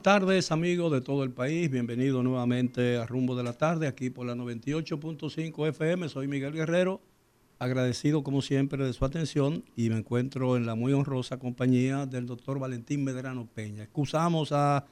Buenas 0.00 0.22
tardes 0.22 0.50
amigos 0.50 0.90
de 0.92 1.02
todo 1.02 1.24
el 1.24 1.30
país, 1.30 1.70
bienvenido 1.70 2.22
nuevamente 2.22 2.96
a 2.96 3.04
Rumbo 3.04 3.36
de 3.36 3.42
la 3.42 3.52
Tarde, 3.52 3.86
aquí 3.86 4.08
por 4.08 4.26
la 4.26 4.34
98.5 4.34 5.68
FM, 5.68 6.08
soy 6.08 6.26
Miguel 6.26 6.54
Guerrero, 6.54 7.02
agradecido 7.58 8.22
como 8.22 8.40
siempre 8.40 8.82
de 8.82 8.94
su 8.94 9.04
atención 9.04 9.62
y 9.76 9.90
me 9.90 9.98
encuentro 9.98 10.56
en 10.56 10.64
la 10.64 10.74
muy 10.74 10.94
honrosa 10.94 11.38
compañía 11.38 12.06
del 12.06 12.24
doctor 12.24 12.58
Valentín 12.58 13.04
Medrano 13.04 13.46
Peña. 13.54 13.82
Excusamos 13.82 14.52
a 14.52 14.86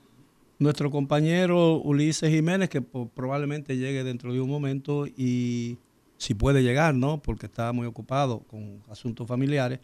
nuestro 0.59 0.91
compañero 0.91 1.79
Ulises 1.79 2.31
Jiménez, 2.31 2.69
que 2.69 2.83
probablemente 2.83 3.79
llegue 3.79 4.05
dentro 4.05 4.35
de 4.35 4.43
un 4.43 4.51
momento 4.51 5.07
y 5.07 5.79
si 6.19 6.35
puede 6.35 6.63
llegar, 6.63 6.95
¿no? 6.95 7.23
Porque 7.23 7.47
está 7.47 7.73
muy 7.73 7.87
ocupado 7.87 8.41
con 8.41 8.83
asuntos 8.91 9.27
familiares 9.27 9.81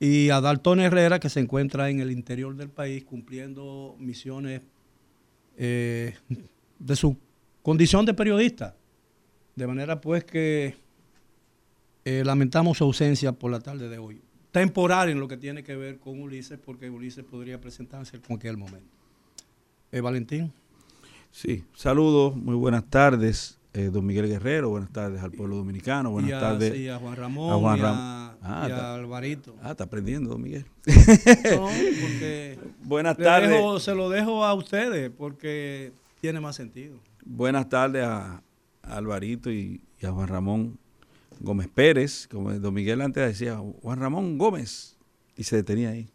y 0.00 0.30
a 0.30 0.40
Dalton 0.40 0.80
Herrera, 0.80 1.20
que 1.20 1.28
se 1.28 1.40
encuentra 1.40 1.90
en 1.90 2.00
el 2.00 2.10
interior 2.10 2.56
del 2.56 2.70
país 2.70 3.04
cumpliendo 3.04 3.94
misiones 3.98 4.62
eh, 5.58 6.16
de 6.78 6.96
su 6.96 7.18
condición 7.62 8.06
de 8.06 8.14
periodista. 8.14 8.74
De 9.54 9.66
manera 9.66 10.00
pues 10.00 10.24
que 10.24 10.74
eh, 12.06 12.22
lamentamos 12.24 12.78
su 12.78 12.84
ausencia 12.84 13.32
por 13.32 13.50
la 13.50 13.60
tarde 13.60 13.90
de 13.90 13.98
hoy. 13.98 14.22
Temporal 14.52 15.10
en 15.10 15.20
lo 15.20 15.28
que 15.28 15.36
tiene 15.36 15.62
que 15.62 15.76
ver 15.76 15.98
con 15.98 16.18
Ulises, 16.20 16.58
porque 16.58 16.88
Ulises 16.88 17.24
podría 17.24 17.60
presentarse 17.60 18.16
en 18.16 18.22
cualquier 18.22 18.56
momento. 18.56 18.88
Eh, 19.92 20.00
Valentín. 20.00 20.50
Sí, 21.30 21.62
saludos, 21.74 22.34
muy 22.34 22.54
buenas 22.54 22.88
tardes. 22.88 23.59
Eh, 23.72 23.90
don 23.92 24.04
Miguel 24.04 24.26
Guerrero, 24.26 24.70
buenas 24.70 24.90
tardes 24.90 25.22
al 25.22 25.30
pueblo 25.30 25.54
dominicano, 25.54 26.10
buenas 26.10 26.40
tardes 26.40 26.90
a 26.90 26.98
Juan 26.98 27.14
Ramón, 27.14 27.52
a, 27.52 27.56
Juan 27.56 27.78
y, 27.78 27.82
a, 27.82 28.36
ah, 28.42 28.94
Alvarito. 28.94 29.54
Ah, 29.62 29.70
está 29.70 29.84
aprendiendo, 29.84 30.30
don 30.30 30.42
Miguel. 30.42 30.66
No, 31.56 31.68
porque 32.00 32.58
buenas 32.82 33.16
tardes. 33.16 33.82
se 33.84 33.94
lo 33.94 34.10
dejo 34.10 34.44
a 34.44 34.54
ustedes 34.54 35.12
porque 35.16 35.92
tiene 36.20 36.40
más 36.40 36.56
sentido. 36.56 36.98
Buenas 37.24 37.68
tardes 37.68 38.04
a, 38.04 38.42
Alvarito 38.82 39.52
y, 39.52 39.80
a 40.02 40.10
Juan 40.10 40.26
Ramón 40.26 40.78
Gómez 41.38 41.68
Pérez, 41.72 42.26
como 42.26 42.52
don 42.52 42.74
Miguel 42.74 43.00
antes 43.00 43.24
decía, 43.24 43.56
Juan 43.82 44.00
Ramón 44.00 44.36
Gómez, 44.36 44.96
y 45.36 45.44
se 45.44 45.54
detenía 45.54 45.90
ahí, 45.90 46.08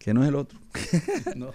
que 0.00 0.12
no 0.12 0.24
es 0.24 0.28
el 0.30 0.34
otro. 0.34 0.58
no. 1.36 1.52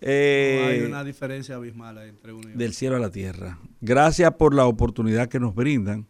Eh, 0.00 0.64
hay 0.66 0.80
una 0.80 1.04
diferencia 1.04 1.56
abismal 1.56 1.98
entre 1.98 2.32
uno 2.32 2.42
y 2.42 2.52
otro. 2.52 2.58
Del 2.58 2.74
cielo 2.74 2.96
a 2.96 3.00
la 3.00 3.10
tierra. 3.10 3.58
Gracias 3.80 4.32
por 4.34 4.54
la 4.54 4.66
oportunidad 4.66 5.28
que 5.28 5.40
nos 5.40 5.54
brindan. 5.54 6.06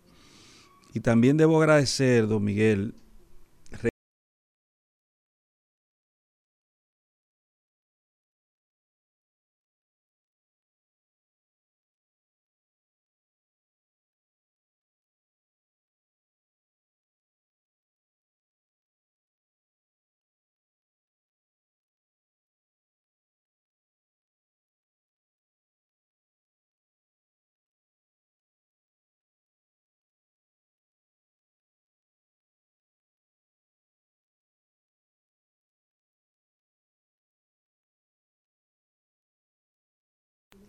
Y 0.94 1.00
también 1.00 1.36
debo 1.36 1.60
agradecer, 1.60 2.26
don 2.26 2.42
Miguel, 2.42 2.94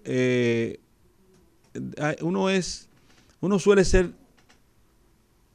Eh, 0.03 0.79
uno 2.21 2.49
es, 2.49 2.89
uno 3.39 3.59
suele 3.59 3.85
ser 3.85 4.11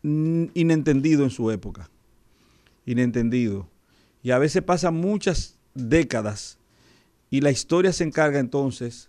inentendido 0.02 1.24
en 1.24 1.30
su 1.30 1.50
época, 1.50 1.90
inentendido. 2.84 3.68
Y 4.22 4.30
a 4.30 4.38
veces 4.38 4.62
pasan 4.62 4.94
muchas 4.94 5.58
décadas 5.74 6.58
y 7.30 7.40
la 7.40 7.50
historia 7.50 7.92
se 7.92 8.04
encarga 8.04 8.38
entonces 8.38 9.08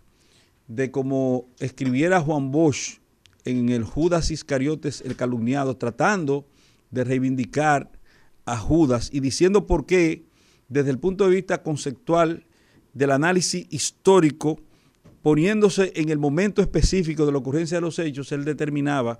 de 0.67 0.91
como 0.91 1.47
escribiera 1.59 2.19
Juan 2.19 2.51
Bosch 2.51 2.99
en 3.45 3.69
el 3.69 3.83
Judas 3.83 4.31
Iscariotes, 4.31 5.01
el 5.01 5.15
calumniado, 5.15 5.77
tratando 5.77 6.45
de 6.91 7.03
reivindicar 7.03 7.91
a 8.45 8.57
Judas 8.57 9.09
y 9.11 9.21
diciendo 9.21 9.67
por 9.67 9.85
qué, 9.85 10.25
desde 10.67 10.89
el 10.89 10.99
punto 10.99 11.25
de 11.25 11.35
vista 11.35 11.63
conceptual 11.63 12.45
del 12.93 13.11
análisis 13.11 13.65
histórico, 13.69 14.59
poniéndose 15.27 15.91
en 15.97 16.07
el 16.07 16.19
momento 16.19 16.61
específico 16.61 17.25
de 17.25 17.33
la 17.33 17.39
ocurrencia 17.39 17.75
de 17.75 17.81
los 17.81 17.99
hechos, 17.99 18.31
él 18.31 18.45
determinaba 18.45 19.19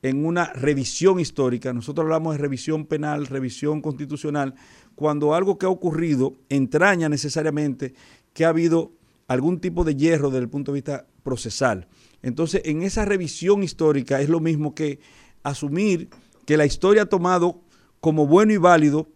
en 0.00 0.24
una 0.24 0.50
revisión 0.54 1.20
histórica, 1.20 1.74
nosotros 1.74 2.06
hablamos 2.06 2.32
de 2.32 2.38
revisión 2.38 2.86
penal, 2.86 3.26
revisión 3.26 3.82
constitucional, 3.82 4.54
cuando 4.94 5.34
algo 5.34 5.58
que 5.58 5.66
ha 5.66 5.68
ocurrido 5.68 6.32
entraña 6.48 7.10
necesariamente 7.10 7.92
que 8.32 8.46
ha 8.46 8.48
habido 8.48 8.92
algún 9.28 9.60
tipo 9.60 9.84
de 9.84 9.94
hierro 9.94 10.30
desde 10.30 10.44
el 10.44 10.48
punto 10.48 10.72
de 10.72 10.76
vista 10.76 11.06
procesal. 11.22 11.86
Entonces, 12.22 12.62
en 12.64 12.82
esa 12.82 13.04
revisión 13.04 13.62
histórica 13.62 14.22
es 14.22 14.30
lo 14.30 14.40
mismo 14.40 14.74
que 14.74 15.00
asumir 15.42 16.08
que 16.46 16.56
la 16.56 16.64
historia 16.64 17.02
ha 17.02 17.06
tomado 17.10 17.60
como 18.00 18.26
bueno 18.26 18.54
y 18.54 18.56
válido 18.56 19.06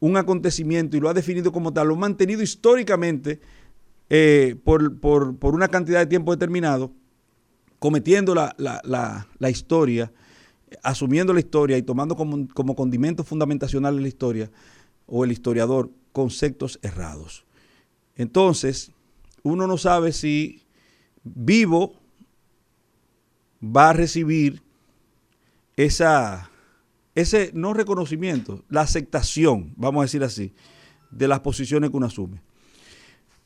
un 0.00 0.18
acontecimiento 0.18 0.98
y 0.98 1.00
lo 1.00 1.08
ha 1.08 1.14
definido 1.14 1.52
como 1.52 1.72
tal, 1.72 1.88
lo 1.88 1.94
ha 1.94 1.98
mantenido 2.00 2.42
históricamente 2.42 3.40
eh, 4.08 4.56
por, 4.64 4.92
una 5.42 5.68
cantidad 5.68 6.00
de 6.00 6.06
tiempo 6.06 6.32
determinado, 6.32 6.92
cometiendo 7.78 8.34
la, 8.34 9.50
historia, 9.50 10.12
asumiendo 10.82 11.32
la 11.32 11.40
historia 11.40 11.76
y 11.78 11.82
tomando 11.82 12.16
como, 12.16 12.48
como 12.48 12.74
condimento 12.74 13.24
fundamentacional 13.24 14.00
la 14.00 14.08
historia, 14.08 14.50
o 15.06 15.24
el 15.24 15.32
historiador, 15.32 15.90
conceptos 16.12 16.78
errados. 16.82 17.44
Entonces, 18.16 18.90
uno 19.42 19.66
no 19.66 19.78
sabe 19.78 20.12
si 20.12 20.62
vivo 21.22 21.94
va 23.62 23.90
a 23.90 23.92
recibir 23.92 24.62
esa, 25.76 26.50
ese 27.14 27.50
no 27.54 27.74
reconocimiento, 27.74 28.64
la 28.68 28.82
aceptación, 28.82 29.74
vamos 29.76 30.00
a 30.00 30.04
decir 30.04 30.24
así, 30.24 30.52
de 31.10 31.28
las 31.28 31.40
posiciones 31.40 31.90
que 31.90 31.96
uno 31.96 32.06
asume. 32.06 32.40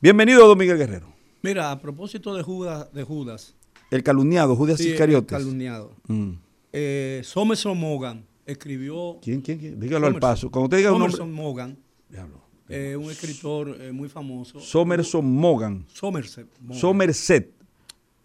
Bienvenido, 0.01 0.47
don 0.47 0.57
Miguel 0.57 0.79
Guerrero. 0.79 1.13
Mira, 1.43 1.69
a 1.69 1.79
propósito 1.79 2.33
de 2.33 2.41
Judas, 2.41 2.91
de 2.91 3.03
Judas 3.03 3.53
el 3.91 4.01
calumniado, 4.01 4.55
Judas 4.55 4.79
Iscariotes. 4.79 5.37
El 5.37 5.43
calumniado. 5.43 5.95
Mm. 6.07 6.31
Eh, 6.73 7.21
Somerson 7.23 7.77
Morgan 7.77 8.25
escribió. 8.47 9.19
¿Quién, 9.21 9.41
quién, 9.41 9.59
quién? 9.59 9.79
Dígalo 9.79 10.07
al 10.07 10.17
paso. 10.17 10.49
Cuando 10.49 10.75
diga 10.75 10.89
Somerson 10.89 11.29
un 11.29 11.35
Morgan. 11.35 11.77
Diablo. 12.09 12.41
Eh, 12.67 12.95
un 12.95 13.11
escritor 13.11 13.77
eh, 13.79 13.91
muy 13.91 14.09
famoso. 14.09 14.59
Somerson 14.59 15.23
Morgan. 15.23 15.85
Somerset. 15.93 16.47
Somerset. 16.71 17.53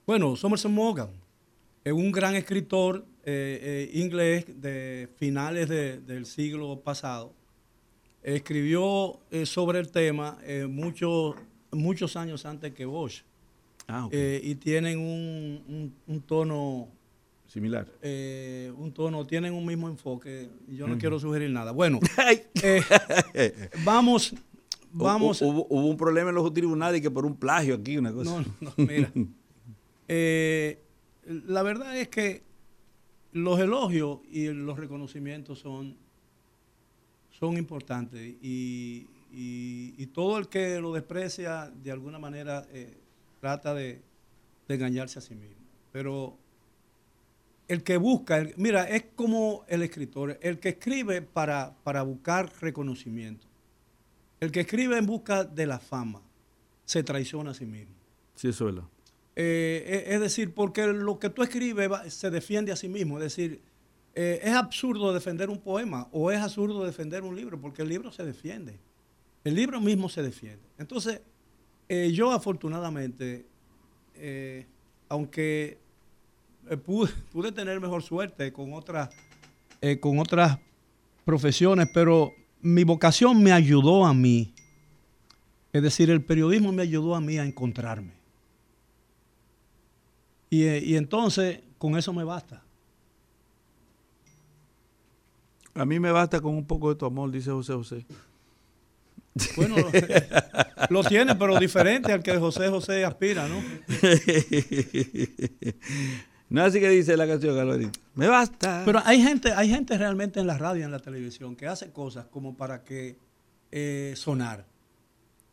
Bueno, 0.06 0.34
Somerson 0.34 0.72
Morgan 0.72 1.10
es 1.84 1.92
un 1.92 2.10
gran 2.10 2.36
escritor 2.36 3.04
eh, 3.22 3.90
inglés 3.92 4.46
de 4.62 5.10
finales 5.16 5.68
del 5.68 6.24
siglo 6.24 6.80
pasado. 6.80 7.34
Escribió 8.22 9.20
sobre 9.44 9.78
el 9.78 9.90
tema 9.90 10.38
mucho 10.68 11.34
muchos 11.72 12.16
años 12.16 12.46
antes 12.46 12.72
que 12.72 12.84
Bosch. 12.84 13.22
Ah, 13.88 14.08
eh, 14.10 14.40
y 14.42 14.56
tienen 14.56 14.98
un, 14.98 16.22
tono 16.26 16.88
similar. 17.46 17.86
Eh, 18.02 18.72
un 18.76 18.92
tono, 18.92 19.24
tienen 19.26 19.54
un 19.54 19.64
mismo 19.64 19.88
enfoque. 19.88 20.50
Yo 20.68 20.88
no 20.88 20.98
quiero 20.98 21.20
sugerir 21.20 21.50
nada. 21.50 21.70
Bueno, 21.70 22.00
eh, 22.62 23.70
vamos, 23.84 24.34
vamos. 24.90 25.40
Hubo, 25.40 25.66
un 25.66 25.96
problema 25.96 26.30
en 26.30 26.34
los 26.34 26.52
tribunales 26.52 27.00
que 27.00 27.10
por 27.10 27.24
un 27.24 27.36
plagio 27.36 27.76
aquí, 27.76 27.96
una 27.96 28.12
cosa. 28.12 28.42
No, 28.42 28.46
no, 28.60 28.72
mira. 28.76 29.12
la 31.46 31.62
verdad 31.62 31.96
es 31.96 32.08
que 32.08 32.42
los 33.36 33.60
elogios 33.60 34.20
y 34.30 34.46
los 34.48 34.78
reconocimientos 34.78 35.58
son, 35.58 35.96
son 37.30 37.56
importantes 37.56 38.34
y, 38.42 39.06
y, 39.38 40.06
todo 40.14 40.38
el 40.38 40.48
que 40.48 40.80
lo 40.80 40.94
desprecia 40.94 41.70
de 41.82 41.92
alguna 41.92 42.18
manera 42.18 42.66
eh, 42.72 42.96
trata 43.40 43.74
de, 43.74 44.00
engañarse 44.66 45.18
a 45.18 45.22
sí 45.22 45.34
mismo. 45.34 45.56
Pero 45.92 46.38
el 47.68 47.82
que 47.82 47.98
busca, 47.98 48.46
mira, 48.56 48.88
es 48.88 49.04
como 49.14 49.64
el 49.68 49.82
escritor, 49.82 50.38
el 50.40 50.58
que 50.58 50.70
escribe 50.70 51.20
para, 51.20 51.76
para 51.84 52.02
buscar 52.02 52.50
reconocimiento, 52.60 53.46
el 54.40 54.50
que 54.50 54.60
escribe 54.60 54.96
en 54.96 55.06
busca 55.06 55.44
de 55.44 55.66
la 55.66 55.78
fama, 55.78 56.22
se 56.86 57.02
traiciona 57.02 57.50
a 57.50 57.54
sí 57.54 57.66
mismo. 57.66 57.94
Sí, 58.36 58.48
eso 58.48 58.68
es 58.68 58.74
verdad. 58.74 58.88
Eh, 59.36 60.04
es 60.08 60.20
decir, 60.20 60.54
porque 60.54 60.86
lo 60.86 61.18
que 61.18 61.28
tú 61.28 61.42
escribes 61.42 61.90
se 62.14 62.30
defiende 62.30 62.72
a 62.72 62.76
sí 62.76 62.88
mismo. 62.88 63.18
Es 63.18 63.24
decir, 63.24 63.60
eh, 64.14 64.40
es 64.42 64.54
absurdo 64.54 65.12
defender 65.12 65.50
un 65.50 65.60
poema 65.60 66.08
o 66.10 66.30
es 66.30 66.40
absurdo 66.40 66.84
defender 66.86 67.22
un 67.22 67.36
libro, 67.36 67.60
porque 67.60 67.82
el 67.82 67.90
libro 67.90 68.10
se 68.10 68.24
defiende. 68.24 68.78
El 69.46 69.54
libro 69.54 69.80
mismo 69.80 70.08
se 70.08 70.24
defiende. 70.24 70.64
Entonces, 70.76 71.20
eh, 71.88 72.10
yo 72.12 72.32
afortunadamente, 72.32 73.46
eh, 74.16 74.66
aunque 75.08 75.78
eh, 76.68 76.76
pude, 76.76 77.52
tener 77.54 77.78
mejor 77.78 78.02
suerte 78.02 78.52
con 78.52 78.72
otras, 78.72 79.08
con 80.00 80.18
otras 80.18 80.58
profesiones, 81.24 81.88
pero 81.94 82.32
mi 82.60 82.82
vocación 82.82 83.40
me 83.40 83.52
ayudó 83.52 84.04
a 84.04 84.12
mí. 84.12 84.52
Es 85.72 85.80
decir, 85.80 86.10
el 86.10 86.24
periodismo 86.24 86.72
me 86.72 86.82
ayudó 86.82 87.14
a 87.14 87.20
mí 87.20 87.38
a 87.38 87.44
encontrarme. 87.44 88.14
Y, 90.50 90.66
y 90.66 90.96
entonces, 90.96 91.60
con 91.78 91.96
eso 91.96 92.12
me 92.12 92.24
basta. 92.24 92.64
A 95.72 95.84
mí 95.84 96.00
me 96.00 96.10
basta 96.10 96.40
con 96.40 96.52
un 96.56 96.66
poco 96.66 96.88
de 96.88 96.96
tu 96.96 97.06
amor, 97.06 97.30
dice 97.30 97.52
José 97.52 97.74
José. 97.74 98.06
Bueno, 99.56 99.76
lo 100.90 101.04
tiene, 101.04 101.34
pero 101.34 101.58
diferente 101.58 102.12
al 102.12 102.22
que 102.22 102.36
José 102.38 102.68
José 102.68 103.04
aspira, 103.04 103.48
¿no? 103.48 103.62
No 106.48 106.62
así 106.62 106.78
que 106.78 106.88
dice 106.88 107.16
la 107.16 107.26
canción, 107.26 107.56
Galvarito. 107.56 107.98
Me 108.14 108.28
basta. 108.28 108.82
Pero 108.84 109.00
hay 109.04 109.20
gente, 109.20 109.52
hay 109.52 109.68
gente 109.68 109.98
realmente 109.98 110.38
en 110.38 110.46
la 110.46 110.56
radio 110.56 110.82
y 110.82 110.84
en 110.84 110.92
la 110.92 111.00
televisión 111.00 111.56
que 111.56 111.66
hace 111.66 111.90
cosas 111.90 112.26
como 112.26 112.56
para 112.56 112.84
que 112.84 113.18
eh, 113.72 114.14
sonar. 114.16 114.64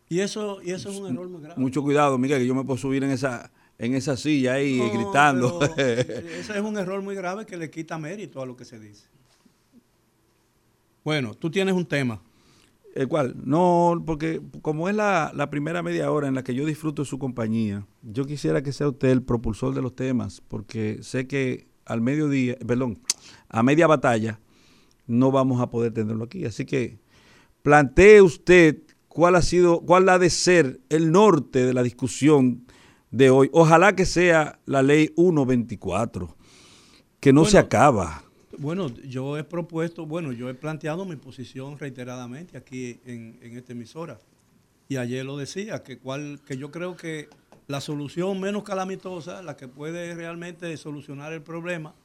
Y 0.07 0.19
eso, 0.19 0.61
y 0.61 0.71
eso 0.71 0.91
es 0.91 0.97
un 0.97 1.11
error 1.11 1.27
muy 1.27 1.41
grave. 1.41 1.59
Mucho 1.59 1.81
cuidado, 1.81 2.17
Miguel, 2.17 2.39
que 2.39 2.45
yo 2.45 2.53
me 2.53 2.63
puedo 2.63 2.77
subir 2.77 3.03
en 3.03 3.09
esa, 3.09 3.51
en 3.79 3.95
esa 3.95 4.15
silla 4.15 4.53
ahí 4.53 4.79
gritando. 4.91 5.59
ese 5.77 6.37
es 6.37 6.61
un 6.61 6.77
error 6.77 7.01
muy 7.01 7.15
grave 7.15 7.47
que 7.47 7.57
le 7.57 7.71
quita 7.71 7.97
mérito 7.97 8.41
a 8.41 8.45
lo 8.45 8.55
que 8.55 8.63
se 8.63 8.79
dice. 8.79 9.07
Bueno, 11.03 11.33
tú 11.33 11.49
tienes 11.49 11.73
un 11.73 11.85
tema. 11.85 12.21
¿El 12.93 13.07
cual? 13.07 13.35
No, 13.43 14.03
porque 14.05 14.39
como 14.61 14.87
es 14.87 14.95
la, 14.95 15.47
primera 15.49 15.81
media 15.81 16.11
hora 16.11 16.27
en 16.27 16.35
la 16.35 16.43
que 16.43 16.53
yo 16.53 16.65
disfruto 16.65 17.01
de 17.01 17.07
su 17.07 17.17
compañía, 17.17 17.87
yo 18.03 18.25
quisiera 18.25 18.61
que 18.61 18.71
sea 18.71 18.89
usted 18.89 19.09
el 19.09 19.23
propulsor 19.23 19.73
de 19.73 19.81
los 19.81 19.95
temas, 19.95 20.41
porque 20.47 20.99
sé 21.01 21.27
que 21.27 21.67
al 21.85 22.01
mediodía, 22.01 22.55
perdón, 22.65 22.99
a 23.49 23.63
media 23.63 23.87
batalla 23.87 24.39
no 25.07 25.31
vamos 25.31 25.59
a 25.59 25.71
poder 25.71 25.91
tenerlo 25.91 26.23
aquí. 26.23 26.45
Así 26.45 26.65
que 26.65 26.99
plantee 27.63 28.21
usted 28.21 28.77
cuál 29.07 29.35
ha 29.35 29.41
sido, 29.41 29.81
cuál 29.81 30.07
ha 30.09 30.19
de 30.19 30.29
ser 30.29 30.79
el 30.89 31.11
norte 31.11 31.65
de 31.65 31.73
la 31.73 31.81
discusión 31.81 32.65
de 33.09 33.31
hoy. 33.31 33.49
Ojalá 33.53 33.95
que 33.95 34.05
sea 34.05 34.59
la 34.65 34.83
ley 34.83 35.11
124, 35.15 36.35
que 37.19 37.33
no 37.33 37.45
se 37.45 37.57
acaba. 37.57 38.23
Bueno, 38.57 38.93
yo 39.03 39.37
he 39.37 39.43
propuesto, 39.43 40.05
bueno, 40.05 40.31
yo 40.31 40.49
he 40.49 40.53
planteado 40.53 41.05
mi 41.05 41.15
posición 41.15 41.79
reiteradamente 41.79 42.57
aquí 42.57 42.99
en, 43.05 43.39
esta 43.41 43.71
emisora. 43.71 44.19
Y 44.87 44.97
ayer 44.97 45.25
lo 45.25 45.37
decía, 45.37 45.81
que, 45.81 45.97
cual, 45.97 46.39
que 46.45 46.57
yo 46.57 46.69
creo 46.69 46.95
que 46.95 47.29
la 47.67 47.81
solución 47.81 48.39
menos 48.39 48.63
calamitosa, 48.63 49.41
la 49.41 49.55
que 49.55 49.67
puede 49.67 50.13
realmente 50.13 50.75
solucionar 50.77 51.33
el 51.33 51.41
problema, 51.41 51.95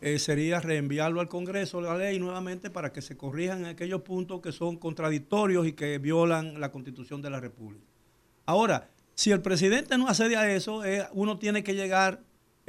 eh, 0.00 0.18
sería 0.18 0.60
reenviarlo 0.60 1.20
al 1.20 1.28
Congreso 1.28 1.80
la 1.80 1.96
ley 1.96 2.18
nuevamente 2.18 2.70
para 2.70 2.92
que 2.92 3.02
se 3.02 3.16
corrijan 3.16 3.66
aquellos 3.66 4.02
puntos 4.02 4.40
que 4.40 4.52
son 4.52 4.76
contradictorios 4.76 5.66
y 5.66 5.72
que 5.72 5.98
violan 5.98 6.60
la 6.60 6.70
Constitución 6.70 7.20
de 7.20 7.30
la 7.30 7.40
República. 7.40 7.84
Ahora, 8.46 8.88
si 9.14 9.32
el 9.32 9.42
presidente 9.42 9.98
no 9.98 10.08
accede 10.08 10.36
a 10.36 10.50
eso, 10.54 10.84
eh, 10.84 11.06
uno 11.12 11.38
tiene 11.38 11.62
que 11.62 11.74
llegar 11.74 12.20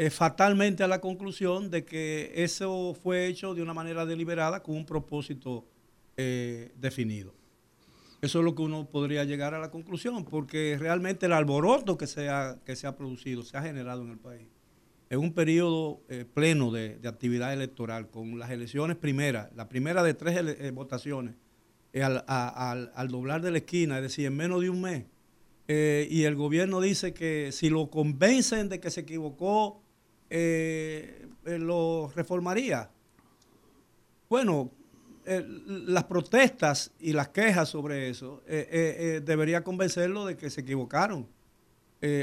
eh, 0.02 0.10
fatalmente 0.10 0.82
a 0.82 0.88
la 0.88 1.00
conclusión 1.00 1.70
de 1.70 1.86
que 1.86 2.32
eso 2.34 2.98
fue 3.04 3.28
hecho 3.28 3.54
de 3.54 3.62
una 3.62 3.76
manera 3.76 4.04
deliberada 4.04 4.64
con 4.64 4.76
un 4.76 4.84
propósito 4.84 5.64
eh, 6.18 6.72
definido. 6.76 7.36
Eso 8.20 8.40
es 8.40 8.46
lo 8.46 8.56
que 8.56 8.64
uno 8.64 8.90
podría 8.90 9.26
llegar 9.26 9.54
a 9.54 9.60
la 9.60 9.70
conclusión, 9.70 10.26
porque 10.26 10.76
realmente 10.80 11.28
el 11.28 11.34
alboroto 11.34 12.00
que 12.00 12.08
se 12.08 12.30
ha, 12.30 12.58
que 12.66 12.76
se 12.76 12.88
ha 12.88 12.96
producido, 12.96 13.44
se 13.44 13.56
ha 13.58 13.62
generado 13.62 14.02
en 14.02 14.10
el 14.10 14.18
país, 14.18 14.48
en 15.12 15.20
un 15.20 15.34
periodo 15.34 16.02
eh, 16.10 16.26
pleno 16.26 16.72
de, 16.72 16.98
actividad 17.06 17.54
electoral, 17.54 18.10
con 18.10 18.40
las 18.40 18.50
elecciones 18.50 18.98
primeras, 18.98 19.54
la 19.56 19.70
primera 19.70 20.02
de 20.02 20.16
tres 20.16 20.74
votaciones, 20.74 21.36
al, 21.94 22.26
al, 22.28 23.08
doblar 23.10 23.44
de 23.44 23.52
la 23.52 23.60
esquina, 23.60 23.98
es 23.98 24.02
decir, 24.02 24.26
en 24.26 24.36
menos 24.36 24.62
de 24.62 24.72
un 24.72 24.82
mes, 24.82 25.06
y 25.68 26.24
el 26.24 26.36
gobierno 26.36 26.82
dice 26.82 27.14
que 27.14 27.52
si 27.52 27.70
lo 27.70 27.92
convencen 27.92 28.68
de 28.68 28.80
que 28.80 28.90
se 28.90 29.02
equivocó 29.02 29.81
eh, 30.34 31.28
eh, 31.46 31.60
lo 31.60 32.10
reformaría. 32.16 32.90
Bueno, 34.30 34.72
eh, 35.26 35.46
las 35.68 36.06
protestas 36.06 36.94
y 37.02 37.12
las 37.12 37.28
quejas 37.28 37.68
sobre 37.68 38.10
eso 38.10 38.42
debería 38.48 39.62
convencerlo 39.62 40.26
de 40.26 40.38
que 40.38 40.50
se 40.50 40.62
equivocaron, 40.62 41.28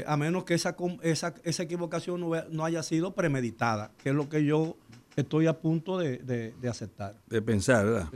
a 0.07 0.17
menos 0.17 0.43
que 0.43 0.55
esa, 0.55 0.75
esa, 1.03 1.63
equivocación 1.63 2.25
no, 2.49 2.65
haya 2.65 2.81
sido 2.81 3.13
premeditada, 3.13 3.91
que 4.01 4.09
es 4.09 4.15
lo 4.15 4.27
que 4.27 4.43
yo 4.43 4.75
estoy 5.15 5.45
a 5.45 5.59
punto 5.59 5.99
de, 5.99 6.53
aceptar. 6.67 7.15
De 7.27 7.43
pensar, 7.43 7.85
¿verdad? 7.85 8.09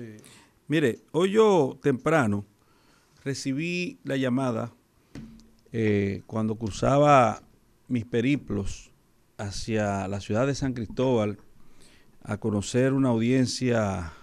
Mire, 0.68 1.02
hoy 1.12 1.34
yo 1.34 1.78
temprano 1.84 2.44
recibí 3.24 4.00
la 4.04 4.18
llamada 4.18 4.74
cuando 6.26 6.56
cruzaba 6.56 7.44
mis 7.88 8.06
periplos 8.06 8.93
hacia 9.38 10.08
la 10.08 10.20
ciudad 10.20 10.48
de 10.48 10.56
San 10.56 10.74
Cristóbal 10.74 11.38
a 12.24 12.38
conocer 12.38 12.94
una 12.94 13.10
audiencia 13.10 14.14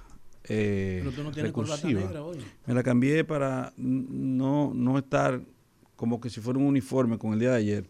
eh, 0.44 1.00
Pero 1.04 1.14
tú 1.14 1.22
no 1.22 1.32
tienes 1.32 1.84
Negra 1.84 2.22
hoy. 2.22 2.38
Me 2.66 2.74
la 2.74 2.82
cambié 2.82 3.24
para 3.24 3.72
no, 3.76 4.72
no 4.74 4.98
estar 4.98 5.40
como 5.96 6.20
que 6.20 6.30
si 6.30 6.40
fuera 6.40 6.58
un 6.58 6.66
uniforme 6.66 7.18
con 7.18 7.34
el 7.34 7.40
día 7.40 7.50
de 7.50 7.56
ayer. 7.56 7.84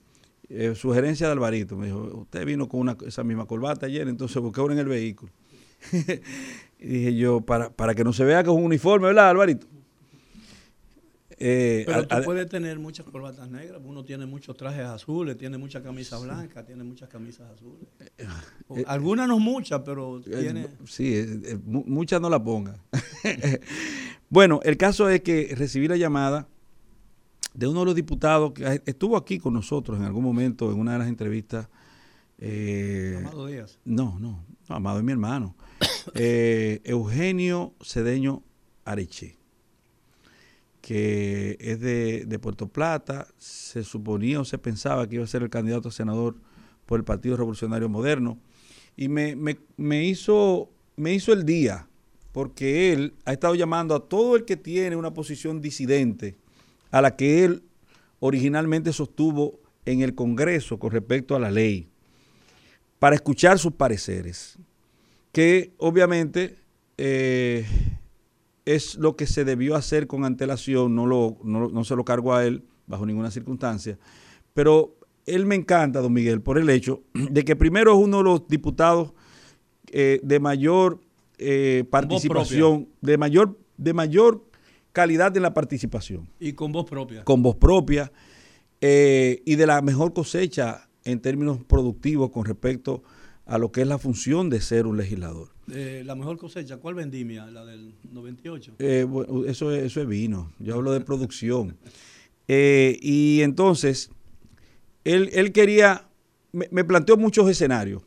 Eh, 0.48 0.74
sugerencia 0.74 1.26
de 1.26 1.32
Alvarito, 1.32 1.76
me 1.76 1.86
dijo, 1.86 2.00
usted 2.22 2.44
vino 2.44 2.68
con 2.68 2.80
una, 2.80 2.96
esa 3.06 3.22
misma 3.22 3.46
corbata 3.46 3.86
ayer, 3.86 4.08
entonces 4.08 4.42
busqué 4.42 4.60
ahora 4.60 4.74
en 4.74 4.80
el 4.80 4.88
vehículo. 4.88 5.32
y 6.80 6.86
dije 6.86 7.14
yo, 7.14 7.40
para, 7.40 7.70
para 7.70 7.94
que 7.94 8.02
no 8.02 8.12
se 8.12 8.24
vea 8.24 8.42
que 8.42 8.50
es 8.50 8.56
un 8.56 8.64
uniforme, 8.64 9.06
¿verdad, 9.06 9.30
Alvarito? 9.30 9.68
Eh, 11.42 11.84
Pero 11.86 12.06
tú 12.06 12.16
puedes 12.22 12.50
tener 12.50 12.78
muchas 12.78 13.06
corbatas 13.06 13.50
negras, 13.50 13.80
uno 13.82 14.04
tiene 14.04 14.26
muchos 14.26 14.54
trajes 14.58 14.84
azules, 14.84 15.38
tiene 15.38 15.56
muchas 15.56 15.82
camisas 15.82 16.22
blancas, 16.22 16.66
tiene 16.66 16.84
muchas 16.84 17.08
camisas 17.08 17.50
azules. 17.50 17.88
Eh, 17.98 18.26
eh, 18.76 18.84
algunas 18.86 19.26
no 19.26 19.38
muchas, 19.38 19.80
pero 19.80 20.20
tiene... 20.20 20.68
Sí, 20.84 21.24
muchas 21.64 22.20
no 22.20 22.28
la 22.28 22.44
pongan. 22.44 22.76
bueno, 24.28 24.60
el 24.64 24.76
caso 24.76 25.08
es 25.08 25.22
que 25.22 25.54
recibí 25.56 25.88
la 25.88 25.96
llamada 25.96 26.46
de 27.54 27.66
uno 27.66 27.80
de 27.80 27.86
los 27.86 27.94
diputados 27.94 28.52
que 28.52 28.82
estuvo 28.84 29.16
aquí 29.16 29.38
con 29.38 29.54
nosotros 29.54 29.98
en 29.98 30.04
algún 30.04 30.22
momento 30.22 30.70
en 30.70 30.78
una 30.78 30.92
de 30.92 30.98
las 30.98 31.08
entrevistas. 31.08 31.68
Amado 32.38 33.46
Díaz. 33.46 33.78
No, 33.86 34.18
no, 34.20 34.44
Amado 34.68 34.98
es 34.98 35.04
mi 35.04 35.12
hermano. 35.12 35.56
Eugenio 36.14 37.72
Cedeño 37.80 38.42
Areche 38.84 39.39
que 40.80 41.56
es 41.60 41.80
de, 41.80 42.38
Puerto 42.38 42.68
Plata, 42.68 43.28
se 43.38 43.84
suponía 43.84 44.40
o 44.40 44.44
se 44.44 44.58
pensaba 44.58 45.08
que 45.08 45.16
iba 45.16 45.24
a 45.24 45.28
ser 45.28 45.42
el 45.42 45.50
candidato 45.50 45.88
a 45.88 45.92
senador 45.92 46.36
por 46.86 46.98
el 46.98 47.04
Partido 47.04 47.36
Revolucionario 47.36 47.88
Moderno, 47.88 48.38
y 48.96 49.08
me, 49.08 49.36
me, 49.76 50.04
hizo, 50.04 50.70
me 50.96 51.14
hizo 51.14 51.32
el 51.32 51.44
día, 51.44 51.88
porque 52.32 52.92
él 52.92 53.14
ha 53.24 53.32
estado 53.32 53.54
llamando 53.54 53.94
a 53.94 54.08
todo 54.08 54.36
el 54.36 54.44
que 54.44 54.56
tiene 54.56 54.96
una 54.96 55.12
posición 55.12 55.60
disidente 55.60 56.36
a 56.90 57.00
la 57.00 57.16
que 57.16 57.44
él 57.44 57.62
originalmente 58.18 58.92
sostuvo 58.92 59.60
en 59.84 60.02
el 60.02 60.14
Congreso 60.14 60.78
con 60.78 60.90
respecto 60.90 61.36
a 61.36 61.40
la 61.40 61.50
ley, 61.50 61.88
para 62.98 63.14
escuchar 63.14 63.58
sus 63.58 63.72
pareceres, 63.72 64.58
que 65.32 65.72
obviamente 65.78 66.56
eh, 66.98 67.64
es 68.64 68.96
lo 68.96 69.16
que 69.16 69.26
se 69.26 69.44
debió 69.44 69.76
hacer 69.76 70.06
con 70.06 70.24
antelación, 70.24 70.94
no, 70.94 71.06
lo, 71.06 71.38
no, 71.42 71.84
se 71.84 71.96
lo 71.96 72.04
cargo 72.04 72.34
a 72.34 72.44
él 72.44 72.64
bajo 72.86 73.06
ninguna 73.06 73.30
circunstancia, 73.30 73.98
pero 74.54 74.96
él 75.26 75.46
me 75.46 75.54
encanta, 75.54 76.00
don 76.00 76.12
Miguel, 76.12 76.40
por 76.42 76.58
el 76.58 76.68
hecho 76.70 77.02
de 77.14 77.44
que 77.44 77.56
primero 77.56 77.92
es 77.92 77.98
uno 77.98 78.18
de 78.18 78.24
los 78.24 78.48
diputados 78.48 79.12
eh, 79.92 80.20
de 80.22 80.40
mayor 80.40 81.00
eh, 81.38 81.84
participación, 81.90 82.88
de 83.00 83.16
mayor, 83.16 83.58
de 83.76 83.92
mayor 83.92 84.44
calidad 84.92 85.36
en 85.36 85.42
la 85.42 85.54
participación. 85.54 86.28
Y 86.38 86.52
con 86.52 86.72
voz 86.72 86.88
propia. 86.88 87.24
Con 87.24 87.42
voz 87.42 87.56
propia 87.56 88.12
eh, 88.80 89.42
y 89.44 89.56
de 89.56 89.66
la 89.66 89.82
mejor 89.82 90.12
cosecha 90.12 90.88
en 91.04 91.20
términos 91.20 91.58
productivos 91.64 92.30
con 92.30 92.44
respecto 92.44 93.02
a 93.04 93.19
lo 93.58 93.72
que 93.72 93.82
es 93.82 93.86
la 93.86 93.98
función 93.98 94.48
de 94.48 94.60
ser 94.60 94.86
un 94.86 94.96
legislador. 94.96 95.48
Eh, 95.72 96.02
la 96.04 96.14
mejor 96.14 96.38
cosecha, 96.38 96.76
¿cuál 96.76 96.94
vendimia? 96.94 97.46
¿La 97.46 97.64
del 97.64 97.94
98? 98.12 98.74
Eh, 98.78 99.06
eso, 99.46 99.72
es, 99.72 99.84
eso 99.84 100.00
es 100.00 100.06
vino, 100.06 100.52
yo 100.58 100.76
hablo 100.76 100.92
de 100.92 101.00
producción. 101.00 101.76
Eh, 102.52 102.98
y 103.00 103.42
entonces, 103.42 104.10
él, 105.04 105.52
quería, 105.52 106.08
me, 106.50 106.82
planteó 106.82 107.16
muchos 107.16 107.48
escenarios 107.48 108.02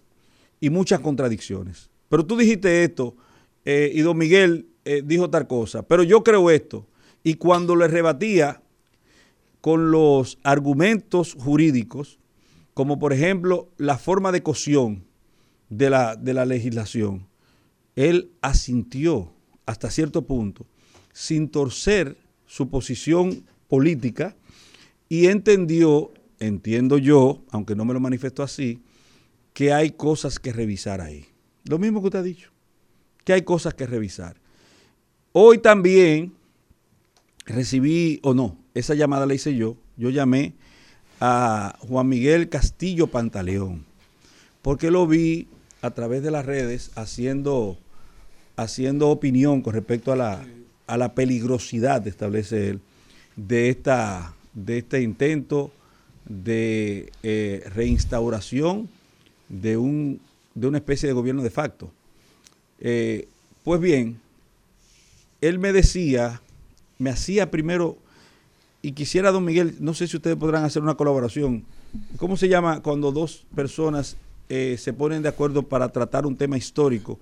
y 0.60 0.70
muchas 0.70 1.00
contradicciones. 1.00 1.90
Pero 2.10 2.26
tú 2.26 2.36
dijiste 2.36 2.84
esto 2.84 3.16
y 3.64 4.02
don 4.02 4.18
Miguel 4.18 4.68
dijo 5.06 5.30
tal 5.30 5.48
cosa, 5.48 5.88
pero 5.88 6.04
yo 6.04 6.26
creo 6.26 6.52
esto. 6.52 6.86
Y 7.24 7.36
cuando 7.36 7.78
le 7.78 7.88
rebatía 7.88 8.62
con 9.62 9.92
los 9.92 10.38
argumentos 10.44 11.38
jurídicos, 11.40 12.20
como 12.74 13.00
por 13.00 13.14
ejemplo 13.14 13.70
la 13.78 13.98
forma 13.98 14.34
de 14.34 14.44
cocción 14.44 15.06
de 15.78 15.90
la, 15.90 16.16
de 16.16 16.34
la 16.34 16.46
legislación, 16.46 17.28
él 17.96 18.32
asintió 18.42 19.34
hasta 19.66 19.90
cierto 19.90 20.26
punto, 20.26 20.66
sin 21.12 21.50
torcer 21.50 22.18
su 22.46 22.70
posición 22.70 23.46
política, 23.68 24.36
y 25.10 25.28
entendió, 25.28 26.12
entiendo 26.40 26.98
yo, 26.98 27.44
aunque 27.52 27.76
no 27.76 27.86
me 27.86 27.94
lo 27.94 28.00
manifestó 28.00 28.44
así, 28.44 28.82
que 29.54 29.74
hay 29.74 29.92
cosas 29.92 30.40
que 30.40 30.52
revisar 30.52 31.02
ahí. 31.02 31.26
Lo 31.66 31.78
mismo 31.78 32.02
que 32.02 32.08
usted 32.08 32.20
ha 32.20 32.24
dicho, 32.24 32.52
que 33.24 33.34
hay 33.34 33.44
cosas 33.44 33.74
que 33.74 33.86
revisar. 33.86 34.38
Hoy 35.32 35.60
también 35.60 36.34
recibí, 37.46 38.20
o 38.24 38.34
no, 38.34 38.58
esa 38.74 38.96
llamada 38.96 39.26
la 39.26 39.36
hice 39.36 39.56
yo, 39.56 39.78
yo 39.98 40.10
llamé 40.10 40.54
a 41.20 41.78
Juan 41.80 42.10
Miguel 42.10 42.50
Castillo 42.50 43.08
Pantaleón, 43.08 43.86
porque 44.62 44.92
lo 44.92 45.08
vi 45.08 45.48
a 45.84 45.92
través 45.92 46.24
de 46.24 46.32
las 46.32 46.46
redes 46.46 46.92
haciendo, 46.96 47.78
haciendo 48.56 49.10
opinión 49.10 49.62
con 49.62 49.74
respecto 49.74 50.14
a 50.14 50.16
la, 50.16 50.46
a 50.88 50.98
la 50.98 51.14
peligrosidad, 51.14 52.08
establece 52.08 52.70
él, 52.70 52.80
de, 53.36 53.70
esta, 53.70 54.34
de 54.54 54.78
este 54.78 55.02
intento 55.02 55.72
de 56.26 57.12
eh, 57.22 57.70
reinstauración 57.76 58.88
de, 59.50 59.76
un, 59.76 60.22
de 60.56 60.68
una 60.68 60.78
especie 60.78 61.08
de 61.08 61.14
gobierno 61.14 61.44
de 61.44 61.50
facto. 61.50 61.92
Eh, 62.80 63.28
pues 63.66 63.82
bien, 63.82 64.22
él 65.42 65.60
me 65.60 65.74
decía, 65.74 66.42
me 66.98 67.10
hacía 67.10 67.52
primero, 67.52 67.98
y 68.82 68.94
quisiera, 68.94 69.32
don 69.32 69.44
Miguel, 69.44 69.76
no 69.82 69.94
sé 69.94 70.08
si 70.08 70.16
ustedes 70.16 70.38
podrán 70.38 70.64
hacer 70.64 70.82
una 70.82 70.96
colaboración. 70.96 71.66
¿Cómo 72.16 72.38
se 72.38 72.48
llama 72.48 72.82
cuando 72.82 73.12
dos 73.12 73.46
personas 73.54 74.16
eh, 74.50 74.76
se 74.78 74.94
ponen 74.94 75.22
de 75.22 75.30
acuerdo 75.30 75.64
para 75.64 75.90
tratar 75.90 76.26
un 76.26 76.36
tema 76.36 76.58
histórico? 76.58 77.20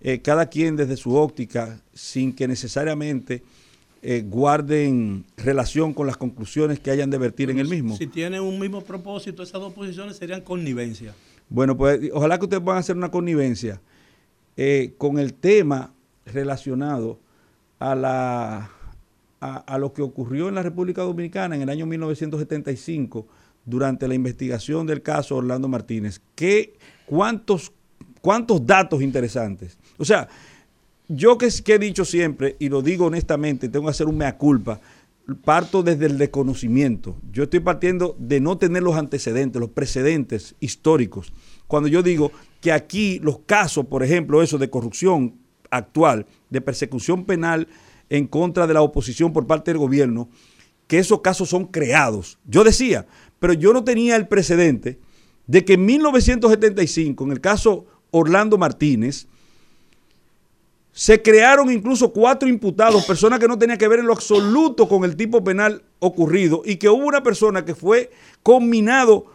Eh, 0.00 0.20
cada 0.20 0.46
quien 0.46 0.76
desde 0.76 0.96
su 0.96 1.14
óptica, 1.14 1.80
sin 1.92 2.32
que 2.32 2.48
necesariamente 2.48 3.42
guarden 4.30 5.26
relación 5.36 5.92
con 5.92 6.06
las 6.06 6.16
conclusiones 6.16 6.80
que 6.80 6.90
hayan 6.90 7.10
de 7.10 7.18
vertir 7.18 7.50
en 7.50 7.58
el 7.58 7.68
mismo. 7.68 7.98
Si 7.98 8.06
tienen 8.06 8.40
un 8.40 8.58
mismo 8.58 8.80
propósito, 8.80 9.42
esas 9.42 9.60
dos 9.60 9.74
posiciones 9.74 10.16
serían 10.16 10.40
connivencia. 10.40 11.14
Bueno, 11.50 11.76
pues 11.76 12.00
ojalá 12.14 12.38
que 12.38 12.44
ustedes 12.44 12.62
puedan 12.62 12.78
hacer 12.78 12.96
una 12.96 13.10
connivencia 13.10 13.80
eh, 14.56 14.94
con 14.98 15.18
el 15.18 15.34
tema 15.34 15.92
relacionado 16.26 17.18
a, 17.78 17.94
la, 17.94 18.70
a, 19.40 19.78
lo 19.78 19.92
que 19.92 20.02
ocurrió 20.02 20.48
en 20.48 20.54
la 20.54 20.62
República 20.62 21.02
Dominicana 21.02 21.56
en 21.56 21.62
el 21.62 21.70
año 21.70 21.86
1975 21.86 23.26
durante 23.64 24.08
la 24.08 24.14
investigación 24.14 24.86
del 24.86 25.02
caso 25.02 25.36
Orlando 25.36 25.68
Martínez. 25.68 26.20
¿Qué, 26.34 26.74
cuántos, 27.06 27.72
¿Cuántos 28.20 28.64
datos 28.66 29.02
interesantes? 29.02 29.78
O 29.98 30.04
sea, 30.04 30.28
yo 31.08 31.38
que, 31.38 31.48
que 31.64 31.74
he 31.74 31.78
dicho 31.78 32.04
siempre, 32.04 32.56
y 32.58 32.68
lo 32.68 32.82
digo 32.82 33.06
honestamente, 33.06 33.68
tengo 33.68 33.86
que 33.86 33.90
hacer 33.90 34.06
un 34.06 34.18
mea 34.18 34.36
culpa, 34.36 34.80
parto 35.44 35.82
desde 35.82 36.06
el 36.06 36.18
desconocimiento. 36.18 37.16
Yo 37.32 37.44
estoy 37.44 37.60
partiendo 37.60 38.16
de 38.18 38.40
no 38.40 38.58
tener 38.58 38.82
los 38.82 38.96
antecedentes, 38.96 39.60
los 39.60 39.70
precedentes 39.70 40.54
históricos. 40.60 41.32
Cuando 41.66 41.88
yo 41.88 42.02
digo 42.02 42.32
que 42.60 42.72
aquí 42.72 43.20
los 43.20 43.40
casos, 43.40 43.86
por 43.86 44.02
ejemplo, 44.02 44.42
eso 44.42 44.58
de 44.58 44.70
corrupción 44.70 45.34
actual, 45.70 46.26
de 46.50 46.60
persecución 46.60 47.24
penal 47.24 47.68
en 48.08 48.26
contra 48.26 48.66
de 48.66 48.74
la 48.74 48.82
oposición 48.82 49.32
por 49.32 49.46
parte 49.46 49.70
del 49.70 49.78
gobierno, 49.78 50.28
que 50.90 50.98
esos 50.98 51.20
casos 51.20 51.48
son 51.48 51.66
creados. 51.66 52.36
Yo 52.44 52.64
decía, 52.64 53.06
pero 53.38 53.52
yo 53.52 53.72
no 53.72 53.84
tenía 53.84 54.16
el 54.16 54.26
precedente 54.26 54.98
de 55.46 55.64
que 55.64 55.74
en 55.74 55.86
1975, 55.86 57.22
en 57.26 57.30
el 57.30 57.40
caso 57.40 57.86
Orlando 58.10 58.58
Martínez, 58.58 59.28
se 60.90 61.22
crearon 61.22 61.70
incluso 61.70 62.12
cuatro 62.12 62.48
imputados, 62.48 63.04
personas 63.04 63.38
que 63.38 63.46
no 63.46 63.56
tenían 63.56 63.78
que 63.78 63.86
ver 63.86 64.00
en 64.00 64.06
lo 64.08 64.14
absoluto 64.14 64.88
con 64.88 65.04
el 65.04 65.14
tipo 65.14 65.44
penal 65.44 65.84
ocurrido 66.00 66.62
y 66.64 66.74
que 66.74 66.88
hubo 66.88 67.06
una 67.06 67.22
persona 67.22 67.64
que 67.64 67.76
fue 67.76 68.10
combinado 68.42 69.26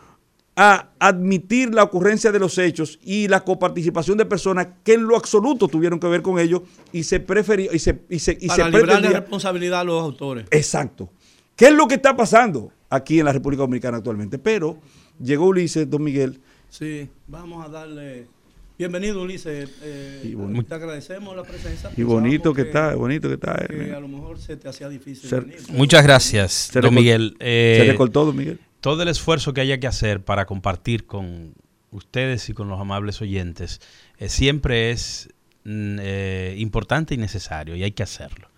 a 0.58 0.90
admitir 1.00 1.74
la 1.74 1.84
ocurrencia 1.84 2.34
de 2.34 2.40
los 2.40 2.58
hechos 2.58 3.00
y 3.02 3.30
la 3.30 3.46
coparticipación 3.46 4.18
de 4.18 4.26
personas 4.26 4.68
que 4.84 4.96
en 4.96 5.08
lo 5.08 5.16
absoluto 5.16 5.70
tuvieron 5.70 6.02
que 6.02 6.08
ver 6.08 6.22
con 6.22 6.38
ellos 6.38 6.64
y 6.92 7.04
se 7.04 7.22
prefirió 7.22 7.74
y 7.74 7.80
se 7.80 8.02
y 8.10 8.20
se, 8.20 8.38
y 8.42 8.48
Para 8.50 8.70
librar 8.70 9.02
de 9.02 9.10
responsabilidad 9.10 9.80
a 9.80 9.84
los 9.86 10.02
autores. 10.02 10.48
Exacto. 10.52 11.10
¿Qué 11.56 11.68
es 11.68 11.74
lo 11.74 11.88
que 11.88 11.96
está 11.96 12.16
pasando 12.16 12.72
aquí 12.90 13.20
en 13.20 13.26
la 13.26 13.34
República 13.34 13.62
Dominicana 13.62 13.98
actualmente? 13.98 14.38
Pero 14.38 14.78
llegó 15.22 15.48
Ulises, 15.48 15.90
don 15.90 16.04
Miguel. 16.04 16.40
Sí, 16.70 17.10
vamos 17.28 17.66
a 17.66 17.70
darle 17.70 18.28
Bienvenido, 18.78 19.22
Ulises. 19.22 19.70
Eh, 19.82 20.36
te 20.68 20.76
agradecemos 20.76 21.34
la 21.34 21.44
presencia. 21.44 21.92
Y 21.96 22.04
bonito 22.04 22.54
que, 22.54 22.64
está, 22.64 22.94
bonito 22.96 23.30
que 23.30 23.36
está. 23.36 23.56
Que 23.68 23.94
a 23.94 24.02
lo 24.02 24.10
mejor 24.10 24.38
se 24.38 24.58
te 24.58 24.68
hacía 24.68 24.90
difícil. 24.90 25.30
venir, 25.30 25.60
muchas 25.70 26.04
gracias, 26.04 26.72
don 26.74 26.94
Miguel. 26.94 27.38
Eh, 27.40 27.78
se 27.80 27.92
recortó, 27.92 28.26
don 28.26 28.36
Miguel. 28.36 28.60
Todo 28.82 29.04
el 29.04 29.08
esfuerzo 29.08 29.54
que 29.54 29.62
haya 29.62 29.80
que 29.80 29.88
hacer 29.88 30.26
para 30.26 30.46
compartir 30.46 31.06
con 31.06 31.54
ustedes 31.92 32.50
y 32.50 32.54
con 32.54 32.68
los 32.68 32.78
amables 32.80 33.22
oyentes 33.22 33.80
eh, 34.18 34.28
siempre 34.28 34.92
es 34.92 35.30
mm, 35.64 35.98
eh, 36.02 36.56
importante 36.58 37.14
y 37.14 37.18
necesario 37.18 37.78
y 37.78 37.84
hay 37.84 37.94
que 37.94 38.04
hacerlo. 38.04 38.50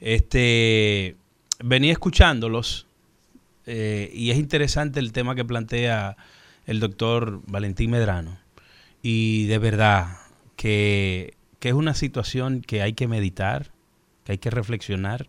Este, 0.00 1.16
venía 1.62 1.92
escuchándolos 1.92 2.86
y 3.66 4.30
es 4.30 4.38
interesante 4.38 4.98
el 4.98 5.12
tema 5.12 5.36
que 5.36 5.44
plantea 5.44 6.16
el 6.66 6.80
doctor 6.80 7.40
Valentín 7.46 7.90
Medrano 7.90 8.38
y 9.02 9.46
de 9.46 9.58
verdad 9.58 10.18
que, 10.56 11.34
es 11.60 11.72
una 11.72 11.94
situación 11.94 12.62
que 12.62 12.82
hay 12.82 12.92
que 12.92 13.08
meditar, 13.08 13.70
que 14.24 14.32
hay 14.32 14.38
que 14.38 14.50
reflexionar. 14.50 15.26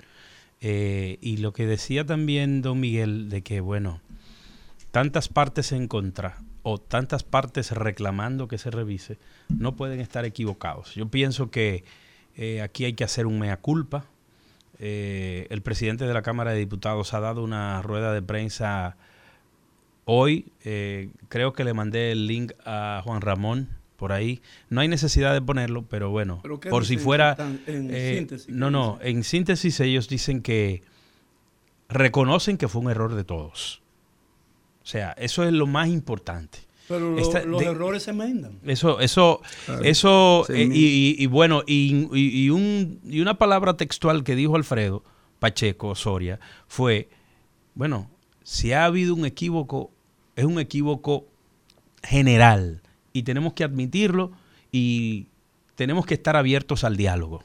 Eh, 0.60 1.18
y 1.22 1.38
lo 1.38 1.54
que 1.54 1.66
decía 1.66 2.06
también 2.06 2.62
don 2.62 2.80
Miguel, 2.80 3.30
de 3.30 3.42
que, 3.42 3.62
bueno, 3.62 4.02
tantas 4.92 5.28
partes 5.28 5.72
en 5.72 5.88
contra 5.88 6.38
o 6.64 6.78
tantas 6.78 7.24
partes 7.24 7.72
reclamando 7.72 8.48
que 8.48 8.58
se 8.58 8.70
revise, 8.70 9.18
no 9.50 9.76
pueden 9.76 10.00
estar 10.00 10.26
equivocados. 10.26 10.94
Yo 10.96 11.08
pienso 11.08 11.50
que 11.50 11.84
eh, 12.36 12.62
aquí 12.62 12.86
hay 12.86 12.94
que 12.94 13.04
hacer 13.04 13.26
un 13.26 13.40
mea 13.40 13.58
culpa. 13.58 14.06
Eh, 14.84 15.48
el 15.52 15.62
presidente 15.62 16.06
de 16.06 16.14
la 16.14 16.24
Cámara 16.24 16.52
de 16.52 16.58
Diputados 16.58 17.14
ha 17.14 17.20
dado 17.20 17.44
una 17.44 17.82
rueda 17.84 18.14
de 18.14 18.22
prensa 18.22 18.98
Hoy 20.06 20.52
eh, 20.64 21.10
creo 21.30 21.54
que 21.54 21.64
le 21.64 21.74
mandé 21.74 22.12
el 22.12 22.28
link 22.28 22.54
a 22.66 23.02
Juan 23.04 23.22
Ramón 23.22 23.70
por 23.96 24.12
ahí. 24.12 24.42
No 24.70 24.82
hay 24.82 24.88
necesidad 24.88 25.34
de 25.34 25.42
ponerlo, 25.42 25.84
pero 25.84 26.10
bueno, 26.10 26.42
por 26.70 26.86
si 26.86 26.98
fuera... 26.98 27.38
En 27.68 27.90
eh, 27.94 28.16
síntesis, 28.18 28.50
no, 28.50 28.72
no, 28.72 28.98
en 29.02 29.24
síntesis 29.24 29.80
ellos 29.80 30.10
dicen 30.10 30.42
que 30.42 30.82
reconocen 31.88 32.58
que 32.58 32.68
fue 32.68 32.82
un 32.82 32.90
error 32.90 33.14
de 33.14 33.24
todos. 33.24 33.82
O 34.84 34.86
sea, 34.86 35.12
eso 35.12 35.44
es 35.44 35.54
lo 35.54 35.68
más 35.68 35.88
importante. 35.90 36.60
Pero 36.92 37.46
los 37.46 37.62
errores 37.62 38.04
se 38.04 38.12
enmendan. 38.12 38.60
Eso, 38.66 39.00
eso, 39.00 39.42
eso, 39.84 40.46
eh, 40.50 40.68
y, 40.72 41.26
bueno, 41.28 41.64
y, 41.66 42.50
un, 42.50 43.00
y 43.06 43.22
una 43.22 43.38
palabra 43.38 43.78
textual 43.78 44.24
que 44.24 44.36
dijo 44.36 44.56
Alfredo 44.56 45.04
Pacheco 45.40 45.96
Soria 45.96 46.40
fue, 46.68 47.10
bueno, 47.74 48.10
si 48.44 48.74
ha 48.74 48.86
habido 48.86 49.16
un 49.16 49.26
equívoco, 49.26 49.92
es 50.36 50.46
un 50.46 50.60
equívoco 50.60 51.28
general 52.04 52.82
y 53.14 53.24
tenemos 53.24 53.54
que 53.54 53.64
admitirlo 53.64 54.32
y 54.72 55.28
tenemos 55.76 56.06
que 56.06 56.16
estar 56.16 56.36
abiertos 56.36 56.84
al 56.84 56.98
diálogo. 56.98 57.38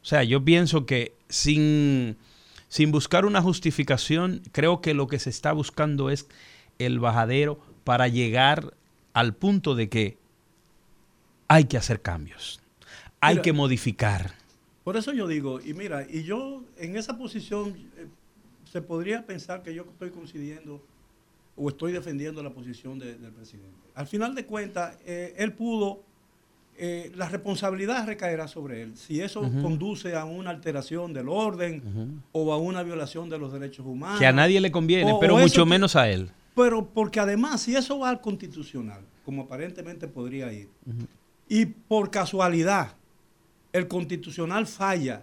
O 0.00 0.04
sea, 0.04 0.22
yo 0.22 0.44
pienso 0.44 0.86
que 0.86 1.16
sin, 1.28 2.16
sin 2.68 2.92
buscar 2.92 3.24
una 3.24 3.42
justificación, 3.42 4.42
creo 4.52 4.80
que 4.80 4.94
lo 4.94 5.06
que 5.06 5.18
se 5.18 5.30
está 5.30 5.52
buscando 5.52 6.10
es 6.10 6.28
el 6.78 7.00
bajadero 7.00 7.60
para 7.88 8.06
llegar 8.06 8.74
al 9.14 9.32
punto 9.32 9.74
de 9.74 9.88
que 9.88 10.18
hay 11.48 11.64
que 11.64 11.78
hacer 11.78 12.02
cambios, 12.02 12.60
hay 13.18 13.40
que 13.40 13.54
modificar. 13.54 14.32
Por 14.84 14.98
eso 14.98 15.14
yo 15.14 15.26
digo, 15.26 15.58
y 15.64 15.72
mira, 15.72 16.06
y 16.06 16.22
yo 16.22 16.64
en 16.76 16.96
esa 16.96 17.16
posición 17.16 17.68
eh, 17.96 18.06
se 18.70 18.82
podría 18.82 19.24
pensar 19.24 19.62
que 19.62 19.72
yo 19.72 19.84
estoy 19.84 20.10
coincidiendo 20.10 20.82
o 21.56 21.70
estoy 21.70 21.92
defendiendo 21.92 22.42
la 22.42 22.50
posición 22.50 22.98
del 22.98 23.32
presidente. 23.34 23.88
Al 23.94 24.06
final 24.06 24.34
de 24.34 24.44
cuentas, 24.44 24.98
eh, 25.06 25.32
él 25.38 25.54
pudo, 25.54 26.02
eh, 26.76 27.10
la 27.16 27.30
responsabilidad 27.30 28.06
recaerá 28.06 28.48
sobre 28.48 28.82
él. 28.82 28.98
Si 28.98 29.22
eso 29.22 29.40
conduce 29.62 30.14
a 30.14 30.26
una 30.26 30.50
alteración 30.50 31.14
del 31.14 31.30
orden 31.30 32.20
o 32.32 32.52
a 32.52 32.58
una 32.58 32.82
violación 32.82 33.30
de 33.30 33.38
los 33.38 33.50
derechos 33.50 33.86
humanos. 33.86 34.18
Que 34.18 34.26
a 34.26 34.32
nadie 34.32 34.60
le 34.60 34.70
conviene, 34.70 35.14
pero 35.18 35.38
mucho 35.38 35.64
menos 35.64 35.96
a 35.96 36.10
él. 36.10 36.30
Pero 36.58 36.88
porque 36.92 37.20
además, 37.20 37.62
si 37.62 37.76
eso 37.76 38.00
va 38.00 38.08
al 38.08 38.20
constitucional, 38.20 39.00
como 39.24 39.42
aparentemente 39.42 40.08
podría 40.08 40.52
ir, 40.52 40.68
y 41.48 41.66
por 41.66 42.10
casualidad 42.10 42.96
el 43.72 43.86
constitucional 43.86 44.66
falla 44.66 45.22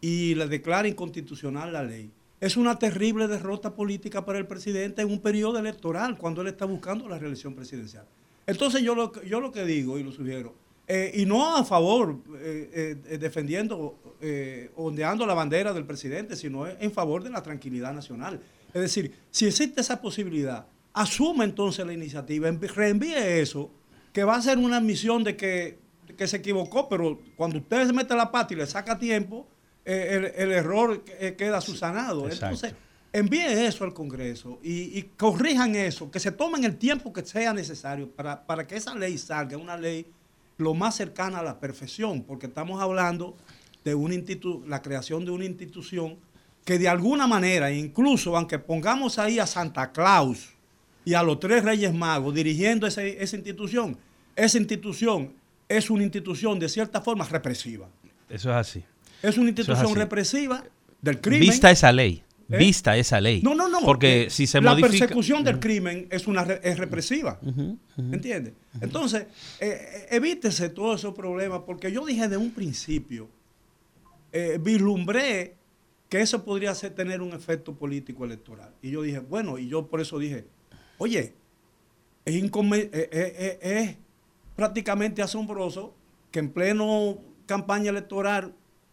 y 0.00 0.36
le 0.36 0.46
declara 0.46 0.86
inconstitucional 0.86 1.72
la 1.72 1.82
ley. 1.82 2.12
Es 2.38 2.56
una 2.56 2.78
terrible 2.78 3.26
derrota 3.26 3.74
política 3.74 4.24
para 4.24 4.38
el 4.38 4.46
presidente 4.46 5.02
en 5.02 5.10
un 5.10 5.18
periodo 5.18 5.58
electoral 5.58 6.16
cuando 6.16 6.40
él 6.42 6.46
está 6.46 6.66
buscando 6.66 7.08
la 7.08 7.18
reelección 7.18 7.54
presidencial. 7.54 8.06
Entonces 8.46 8.80
yo 8.80 8.94
lo, 8.94 9.12
yo 9.24 9.40
lo 9.40 9.50
que 9.50 9.64
digo 9.64 9.98
y 9.98 10.04
lo 10.04 10.12
sugiero, 10.12 10.54
eh, 10.92 11.12
y 11.14 11.24
no 11.24 11.56
a 11.56 11.64
favor, 11.64 12.16
eh, 12.40 12.96
eh, 13.08 13.18
defendiendo, 13.18 13.96
ondeando 14.74 15.24
la 15.24 15.34
bandera 15.34 15.72
del 15.72 15.84
presidente, 15.84 16.34
sino 16.34 16.66
en 16.66 16.90
favor 16.90 17.22
de 17.22 17.30
la 17.30 17.42
tranquilidad 17.42 17.92
nacional. 17.92 18.40
Es 18.72 18.80
decir, 18.80 19.14
si 19.30 19.46
existe 19.46 19.80
esa 19.80 20.00
posibilidad, 20.00 20.66
asuma 20.92 21.44
entonces 21.44 21.84
la 21.86 21.92
iniciativa, 21.92 22.50
reenvíe 22.50 23.40
eso, 23.40 23.70
que 24.12 24.24
va 24.24 24.36
a 24.36 24.42
ser 24.42 24.58
una 24.58 24.78
admisión 24.78 25.24
de 25.24 25.36
que, 25.36 25.78
se 26.26 26.36
equivocó, 26.36 26.88
pero 26.88 27.18
cuando 27.36 27.58
usted 27.58 27.86
se 27.86 27.92
mete 27.92 28.14
la 28.14 28.30
pata 28.30 28.52
y 28.52 28.56
le 28.56 28.66
saca 28.66 28.98
tiempo, 28.98 29.46
el, 29.84 30.52
error 30.52 31.02
queda 31.02 31.60
susanado. 31.60 32.28
Entonces, 32.28 32.74
envíe 33.12 33.66
eso 33.66 33.84
al 33.84 33.94
Congreso 33.94 34.58
y, 34.62 35.02
corrijan 35.16 35.74
eso, 35.74 36.10
que 36.10 36.20
se 36.20 36.30
tomen 36.30 36.64
el 36.64 36.76
tiempo 36.76 37.12
que 37.12 37.24
sea 37.24 37.54
necesario 37.54 38.10
para, 38.10 38.44
para 38.44 38.66
que 38.66 38.76
esa 38.76 38.94
ley 38.94 39.16
salga, 39.18 39.56
una 39.56 39.76
ley 39.76 40.06
lo 40.58 40.74
más 40.74 40.96
cercana 40.96 41.38
a 41.38 41.42
la 41.42 41.58
perfección, 41.58 42.22
porque 42.22 42.46
estamos 42.46 42.82
hablando 42.82 43.34
de 43.84 43.94
un 43.94 44.10
la 44.66 44.82
creación 44.82 45.24
de 45.24 45.30
una 45.30 45.46
institución 45.46 46.18
que 46.64 46.78
de 46.78 46.88
alguna 46.88 47.26
manera, 47.26 47.72
incluso 47.72 48.36
aunque 48.36 48.58
pongamos 48.58 49.18
ahí 49.18 49.38
a 49.38 49.46
Santa 49.46 49.92
Claus 49.92 50.50
y 51.04 51.14
a 51.14 51.22
los 51.22 51.40
tres 51.40 51.64
Reyes 51.64 51.92
Magos 51.94 52.34
dirigiendo 52.34 52.86
esa 52.86 53.02
institución, 53.04 53.96
esa 54.36 54.58
institución 54.58 55.32
es 55.68 55.90
una 55.90 56.02
institución 56.02 56.58
de 56.58 56.68
cierta 56.68 57.00
forma 57.00 57.24
represiva. 57.24 57.88
Eso 58.28 58.50
es 58.50 58.56
así. 58.56 58.84
Es 59.22 59.38
una 59.38 59.48
institución 59.48 59.94
represiva 59.94 60.64
del 61.00 61.20
crimen. 61.20 61.48
Vista 61.48 61.70
esa 61.70 61.92
ley. 61.92 62.22
¿Eh? 62.50 62.56
Vista 62.56 62.96
esa 62.96 63.20
ley. 63.20 63.42
No, 63.42 63.54
no, 63.54 63.68
no. 63.68 63.80
Porque 63.80 64.28
si 64.28 64.46
se 64.46 64.60
la 64.60 64.70
modifica... 64.70 64.92
La 64.92 64.98
persecución 64.98 65.44
del 65.44 65.60
crimen 65.60 66.08
es, 66.10 66.26
una, 66.26 66.42
es 66.42 66.78
represiva. 66.78 67.38
¿Entiendes? 67.96 68.54
Entonces, 68.80 69.26
eh, 69.60 69.68
eh, 69.68 70.06
evítese 70.10 70.68
todos 70.70 71.00
esos 71.00 71.14
problemas, 71.14 71.60
porque 71.64 71.92
yo 71.92 72.04
dije 72.04 72.28
de 72.28 72.36
un 72.36 72.50
principio, 72.50 73.28
vislumbré 74.60 75.54
que 76.10 76.20
eso 76.20 76.44
podría 76.44 76.74
ser, 76.74 76.94
tener 76.94 77.22
un 77.22 77.32
efecto 77.32 77.74
político 77.74 78.26
electoral. 78.26 78.74
Y 78.82 78.90
yo 78.90 79.00
dije, 79.00 79.20
bueno, 79.20 79.56
y 79.56 79.68
yo 79.68 79.86
por 79.86 80.02
eso 80.02 80.18
dije, 80.18 80.44
oye, 80.98 81.32
es, 82.26 82.42
es 82.42 83.96
prácticamente 84.54 85.22
asombroso 85.22 85.94
que 86.30 86.40
en 86.40 86.50
pleno 86.50 87.16
campaña 87.46 87.88
electoral 87.90 88.52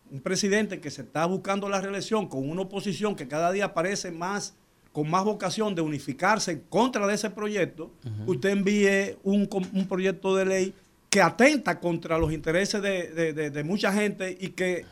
un 0.09 0.21
presidente 0.21 0.79
que 0.79 0.89
se 0.89 1.01
está 1.01 1.25
buscando 1.25 1.67
la 1.67 1.81
reelección 1.81 2.27
con 2.27 2.49
una 2.49 2.61
oposición 2.61 3.15
que 3.15 3.27
cada 3.27 3.51
día 3.51 3.73
parece 3.73 4.11
más 4.11 4.55
con 4.97 5.11
más 5.11 5.23
vocación 5.25 5.75
de 5.75 5.81
unificarse 5.83 6.53
en 6.53 6.59
contra 6.69 7.05
de 7.05 7.13
ese 7.13 7.29
proyecto, 7.29 7.91
usted 8.25 8.49
envíe 8.49 9.15
un, 9.21 9.47
proyecto 9.87 10.35
de 10.35 10.43
ley 10.43 10.73
que 11.11 11.21
atenta 11.21 11.79
contra 11.79 12.17
los 12.17 12.33
intereses 12.33 12.81
de, 12.81 13.63
mucha 13.63 13.93
gente 13.93 14.35
y 14.39 14.47
que 14.47 14.85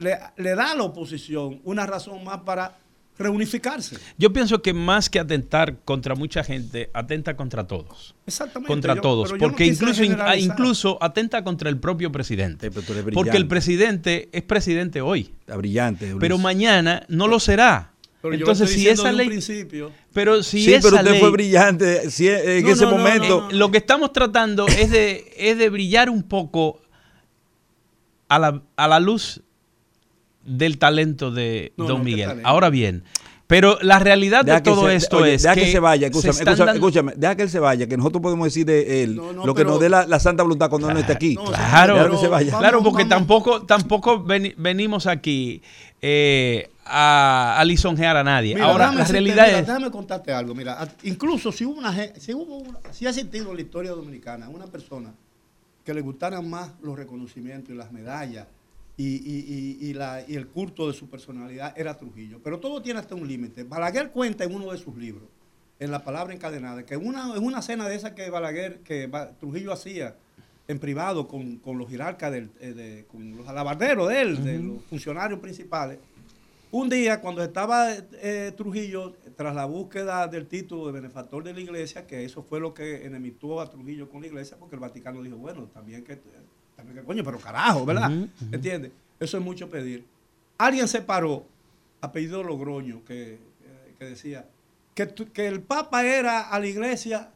le, 0.00 0.18
le, 0.36 0.54
da 0.56 0.72
a 0.72 0.74
la 0.74 0.82
oposición 0.82 1.60
una 1.64 1.86
razón 1.86 2.24
más 2.24 2.40
para 2.40 2.76
reunificarse. 3.20 3.98
Yo 4.18 4.32
pienso 4.32 4.62
que 4.62 4.72
más 4.72 5.10
que 5.10 5.20
atentar 5.20 5.76
contra 5.84 6.14
mucha 6.14 6.42
gente, 6.42 6.90
atenta 6.94 7.36
contra 7.36 7.66
todos. 7.66 8.14
Exactamente. 8.26 8.66
Contra 8.66 8.96
todos. 8.96 9.32
Porque 9.38 9.66
incluso, 9.66 10.02
incluso 10.02 10.98
atenta 11.00 11.44
contra 11.44 11.68
el 11.68 11.78
propio 11.78 12.10
presidente. 12.10 12.70
porque 12.70 13.36
el 13.36 13.46
presidente 13.46 14.28
es 14.32 14.42
presidente 14.42 15.00
hoy. 15.02 15.32
Está 15.40 15.56
brillante. 15.56 16.16
Pero 16.18 16.38
mañana 16.38 17.04
no 17.08 17.28
lo 17.28 17.38
será. 17.38 17.92
Entonces, 18.22 18.70
si 18.70 18.88
esa 18.88 19.12
ley. 19.12 19.28
Principio. 19.28 19.92
Pero 20.12 20.42
si 20.42 20.62
sí, 20.64 20.76
pero 20.82 20.96
usted 20.96 21.20
fue 21.20 21.30
brillante 21.30 22.02
en 22.02 22.68
ese 22.68 22.86
momento. 22.86 23.48
lo 23.52 23.70
que 23.70 23.78
estamos 23.78 24.12
tratando 24.12 24.66
es 24.66 24.90
de, 24.90 25.32
es 25.36 25.58
de 25.58 25.68
brillar 25.68 26.10
un 26.10 26.22
poco 26.22 26.80
a 28.28 28.38
la, 28.38 28.62
a 28.76 28.88
la 28.88 29.00
luz 29.00 29.42
del 30.50 30.78
talento 30.78 31.30
de 31.30 31.72
Don 31.76 32.02
Miguel. 32.02 32.40
Ahora 32.44 32.70
bien, 32.70 33.04
pero 33.50 33.78
la 33.82 33.98
realidad 33.98 34.44
de 34.44 34.60
todo 34.60 34.88
esto 34.88 35.24
es 35.24 35.42
deja 35.42 35.56
que, 35.56 35.72
se 35.72 35.80
vaya, 35.80 36.06
escúchame, 36.06 37.14
deja 37.16 37.34
que 37.34 37.42
él 37.42 37.50
se 37.50 37.58
vaya, 37.58 37.88
que 37.88 37.96
nosotros 37.96 38.22
podemos 38.22 38.46
decir 38.46 38.64
de 38.64 39.02
él 39.02 39.16
lo 39.16 39.54
que 39.56 39.64
nos 39.64 39.80
dé 39.80 39.88
la, 39.88 40.20
santa 40.20 40.44
voluntad 40.44 40.70
cuando 40.70 40.86
claro, 40.86 40.94
no 40.94 41.00
esté 41.00 41.12
aquí. 41.12 41.34
Claro, 41.36 42.16
se 42.16 42.28
vaya. 42.28 42.56
claro, 42.56 42.80
porque 42.80 43.06
tampoco 43.06 43.62
tampoco 43.62 44.22
venimos 44.22 45.08
aquí 45.08 45.62
eh, 46.00 46.70
a, 46.84 47.60
lisonjear 47.66 48.16
a 48.16 48.22
nadie. 48.22 48.56
Ahora, 48.60 48.92
la 48.92 49.04
realidad 49.04 49.48
es... 49.48 49.66
Déjame 49.66 49.90
contarte 49.90 50.32
algo, 50.32 50.54
mira, 50.54 50.88
incluso 51.02 51.50
si 51.50 51.64
hubo 51.64 51.78
una 51.78 51.92
si 52.18 52.32
hubo 52.32 52.62
si 52.92 53.06
ha 53.06 53.10
existido 53.10 53.50
en 53.50 53.56
la 53.56 53.62
historia 53.62 53.90
dominicana 53.90 54.48
una 54.48 54.66
persona 54.66 55.12
que 55.84 55.92
le 55.92 56.02
gustaran 56.02 56.48
más 56.48 56.70
los 56.82 56.96
reconocimientos 56.96 57.74
y 57.74 57.76
las 57.76 57.90
medallas 57.90 58.46
y, 59.02 59.96
el 60.34 60.46
culto 60.48 60.88
de 60.88 60.94
su 60.94 61.08
personalidad 61.08 61.74
era 61.76 61.96
Trujillo. 61.96 62.40
Pero 62.42 62.60
todo 62.60 62.82
tiene 62.82 63.00
hasta 63.00 63.14
un 63.14 63.26
límite. 63.26 63.64
Balaguer 63.64 64.10
cuenta 64.10 64.44
en 64.44 64.54
uno 64.54 64.72
de 64.72 64.78
sus 64.78 64.96
libros, 64.96 65.28
en 65.78 65.90
La 65.90 66.04
Palabra 66.04 66.34
Encadenada, 66.34 66.84
que 66.84 66.96
una, 66.96 67.34
en 67.34 67.44
una 67.44 67.62
cena 67.62 67.88
de 67.88 67.96
esa 67.96 68.14
que 68.14 68.28
Balaguer, 68.30 68.80
que 68.80 69.10
Trujillo 69.38 69.72
hacía 69.72 70.16
en 70.68 70.78
privado 70.78 71.26
con, 71.26 71.60
los 71.64 71.88
jerarcas, 71.88 72.32
eh, 72.60 73.04
con 73.10 73.36
los 73.36 73.48
alabarderos 73.48 74.08
de 74.08 74.20
él, 74.20 74.44
de 74.44 74.58
los 74.58 74.84
funcionarios 74.84 75.40
principales, 75.40 75.98
un 76.72 76.88
día, 76.88 77.20
cuando 77.20 77.42
estaba 77.42 77.92
eh, 77.92 78.52
Trujillo, 78.56 79.14
tras 79.36 79.56
la 79.56 79.64
búsqueda 79.64 80.28
del 80.28 80.46
título 80.46 80.86
de 80.86 80.92
benefactor 80.92 81.42
de 81.42 81.52
la 81.52 81.60
iglesia, 81.60 82.06
que 82.06 82.24
eso 82.24 82.44
fue 82.44 82.60
lo 82.60 82.72
que 82.72 83.04
enemitó 83.04 83.60
a 83.60 83.68
Trujillo 83.68 84.08
con 84.08 84.20
la 84.20 84.28
iglesia, 84.28 84.56
porque 84.56 84.76
el 84.76 84.80
Vaticano 84.80 85.20
dijo, 85.20 85.36
bueno, 85.36 85.64
también 85.74 86.04
que 86.04 86.20
coño, 87.04 87.24
pero 87.24 87.38
carajo, 87.38 87.84
¿verdad? 87.84 88.10
¿Entiendes? 88.52 88.92
Eso 89.18 89.38
es 89.38 89.44
mucho 89.44 89.68
pedir. 89.68 90.04
Alguien 90.58 90.88
se 90.88 91.02
paró, 91.02 91.46
apellido 92.00 92.42
Logroño, 92.42 93.04
que, 93.04 93.38
que 93.98 94.04
decía 94.04 94.46
que, 94.94 95.08
que, 95.32 95.46
el 95.46 95.60
Papa 95.62 96.04
era 96.04 96.48
a 96.48 96.58
la 96.58 96.66
iglesia. 96.66 97.30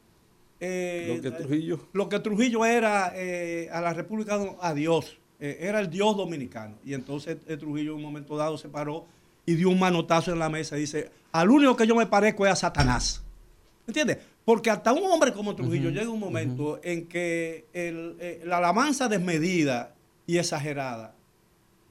Eh, 0.61 1.14
lo 1.16 1.22
que 1.22 1.30
Trujillo. 1.30 1.88
Lo 1.92 2.09
que 2.09 2.18
Trujillo 2.20 2.64
era 2.64 3.12
eh, 3.14 3.68
a 3.72 3.80
la 3.80 3.92
República, 3.92 4.38
a 4.61 4.74
Dios. 4.74 5.18
Eh, 5.40 5.59
era 5.61 5.80
el 5.80 5.90
Dios 5.90 6.16
dominicano. 6.16 6.76
Y 6.85 6.94
entonces 6.94 7.38
Trujillo 7.59 7.92
en 7.92 7.96
un 7.96 8.02
momento 8.02 8.37
dado 8.37 8.57
se 8.59 8.68
paró 8.68 9.07
y 9.46 9.54
dio 9.54 9.68
un 9.68 9.78
manotazo 9.78 10.33
en 10.33 10.38
la 10.38 10.48
mesa 10.48 10.76
y 10.76 10.80
dice: 10.80 11.11
Al 11.33 11.50
único 11.50 11.76
que 11.76 11.87
yo 11.87 11.94
me 11.94 12.07
parezco 12.07 12.46
es 12.46 12.52
a 12.52 12.57
Satanás. 12.57 13.22
¿Entiendes? 13.87 14.18
Porque 14.44 14.70
hasta 14.70 14.92
un 14.92 15.04
hombre 15.11 15.33
como 15.33 15.57
Trujillo 15.57 15.90
llega 15.90 16.11
un 16.11 16.20
momento 16.20 16.78
en 16.83 17.07
que 17.07 17.66
eh, 17.72 18.42
la 18.44 18.59
alabanza 18.59 19.09
desmedida 19.09 19.94
y 20.26 20.38
exagerada 20.38 21.14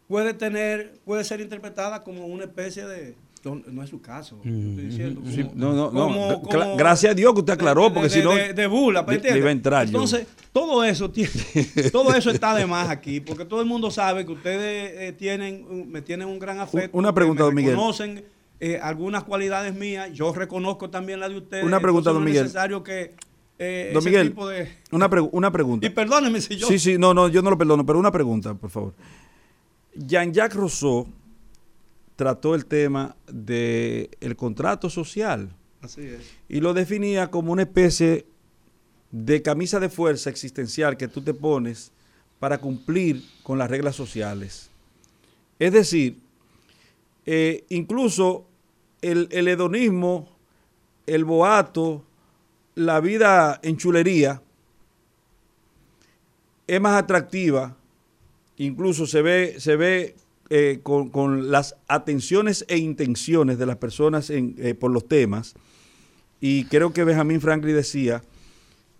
puede 0.07 0.33
tener, 0.33 0.99
puede 1.05 1.23
ser 1.23 1.41
interpretada 1.41 2.03
como 2.03 2.27
una 2.27 2.43
especie 2.43 2.85
de, 2.85 3.15
no, 3.43 3.83
es 3.83 3.89
su 3.89 4.01
caso. 4.01 4.37
Estoy 4.37 4.85
diciendo, 4.85 5.21
no, 5.53 5.91
no, 5.91 5.91
no. 5.91 6.75
gracias 6.77 7.11
a 7.11 7.15
Dios 7.15 7.33
que 7.33 7.39
usted 7.39 7.53
aclaró, 7.53 7.93
porque 7.93 8.09
si 8.09 8.21
no. 8.21 8.33
De, 8.35 8.67
bula, 8.67 9.05
iba 9.35 9.49
a 9.49 9.51
entrar 9.51 9.85
Entonces, 9.85 10.27
todo 10.51 10.83
eso 10.83 11.09
tiene, 11.09 11.31
todo 11.91 12.13
eso 12.15 12.29
está 12.29 12.55
de 12.55 12.65
más 12.65 12.89
aquí, 12.89 13.19
porque 13.19 13.43
todo 13.43 13.59
el 13.59 13.67
mundo 13.67 13.91
sabe 13.91 14.25
que 14.25 14.31
ustedes 14.31 14.93
eh, 14.97 15.13
tienen, 15.13 15.91
me 15.91 16.01
tienen 16.01 16.27
un 16.27 16.39
gran 16.39 16.59
afecto. 16.59 16.97
Una 16.97 17.13
pregunta, 17.13 17.43
don 17.43 17.53
Miguel. 17.53 17.75
Conocen 17.75 18.23
eh, 18.65 18.79
algunas 18.81 19.25
cualidades 19.25 19.75
mías, 19.75 20.09
yo 20.13 20.31
reconozco 20.33 20.89
también 20.89 21.19
la 21.19 21.27
de 21.27 21.35
ustedes. 21.35 21.65
Una 21.65 21.81
pregunta, 21.81 22.13
don 22.13 22.23
Miguel. 22.23 22.45
Es 22.45 22.53
necesario 22.53 22.81
que 22.81 23.13
eh, 23.59 23.91
don 23.93 24.01
Miguel, 24.05 24.29
tipo 24.29 24.47
de... 24.47 24.77
una, 24.91 25.09
una 25.33 25.51
pregunta. 25.51 25.85
Y 25.85 25.89
perdóneme 25.89 26.39
si 26.39 26.55
yo... 26.55 26.67
Sí, 26.67 26.79
sí, 26.79 26.97
no, 26.97 27.13
no, 27.13 27.27
yo 27.27 27.41
no 27.41 27.49
lo 27.49 27.57
perdono, 27.57 27.85
pero 27.85 27.99
una 27.99 28.09
pregunta, 28.09 28.53
por 28.53 28.69
favor. 28.69 28.93
Jean-Jacques 29.95 30.55
Rousseau 30.55 31.09
trató 32.15 32.55
el 32.55 32.65
tema 32.65 33.17
del 33.27 34.09
el 34.21 34.35
contrato 34.37 34.89
social. 34.89 35.53
Así 35.81 36.03
es. 36.03 36.21
Y 36.47 36.61
lo 36.61 36.73
definía 36.73 37.29
como 37.29 37.51
una 37.51 37.63
especie 37.63 38.25
de 39.11 39.41
camisa 39.41 39.81
de 39.81 39.89
fuerza 39.89 40.29
existencial 40.29 40.95
que 40.95 41.09
tú 41.09 41.19
te 41.19 41.33
pones 41.33 41.91
para 42.39 42.59
cumplir 42.59 43.25
con 43.43 43.57
las 43.57 43.69
reglas 43.69 43.97
sociales. 43.97 44.69
Es 45.59 45.73
decir, 45.73 46.21
eh, 47.25 47.65
incluso 47.67 48.47
el, 49.03 49.47
hedonismo, 49.47 50.29
el 51.05 51.25
boato, 51.25 52.03
la 52.75 52.99
vida 52.99 53.59
en 53.61 53.77
chulería 53.77 54.41
es 56.65 56.81
más 56.81 57.01
atractiva, 57.01 57.75
incluso 58.57 59.05
se 59.05 59.21
ve, 59.21 59.55
se 59.59 59.75
ve 59.75 60.15
eh, 60.49 60.79
con, 60.81 61.51
las 61.51 61.75
atenciones 61.87 62.65
e 62.67 62.77
intenciones 62.77 63.57
de 63.57 63.65
las 63.65 63.77
personas 63.77 64.29
eh, 64.29 64.75
por 64.79 64.91
los 64.91 65.07
temas. 65.07 65.53
Y 66.39 66.65
creo 66.65 66.93
que 66.93 67.03
Benjamin 67.03 67.41
Franklin 67.41 67.75
decía 67.75 68.23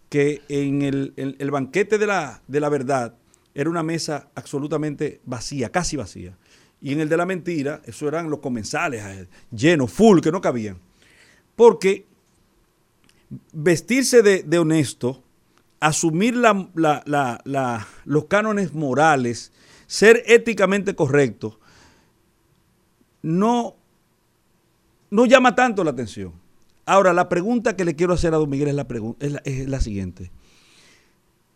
que 0.10 0.42
en 0.50 0.82
el, 0.82 1.14
el 1.16 1.52
banquete 1.52 1.98
de 1.98 2.08
la, 2.08 2.42
de 2.48 2.60
la 2.60 2.70
verdad 2.70 3.16
era 3.56 3.70
una 3.70 3.84
mesa 3.84 4.30
absolutamente 4.36 5.22
vacía, 5.26 5.70
casi 5.70 5.96
vacía 5.98 6.38
Y 6.84 6.92
en 6.92 7.00
el 7.00 7.08
de 7.08 7.16
la 7.16 7.26
mentira, 7.26 7.82
eso 7.86 8.10
eran 8.10 8.30
los 8.30 8.42
comensales, 8.42 9.30
llenos, 9.50 9.90
full, 9.90 10.20
que 10.20 10.34
no 10.34 10.42
cabían. 10.42 10.78
Porque 11.56 12.06
vestirse 13.54 14.22
de, 14.22 14.60
honesto, 14.60 15.24
asumir 15.80 16.36
los 16.36 18.26
cánones 18.26 18.74
morales, 18.74 19.54
ser 19.88 20.24
éticamente 20.28 20.94
correcto, 20.94 21.58
no, 23.22 23.78
no 25.10 25.26
llama 25.26 25.56
tanto 25.56 25.86
la 25.86 25.92
atención. 25.92 26.34
Ahora, 26.86 27.14
la 27.14 27.30
pregunta 27.30 27.78
que 27.78 27.86
le 27.86 27.96
quiero 27.96 28.14
hacer 28.14 28.34
a 28.34 28.38
don 28.38 28.50
Miguel 28.50 28.68
es 28.68 28.76
la, 28.76 29.42
es 29.46 29.70
la 29.70 29.80
siguiente. 29.80 30.32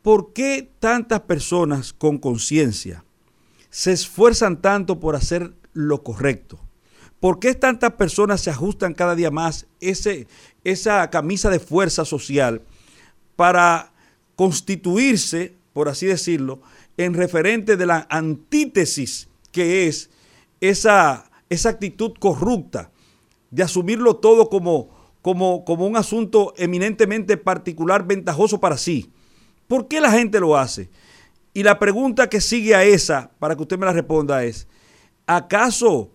¿Por 0.01 0.31
qué 0.31 0.71
tantas 0.79 1.19
personas 1.19 1.91
con 1.91 2.17
conciencia 2.17 3.03
se 3.69 3.91
esfuerzan 3.91 4.61
tanto 4.61 4.99
por 4.99 5.15
hacer 5.15 5.53
lo 5.73 6.03
correcto? 6.03 6.59
¿Por 7.19 7.39
qué 7.39 7.55
tantas 7.55 7.93
personas 7.93 8.41
se 8.41 8.51
ajustan 8.51 8.93
cada 8.93 9.15
día 9.15 9.31
más 9.31 9.65
ese, 9.79 10.27
esa 10.63 11.09
camisa 11.09 11.49
de 11.49 11.59
fuerza 11.59 12.05
social 12.05 12.61
para 13.35 13.91
constituirse, 14.35 15.55
por 15.73 15.89
así 15.89 16.05
decirlo, 16.05 16.61
en 16.97 17.13
referente 17.13 17.75
de 17.75 17.85
la 17.85 18.07
antítesis 18.09 19.29
que 19.51 19.87
es 19.87 20.09
esa, 20.61 21.31
esa 21.49 21.69
actitud 21.69 22.13
corrupta 22.19 22.91
de 23.49 23.63
asumirlo 23.63 24.17
todo 24.17 24.49
como, 24.49 24.89
como, 25.21 25.65
como 25.65 25.87
un 25.87 25.97
asunto 25.97 26.53
eminentemente 26.57 27.37
particular, 27.37 28.05
ventajoso 28.05 28.59
para 28.59 28.77
sí? 28.77 29.11
¿Por 29.67 29.87
qué 29.87 29.99
la 30.01 30.11
gente 30.11 30.39
lo 30.39 30.55
hace? 30.57 30.89
Y 31.57 31.63
la 31.63 31.79
pregunta 31.79 32.29
que 32.29 32.39
sigue 32.39 32.75
a 32.75 32.83
esa, 32.83 33.31
para 33.39 33.55
que 33.55 33.63
usted 33.63 33.79
me 33.79 33.87
la 33.87 33.91
responda, 33.91 34.43
es, 34.43 34.67
¿acaso 35.25 36.11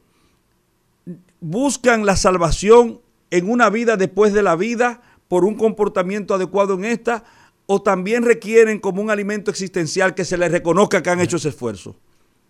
buscan 1.41 2.07
la 2.07 2.15
salvación 2.15 3.01
en 3.29 3.51
una 3.51 3.69
vida 3.69 3.97
después 3.97 4.33
de 4.35 4.45
la 4.45 4.55
vida 4.55 5.03
por 5.27 5.45
un 5.45 5.57
comportamiento 5.57 6.35
adecuado 6.35 6.75
en 6.75 6.85
esta? 6.85 7.25
¿O 7.67 7.83
también 7.83 8.23
requieren 8.23 8.79
como 8.79 9.03
un 9.03 9.11
alimento 9.11 9.51
existencial 9.51 10.15
que 10.15 10.25
se 10.25 10.39
les 10.39 10.53
reconozca 10.53 11.03
que 11.03 11.11
han 11.11 11.19
hecho 11.19 11.39
ese 11.39 11.49
esfuerzo? 11.49 11.97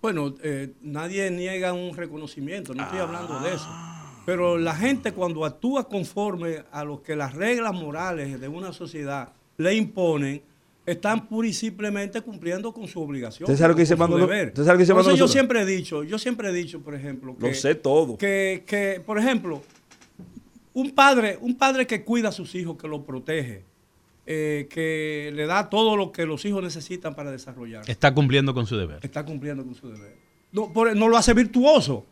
Bueno, 0.02 0.34
eh, 0.42 0.74
nadie 0.82 1.30
niega 1.30 1.72
un 1.72 1.96
reconocimiento, 1.96 2.74
no 2.74 2.82
estoy 2.82 2.98
hablando 2.98 3.40
de 3.40 3.54
eso. 3.54 3.70
Pero 4.26 4.58
la 4.58 4.74
gente 4.74 5.12
cuando 5.12 5.46
actúa 5.46 5.88
conforme 5.88 6.62
a 6.70 6.84
lo 6.84 7.02
que 7.02 7.16
las 7.16 7.32
reglas 7.32 7.72
morales 7.72 8.38
de 8.38 8.48
una 8.48 8.74
sociedad 8.74 9.32
le 9.56 9.74
imponen, 9.76 10.42
están 10.84 11.28
pura 11.28 11.48
y 11.48 11.52
simplemente 11.52 12.20
cumpliendo 12.20 12.72
con 12.72 12.88
su 12.88 13.00
obligación. 13.00 13.44
¿Usted 13.44 13.58
sabe 13.58 13.70
lo 13.70 13.76
que 13.76 13.82
dice 13.82 13.96
Mando? 13.96 14.16
¿Usted 14.16 14.54
sabe 14.56 14.78
lo 14.84 14.94
que 14.94 15.02
dice 15.02 15.16
Yo 15.16 15.28
siempre 15.28 15.62
he 15.62 15.66
dicho, 15.66 16.02
yo 16.02 16.18
siempre 16.18 16.48
he 16.48 16.52
dicho, 16.52 16.80
por 16.80 16.94
ejemplo, 16.94 17.36
que, 17.36 17.48
lo 17.48 17.54
sé 17.54 17.74
todo. 17.74 18.18
Que, 18.18 19.02
por 19.06 19.18
ejemplo, 19.18 19.62
un 20.74 20.90
padre, 20.90 21.38
un 21.40 21.56
padre 21.56 21.86
que 21.86 22.04
cuida 22.04 22.30
a 22.30 22.32
sus 22.32 22.54
hijos, 22.54 22.76
que 22.76 22.88
los 22.88 23.02
protege, 23.02 23.64
eh, 24.26 24.66
que 24.70 25.30
le 25.34 25.46
da 25.46 25.70
todo 25.70 25.96
lo 25.96 26.10
que 26.10 26.26
los 26.26 26.44
hijos 26.44 26.62
necesitan 26.62 27.14
para 27.14 27.30
desarrollar. 27.30 27.88
Está 27.88 28.12
cumpliendo 28.12 28.54
con 28.54 28.66
su 28.66 28.76
deber. 28.76 28.98
Está 29.02 29.24
cumpliendo 29.24 29.64
con 29.64 29.74
su 29.74 29.88
deber. 29.88 30.16
No, 30.50 30.72
no 30.94 31.08
lo 31.08 31.16
hace 31.16 31.32
virtuoso. 31.32 32.06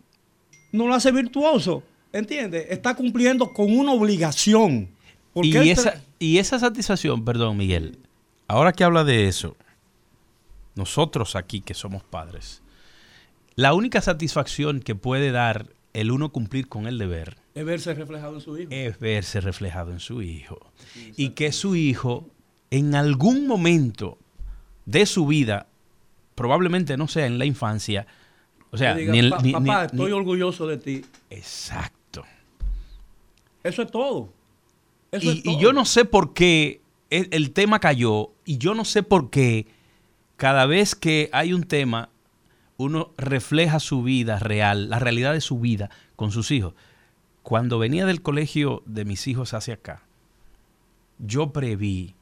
No 0.73 0.87
lo 0.87 0.95
hace 0.95 1.11
virtuoso. 1.11 1.83
¿Entiendes? 2.13 2.67
Está 2.71 2.95
cumpliendo 2.95 3.53
con 3.53 3.77
una 3.77 3.93
obligación. 3.93 4.89
Y 5.35 5.71
esa, 5.71 6.03
y 6.19 6.39
esa 6.39 6.59
satisfacción, 6.59 7.25
perdón, 7.25 7.57
Miguel, 7.57 7.99
Ahora 8.51 8.73
que 8.73 8.83
habla 8.83 9.05
de 9.05 9.29
eso, 9.29 9.57
nosotros 10.75 11.37
aquí 11.37 11.61
que 11.61 11.73
somos 11.73 12.03
padres, 12.03 12.63
la 13.55 13.75
única 13.75 14.01
satisfacción 14.01 14.81
que 14.81 14.97
puede 14.97 15.31
dar 15.31 15.69
el 15.93 16.11
uno 16.11 16.33
cumplir 16.33 16.67
con 16.67 16.89
el 16.89 16.99
deber 16.99 17.37
es 17.55 17.65
verse 17.65 17.95
reflejado 17.95 18.35
en 18.35 18.41
su 18.41 18.59
hijo. 18.59 18.69
Es 18.73 18.99
verse 18.99 19.41
reflejado 19.41 19.93
en 19.93 20.01
su 20.01 20.21
hijo. 20.21 20.59
y 21.17 21.29
que 21.29 21.53
su 21.53 21.77
hijo 21.77 22.27
en 22.73 22.97
algún 22.97 23.47
momento 23.47 24.19
de 24.85 25.07
su 25.07 25.29
vida, 25.29 25.69
probablemente 26.35 26.97
no 26.97 27.07
sea 27.07 27.27
en 27.27 27.39
la 27.39 27.45
infancia, 27.45 28.09
o 28.73 28.77
sea, 28.77 28.97
ni, 28.97 29.31
papá, 29.53 29.85
estoy 29.85 30.11
orgulloso 30.11 30.67
de 30.67 30.77
ti. 30.77 31.05
Exacto. 31.31 32.25
Eso 33.63 33.83
es 33.83 33.91
todo. 33.93 34.33
y 35.13 35.57
yo 35.61 35.73
no 35.73 35.85
sé 35.85 36.05
por 36.05 36.35
qué 36.35 36.81
el, 37.11 37.53
tema 37.53 37.81
cayó 37.81 38.31
y 38.51 38.59
yo 38.59 38.75
no 38.75 38.85
sé 38.85 39.05
por 39.05 39.31
qué 39.31 39.69
cada 40.37 40.67
vez 40.67 40.97
que 40.97 41.31
hay 41.33 41.53
un 41.53 41.63
tema, 41.63 42.09
uno 42.79 43.13
refleja 43.17 43.79
su 43.79 44.03
vida 44.03 44.41
real, 44.41 44.91
la 44.91 44.99
realidad 44.99 45.35
de 45.35 45.41
su 45.41 45.61
vida 45.61 45.89
con 46.17 46.33
sus 46.33 46.51
hijos. 46.51 46.75
Cuando 47.45 47.79
venía 47.79 48.07
del 48.07 48.23
colegio 48.23 48.83
de 48.87 49.05
mis 49.05 49.29
hijos 49.29 49.55
hacia 49.55 49.75
acá, 49.75 50.03
yo 51.21 51.53
preví, 51.53 52.17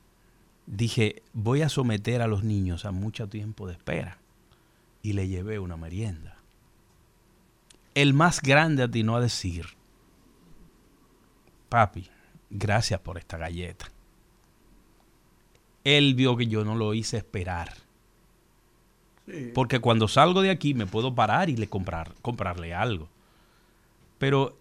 dije, 0.67 1.23
voy 1.33 1.63
a 1.63 1.71
someter 1.71 2.21
a 2.21 2.27
los 2.27 2.45
niños 2.45 2.85
a 2.85 2.91
mucho 2.91 3.27
tiempo 3.31 3.67
de 3.67 3.73
espera. 3.73 4.19
Y 5.01 5.15
le 5.15 5.29
llevé 5.29 5.59
una 5.59 5.79
merienda. 5.79 6.37
El 7.95 8.13
más 8.13 8.43
grande 8.43 8.83
atinó 8.83 9.17
a 9.17 9.23
decir, 9.23 9.65
papi, 11.71 12.11
gracias 12.51 13.01
por 13.01 13.17
esta 13.17 13.39
galleta 13.39 13.91
él 15.97 16.15
vio 16.15 16.37
que 16.37 16.47
yo 16.47 16.65
no 16.65 16.75
lo 16.75 16.95
hice 16.95 17.17
esperar. 17.17 17.73
Porque 19.55 19.81
cuando 19.81 20.09
salgo 20.09 20.41
de 20.41 20.51
aquí 20.51 20.75
me 20.75 20.87
puedo 20.87 21.15
parar 21.15 21.51
y 21.51 21.57
le 21.57 21.69
comprar, 21.69 22.15
comprarle 22.23 22.75
algo. 22.75 23.09
Pero 24.19 24.57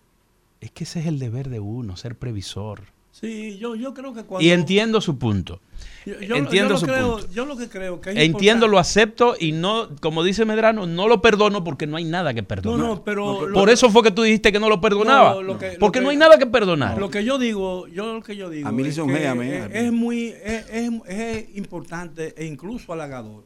es 0.59 0.71
que 0.71 0.83
ese 0.83 0.99
es 0.99 1.05
el 1.07 1.19
deber 1.19 1.49
de 1.49 1.59
uno, 1.59 1.95
ser 1.95 2.15
previsor. 2.15 2.83
Sí, 3.19 3.57
yo, 3.57 3.75
yo 3.75 3.95
creo 3.95 4.13
que 4.13 4.23
cuando... 4.25 4.45
Y 4.45 4.51
entiendo 4.51 5.01
su 5.01 5.17
punto. 5.17 5.59
Yo, 6.05 6.35
entiendo 6.35 6.77
su 6.77 6.85
punto. 6.85 7.27
Yo 7.31 7.45
lo 7.45 7.57
que 7.57 7.67
creo 7.67 7.99
que 7.99 8.11
Entiendo, 8.11 8.67
lo 8.67 8.77
acepto 8.77 9.35
y 9.39 9.53
no, 9.53 9.89
como 10.01 10.23
dice 10.23 10.45
Medrano, 10.45 10.85
no 10.85 11.07
lo 11.07 11.19
perdono 11.19 11.63
porque 11.63 11.87
no 11.87 11.97
hay 11.97 12.03
nada 12.03 12.35
que 12.35 12.43
perdonar. 12.43 12.79
No, 12.79 12.87
no, 12.95 13.03
pero... 13.03 13.47
Por 13.51 13.71
eso 13.71 13.89
fue 13.89 14.03
que 14.03 14.11
tú 14.11 14.21
dijiste 14.21 14.51
que 14.51 14.59
no 14.59 14.69
lo 14.69 14.79
perdonaba. 14.79 15.35
porque 15.79 15.99
no 15.99 16.09
hay 16.09 16.17
nada 16.17 16.37
que 16.37 16.45
perdonar. 16.45 16.99
Lo 16.99 17.09
que 17.09 17.23
yo 17.23 17.39
digo, 17.39 17.87
yo 17.87 18.13
lo 18.13 18.21
que 18.21 18.35
yo 18.35 18.51
digo... 18.51 18.67
A 18.67 18.71
mí 18.71 18.83
es, 18.87 18.99
es, 18.99 19.91
muy... 19.91 20.35
Es, 20.43 21.57
importante 21.57 22.35
e 22.37 22.45
incluso 22.45 22.93
halagador 22.93 23.43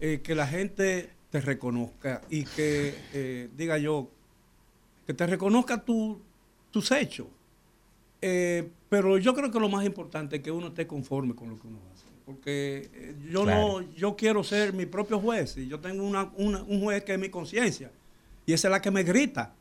eh, 0.00 0.22
que 0.24 0.34
la 0.34 0.46
gente 0.46 1.10
te 1.30 1.42
reconozca 1.42 2.22
y 2.30 2.44
que, 2.44 2.94
eh, 3.12 3.50
diga 3.54 3.76
yo, 3.76 4.08
que 5.06 5.12
te 5.12 5.26
reconozca 5.26 5.84
tu, 5.84 6.18
tus 6.70 6.90
hechos. 6.92 7.26
Eh, 8.22 8.70
pero 8.88 9.18
yo 9.18 9.34
creo 9.34 9.50
que 9.50 9.58
lo 9.58 9.68
más 9.68 9.84
importante 9.84 10.36
es 10.36 10.42
que 10.42 10.50
uno 10.50 10.68
esté 10.68 10.86
conforme 10.86 11.34
con 11.34 11.50
lo 11.50 11.58
que 11.58 11.66
uno 11.66 11.78
hace. 11.92 12.06
Porque 12.24 12.90
eh, 12.92 13.14
yo 13.30 13.44
no, 13.44 13.80
yo 13.94 14.16
quiero 14.16 14.42
ser 14.44 14.72
mi 14.72 14.86
propio 14.86 15.20
juez. 15.20 15.56
Y 15.56 15.68
yo 15.68 15.80
tengo 15.80 16.04
una, 16.04 16.30
un 16.36 16.80
juez 16.80 17.04
que 17.04 17.14
es 17.14 17.18
mi 17.18 17.28
conciencia. 17.28 17.90
Y 18.44 18.52
esa 18.52 18.68
es 18.68 18.72
la 18.72 18.80
que 18.80 18.90
me 18.90 19.02
grita. 19.02 19.54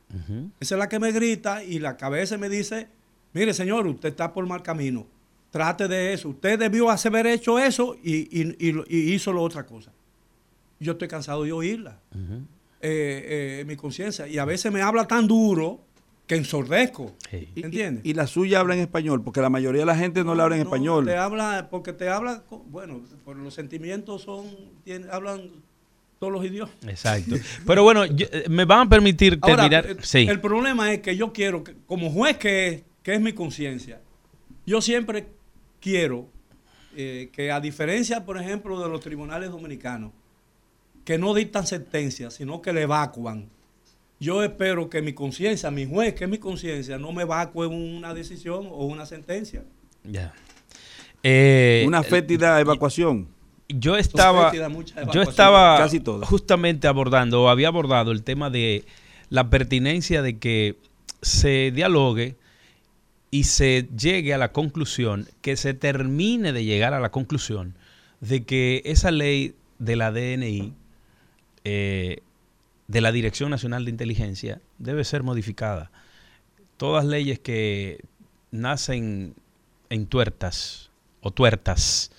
Esa 0.59 0.75
es 0.75 0.79
la 0.79 0.87
que 0.87 0.99
me 0.99 1.11
grita 1.11 1.63
y 1.63 1.79
la 1.79 1.97
cabeza 1.97 2.37
me 2.37 2.47
dice, 2.47 2.87
mire 3.33 3.53
señor, 3.53 3.85
usted 3.87 4.09
está 4.09 4.31
por 4.31 4.45
mal 4.45 4.61
camino. 4.61 5.05
Trate 5.49 5.87
de 5.87 6.13
eso. 6.13 6.29
Usted 6.29 6.59
debió 6.59 6.89
haber 6.89 7.27
hecho 7.27 7.59
eso 7.59 7.97
y, 8.03 8.27
hizo 8.89 9.33
la 9.33 9.41
otra 9.41 9.65
cosa. 9.65 9.91
Yo 10.79 10.93
estoy 10.93 11.07
cansado 11.07 11.43
de 11.43 11.51
oírla. 11.51 11.99
Eh, 12.81 13.63
mi 13.67 13.75
conciencia. 13.75 14.27
Y 14.27 14.37
a 14.37 14.45
veces 14.45 14.71
me 14.71 14.81
habla 14.81 15.07
tan 15.07 15.27
duro 15.27 15.84
que 16.27 16.35
ensordezco. 16.35 17.15
¿Entiendes? 17.31 18.05
Y, 18.05 18.13
la 18.13 18.27
suya 18.27 18.59
habla 18.59 18.75
en 18.75 18.81
español, 18.81 19.23
porque 19.23 19.41
la 19.41 19.49
mayoría 19.49 19.81
de 19.81 19.85
la 19.85 19.95
gente 19.95 20.23
no, 20.23 20.35
le 20.35 20.41
habla 20.41 20.55
en 20.55 20.63
español. 20.63 21.05
Te 21.05 21.15
habla, 21.15 21.67
porque 21.69 21.93
te 21.93 22.09
habla, 22.09 22.43
bueno, 22.67 23.01
por 23.23 23.37
los 23.37 23.53
sentimientos 23.53 24.23
son, 24.23 24.45
hablan 25.11 25.51
todos 26.19 26.33
los 26.33 26.45
idiomas. 26.45 26.73
Exacto. 26.87 27.35
Pero 27.65 27.83
bueno, 27.83 28.03
eh, 28.05 28.45
me 28.49 28.65
van 28.65 28.87
a 28.87 28.89
permitir 28.89 29.39
terminar. 29.39 29.97
Sí. 30.01 30.25
El 30.27 30.41
problema 30.41 30.91
es 30.93 31.01
que 31.01 31.15
yo 31.15 31.31
quiero, 31.31 31.63
que, 31.63 31.75
como 31.85 32.09
juez 32.09 32.37
que 32.37 32.67
es, 32.67 32.83
que 33.03 33.13
es 33.13 33.21
mi 33.21 33.33
conciencia, 33.33 34.01
yo 34.65 34.81
siempre 34.81 35.27
quiero 35.79 36.27
eh, 36.95 37.29
que 37.31 37.51
a 37.51 37.59
diferencia, 37.59 38.25
por 38.25 38.37
ejemplo, 38.39 38.81
de 38.81 38.89
los 38.89 39.01
tribunales 39.01 39.51
dominicanos, 39.51 40.11
que 41.03 41.19
no 41.19 41.35
dictan 41.35 41.67
sentencias, 41.67 42.33
sino 42.33 42.63
que 42.63 42.73
le 42.73 42.81
evacuan 42.81 43.49
yo 44.19 44.43
espero 44.43 44.89
que 44.89 45.01
mi 45.01 45.13
conciencia, 45.13 45.71
mi 45.71 45.85
juez, 45.85 46.13
que 46.13 46.23
es 46.23 46.29
mi 46.29 46.37
conciencia, 46.37 46.97
no 46.97 47.11
me 47.11 47.23
evacue 47.23 47.67
una 47.67 48.13
decisión 48.13 48.67
o 48.71 48.85
una 48.85 49.05
sentencia. 49.05 49.63
Ya. 50.03 50.33
Eh, 51.23 51.83
una 51.87 52.03
fétida 52.03 52.59
evacuación. 52.59 53.27
Yo 53.67 53.97
estaba, 53.97 54.53
yo 55.11 55.23
estaba 55.23 55.77
Casi 55.77 56.01
justamente 56.21 56.87
abordando, 56.87 57.43
o 57.43 57.49
había 57.49 57.67
abordado 57.69 58.11
el 58.11 58.23
tema 58.23 58.51
de 58.51 58.85
la 59.29 59.49
pertinencia 59.49 60.21
de 60.21 60.37
que 60.37 60.77
se 61.23 61.71
dialogue 61.71 62.35
y 63.31 63.45
se 63.45 63.89
llegue 63.97 64.35
a 64.35 64.37
la 64.37 64.51
conclusión, 64.51 65.27
que 65.41 65.57
se 65.57 65.73
termine 65.73 66.53
de 66.53 66.63
llegar 66.63 66.93
a 66.93 66.99
la 66.99 67.09
conclusión 67.09 67.75
de 68.21 68.43
que 68.43 68.83
esa 68.85 69.09
ley 69.11 69.55
de 69.79 69.95
la 69.95 70.11
DNI 70.11 70.73
eh, 71.63 72.19
de 72.87 73.01
la 73.01 73.11
Dirección 73.11 73.49
Nacional 73.49 73.85
de 73.85 73.91
Inteligencia 73.91 74.61
debe 74.77 75.03
ser 75.03 75.23
modificada. 75.23 75.91
Todas 76.77 77.05
leyes 77.05 77.39
que 77.39 78.03
nacen 78.51 79.35
en 79.89 80.07
tuertas 80.07 80.91
o 81.21 81.31
tuertas, 81.31 82.11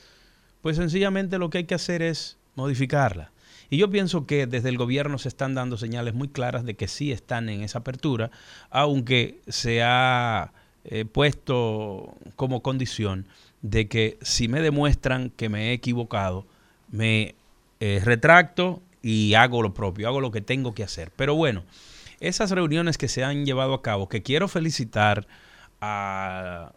pues 0.62 0.76
sencillamente 0.76 1.38
lo 1.38 1.50
que 1.50 1.59
hay 1.59 1.64
que 1.64 1.74
hacer 1.74 2.02
es 2.02 2.37
modificarla. 2.55 3.31
Y 3.68 3.79
yo 3.79 3.90
pienso 3.90 4.26
que 4.26 4.46
desde 4.46 4.68
el 4.68 4.79
gobierno 4.79 5.18
se 5.18 5.29
están 5.29 5.55
dando 5.55 5.76
señales 5.76 6.14
muy 6.14 6.29
claras 6.29 6.64
de 6.64 6.74
que 6.74 6.88
sí 6.88 7.11
están 7.11 7.48
en 7.48 7.62
esa 7.62 7.81
apertura, 7.81 8.31
aunque 8.70 9.40
se 9.48 9.83
ha 9.83 10.52
eh, 10.85 11.05
puesto 11.05 12.14
como 12.37 12.62
condición 12.62 13.26
de 13.62 13.88
que 13.88 14.18
si 14.22 14.46
me 14.46 14.61
demuestran 14.61 15.31
que 15.31 15.48
me 15.48 15.70
he 15.70 15.72
equivocado, 15.72 16.46
me 16.90 17.35
eh, 17.81 18.00
retracto 18.05 18.81
y 19.07 19.35
hago 19.35 19.62
lo 19.62 19.73
propio, 19.73 20.09
hago 20.09 20.21
lo 20.21 20.33
que 20.33 20.40
tengo 20.40 20.75
que 20.75 20.83
hacer. 20.83 21.12
Pero 21.14 21.37
bueno, 21.37 21.62
esas 22.19 22.51
reuniones 22.51 22.99
que 22.99 23.07
se 23.07 23.23
han 23.23 23.47
llevado 23.47 23.73
a 23.73 23.81
cabo, 23.81 24.09
que 24.09 24.25
quiero 24.25 24.49
felicitar 24.49 25.29
a 25.81 26.73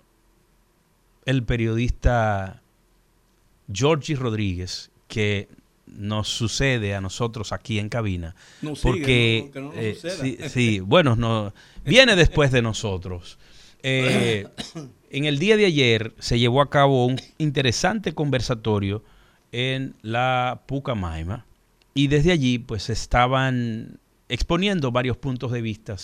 el 1.25 1.43
periodista 1.43 2.61
Georgie 3.73 4.15
Rodríguez, 4.15 4.91
que 5.07 5.47
nos 5.87 6.27
sucede 6.27 6.93
a 6.93 7.01
nosotros 7.01 7.51
aquí 7.51 7.79
en 7.79 7.89
cabina. 7.89 8.35
porque 8.83 9.49
eh, 9.73 10.49
sí, 10.49 10.81
bueno, 10.81 11.15
no, 11.15 11.51
viene 11.83 12.15
después 12.15 12.51
de 12.51 12.61
nosotros. 12.61 13.39
Eh, 13.81 14.45
en 15.09 15.25
el 15.25 15.39
día 15.39 15.57
de 15.57 15.65
ayer 15.65 16.13
se 16.19 16.37
llevó 16.37 16.61
a 16.61 16.69
cabo 16.69 17.07
un 17.07 17.19
interesante 17.39 18.13
conversatorio 18.13 19.03
en 19.51 19.95
la 20.03 20.61
Pucamaima 20.67 21.47
y 21.93 22.07
desde 22.07 22.31
allí 22.31 22.59
pues 22.59 22.89
estaban 22.89 23.99
exponiendo 24.29 24.91
varios 24.91 25.17
puntos 25.17 25.51
de 25.51 25.61
vista, 25.61 25.95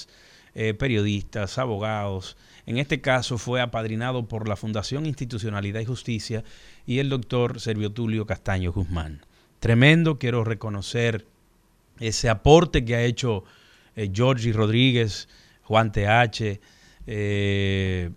eh, 0.53 0.73
periodistas, 0.73 1.57
abogados. 1.57 2.37
En 2.65 2.77
este 2.77 3.01
caso 3.01 3.37
fue 3.37 3.61
apadrinado 3.61 4.27
por 4.27 4.47
la 4.47 4.55
Fundación 4.55 5.05
Institucionalidad 5.05 5.81
y 5.81 5.85
Justicia 5.85 6.43
y 6.85 6.99
el 6.99 7.09
doctor 7.09 7.59
Servio 7.59 7.91
Tulio 7.91 8.25
Castaño 8.25 8.71
Guzmán. 8.71 9.21
Tremendo, 9.59 10.17
quiero 10.17 10.43
reconocer 10.43 11.25
ese 11.99 12.29
aporte 12.29 12.83
que 12.83 12.95
ha 12.95 13.03
hecho 13.03 13.43
eh, 13.95 14.11
Rodríguez, 14.53 15.29
Juan 15.63 15.91
TH, 15.91 16.59
eh, 17.07 18.09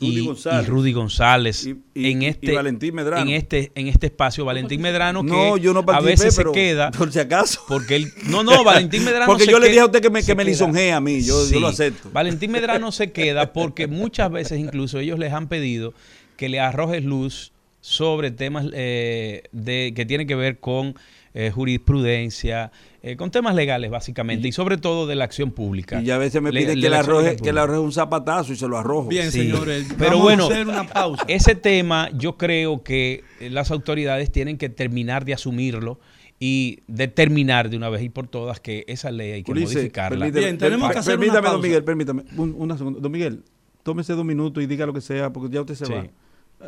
y, 0.00 0.28
Rudy 0.66 0.92
González. 0.92 1.68
En 1.94 2.22
este 2.22 2.52
Valentín 2.52 2.94
Medrano. 2.94 3.22
en 3.22 3.36
este 3.36 3.72
en 3.74 3.88
este 3.88 4.06
espacio 4.06 4.44
Valentín 4.44 4.80
Medrano 4.80 5.24
que 5.24 5.60
yo 5.60 5.72
no 5.72 5.84
a 5.86 6.00
veces 6.00 6.34
se 6.34 6.44
queda 6.52 6.90
por 6.90 7.12
si 7.12 7.18
acaso. 7.18 7.60
porque 7.66 7.96
él 7.96 8.12
no 8.26 8.42
no 8.42 8.62
Valentín 8.64 9.04
Medrano 9.04 9.26
porque 9.26 9.46
yo 9.46 9.58
le 9.58 9.68
dije 9.68 9.80
a 9.80 9.86
usted 9.86 10.00
que 10.00 10.10
me, 10.10 10.22
que 10.22 10.34
me 10.34 10.44
lisonjea 10.44 10.96
a 10.96 11.00
mí 11.00 11.22
yo, 11.22 11.48
yo, 11.48 11.60
lo 11.60 11.68
acepto. 11.68 12.10
Valentín 12.12 12.52
Medrano 12.52 12.92
se 12.92 13.12
queda 13.12 13.52
porque 13.52 13.86
muchas 13.86 14.30
veces 14.30 14.58
incluso 14.58 14.98
ellos 14.98 15.18
les 15.18 15.32
han 15.32 15.48
pedido 15.48 15.94
que 16.36 16.48
le 16.48 16.60
arrojes 16.60 17.04
luz 17.04 17.52
sobre 17.80 18.30
temas 18.30 18.66
eh, 18.72 19.44
de 19.52 19.92
que 19.94 20.06
tienen 20.06 20.26
que 20.26 20.34
ver 20.34 20.58
con 20.58 20.94
eh, 21.40 21.52
jurisprudencia, 21.52 22.72
eh, 23.00 23.14
con 23.14 23.30
temas 23.30 23.54
legales 23.54 23.92
básicamente 23.92 24.48
y, 24.48 24.50
sobre 24.50 24.76
todo 24.76 25.06
de 25.06 25.14
la 25.14 25.22
acción 25.22 25.52
pública. 25.52 26.02
Y 26.02 26.10
a 26.10 26.18
veces 26.18 26.42
me 26.42 26.50
piden 26.50 26.80
que, 26.80 26.90
le 26.90 26.96
arroje, 26.96 27.36
que 27.36 27.52
le 27.52 27.60
arroje 27.60 27.78
un 27.78 27.92
zapatazo 27.92 28.52
y 28.52 28.56
se 28.56 28.66
lo 28.66 28.76
arrojo. 28.76 29.06
Bien, 29.06 29.30
señores. 29.30 29.86
Pero 29.96 30.18
bueno, 30.18 30.48
ese 31.28 31.54
tema 31.54 32.10
yo 32.12 32.36
creo 32.36 32.82
que 32.82 33.22
las 33.38 33.70
autoridades 33.70 34.32
tienen 34.32 34.58
que 34.58 34.68
terminar 34.68 35.24
de 35.24 35.34
asumirlo 35.34 36.00
y 36.40 36.80
determinar 36.88 37.70
de 37.70 37.76
una 37.76 37.88
vez 37.88 38.02
y 38.02 38.08
por 38.08 38.26
todas 38.26 38.58
que 38.58 38.84
esa 38.88 39.12
ley 39.12 39.30
hay 39.30 39.44
que 39.44 39.54
modificarla. 39.54 40.30
Bien, 40.30 40.58
tenemos 40.58 40.90
que 40.90 40.98
hacer 40.98 41.20
permítame, 41.20 41.50
don 41.50 41.60
Miguel, 41.60 41.84
permítame. 41.84 42.24
una 42.36 42.76
segunda. 42.76 42.98
Don 42.98 43.12
Miguel, 43.12 43.44
tómese 43.84 44.14
dos 44.14 44.24
minutos 44.24 44.60
y 44.60 44.66
diga 44.66 44.86
lo 44.86 44.92
que 44.92 45.00
sea, 45.00 45.32
porque 45.32 45.54
ya 45.54 45.60
usted 45.60 45.76
se 45.76 45.84
va. 45.84 46.04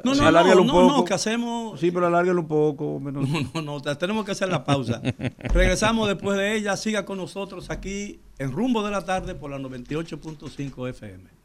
No, 0.04 0.14
no, 0.14 0.30
no, 0.30 0.64
no, 0.64 0.88
no, 0.88 1.04
que 1.04 1.14
hacemos... 1.14 1.80
Sí, 1.80 1.90
pero 1.90 2.06
alárguelo 2.06 2.40
un 2.42 2.48
poco. 2.48 3.00
Menos. 3.00 3.28
No, 3.54 3.62
no, 3.62 3.78
no, 3.80 3.96
tenemos 3.98 4.24
que 4.24 4.32
hacer 4.32 4.48
la 4.48 4.64
pausa. 4.64 5.02
Regresamos 5.38 6.08
después 6.08 6.38
de 6.38 6.56
ella. 6.56 6.76
Siga 6.76 7.04
con 7.04 7.18
nosotros 7.18 7.70
aquí 7.70 8.20
en 8.38 8.52
Rumbo 8.52 8.82
de 8.84 8.92
la 8.92 9.04
Tarde 9.04 9.34
por 9.34 9.50
la 9.50 9.58
98.5 9.58 10.88
FM. 10.90 11.40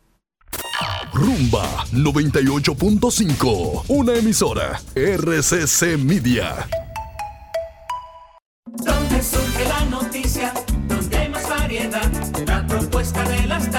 Rumba 1.13 1.85
98.5, 1.93 3.85
una 3.87 4.13
emisora 4.15 4.81
RCC 4.95 5.97
Media. 5.97 6.67
Donde 8.65 9.23
surge 9.23 9.65
la 9.65 9.85
noticia, 9.85 10.53
donde 10.87 11.17
hay 11.17 11.29
más 11.29 11.49
variedad, 11.49 12.11
la 12.45 12.67
propuesta 12.67 13.23
de 13.23 13.47
las 13.47 13.71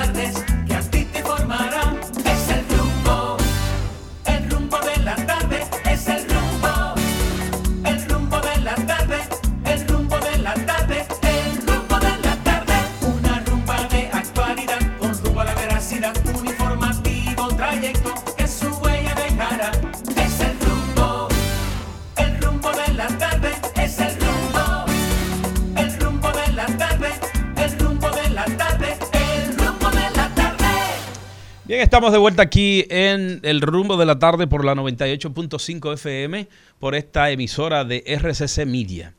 Bien, 31.66 31.80
estamos 31.80 32.12
de 32.12 32.18
vuelta 32.18 32.42
aquí 32.42 32.86
en 32.90 33.40
el 33.42 33.60
rumbo 33.60 33.96
de 33.96 34.06
la 34.06 34.20
tarde 34.20 34.46
por 34.46 34.64
la 34.64 34.76
98.5 34.76 35.94
FM, 35.94 36.46
por 36.78 36.94
esta 36.94 37.28
emisora 37.32 37.84
de 37.84 38.04
RCC 38.06 38.64
Media. 38.64 39.14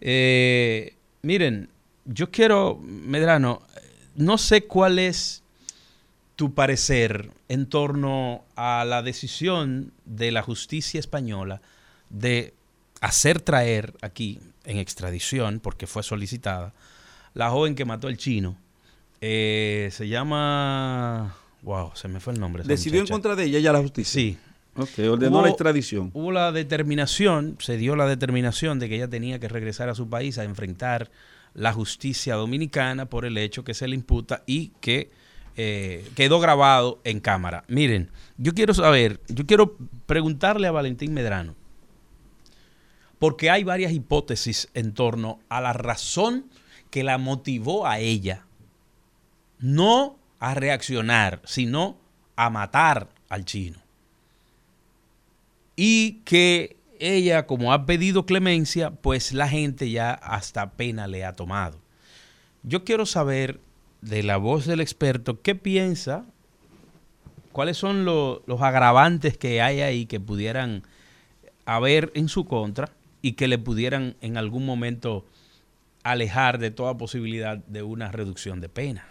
Eh, 0.00 0.94
miren, 1.20 1.68
yo 2.06 2.30
quiero, 2.30 2.80
Medrano, 2.82 3.60
no 4.16 4.38
sé 4.38 4.62
cuál 4.62 4.98
es 4.98 5.42
tu 6.36 6.54
parecer 6.54 7.32
en 7.50 7.66
torno 7.66 8.46
a 8.56 8.86
la 8.86 9.02
decisión 9.02 9.92
de 10.06 10.30
la 10.30 10.40
justicia 10.40 11.00
española 11.00 11.60
de 12.08 12.54
hacer 13.02 13.42
traer 13.42 13.92
aquí 14.00 14.40
en 14.64 14.78
extradición, 14.78 15.60
porque 15.60 15.86
fue 15.86 16.02
solicitada, 16.02 16.72
la 17.34 17.50
joven 17.50 17.74
que 17.74 17.84
mató 17.84 18.08
al 18.08 18.16
chino. 18.16 18.56
Eh, 19.20 19.90
se 19.92 20.08
llama 20.08 21.36
Wow, 21.62 21.92
se 21.94 22.08
me 22.08 22.20
fue 22.20 22.32
el 22.32 22.40
nombre. 22.40 22.64
¿Decidió 22.64 23.00
en 23.00 23.06
contra 23.06 23.36
de 23.36 23.44
ella 23.44 23.58
ya 23.58 23.72
la 23.72 23.80
justicia? 23.80 24.20
Sí. 24.20 24.38
Ok, 24.76 24.98
ordenó 25.10 25.42
la 25.42 25.48
extradición. 25.48 26.10
Hubo 26.14 26.32
la 26.32 26.52
determinación, 26.52 27.56
se 27.58 27.76
dio 27.76 27.96
la 27.96 28.06
determinación 28.06 28.78
de 28.78 28.88
que 28.88 28.96
ella 28.96 29.08
tenía 29.08 29.38
que 29.38 29.48
regresar 29.48 29.88
a 29.88 29.94
su 29.94 30.08
país 30.08 30.38
a 30.38 30.44
enfrentar 30.44 31.10
la 31.54 31.72
justicia 31.72 32.36
dominicana 32.36 33.06
por 33.06 33.24
el 33.24 33.36
hecho 33.36 33.64
que 33.64 33.74
se 33.74 33.88
le 33.88 33.96
imputa 33.96 34.42
y 34.46 34.68
que 34.80 35.10
eh, 35.56 36.08
quedó 36.14 36.38
grabado 36.38 37.00
en 37.04 37.20
cámara. 37.20 37.64
Miren, 37.66 38.10
yo 38.38 38.54
quiero 38.54 38.72
saber, 38.72 39.20
yo 39.28 39.44
quiero 39.44 39.76
preguntarle 40.06 40.68
a 40.68 40.72
Valentín 40.72 41.12
Medrano, 41.12 41.56
porque 43.18 43.50
hay 43.50 43.64
varias 43.64 43.92
hipótesis 43.92 44.68
en 44.74 44.94
torno 44.94 45.40
a 45.48 45.60
la 45.60 45.72
razón 45.72 46.46
que 46.90 47.02
la 47.02 47.18
motivó 47.18 47.86
a 47.86 47.98
ella. 47.98 48.46
No 49.58 50.19
a 50.40 50.54
reaccionar, 50.54 51.40
sino 51.44 51.98
a 52.34 52.50
matar 52.50 53.08
al 53.28 53.44
chino. 53.44 53.78
Y 55.76 56.22
que 56.24 56.76
ella, 56.98 57.46
como 57.46 57.72
ha 57.72 57.86
pedido 57.86 58.26
clemencia, 58.26 58.90
pues 58.90 59.32
la 59.32 59.48
gente 59.48 59.90
ya 59.90 60.12
hasta 60.12 60.72
pena 60.72 61.06
le 61.06 61.24
ha 61.24 61.34
tomado. 61.34 61.78
Yo 62.62 62.84
quiero 62.84 63.06
saber 63.06 63.60
de 64.00 64.22
la 64.22 64.36
voz 64.36 64.66
del 64.66 64.80
experto 64.80 65.40
qué 65.40 65.54
piensa, 65.54 66.24
cuáles 67.52 67.76
son 67.76 68.04
los 68.04 68.60
agravantes 68.60 69.36
que 69.36 69.62
hay 69.62 69.80
ahí 69.80 70.06
que 70.06 70.20
pudieran 70.20 70.82
haber 71.64 72.10
en 72.14 72.28
su 72.28 72.46
contra 72.46 72.90
y 73.22 73.32
que 73.32 73.48
le 73.48 73.58
pudieran 73.58 74.16
en 74.20 74.36
algún 74.36 74.64
momento 74.64 75.24
alejar 76.02 76.58
de 76.58 76.70
toda 76.70 76.96
posibilidad 76.96 77.58
de 77.58 77.82
una 77.82 78.10
reducción 78.10 78.60
de 78.60 78.68
pena. 78.68 79.06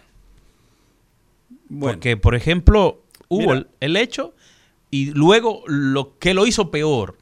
Porque, 1.78 2.16
por 2.16 2.34
ejemplo, 2.34 3.02
hubo 3.28 3.54
el 3.80 3.96
hecho 3.96 4.34
y 4.90 5.12
luego 5.12 5.62
lo 5.66 6.18
que 6.18 6.34
lo 6.34 6.46
hizo 6.46 6.70
peor, 6.70 7.16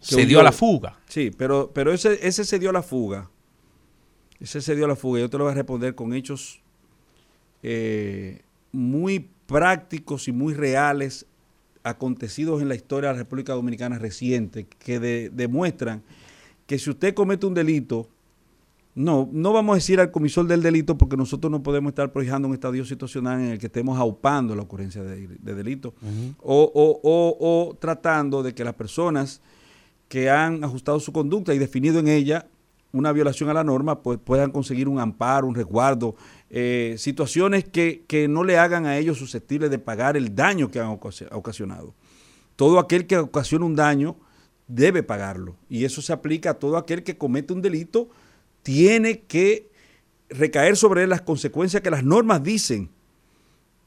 se 0.00 0.26
dio 0.26 0.40
a 0.40 0.42
la 0.42 0.52
fuga. 0.52 0.98
Sí, 1.08 1.30
pero, 1.36 1.70
pero 1.72 1.92
ese, 1.92 2.26
ese 2.26 2.44
se 2.44 2.58
dio 2.58 2.70
a 2.70 2.72
la 2.72 2.82
fuga. 2.82 3.30
Ese 4.40 4.60
se 4.60 4.74
dio 4.74 4.84
a 4.84 4.88
la 4.88 4.96
fuga. 4.96 5.20
Yo 5.20 5.30
te 5.30 5.38
lo 5.38 5.44
voy 5.44 5.52
a 5.52 5.54
responder 5.54 5.94
con 5.94 6.12
hechos 6.12 6.60
eh, 7.62 8.42
muy 8.72 9.28
prácticos 9.46 10.26
y 10.28 10.32
muy 10.32 10.54
reales 10.54 11.26
acontecidos 11.84 12.62
en 12.62 12.68
la 12.68 12.74
historia 12.74 13.10
de 13.10 13.14
la 13.14 13.22
República 13.22 13.52
Dominicana 13.54 13.98
reciente 13.98 14.66
que 14.66 15.00
demuestran 15.32 16.02
que 16.66 16.78
si 16.78 16.90
usted 16.90 17.14
comete 17.14 17.46
un 17.46 17.54
delito 17.54 18.08
No, 18.94 19.28
no 19.32 19.52
vamos 19.54 19.72
a 19.72 19.76
decir 19.76 20.00
al 20.00 20.10
comisor 20.10 20.46
del 20.46 20.60
delito 20.62 20.98
porque 20.98 21.16
nosotros 21.16 21.50
no 21.50 21.62
podemos 21.62 21.90
estar 21.92 22.12
prohijando 22.12 22.46
un 22.46 22.52
estadio 22.54 22.84
situacional 22.84 23.40
en 23.40 23.46
el 23.52 23.58
que 23.58 23.66
estemos 23.66 23.98
aupando 23.98 24.54
la 24.54 24.62
ocurrencia 24.62 25.02
de, 25.02 25.28
de 25.28 25.54
delito 25.54 25.94
o, 26.40 26.70
o- 26.74 27.00
o- 27.02 27.36
o 27.70 27.74
tratando 27.76 28.42
de 28.42 28.54
que 28.54 28.64
las 28.64 28.74
personas 28.74 29.40
que 30.08 30.28
han 30.28 30.62
ajustado 30.62 31.00
su 31.00 31.10
conducta 31.10 31.54
y 31.54 31.58
definido 31.58 32.00
en 32.00 32.08
ella 32.08 32.46
una 32.92 33.12
violación 33.12 33.48
a 33.48 33.54
la 33.54 33.64
norma, 33.64 34.02
pues 34.02 34.18
puedan 34.22 34.50
conseguir 34.50 34.86
un 34.86 34.98
amparo, 35.00 35.46
un 35.46 35.54
resguardo, 35.54 36.14
eh, 36.50 36.96
situaciones 36.98 37.64
que, 37.64 38.04
que 38.06 38.28
no 38.28 38.44
le 38.44 38.58
hagan 38.58 38.84
a 38.84 38.98
ellos 38.98 39.16
susceptibles 39.16 39.70
de 39.70 39.78
pagar 39.78 40.18
el 40.18 40.34
daño 40.34 40.70
que 40.70 40.78
han 40.80 40.88
ocasi- 40.90 41.26
ocasionado. 41.32 41.94
Todo 42.56 42.78
aquel 42.78 43.06
que 43.06 43.16
ocasiona 43.16 43.64
un 43.64 43.74
daño 43.74 44.16
debe 44.68 45.02
pagarlo. 45.02 45.56
Y 45.70 45.86
eso 45.86 46.02
se 46.02 46.12
aplica 46.12 46.50
a 46.50 46.54
todo 46.58 46.76
aquel 46.76 47.02
que 47.02 47.16
comete 47.16 47.54
un 47.54 47.62
delito, 47.62 48.10
tiene 48.62 49.20
que 49.20 49.70
recaer 50.28 50.76
sobre 50.76 51.04
él 51.04 51.10
las 51.10 51.22
consecuencias 51.22 51.82
que 51.82 51.90
las 51.90 52.04
normas 52.04 52.42
dicen 52.42 52.90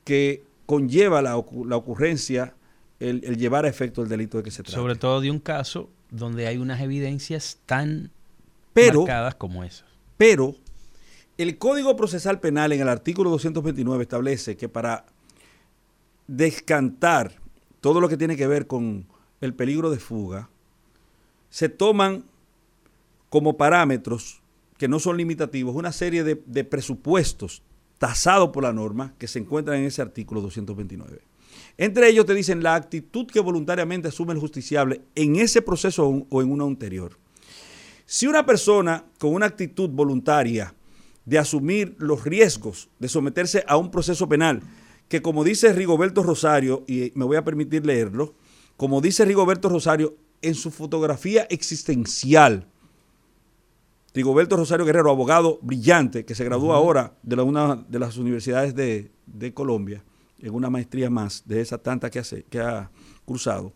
que 0.03 0.43
conlleva 0.65 1.21
la, 1.21 1.31
la 1.65 1.75
ocurrencia, 1.75 2.53
el, 2.99 3.23
el 3.23 3.37
llevar 3.37 3.65
a 3.65 3.69
efecto 3.69 4.01
el 4.01 4.09
delito 4.09 4.37
de 4.37 4.43
que 4.43 4.51
se 4.51 4.63
trata. 4.63 4.77
Sobre 4.77 4.95
todo 4.95 5.21
de 5.21 5.31
un 5.31 5.39
caso 5.39 5.89
donde 6.11 6.47
hay 6.47 6.57
unas 6.57 6.81
evidencias 6.81 7.57
tan 7.65 8.11
Pero, 8.73 9.01
marcadas 9.01 9.35
como 9.35 9.63
esas. 9.63 9.85
pero 10.17 10.55
el 11.37 11.57
Código 11.57 11.95
Procesal 11.95 12.39
Penal 12.39 12.71
en 12.71 12.81
el 12.81 12.89
artículo 12.89 13.29
229 13.31 14.03
establece 14.03 14.55
que 14.55 14.69
para 14.69 15.05
descantar 16.27 17.33
todo 17.81 17.99
lo 17.99 18.07
que 18.09 18.17
tiene 18.17 18.35
que 18.37 18.47
ver 18.47 18.67
con 18.67 19.05
el 19.41 19.53
peligro 19.53 19.91
de 19.91 19.99
fuga, 19.99 20.49
se 21.49 21.69
toman 21.69 22.23
como 23.29 23.57
parámetros 23.57 24.41
que 24.77 24.87
no 24.87 24.99
son 24.99 25.17
limitativos 25.17 25.75
una 25.75 25.91
serie 25.91 26.23
de, 26.23 26.63
presupuestos 26.63 27.61
tasados 27.97 28.49
por 28.49 28.63
la 28.63 28.73
norma 28.73 29.13
que 29.17 29.27
se 29.27 29.39
encuentran 29.39 29.79
en 29.79 29.85
ese 29.85 30.01
artículo 30.01 30.41
229. 30.41 31.21
Entre 31.77 32.09
ellos 32.09 32.25
te 32.25 32.33
dicen 32.33 32.63
la 32.63 32.75
actitud 32.75 33.25
que 33.27 33.39
voluntariamente 33.39 34.09
asume 34.09 34.33
el 34.33 34.39
justiciable 34.39 35.01
en 35.15 35.37
ese 35.37 35.61
proceso 35.61 36.25
o 36.29 36.41
en 36.41 36.51
uno 36.51 36.65
anterior. 36.65 37.17
Si 38.05 38.27
una 38.27 38.45
persona 38.45 39.05
con 39.19 39.33
una 39.33 39.45
actitud 39.45 39.89
voluntaria 39.89 40.73
de 41.25 41.39
asumir 41.39 41.95
los 41.97 42.23
riesgos 42.23 42.89
de 42.99 43.09
someterse 43.09 43.63
a 43.67 43.77
un 43.77 43.89
proceso 43.89 44.29
penal, 44.29 44.61
que 45.07 45.21
como 45.21 45.43
dice 45.43 45.73
Rigoberto 45.73 46.23
Rosario, 46.23 46.83
y 46.87 47.11
me 47.15 47.25
voy 47.25 47.37
a 47.37 47.43
permitir 47.43 47.85
leerlo, 47.85 48.35
como 48.77 49.01
dice 49.01 49.25
Rigoberto 49.25 49.69
Rosario 49.69 50.17
en 50.41 50.55
su 50.55 50.69
fotografía 50.71 51.43
existencial, 51.49 52.67
Rigoberto 54.15 54.55
Rosario 54.55 54.85
Guerrero, 54.85 55.11
abogado 55.11 55.59
brillante, 55.61 56.23
que 56.25 56.33
se 56.35 56.45
graduó 56.45 56.73
ahora 56.73 57.13
de 57.21 57.35
la- 57.35 57.43
una 57.43 57.75
de 57.75 57.99
las 57.99 58.17
universidades 58.17 58.73
de, 58.73 59.11
de 59.25 59.53
Colombia, 59.53 60.03
en 60.41 60.53
una 60.53 60.69
maestría 60.69 61.09
más 61.09 61.43
de 61.45 61.59
esa 61.61 61.77
tanta 61.77 62.09
que, 62.09 62.19
hace, 62.19 62.43
que 62.49 62.59
ha 62.61 62.89
cruzado, 63.25 63.73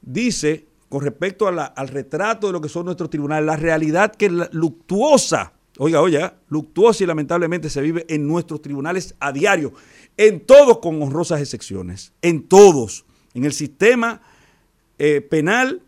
dice 0.00 0.66
con 0.88 1.00
respecto 1.02 1.48
a 1.48 1.52
la- 1.52 1.64
al 1.64 1.88
retrato 1.88 2.46
de 2.46 2.52
lo 2.52 2.60
que 2.60 2.68
son 2.68 2.84
nuestros 2.86 3.10
tribunales, 3.10 3.46
la 3.46 3.56
realidad 3.56 4.14
que 4.14 4.30
la- 4.30 4.48
luctuosa, 4.52 5.54
oiga, 5.78 6.00
oiga, 6.00 6.36
luctuosa 6.48 7.02
y 7.02 7.06
lamentablemente 7.08 7.68
se 7.68 7.80
vive 7.80 8.06
en 8.08 8.28
nuestros 8.28 8.62
tribunales 8.62 9.16
a 9.18 9.32
diario, 9.32 9.72
en 10.16 10.38
todos 10.46 10.78
con 10.78 11.02
honrosas 11.02 11.40
excepciones, 11.40 12.12
en 12.22 12.44
todos, 12.44 13.04
en 13.34 13.44
el 13.44 13.52
sistema 13.52 14.22
eh, 15.00 15.20
penal, 15.20 15.82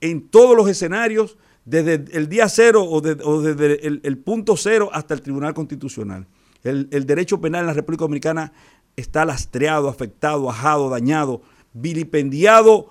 en 0.00 0.26
todos 0.28 0.56
los 0.56 0.66
escenarios, 0.70 1.36
desde 1.66 2.04
el 2.16 2.28
día 2.28 2.48
cero 2.48 2.84
o, 2.88 3.00
de- 3.02 3.22
o 3.22 3.42
desde 3.42 3.86
el, 3.86 4.00
el 4.02 4.16
punto 4.18 4.56
cero 4.56 4.88
hasta 4.92 5.12
el 5.12 5.20
Tribunal 5.20 5.52
Constitucional. 5.52 6.26
El, 6.62 6.88
el 6.90 7.04
derecho 7.04 7.40
penal 7.40 7.60
en 7.62 7.66
la 7.66 7.72
República 7.74 8.04
Dominicana 8.04 8.52
está 8.96 9.24
lastreado, 9.26 9.88
afectado, 9.88 10.48
ajado, 10.48 10.88
dañado, 10.88 11.42
vilipendiado, 11.74 12.88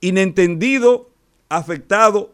inentendido, 0.00 1.10
afectado 1.48 2.32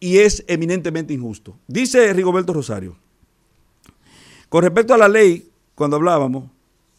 y 0.00 0.18
es 0.18 0.44
eminentemente 0.48 1.12
injusto. 1.14 1.56
Dice 1.66 2.12
Rigoberto 2.12 2.52
Rosario, 2.52 2.96
con 4.48 4.62
respecto 4.64 4.94
a 4.94 4.98
la 4.98 5.08
ley, 5.08 5.50
cuando 5.74 5.96
hablábamos, 5.96 6.44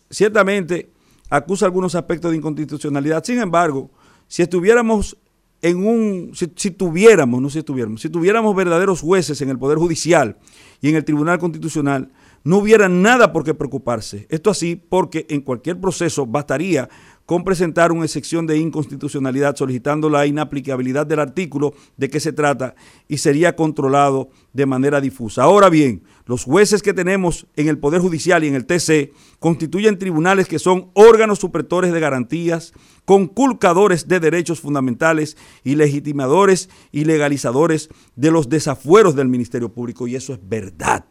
ciertamente 0.09 0.89
acusa 1.29 1.65
algunos 1.65 1.95
aspectos 1.95 2.31
de 2.31 2.37
inconstitucionalidad. 2.37 3.23
Sin 3.23 3.39
embargo, 3.39 3.89
si 4.27 4.41
estuviéramos 4.43 5.17
en 5.61 5.85
un, 5.85 6.31
si, 6.33 6.51
si 6.55 6.71
tuviéramos, 6.71 7.41
no 7.41 7.49
si 7.49 7.59
estuviéramos, 7.59 8.01
si 8.01 8.09
tuviéramos 8.09 8.55
verdaderos 8.55 9.01
jueces 9.01 9.41
en 9.41 9.49
el 9.49 9.59
Poder 9.59 9.77
Judicial 9.77 10.37
y 10.81 10.89
en 10.89 10.95
el 10.95 11.03
Tribunal 11.03 11.39
Constitucional, 11.39 12.11
no 12.43 12.57
hubiera 12.57 12.87
nada 12.87 13.33
por 13.33 13.43
qué 13.43 13.53
preocuparse. 13.53 14.25
Esto 14.29 14.49
así 14.49 14.75
porque 14.75 15.25
en 15.29 15.41
cualquier 15.41 15.79
proceso 15.79 16.25
bastaría 16.25 16.89
con 17.29 17.43
presentar 17.43 17.91
una 17.91 18.05
excepción 18.05 18.47
de 18.47 18.57
inconstitucionalidad 18.57 19.55
solicitando 19.55 20.09
la 20.09 20.25
inaplicabilidad 20.25 21.05
del 21.05 21.19
artículo 21.19 21.75
de 21.95 22.09
que 22.09 22.19
se 22.19 22.33
trata 22.33 22.73
y 23.07 23.19
sería 23.19 23.55
controlado 23.55 24.31
de 24.51 24.65
manera 24.65 24.99
difusa. 24.99 25.43
Ahora 25.43 25.69
bien, 25.69 26.01
los 26.25 26.43
jueces 26.43 26.81
que 26.81 26.91
tenemos 26.91 27.45
en 27.55 27.67
el 27.67 27.77
Poder 27.77 28.01
Judicial 28.01 28.43
y 28.43 28.47
en 28.47 28.55
el 28.55 28.65
TC 28.65 29.13
constituyen 29.37 29.99
tribunales 29.99 30.47
que 30.47 30.57
son 30.57 30.89
órganos 30.95 31.37
supretores 31.37 31.93
de 31.93 31.99
garantías, 31.99 32.73
conculcadores 33.05 34.07
de 34.07 34.19
derechos 34.19 34.59
fundamentales 34.59 35.37
y 35.63 35.75
legitimadores 35.75 36.71
y 36.91 37.05
legalizadores 37.05 37.89
de 38.15 38.31
los 38.31 38.49
desafueros 38.49 39.15
del 39.15 39.27
Ministerio 39.27 39.71
Público. 39.71 40.07
Y 40.07 40.15
eso 40.15 40.33
es 40.33 40.39
verdad. 40.41 41.05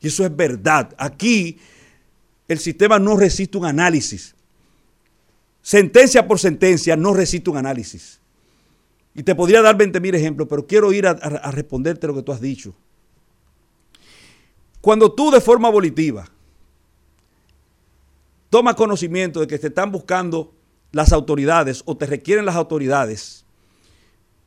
Y 0.00 0.06
eso 0.06 0.24
es 0.24 0.36
verdad. 0.36 0.94
Aquí 0.96 1.58
el 2.46 2.60
sistema 2.60 3.00
no 3.00 3.16
resiste 3.16 3.58
un 3.58 3.64
análisis. 3.64 4.35
Sentencia 5.66 6.28
por 6.28 6.38
sentencia 6.38 6.94
no 6.94 7.12
resiste 7.12 7.50
un 7.50 7.56
análisis. 7.56 8.20
Y 9.16 9.24
te 9.24 9.34
podría 9.34 9.62
dar 9.62 9.76
20 9.76 9.98
mil 9.98 10.14
ejemplos, 10.14 10.46
pero 10.48 10.64
quiero 10.64 10.92
ir 10.92 11.08
a, 11.08 11.10
a- 11.10 11.50
responderte 11.50 12.06
lo 12.06 12.14
que 12.14 12.22
tú 12.22 12.30
has 12.30 12.40
dicho. 12.40 12.72
Cuando 14.80 15.10
tú 15.10 15.32
de 15.32 15.40
forma 15.40 15.68
volitiva 15.68 16.30
tomas 18.48 18.76
conocimiento 18.76 19.40
de 19.40 19.48
que 19.48 19.58
te 19.58 19.66
están 19.66 19.90
buscando 19.90 20.54
las 20.92 21.12
autoridades 21.12 21.82
o 21.84 21.96
te 21.96 22.06
requieren 22.06 22.44
las 22.46 22.54
autoridades 22.54 23.44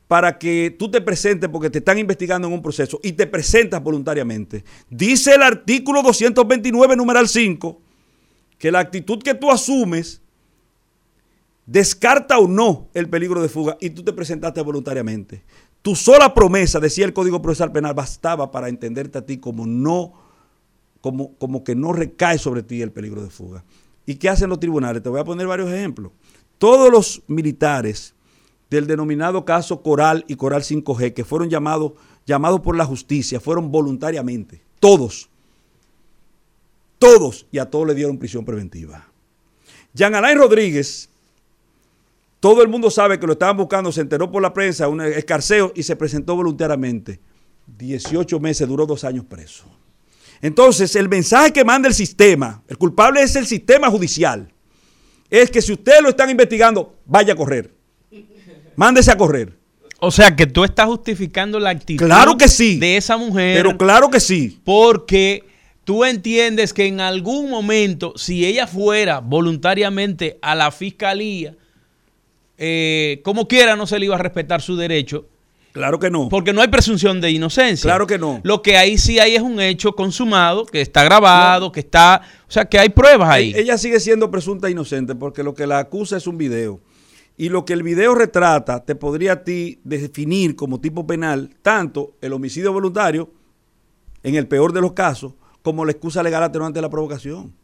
para 0.08 0.38
que 0.38 0.74
tú 0.78 0.90
te 0.90 1.02
presentes 1.02 1.50
porque 1.50 1.68
te 1.68 1.80
están 1.80 1.98
investigando 1.98 2.48
en 2.48 2.54
un 2.54 2.62
proceso 2.62 2.98
y 3.02 3.12
te 3.12 3.26
presentas 3.26 3.82
voluntariamente. 3.82 4.64
Dice 4.88 5.34
el 5.34 5.42
artículo 5.42 6.02
229, 6.02 6.96
numeral 6.96 7.28
5, 7.28 7.78
que 8.56 8.72
la 8.72 8.78
actitud 8.78 9.22
que 9.22 9.34
tú 9.34 9.50
asumes 9.50 10.19
descarta 11.70 12.36
o 12.40 12.48
no 12.48 12.88
el 12.94 13.08
peligro 13.08 13.40
de 13.40 13.48
fuga 13.48 13.78
y 13.80 13.90
tú 13.90 14.02
te 14.02 14.12
presentaste 14.12 14.60
voluntariamente. 14.60 15.44
Tu 15.82 15.94
sola 15.94 16.34
promesa, 16.34 16.80
decía 16.80 17.04
el 17.04 17.12
Código 17.12 17.40
Procesal 17.40 17.70
Penal, 17.70 17.94
bastaba 17.94 18.50
para 18.50 18.68
entenderte 18.68 19.18
a 19.18 19.24
ti 19.24 19.38
como 19.38 19.66
no, 19.66 20.12
como, 21.00 21.34
como 21.36 21.62
que 21.62 21.76
no 21.76 21.92
recae 21.92 22.38
sobre 22.38 22.64
ti 22.64 22.82
el 22.82 22.90
peligro 22.90 23.22
de 23.22 23.30
fuga. 23.30 23.64
¿Y 24.04 24.16
qué 24.16 24.28
hacen 24.28 24.50
los 24.50 24.58
tribunales? 24.58 25.00
Te 25.00 25.08
voy 25.08 25.20
a 25.20 25.24
poner 25.24 25.46
varios 25.46 25.70
ejemplos. 25.70 26.10
Todos 26.58 26.90
los 26.90 27.22
militares 27.28 28.14
del 28.68 28.88
denominado 28.88 29.44
caso 29.44 29.80
Coral 29.80 30.24
y 30.26 30.34
Coral 30.34 30.62
5G, 30.62 31.14
que 31.14 31.24
fueron 31.24 31.50
llamados, 31.50 31.92
llamados 32.26 32.60
por 32.60 32.76
la 32.76 32.84
justicia, 32.84 33.38
fueron 33.38 33.70
voluntariamente. 33.70 34.60
Todos. 34.80 35.30
Todos. 36.98 37.46
Y 37.52 37.58
a 37.58 37.70
todos 37.70 37.86
le 37.86 37.94
dieron 37.94 38.18
prisión 38.18 38.44
preventiva. 38.44 39.06
Jean 39.94 40.16
Alain 40.16 40.36
Rodríguez, 40.36 41.10
todo 42.40 42.62
el 42.62 42.68
mundo 42.68 42.90
sabe 42.90 43.20
que 43.20 43.26
lo 43.26 43.34
estaban 43.34 43.56
buscando, 43.56 43.92
se 43.92 44.00
enteró 44.00 44.30
por 44.30 44.42
la 44.42 44.52
prensa, 44.52 44.88
un 44.88 45.00
escarceo 45.02 45.72
y 45.76 45.82
se 45.82 45.94
presentó 45.94 46.34
voluntariamente. 46.34 47.20
18 47.78 48.40
meses, 48.40 48.66
duró 48.66 48.86
dos 48.86 49.04
años 49.04 49.24
preso. 49.26 49.64
Entonces, 50.42 50.96
el 50.96 51.08
mensaje 51.08 51.52
que 51.52 51.64
manda 51.64 51.86
el 51.88 51.94
sistema, 51.94 52.62
el 52.66 52.78
culpable 52.78 53.22
es 53.22 53.36
el 53.36 53.46
sistema 53.46 53.90
judicial, 53.90 54.50
es 55.28 55.50
que 55.50 55.60
si 55.62 55.72
usted 55.72 56.00
lo 56.02 56.08
están 56.08 56.30
investigando, 56.30 56.96
vaya 57.04 57.34
a 57.34 57.36
correr. 57.36 57.72
Mándese 58.74 59.10
a 59.12 59.16
correr. 59.16 59.56
O 60.00 60.10
sea 60.10 60.34
que 60.34 60.46
tú 60.46 60.64
estás 60.64 60.86
justificando 60.86 61.60
la 61.60 61.70
actitud 61.70 62.06
Claro 62.06 62.38
que 62.38 62.48
sí. 62.48 62.78
de 62.78 62.96
esa 62.96 63.18
mujer 63.18 63.54
Pero 63.54 63.76
claro 63.76 64.08
que 64.08 64.18
sí. 64.18 64.58
porque 64.64 65.44
tú 65.84 66.06
entiendes 66.06 66.72
que 66.72 66.86
en 66.86 67.00
algún 67.00 67.50
momento, 67.50 68.14
si 68.16 68.46
ella 68.46 68.66
fuera 68.66 69.20
voluntariamente 69.20 70.38
a 70.40 70.54
la 70.54 70.70
fiscalía, 70.70 71.54
eh, 72.62 73.22
como 73.24 73.48
quiera 73.48 73.74
no 73.74 73.86
se 73.86 73.98
le 73.98 74.04
iba 74.04 74.14
a 74.14 74.18
respetar 74.18 74.60
su 74.60 74.76
derecho, 74.76 75.26
Claro 75.72 75.98
que 75.98 76.10
no. 76.10 76.28
porque 76.28 76.52
no 76.52 76.60
hay 76.60 76.68
presunción 76.68 77.20
de 77.20 77.30
inocencia. 77.30 77.88
Claro 77.88 78.06
que 78.06 78.18
no. 78.18 78.40
Lo 78.42 78.60
que 78.60 78.76
ahí 78.76 78.98
sí 78.98 79.18
hay 79.18 79.34
es 79.36 79.40
un 79.42 79.60
hecho 79.60 79.92
consumado, 79.92 80.66
que 80.66 80.80
está 80.82 81.02
grabado, 81.04 81.72
que 81.72 81.80
está, 81.80 82.20
o 82.46 82.50
sea, 82.50 82.66
que 82.66 82.78
hay 82.78 82.90
pruebas 82.90 83.30
ahí. 83.30 83.52
Ella 83.56 83.78
sigue 83.78 83.98
siendo 83.98 84.30
presunta 84.30 84.68
inocente 84.68 85.14
porque 85.14 85.42
lo 85.42 85.54
que 85.54 85.66
la 85.66 85.78
acusa 85.78 86.16
es 86.18 86.26
un 86.26 86.36
video. 86.36 86.80
Y 87.38 87.48
lo 87.48 87.64
que 87.64 87.72
el 87.72 87.82
video 87.82 88.14
retrata 88.14 88.84
te 88.84 88.94
podría 88.94 89.32
a 89.32 89.44
ti 89.44 89.80
definir 89.82 90.54
como 90.54 90.80
tipo 90.80 91.06
penal 91.06 91.48
tanto 91.62 92.12
el 92.20 92.34
homicidio 92.34 92.72
voluntario 92.74 93.30
en 94.22 94.34
el 94.34 94.46
peor 94.48 94.74
de 94.74 94.82
los 94.82 94.92
casos, 94.92 95.32
como 95.62 95.86
la 95.86 95.92
excusa 95.92 96.22
legal 96.22 96.42
atenuante 96.42 96.78
de 96.78 96.82
la 96.82 96.90
provocación. 96.90 97.54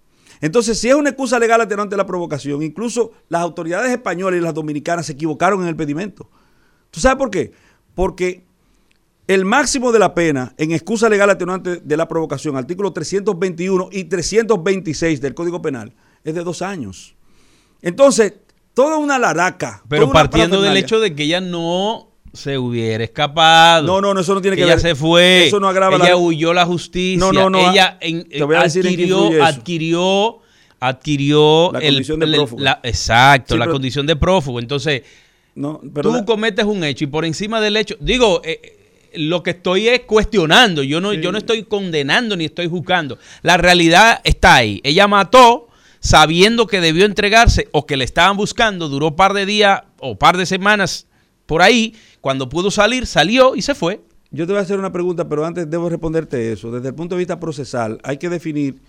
Entonces, 0.41 0.79
si 0.79 0.89
es 0.89 0.95
una 0.95 1.11
excusa 1.11 1.39
legal 1.39 1.61
atenuante 1.61 1.95
de 1.95 1.99
la 1.99 2.07
provocación, 2.07 2.63
incluso 2.63 3.13
las 3.29 3.43
autoridades 3.43 3.91
españolas 3.91 4.39
y 4.39 4.43
las 4.43 4.55
dominicanas 4.55 5.07
se 5.07 5.13
equivocaron 5.13 5.63
en 5.63 5.69
el 5.69 5.77
pedimento. 5.77 6.29
¿Tú 6.91 7.01
sabes 7.01 7.19
por 7.19 7.31
qué? 7.31 7.53
Porque 7.95 8.45
el 9.27 9.45
máximo 9.45 9.93
de 9.93 9.99
la 9.99 10.15
pena 10.15 10.55
en 10.57 10.73
excusa 10.73 11.09
legal 11.09 11.31
atenuante 11.31 11.77
de 11.77 11.97
la 11.97 12.07
provocación, 12.07 12.57
artículos 12.57 12.95
321 12.95 13.89
y 13.91 14.05
326 14.05 15.21
del 15.21 15.35
Código 15.35 15.61
Penal, 15.61 15.95
es 16.23 16.35
de 16.35 16.45
dos 16.45 16.63
años. 16.63 17.17
Entonces, 17.83 18.35
toda 18.75 18.99
una 18.99 19.19
laraca. 19.19 19.83
Pero 19.89 20.11
partiendo 20.11 20.61
del 20.61 20.77
hecho 20.77 21.01
de 21.01 21.15
que 21.15 21.25
ella 21.25 21.41
no 21.41 22.06
se 22.37 22.59
hubiera 22.59 23.03
escapado. 23.03 23.87
No, 23.87 24.01
no, 24.01 24.15
no, 24.15 24.21
eso 24.21 24.35
no 24.35 24.41
tiene 24.41 24.57
que 24.57 24.63
ella 24.63 24.75
ver. 24.75 24.81
se 24.83 24.95
fue. 24.95 25.47
Eso 25.47 25.59
no 25.59 25.69
agrava 25.69 25.97
ella 25.97 26.11
la- 26.11 26.17
huyó 26.17 26.53
la 26.55 26.65
justicia. 26.67 27.19
No, 27.19 27.33
no, 27.33 27.51
no, 27.51 27.71
Ella 27.73 27.95
ah, 27.95 27.99
en- 28.01 28.29
te 28.29 28.45
voy 28.45 28.57
a 28.57 28.63
decir 28.63 28.87
en 28.87 28.93
adquirió, 28.93 29.29
eso. 29.33 29.45
adquirió, 29.45 30.39
adquirió 30.81 31.71
La 31.73 31.79
el- 31.81 31.95
condición 31.95 32.21
de 32.21 32.27
prófugo. 32.29 32.63
la- 32.63 32.81
exacto, 32.83 33.55
Sí, 33.55 33.59
la 33.59 33.65
pero- 33.65 33.73
condición 33.75 34.07
de 34.07 34.17
prófugo. 34.17 34.61
Entonces, 34.61 35.03
No, 35.55 35.81
pero 35.95 36.11
tú 36.11 36.17
la- 36.17 36.25
cometes 36.25 36.65
un 36.65 36.85
hecho 36.85 37.05
y 37.05 37.07
por 37.07 37.25
encima 37.25 37.61
del 37.61 37.77
hecho, 37.77 37.97
digo, 38.01 38.43
eh, 38.45 38.61
eh, 38.63 39.19
lo 39.19 39.43
que 39.43 39.51
estoy 39.51 39.89
es 39.89 40.01
cuestionando, 40.01 40.83
yo 40.83 41.01
no, 41.01 41.15
yo 41.15 41.33
no 41.33 41.39
estoy 41.39 41.63
condenando 41.65 42.37
ni 42.37 42.45
estoy 42.45 42.69
juzgando. 42.69 43.19
La 43.43 43.57
realidad 43.57 44.21
está 44.25 44.57
ahí. 44.57 44.81
Ella 44.85 45.09
mató 45.09 45.69
sabiendo 46.01 46.67
que 46.67 46.81
debió 46.81 47.07
entregarse 47.07 47.69
o 47.73 47.87
que 47.87 47.97
le 47.97 48.05
estaban 48.05 48.37
buscando, 48.37 48.89
duró 48.89 49.17
par 49.17 49.33
de 49.33 49.47
días 49.47 49.83
o 49.99 50.17
par 50.19 50.37
de 50.37 50.45
semanas 50.47 51.07
por 51.47 51.63
ahí, 51.63 51.95
cuando 52.27 52.49
pudo 52.49 52.73
salir, 52.73 53.07
salió 53.07 53.55
y 53.55 53.63
se 53.63 53.73
fue. 53.73 54.01
Yo 54.33 54.49
te 54.49 54.53
voy 54.53 54.59
a 54.59 54.63
hacer 54.63 54.81
una 54.81 54.91
pregunta, 54.91 55.29
pero 55.29 55.47
antes 55.47 55.71
debo 55.71 55.89
responderte 55.89 56.51
eso. 56.51 56.73
Desde 56.73 56.89
el 56.89 56.95
punto 56.97 57.15
de 57.15 57.21
vista 57.21 57.39
procesal, 57.39 58.01
hay 58.03 58.17
que 58.17 58.29
definir, 58.29 58.81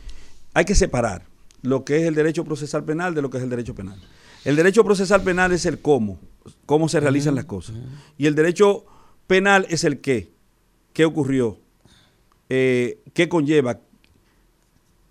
hay 0.55 0.65
que 0.65 0.73
separar 0.73 1.21
lo 1.61 1.85
que 1.85 1.97
es 1.97 2.05
el 2.05 2.15
derecho 2.15 2.43
procesal 2.43 2.83
penal 2.83 3.13
de 3.13 3.21
lo 3.21 3.29
que 3.29 3.37
es 3.37 3.43
el 3.43 3.51
derecho 3.51 3.75
penal. 3.75 4.01
El 4.43 4.55
derecho 4.55 4.83
procesal 4.83 5.21
penal 5.21 5.51
es 5.51 5.67
el 5.67 5.79
cómo, 5.79 6.17
cómo 6.65 6.89
se 6.89 6.99
realizan 6.99 7.35
las 7.35 7.45
cosas. 7.45 7.75
Y 8.17 8.25
el 8.25 8.33
derecho 8.33 8.85
penal 9.27 9.67
es 9.69 9.83
el 9.83 9.99
qué, 9.99 10.31
qué 10.93 11.05
ocurrió, 11.05 11.59
eh, 12.49 13.03
qué 13.13 13.29
conlleva, 13.29 13.81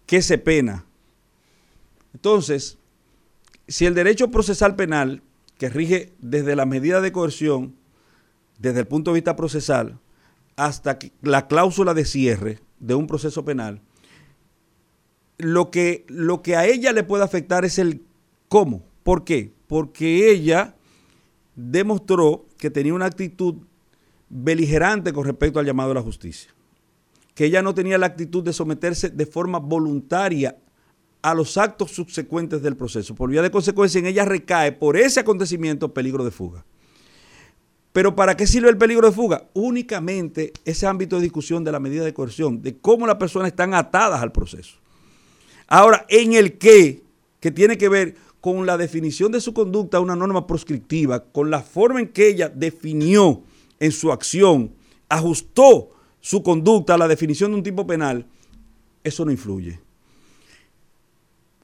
qué 0.05 0.21
se 0.21 0.39
pena. 0.39 0.85
Entonces, 2.13 2.77
si 3.69 3.87
el 3.87 3.95
derecho 3.95 4.33
procesal 4.33 4.75
penal, 4.75 5.23
que 5.59 5.69
rige 5.69 6.13
desde 6.19 6.57
la 6.57 6.67
medida 6.67 7.01
de 7.01 7.13
coerción, 7.13 7.77
desde 8.59 8.81
el 8.81 8.87
punto 8.87 9.11
de 9.11 9.17
vista 9.17 9.37
procesal, 9.37 9.99
hasta 10.57 10.99
la 11.23 11.47
cláusula 11.47 11.95
de 11.95 12.05
cierre 12.05 12.61
de 12.81 12.95
un 12.95 13.07
proceso 13.07 13.45
penal, 13.45 13.83
lo 15.39 15.71
que, 15.71 16.05
lo 16.09 16.43
que 16.43 16.57
a 16.57 16.67
ella 16.67 16.93
le 16.93 17.05
puede 17.05 17.25
afectar 17.25 17.65
es 17.65 17.79
el 17.79 18.03
cómo. 18.49 18.83
¿Por 19.03 19.25
qué? 19.25 19.53
Porque 19.67 20.31
ella 20.31 20.75
demostró 21.55 22.47
que 22.59 22.71
tenía 22.71 22.95
una 22.95 23.07
actitud 23.07 23.57
beligerante 24.29 25.13
con 25.13 25.25
respecto 25.25 25.59
al 25.59 25.67
llamado 25.67 25.93
a 25.93 25.95
la 25.95 26.03
justicia. 26.03 26.51
Que 27.35 27.45
ella 27.45 27.63
no 27.63 27.75
tenía 27.75 27.99
la 27.99 28.07
actitud 28.07 28.43
de 28.43 28.53
someterse 28.53 29.11
de 29.11 29.27
forma 29.27 29.59
voluntaria 29.59 30.57
a 31.23 31.35
los 31.35 31.59
actos 31.59 31.91
subsecuentes 31.91 32.63
del 32.63 32.77
proceso. 32.77 33.15
Por 33.15 33.31
vía 33.31 33.43
de 33.43 33.51
consecuencia, 33.51 33.99
en 33.99 34.07
ella 34.07 34.25
recae 34.25 34.73
por 34.73 34.97
ese 34.97 35.21
acontecimiento 35.21 35.93
peligro 35.93 36.25
de 36.25 36.31
fuga. 36.31 36.65
Pero 37.97 38.15
¿para 38.15 38.37
qué 38.37 38.47
sirve 38.47 38.69
el 38.69 38.77
peligro 38.77 39.09
de 39.09 39.17
fuga? 39.17 39.49
Únicamente 39.55 40.53
ese 40.67 40.87
ámbito 40.87 41.17
de 41.17 41.23
discusión 41.23 41.65
de 41.65 41.73
la 41.73 41.81
medida 41.81 42.05
de 42.05 42.13
coerción, 42.13 42.61
de 42.61 42.77
cómo 42.77 43.07
las 43.07 43.17
personas 43.17 43.49
están 43.49 43.73
atadas 43.73 44.21
al 44.21 44.33
proceso. 44.33 44.77
Ahora, 45.67 46.05
en 46.11 46.35
el 46.35 46.59
qué, 46.59 47.03
que 47.41 47.51
tiene 47.51 47.79
que 47.79 47.89
ver 47.89 48.15
con 48.43 48.67
la 48.67 48.77
definición 48.77 49.33
de 49.33 49.41
su 49.41 49.55
conducta, 49.55 49.99
una 49.99 50.15
norma 50.15 50.47
proscriptiva, 50.47 51.25
con 51.25 51.51
la 51.51 51.63
forma 51.63 52.01
en 52.01 52.09
que 52.09 52.29
ella 52.29 52.51
definió 52.51 53.43
en 53.81 53.93
su 53.93 54.13
acción, 54.13 54.75
ajustó 55.09 55.89
su 56.21 56.43
conducta 56.43 56.93
a 56.93 56.99
la 56.99 57.09
definición 57.09 57.53
de 57.53 57.57
un 57.57 57.63
tipo 57.63 57.87
penal, 57.87 58.27
eso 59.05 59.25
no 59.25 59.33
influye. 59.33 59.81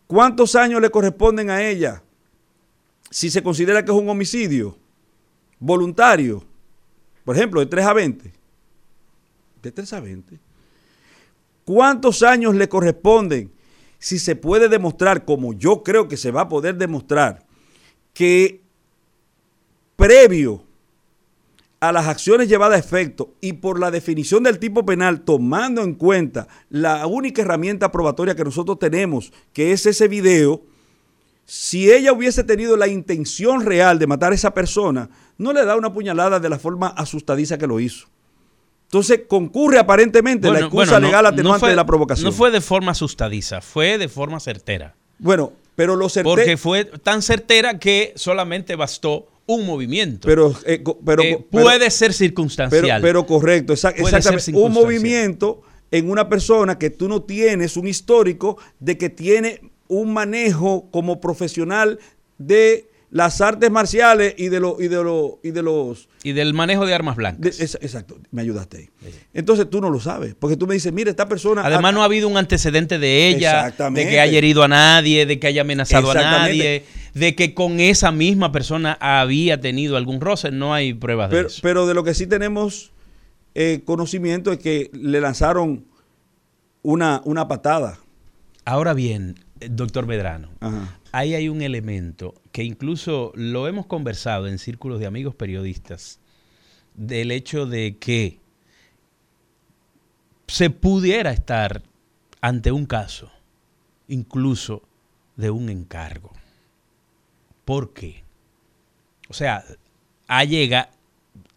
¿Cuántos 0.07 0.57
años 0.57 0.81
le 0.81 0.89
corresponden 0.89 1.51
a 1.51 1.63
ella 1.63 2.03
si 3.11 3.29
se 3.29 3.43
considera 3.43 3.85
que 3.85 3.91
es 3.91 3.99
un 3.99 4.09
homicidio 4.09 4.79
voluntario? 5.63 6.43
Por 7.25 7.37
ejemplo, 7.37 7.61
de 7.61 7.67
3 7.67 7.87
a 7.87 7.93
20. 7.93 8.33
De 9.63 9.73
3 9.73 9.93
a 9.93 10.01
20. 10.01 10.39
¿Cuántos 11.65 12.23
años 12.23 12.55
le 12.55 12.69
corresponden 12.69 13.53
si 13.99 14.19
se 14.19 14.35
puede 14.35 14.69
demostrar, 14.69 15.25
como 15.25 15.53
yo 15.53 15.85
creo 15.85 16.09
que 16.09 16.17
se 16.17 16.33
va 16.33 16.43
a 16.43 16.49
poder 16.49 16.77
demostrar, 16.77 17.47
que 18.13 18.61
previo 19.95 20.65
a 21.79 21.93
las 21.93 22.09
acciones 22.09 22.49
llevadas 22.49 22.77
a 22.77 22.81
efecto 22.81 23.35
y 23.41 23.55
por 23.55 23.79
la 23.79 23.93
definición 23.93 24.43
del 24.43 24.59
tipo 24.59 24.85
penal, 24.85 25.21
tomando 25.21 25.83
en 25.83 25.95
cuenta 25.95 26.49
la 26.69 27.07
única 27.07 27.43
herramienta 27.43 27.93
probatoria 27.93 28.35
que 28.35 28.45
nosotros 28.45 28.81
tenemos, 28.81 29.33
que 29.53 29.73
es 29.73 29.87
ese 29.87 30.09
video, 30.09 30.63
si 31.45 31.91
ella 31.91 32.13
hubiese 32.13 32.45
tenido 32.45 32.77
la 32.77 32.89
intención 32.89 33.65
real 33.65 33.99
de 33.99 34.07
matar 34.07 34.33
a 34.33 34.35
esa 34.35 34.55
persona, 34.55 35.11
no 35.39 35.53
le 35.53 35.65
da 35.65 35.77
una 35.77 35.93
puñalada 35.93 36.39
de 36.41 36.49
la 36.49 36.59
forma 36.59 36.89
asustadiza 36.89 37.59
que 37.59 37.67
lo 37.67 37.81
hizo. 37.81 38.07
Entonces 38.85 39.23
concurre 39.27 39.79
aparentemente 39.79 40.51
la 40.51 40.61
excusa 40.61 40.93
bueno, 40.93 41.01
no- 41.01 41.07
legal 41.07 41.23
no 41.25 41.29
atenuante 41.31 41.61
fue- 41.61 41.71
de 41.71 41.77
la 41.77 41.87
provocación. 41.87 42.25
No 42.27 42.33
fue 42.33 42.51
de 42.51 42.61
forma 42.61 42.93
asustadiza, 42.93 43.61
fue 43.61 43.99
de 43.99 44.09
forma 44.09 44.39
certera. 44.41 44.95
bueno, 45.19 45.53
pero 45.75 45.97
lo 45.97 46.09
certé- 46.09 46.25
Porque 46.25 46.57
fue 46.59 46.85
tan 46.85 47.23
certera 47.23 47.79
que 47.79 48.13
solamente 48.17 48.77
bastó 48.77 49.27
un 49.47 49.67
movimiento. 49.67 50.29
pero, 50.29 50.55
eh, 50.67 50.83
co- 50.83 50.99
pero, 51.05 51.23
Eh, 51.23 51.47
pero- 51.51 51.65
puede 51.65 51.91
ser 51.91 52.13
circunstancial. 52.13 53.01
pero 53.01 53.25
correcto, 53.27 53.73
exactamente. 53.73 54.53
Un 54.55 54.73
movimiento 54.73 55.63
en 55.91 56.11
una 56.11 56.29
persona 56.29 56.79
que 56.79 56.91
tú 56.91 57.09
no 57.09 57.23
tienes 57.23 57.77
un 57.77 57.87
histórico 57.89 58.59
de 58.79 58.99
que 58.99 59.09
tiene 59.11 59.72
un 60.01 60.13
manejo 60.13 60.89
como 60.91 61.21
profesional 61.21 61.99
de 62.39 62.89
las 63.11 63.43
artes 63.43 63.71
marciales 63.71 64.35
y 64.39 64.49
de, 64.49 64.59
lo- 64.59 64.81
y 64.81 64.89
de, 64.89 65.05
lo- 65.05 65.39
y 65.43 65.51
de 65.51 65.61
los 65.63 66.09
y 66.25 66.33
del 66.33 66.55
manejo 66.55 66.87
de 66.87 66.95
armas 66.95 67.15
de- 67.15 67.19
blancas. 67.21 67.61
es- 67.61 67.75
exacto, 67.83 68.17
me 68.31 68.41
ayudaste 68.41 68.77
ahí. 68.79 68.89
Entonces 69.35 69.69
tú 69.69 69.83
no 69.83 69.91
lo 69.91 70.01
sabes, 70.01 70.35
porque 70.39 70.57
tú 70.57 70.67
me 70.67 70.73
dices, 70.73 70.95
mira, 70.95 71.11
esta 71.11 71.29
persona... 71.29 71.61
Además, 71.63 71.93
no 71.93 72.01
ha 72.01 72.07
habido 72.07 72.27
un 72.27 72.39
antecedente 72.39 72.99
de 72.99 73.29
ella, 73.29 73.71
de 73.71 74.09
que 74.09 74.19
haya 74.19 74.39
herido 74.39 74.63
a 74.63 74.69
nadie, 74.69 75.27
de 75.27 75.39
que 75.39 75.47
haya 75.47 75.61
amenazado 75.61 76.11
a 76.11 76.15
nadie, 76.15 76.85
de 77.13 77.35
que 77.35 77.53
con 77.53 77.81
esa 77.81 78.13
misma 78.13 78.51
persona 78.51 78.97
había 78.99 79.61
tenido 79.61 79.99
algún 79.99 80.23
roce. 80.23 80.51
No 80.51 80.73
hay 80.73 80.95
pruebas 80.95 81.29
de 81.29 81.37
pero, 81.37 81.49
eso. 81.49 81.61
pero 81.63 81.87
de 81.87 81.93
lo 81.93 82.05
que 82.05 82.15
sí 82.15 82.27
tenemos 82.27 82.93
eh, 83.55 83.83
conocimiento 83.85 84.53
es 84.53 84.59
que 84.59 84.91
le 84.95 85.21
lanzaron 85.21 85.85
una, 86.83 87.21
una 87.27 87.47
patada. 87.47 87.99
Ahora 88.65 88.95
bien, 88.95 89.35
doctor 89.71 90.07
Medrano, 90.07 90.49
Ajá. 90.61 90.99
ahí 91.13 91.35
hay 91.35 91.49
un 91.49 91.63
elemento 91.63 92.35
que 92.53 92.65
incluso 92.65 93.33
lo 93.35 93.69
hemos 93.69 93.87
conversado 93.87 94.47
en 94.49 94.59
círculos 94.59 95.01
de 95.01 95.07
amigos 95.07 95.35
periodistas, 95.35 96.19
del 96.95 97.31
hecho 97.31 97.67
de 97.67 97.97
que 97.99 98.39
se 100.47 100.71
pudiera 100.71 101.31
estar 101.33 101.83
ante 102.41 102.73
un 102.73 102.87
caso, 102.87 103.31
incluso 104.09 104.83
de 105.37 105.51
un 105.51 105.69
encargo. 105.71 106.33
¿Por 107.65 107.95
qué? 107.95 108.23
O 109.29 109.35
sea, 109.35 109.65
ha, 110.29 110.45
llega- 110.45 110.91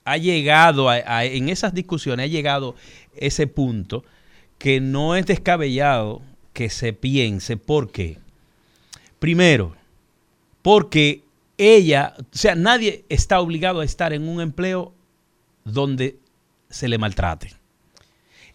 ha 0.06 0.18
llegado, 0.18 0.89
a- 0.89 1.01
a- 1.06 1.26
en 1.26 1.49
esas 1.49 1.74
discusiones 1.74 2.26
ha 2.26 2.28
llegado 2.28 2.76
ese 3.16 3.47
punto 3.47 4.03
que 4.58 4.80
no 4.80 5.16
es 5.16 5.26
descabellado 5.26 6.22
que 6.56 6.72
se 6.72 6.93
piense. 6.93 7.58
¿Por 7.58 7.91
qué? 7.91 8.18
Primero, 9.20 9.76
porque 10.64 11.22
ella, 11.60 12.16
o 12.18 12.24
sea, 12.32 12.56
nadie 12.56 13.06
está 13.10 13.39
obligado 13.39 13.82
a 13.82 13.86
estar 13.86 14.14
en 14.14 14.28
un 14.28 14.41
empleo 14.41 14.93
donde 15.66 16.18
se 16.70 16.88
le 16.88 16.97
maltrate. 16.97 17.53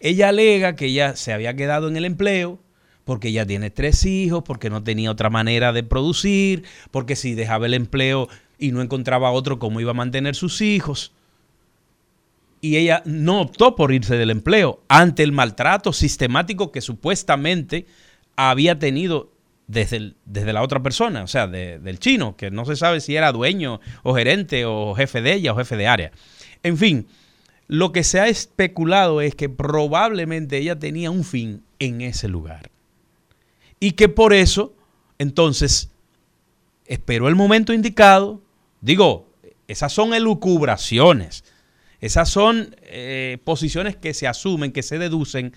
Ella 0.01 0.29
alega 0.29 0.75
que 0.75 0.87
ella 0.87 1.15
se 1.15 1.31
había 1.31 1.55
quedado 1.55 1.87
en 1.87 1.95
el 1.95 2.05
empleo 2.05 2.59
porque 3.05 3.29
ella 3.29 3.45
tiene 3.45 3.69
tres 3.69 4.05
hijos, 4.05 4.43
porque 4.43 4.69
no 4.69 4.83
tenía 4.83 5.11
otra 5.11 5.29
manera 5.29 5.71
de 5.71 5.83
producir, 5.83 6.63
porque 6.89 7.15
si 7.15 7.35
dejaba 7.35 7.67
el 7.67 7.73
empleo 7.73 8.29
y 8.57 8.71
no 8.71 8.81
encontraba 8.81 9.31
otro, 9.31 9.59
¿cómo 9.59 9.79
iba 9.79 9.91
a 9.91 9.95
mantener 9.95 10.35
sus 10.35 10.61
hijos? 10.61 11.13
Y 12.61 12.77
ella 12.77 13.01
no 13.05 13.41
optó 13.41 13.75
por 13.75 13.91
irse 13.91 14.15
del 14.17 14.29
empleo 14.29 14.83
ante 14.87 15.23
el 15.23 15.31
maltrato 15.31 15.93
sistemático 15.93 16.71
que 16.71 16.81
supuestamente 16.81 17.87
había 18.35 18.77
tenido 18.77 19.31
desde, 19.67 20.13
desde 20.25 20.53
la 20.53 20.61
otra 20.61 20.83
persona, 20.83 21.23
o 21.23 21.27
sea, 21.27 21.47
de- 21.47 21.79
del 21.79 21.97
chino, 21.97 22.35
que 22.35 22.51
no 22.51 22.65
se 22.65 22.75
sabe 22.75 22.99
si 23.01 23.15
era 23.15 23.31
dueño 23.31 23.79
o 24.03 24.13
gerente 24.13 24.65
o 24.65 24.93
jefe 24.93 25.21
de 25.21 25.33
ella 25.33 25.53
o 25.53 25.57
jefe 25.57 25.75
de 25.75 25.87
área. 25.87 26.11
En 26.61 26.77
fin, 26.77 27.07
lo 27.67 27.91
que 27.91 28.03
se 28.03 28.19
ha 28.19 28.27
especulado 28.27 29.21
es 29.21 29.33
que 29.33 29.49
probablemente 29.49 30.57
ella 30.57 30.77
tenía 30.77 31.09
un 31.09 31.23
fin 31.23 31.63
en 31.79 32.01
ese 32.01 32.27
lugar. 32.27 32.69
Y 33.79 33.93
que 33.93 34.09
por 34.09 34.33
eso, 34.33 34.75
entonces, 35.17 35.89
esperó 36.85 37.27
el 37.27 37.35
momento 37.35 37.73
indicado. 37.73 38.41
Digo, 38.81 39.29
esas 39.67 39.93
son 39.93 40.13
elucubraciones. 40.13 41.43
Esas 42.01 42.29
son 42.29 42.75
eh, 42.81 43.37
posiciones 43.43 43.95
que 43.95 44.15
se 44.15 44.27
asumen, 44.27 44.71
que 44.71 44.81
se 44.81 44.97
deducen 44.97 45.53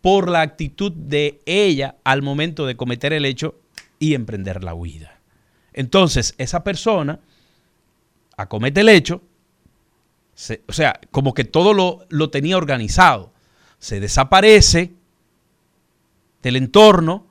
por 0.00 0.28
la 0.28 0.40
actitud 0.42 0.92
de 0.92 1.40
ella 1.46 1.96
al 2.04 2.22
momento 2.22 2.66
de 2.66 2.76
cometer 2.76 3.12
el 3.12 3.24
hecho 3.24 3.60
y 4.00 4.14
emprender 4.14 4.64
la 4.64 4.74
huida. 4.74 5.20
Entonces, 5.72 6.34
esa 6.38 6.64
persona 6.64 7.20
acomete 8.36 8.80
el 8.80 8.88
hecho, 8.88 9.22
o 10.66 10.72
sea, 10.72 11.00
como 11.12 11.34
que 11.34 11.44
todo 11.44 11.72
lo, 11.72 12.04
lo 12.08 12.30
tenía 12.30 12.56
organizado. 12.56 13.32
Se 13.78 14.00
desaparece 14.00 14.92
del 16.42 16.56
entorno, 16.56 17.28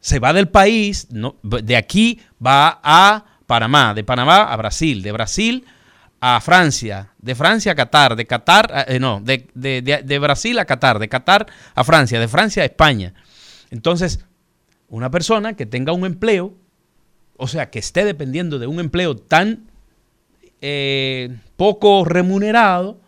se 0.00 0.18
va 0.18 0.32
del 0.32 0.48
país, 0.48 1.08
de 1.10 1.76
aquí 1.76 2.20
va 2.44 2.80
a 2.82 3.24
Panamá, 3.46 3.94
de 3.94 4.04
Panamá 4.04 4.44
a 4.44 4.56
Brasil, 4.56 5.02
de 5.02 5.12
Brasil 5.12 5.64
a 5.66 5.77
Francia, 6.40 7.12
de 7.18 7.34
Francia 7.34 7.72
a 7.72 7.74
Qatar, 7.74 8.16
de 8.16 8.26
Qatar, 8.26 8.86
eh, 8.88 8.98
no, 8.98 9.20
de, 9.20 9.48
de, 9.54 9.82
de, 9.82 10.18
Brasil 10.18 10.58
a 10.58 10.64
Qatar, 10.64 10.98
de 10.98 11.08
Qatar 11.08 11.46
a 11.74 11.84
Francia, 11.84 12.18
de 12.18 12.28
Francia 12.28 12.62
a 12.62 12.66
España. 12.66 13.14
Entonces, 13.70 14.24
una 14.88 15.10
persona 15.10 15.54
que 15.54 15.66
tenga 15.66 15.92
un 15.92 16.04
empleo, 16.04 16.54
o 17.36 17.46
sea, 17.46 17.70
que 17.70 17.78
esté 17.78 18.04
dependiendo 18.04 18.58
de 18.58 18.66
un 18.66 18.80
empleo 18.80 19.16
tan 19.16 19.70
eh, 20.60 21.36
poco 21.56 22.04
remunerado 22.04 23.00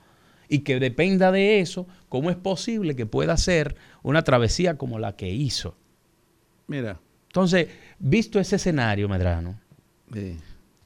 y 0.49 0.61
que 0.61 0.79
dependa 0.79 1.33
de 1.33 1.61
eso, 1.61 1.87
¿cómo 2.09 2.31
es 2.31 2.37
posible 2.37 2.95
que 2.95 3.07
pueda 3.07 3.33
hacer 3.33 3.77
una 4.03 4.23
travesía 4.23 4.77
como 4.77 4.99
la 4.99 5.17
que 5.17 5.31
hizo? 5.31 5.77
Mira. 6.67 7.01
Entonces, 7.29 7.69
visto 8.01 8.41
ese 8.41 8.57
escenario, 8.57 9.09
Medrano, 9.09 9.61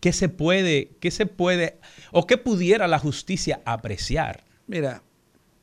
¿qué 0.05 0.13
se 0.13 0.29
puede, 0.29 0.91
qué 1.01 1.11
se 1.11 1.25
puede, 1.25 1.79
o 2.13 2.27
qué 2.27 2.37
pudiera 2.37 2.87
la 2.87 2.99
justicia 2.99 3.63
apreciar? 3.65 4.45
Mira, 4.67 5.03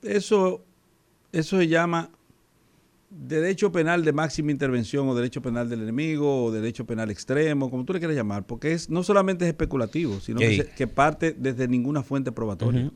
eso, 0.01 0.65
eso 1.31 1.59
se 1.59 1.67
llama 1.67 2.09
derecho 3.11 3.71
penal 3.71 4.03
de 4.03 4.13
máxima 4.13 4.49
intervención 4.49 5.07
o 5.07 5.13
derecho 5.13 5.43
penal 5.43 5.69
del 5.69 5.83
enemigo 5.83 6.45
o 6.45 6.51
derecho 6.51 6.87
penal 6.87 7.11
extremo, 7.11 7.69
como 7.69 7.85
tú 7.85 7.93
le 7.93 7.99
quieras 7.99 8.17
llamar, 8.17 8.47
porque 8.47 8.73
es 8.73 8.89
no 8.89 9.03
solamente 9.03 9.45
es 9.45 9.49
especulativo, 9.49 10.19
sino 10.19 10.39
que, 10.39 10.87
parte 10.87 11.35
desde 11.37 11.67
ninguna 11.67 12.01
fuente 12.01 12.31
probatoria. 12.31 12.91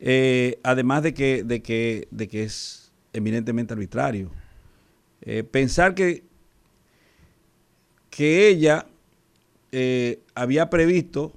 Eh, 0.00 0.58
además 0.64 1.04
de 1.04 1.14
que, 1.14 1.44
de, 1.44 1.62
que, 1.62 2.08
de 2.10 2.26
que 2.26 2.42
es 2.42 2.92
eminentemente 3.12 3.72
arbitrario. 3.72 4.32
Eh, 5.20 5.44
pensar 5.44 5.94
que, 5.94 6.24
que 8.10 8.48
ella 8.48 8.88
eh, 9.76 10.22
había 10.36 10.70
previsto, 10.70 11.32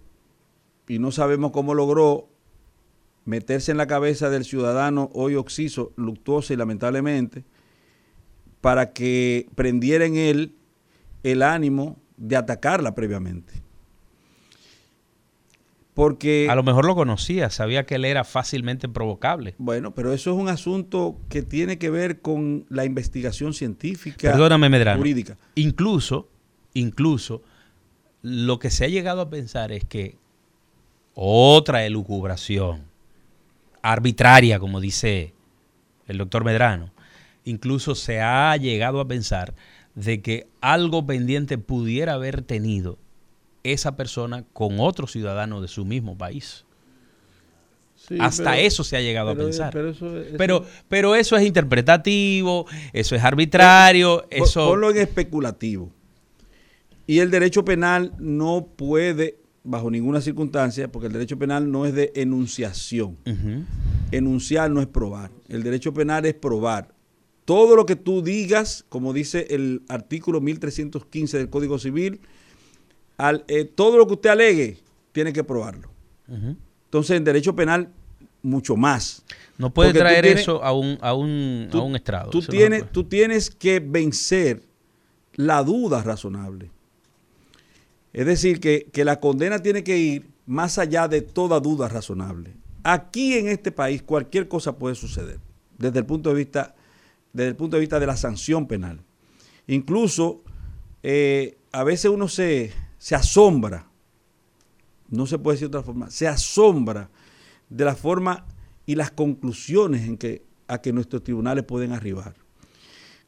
y 0.88 0.99
no 0.99 1.11
sabemos 1.11 1.49
cómo 1.49 1.73
logró, 1.73 2.29
meterse 3.25 3.71
en 3.71 3.77
la 3.77 3.88
cabeza 3.88 4.29
del 4.29 4.45
ciudadano 4.45 5.09
hoy 5.13 5.33
oxiso, 5.33 5.91
luctuoso 5.95 6.53
y 6.53 6.55
lamentablemente, 6.55 7.43
para 8.61 8.93
que 8.93 9.47
prendiera 9.55 10.05
en 10.05 10.17
él 10.17 10.53
el 11.23 11.41
ánimo 11.41 11.97
de 12.17 12.35
atacarla 12.35 12.93
previamente. 12.93 13.53
Porque. 15.95 16.47
A 16.47 16.53
lo 16.53 16.61
mejor 16.61 16.85
lo 16.85 16.93
conocía, 16.93 17.49
sabía 17.49 17.88
que 17.88 17.95
él 17.95 18.05
era 18.05 18.23
fácilmente 18.23 18.88
provocable. 18.88 19.55
Bueno, 19.57 19.95
pero 19.95 20.13
eso 20.13 20.31
es 20.31 20.38
un 20.38 20.47
asunto 20.47 21.17
que 21.27 21.41
tiene 21.41 21.79
que 21.79 21.89
ver 21.89 22.21
con 22.21 22.67
la 22.69 22.85
investigación 22.85 23.55
científica. 23.55 24.31
Perdóname, 24.31 24.69
Medrano. 24.69 24.99
Jurídica. 24.99 25.38
Incluso, 25.55 26.29
incluso, 26.75 27.41
lo 28.22 28.59
que 28.59 28.70
se 28.70 28.86
ha 28.86 28.88
llegado 28.88 29.22
a 29.22 29.30
pensar 29.30 29.72
es 29.72 29.86
que 29.86 30.18
otra 31.13 31.86
elucubración 31.86 32.84
arbitraria, 33.82 34.59
como 34.59 34.80
dice 34.80 35.34
el 36.07 36.18
doctor 36.18 36.43
Medrano, 36.43 36.91
incluso 37.43 37.95
se 37.95 38.22
ha 38.22 38.55
llegado 38.57 38.99
a 38.99 39.07
pensar 39.07 39.53
de 39.95 40.22
que 40.22 40.47
algo 40.61 41.05
pendiente 41.05 41.57
pudiera 41.57 42.13
haber 42.13 42.41
tenido 42.41 42.97
esa 43.63 43.95
persona 43.95 44.45
con 44.53 44.80
otro 44.80 45.07
ciudadano 45.07 45.61
de 45.61 45.68
su 45.68 45.86
mismo 45.86 46.18
país. 46.18 46.65
Hasta 48.20 48.57
eso 48.59 48.84
se 48.84 48.95
ha 48.95 49.01
llegado 49.01 49.32
a 49.32 49.36
pensar. 49.36 49.74
Pero 49.74 49.89
eso, 49.89 50.65
pero, 50.88 51.15
eso 51.15 51.36
es 51.36 51.45
interpretativo, 51.45 52.68
eso 52.93 53.15
es 53.15 53.24
arbitrario, 53.24 54.26
eso... 54.30 54.70
Ponlo 54.70 54.91
en 54.91 54.97
especulativo. 54.97 55.91
Y 57.08 57.20
el 57.20 57.32
derecho 57.32 57.64
penal 57.66 58.14
no 58.20 58.68
puede, 58.76 59.39
bajo 59.64 59.89
ninguna 59.89 60.22
circunstancia, 60.22 60.91
porque 60.91 61.08
el 61.08 61.14
derecho 61.14 61.39
penal 61.39 61.72
no 61.72 61.86
es 61.86 61.93
de 61.93 62.12
enunciación. 62.16 63.18
Enunciar 64.12 64.70
no 64.70 64.82
es 64.82 64.88
probar. 64.88 65.32
El 65.47 65.64
derecho 65.64 65.93
penal 65.93 66.26
es 66.26 66.34
probar 66.34 66.93
todo 67.47 67.78
lo 67.78 67.86
que 67.86 67.95
tú 67.95 68.22
digas, 68.22 68.84
como 68.89 69.14
dice 69.14 69.47
el 69.51 69.82
artículo 69.88 70.41
1315 70.41 71.38
del 71.38 71.49
Código 71.49 71.80
Civil, 71.80 72.20
al, 73.16 73.45
eh, 73.47 73.64
todo 73.64 73.97
lo 73.97 74.05
que 74.05 74.16
usted 74.16 74.32
alegue, 74.32 74.80
tiene 75.14 75.32
que 75.32 75.45
probarlo. 75.45 75.89
Entonces, 76.28 77.16
en 77.16 77.24
derecho 77.24 77.55
penal, 77.55 77.89
mucho 78.41 78.76
más. 78.76 79.24
No 79.58 79.74
puede 79.74 79.93
traer 79.93 80.26
eso 80.26 80.62
a 80.62 80.74
un, 80.74 80.97
a 80.99 81.14
un, 81.14 81.70
a 81.72 81.80
un 81.80 81.95
estrado. 81.95 82.32
Tú 82.32 82.41
tienes, 82.41 82.91
tú 82.91 83.05
tienes 83.05 83.49
que 83.49 83.80
vencer 83.80 84.62
la 85.36 85.64
duda 85.64 86.03
razonable. 86.03 86.70
Es 88.18 88.26
decir, 88.26 88.59
que, 88.59 88.89
que 88.91 89.05
la 89.05 89.20
condena 89.20 89.59
tiene 89.59 89.84
que 89.84 89.95
ir 89.99 90.32
más 90.47 90.80
allá 90.80 91.07
de 91.07 91.22
toda 91.22 91.59
duda 91.59 91.88
razonable. 91.88 92.55
Aquí 92.82 93.36
en 93.36 93.47
este 93.47 93.72
país 93.72 94.01
cualquier 94.01 94.47
cosa 94.47 94.80
puede 94.80 94.95
suceder, 94.95 95.39
desde 95.78 95.99
el 95.99 96.05
punto 96.07 96.30
de 96.30 96.36
vista 96.36 96.74
desde 97.32 97.49
el 97.49 97.55
punto 97.55 97.78
de 97.78 97.82
vista 97.82 97.99
de 97.99 98.07
la 98.07 98.18
sanción 98.18 98.68
penal. 98.68 99.03
Incluso 99.68 100.41
eh, 101.03 101.59
a 101.72 101.84
veces 101.84 102.09
uno 102.09 102.28
se, 102.28 102.72
se 102.97 103.13
asombra, 103.13 103.88
no 105.09 105.28
se 105.28 105.38
puede 105.38 105.57
decir 105.57 105.70
de 105.70 105.78
otra 105.78 105.86
forma, 105.86 106.09
se 106.09 106.28
asombra 106.28 107.11
de 107.70 107.86
la 107.86 107.95
forma 107.95 108.47
y 108.88 108.95
las 108.95 109.11
conclusiones 109.11 110.07
en 110.07 110.18
que, 110.18 110.43
a 110.68 110.82
que 110.82 110.91
nuestros 110.91 111.24
tribunales 111.24 111.65
pueden 111.65 111.91
arribar. 111.91 112.34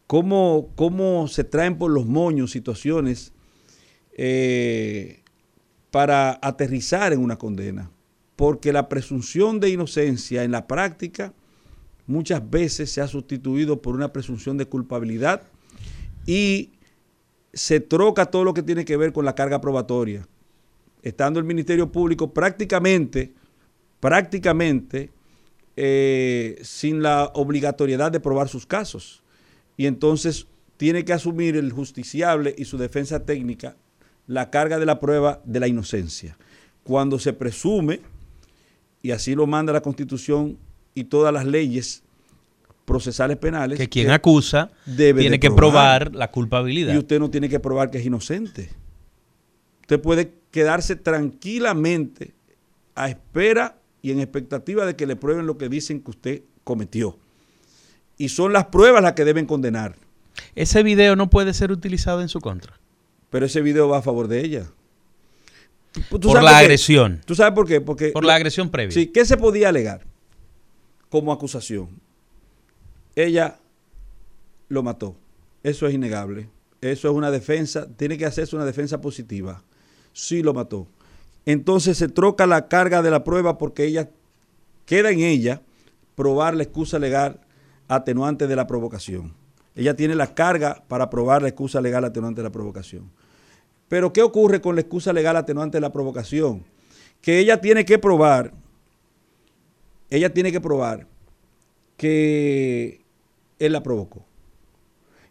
Cómo, 0.07 0.71
cómo 0.75 1.27
se 1.27 1.43
traen 1.43 1.77
por 1.77 1.91
los 1.91 2.07
moños 2.07 2.49
situaciones 2.49 3.33
eh, 4.21 5.21
para 5.91 6.39
aterrizar 6.41 7.13
en 7.13 7.19
una 7.19 7.37
condena. 7.37 7.89
Porque 8.35 8.73
la 8.73 8.89
presunción 8.89 9.61
de 9.61 9.69
inocencia 9.69 10.43
en 10.43 10.51
la 10.51 10.67
práctica 10.67 11.33
muchas 12.05 12.47
veces 12.49 12.91
se 12.91 12.99
ha 12.99 13.07
sustituido 13.07 13.81
por 13.81 13.95
una 13.95 14.11
presunción 14.11 14.57
de 14.57 14.65
culpabilidad 14.65 15.43
y 16.25 16.71
se 17.53 17.79
troca 17.79 18.25
todo 18.25 18.43
lo 18.43 18.53
que 18.53 18.61
tiene 18.61 18.83
que 18.83 18.97
ver 18.97 19.13
con 19.13 19.23
la 19.23 19.35
carga 19.35 19.61
probatoria, 19.61 20.27
estando 21.01 21.39
el 21.39 21.45
Ministerio 21.45 21.89
Público 21.89 22.33
prácticamente, 22.33 23.31
prácticamente 24.01 25.11
eh, 25.77 26.59
sin 26.61 27.01
la 27.01 27.31
obligatoriedad 27.35 28.11
de 28.11 28.19
probar 28.19 28.49
sus 28.49 28.65
casos. 28.65 29.23
Y 29.77 29.85
entonces 29.85 30.45
tiene 30.75 31.05
que 31.05 31.13
asumir 31.13 31.55
el 31.55 31.71
justiciable 31.71 32.53
y 32.57 32.65
su 32.65 32.77
defensa 32.77 33.25
técnica 33.25 33.77
la 34.29 34.51
carga 34.51 34.77
de 34.77 34.85
la 34.85 34.99
prueba 34.99 35.41
de 35.43 35.59
la 35.59 35.67
inocencia. 35.67 36.37
Cuando 36.83 37.17
se 37.17 37.33
presume, 37.33 37.99
y 39.01 39.09
así 39.09 39.33
lo 39.33 39.47
manda 39.47 39.73
la 39.73 39.81
Constitución 39.81 40.55
y 40.93 41.05
todas 41.05 41.33
las 41.33 41.45
leyes 41.45 42.03
procesales 42.85 43.37
penales. 43.37 43.79
Que 43.79 43.89
quien 43.89 44.11
acusa 44.11 44.69
tiene 44.85 45.39
que 45.39 45.49
probar. 45.49 46.13
la 46.13 46.29
culpabilidad. 46.29 46.93
Y 46.93 46.97
usted 46.99 47.19
no 47.19 47.31
tiene 47.31 47.49
que 47.49 47.59
probar 47.59 47.89
que 47.89 47.97
es 47.97 48.05
inocente. 48.05 48.69
Usted 49.81 49.99
puede 49.99 50.31
quedarse 50.51 50.95
tranquilamente 50.95 52.33
a 52.93 53.09
espera 53.09 53.77
y 54.03 54.11
en 54.11 54.19
expectativa 54.19 54.85
de 54.85 54.95
que 54.95 55.07
le 55.07 55.15
prueben 55.15 55.47
lo 55.47 55.57
que 55.57 55.69
dicen 55.69 56.01
que 56.01 56.11
usted 56.11 56.43
cometió. 56.63 57.17
Y 58.15 58.29
son 58.29 58.53
las 58.53 58.65
pruebas 58.65 59.01
las 59.01 59.13
que 59.13 59.25
deben 59.25 59.47
condenar. 59.47 59.95
Ese 60.53 60.83
video 60.83 61.15
no 61.15 61.31
puede 61.31 61.55
ser 61.55 61.71
utilizado 61.71 62.21
en 62.21 62.29
su 62.29 62.39
contra. 62.39 62.78
Pero 63.29 63.45
ese 63.45 63.61
video 63.61 63.87
va 63.87 63.99
a 63.99 64.01
favor 64.01 64.27
de 64.27 64.43
ella. 64.43 64.65
por 66.09 66.43
la 66.43 66.57
agresión. 66.57 67.21
¿Tú 67.25 67.35
sabes 67.35 67.53
por 67.53 67.67
qué? 67.67 67.81
Porque 67.81 68.09
por 68.09 68.25
la 68.25 68.35
agresión 68.35 68.69
previa. 68.69 68.93
Sí, 68.93 69.07
¿qué 69.07 69.25
se 69.25 69.37
podía 69.37 69.69
alegar 69.69 70.05
como 71.09 71.31
acusación? 71.31 71.89
ella 73.15 73.59
lo 74.67 74.83
mató. 74.83 75.15
Eso 75.63 75.87
es 75.87 75.93
innegable. 75.93 76.49
Eso 76.81 77.09
es 77.09 77.13
una 77.13 77.31
defensa, 77.31 77.87
tiene 77.97 78.17
que 78.17 78.25
hacerse 78.25 78.55
una 78.55 78.65
defensa 78.65 79.01
positiva. 79.01 79.63
Sí 80.13 80.41
lo 80.41 80.53
mató. 80.53 80.87
Entonces 81.45 81.97
se 81.97 82.07
troca 82.07 82.47
la 82.47 82.67
carga 82.67 83.01
de 83.01 83.11
la 83.11 83.23
prueba 83.23 83.57
porque 83.57 83.85
ella 83.85 84.09
queda 84.85 85.11
en 85.11 85.19
ella 85.19 85.61
probar 86.15 86.55
la 86.55 86.63
excusa 86.63 86.99
legal 86.99 87.41
atenuante 87.87 88.47
de 88.47 88.55
la 88.55 88.67
provocación. 88.67 89.33
Ella 89.79 89.95
tiene 89.95 90.13
la 90.13 90.35
carga 90.35 90.83
para 90.89 91.09
probar 91.09 91.41
la 91.41 91.47
excusa 91.47 91.79
legal 91.79 92.03
atenuante 92.03 92.41
de 92.41 92.43
la 92.43 92.51
provocación. 92.51 93.09
Pero 93.87 94.11
¿qué 94.11 94.21
ocurre 94.21 94.59
con 94.59 94.75
la 94.75 94.81
excusa 94.81 95.13
legal 95.13 95.37
atenuante 95.37 95.77
de 95.77 95.81
la 95.81 95.93
provocación? 95.93 96.65
Que 97.21 97.39
ella 97.39 97.61
tiene 97.61 97.85
que 97.85 97.97
probar, 97.97 98.51
ella 100.09 100.33
tiene 100.33 100.51
que 100.51 100.59
probar 100.59 101.07
que 101.95 103.05
él 103.57 103.71
la 103.71 103.81
provocó. 103.81 104.25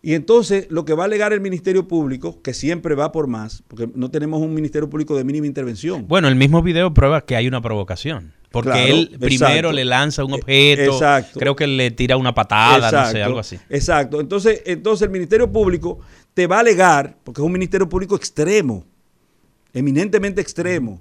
Y 0.00 0.14
entonces 0.14 0.66
lo 0.70 0.84
que 0.84 0.94
va 0.94 1.04
a 1.04 1.06
alegar 1.06 1.32
el 1.32 1.40
Ministerio 1.40 1.88
Público, 1.88 2.40
que 2.40 2.54
siempre 2.54 2.94
va 2.94 3.10
por 3.10 3.26
más, 3.26 3.62
porque 3.66 3.88
no 3.94 4.10
tenemos 4.10 4.40
un 4.40 4.54
Ministerio 4.54 4.88
Público 4.88 5.16
de 5.16 5.24
mínima 5.24 5.46
intervención. 5.46 6.06
Bueno, 6.06 6.28
el 6.28 6.36
mismo 6.36 6.62
video 6.62 6.94
prueba 6.94 7.24
que 7.24 7.34
hay 7.36 7.48
una 7.48 7.60
provocación. 7.60 8.32
Porque 8.50 8.70
Claro, 8.70 8.86
él 8.86 9.16
primero 9.20 9.54
exacto. 9.68 9.72
le 9.72 9.84
lanza 9.84 10.24
un 10.24 10.32
Eh, 10.32 10.36
objeto, 10.36 10.92
exacto. 10.92 11.38
creo 11.40 11.54
que 11.54 11.66
le 11.66 11.90
tira 11.90 12.16
una 12.16 12.32
patada, 12.32 12.90
no 12.90 13.10
sé, 13.10 13.22
algo 13.22 13.40
así. 13.40 13.58
Exacto. 13.68 14.20
Entonces, 14.20 14.62
entonces 14.64 15.04
el 15.04 15.10
Ministerio 15.10 15.50
Público 15.52 15.98
te 16.32 16.46
va 16.46 16.56
a 16.56 16.60
alegar, 16.60 17.18
porque 17.24 17.42
es 17.42 17.44
un 17.44 17.52
Ministerio 17.52 17.88
Público 17.88 18.16
extremo, 18.16 18.86
eminentemente 19.74 20.40
extremo. 20.40 21.00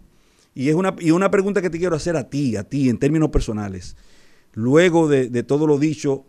Y 0.54 0.70
es 0.70 0.76
una, 0.76 0.95
y 1.00 1.12
una 1.12 1.30
pregunta 1.32 1.62
que 1.62 1.70
te 1.70 1.78
quiero 1.78 1.95
hacer 1.95 2.18
a 2.18 2.30
ti, 2.30 2.56
a 2.56 2.64
ti, 2.64 2.89
en 2.89 2.98
términos 2.98 3.30
personales. 3.30 3.95
Luego 4.54 5.08
de, 5.08 5.30
de 5.30 5.43
todo 5.43 5.68
lo 5.68 5.78
dicho, 5.78 6.26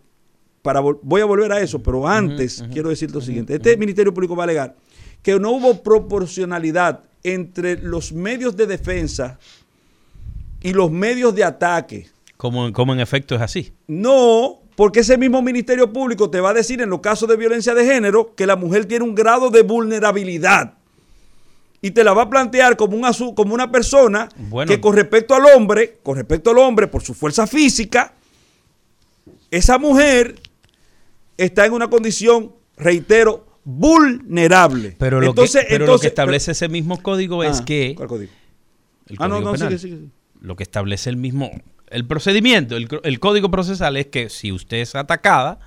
para 0.69 0.81
voy 0.81 1.19
a 1.19 1.25
volver 1.25 1.51
a 1.51 1.59
eso, 1.61 1.81
pero 1.81 2.07
antes 2.07 2.63
quiero 2.71 2.89
decirte 2.89 3.15
lo 3.15 3.21
siguiente. 3.21 3.55
Este 3.55 3.75
Ministerio 3.75 4.13
Público 4.13 4.35
va 4.35 4.43
a 4.43 4.45
alegar 4.45 4.75
que 5.23 5.39
no 5.39 5.49
hubo 5.49 5.81
proporcionalidad 5.81 7.05
entre 7.23 7.81
los 7.81 8.13
medios 8.13 8.55
de 8.55 8.67
defensa 8.67 9.39
y 10.61 10.73
los 10.73 10.91
medios 10.91 11.33
de 11.33 11.43
ataque. 11.43 12.07
Como, 12.37 12.71
como 12.71 12.93
en 12.93 12.99
efecto 12.99 13.33
es 13.33 13.41
así. 13.41 13.73
No, 13.87 14.59
porque 14.75 14.99
ese 14.99 15.17
mismo 15.17 15.41
Ministerio 15.41 15.91
Público 15.91 16.29
te 16.29 16.39
va 16.39 16.51
a 16.51 16.53
decir 16.53 16.79
en 16.83 16.91
los 16.91 16.99
casos 16.99 17.27
de 17.27 17.35
violencia 17.35 17.73
de 17.73 17.83
género 17.83 18.35
que 18.35 18.45
la 18.45 18.55
mujer 18.55 18.85
tiene 18.85 19.05
un 19.05 19.15
grado 19.15 19.49
de 19.49 19.63
vulnerabilidad. 19.63 20.75
Y 21.81 21.89
te 21.91 22.03
la 22.03 22.13
va 22.13 22.23
a 22.23 22.29
plantear 22.29 22.77
como, 22.77 22.95
un 22.95 23.33
como 23.33 23.55
una 23.55 23.71
persona 23.71 24.29
Bueno. 24.37 24.69
que 24.71 24.79
con 24.79 24.95
respecto 24.95 25.33
al 25.33 25.45
hombre, 25.47 25.97
con 26.03 26.15
respecto 26.15 26.51
al 26.51 26.59
hombre, 26.59 26.85
por 26.85 27.01
su 27.01 27.15
fuerza 27.15 27.47
física, 27.47 28.13
esa 29.51 29.79
mujer 29.79 30.35
está 31.43 31.65
en 31.65 31.73
una 31.73 31.89
condición, 31.89 32.53
reitero, 32.77 33.45
vulnerable. 33.65 34.95
Pero, 34.97 35.19
lo, 35.21 35.27
Entonces- 35.29 35.61
que, 35.63 35.67
pero 35.69 35.79
lo 35.79 35.85
entonces- 35.85 36.01
que 36.01 36.07
establece 36.07 36.51
ese 36.51 36.69
mismo 36.69 37.01
código 37.01 37.43
es 37.43 37.61
Ah, 37.61 37.65
que... 37.65 37.93
¿cuál 37.95 38.07
código? 38.09 38.31
el 39.07 39.15
Ah, 39.19 39.27
no, 39.27 39.35
Código 39.35 39.51
no, 39.51 39.57
Penal, 39.57 39.79
sigue, 39.79 39.95
sigue. 39.95 40.07
Lo 40.41 40.55
que 40.55 40.63
establece 40.63 41.09
el 41.09 41.17
mismo... 41.17 41.51
El 41.89 42.05
procedimiento, 42.05 42.77
el, 42.77 43.19
código 43.19 43.49
procesal 43.49 43.97
es 43.97 44.05
que 44.07 44.29
si 44.29 44.51
usted 44.51 44.77
es 44.77 44.93
atacada, 44.95 45.59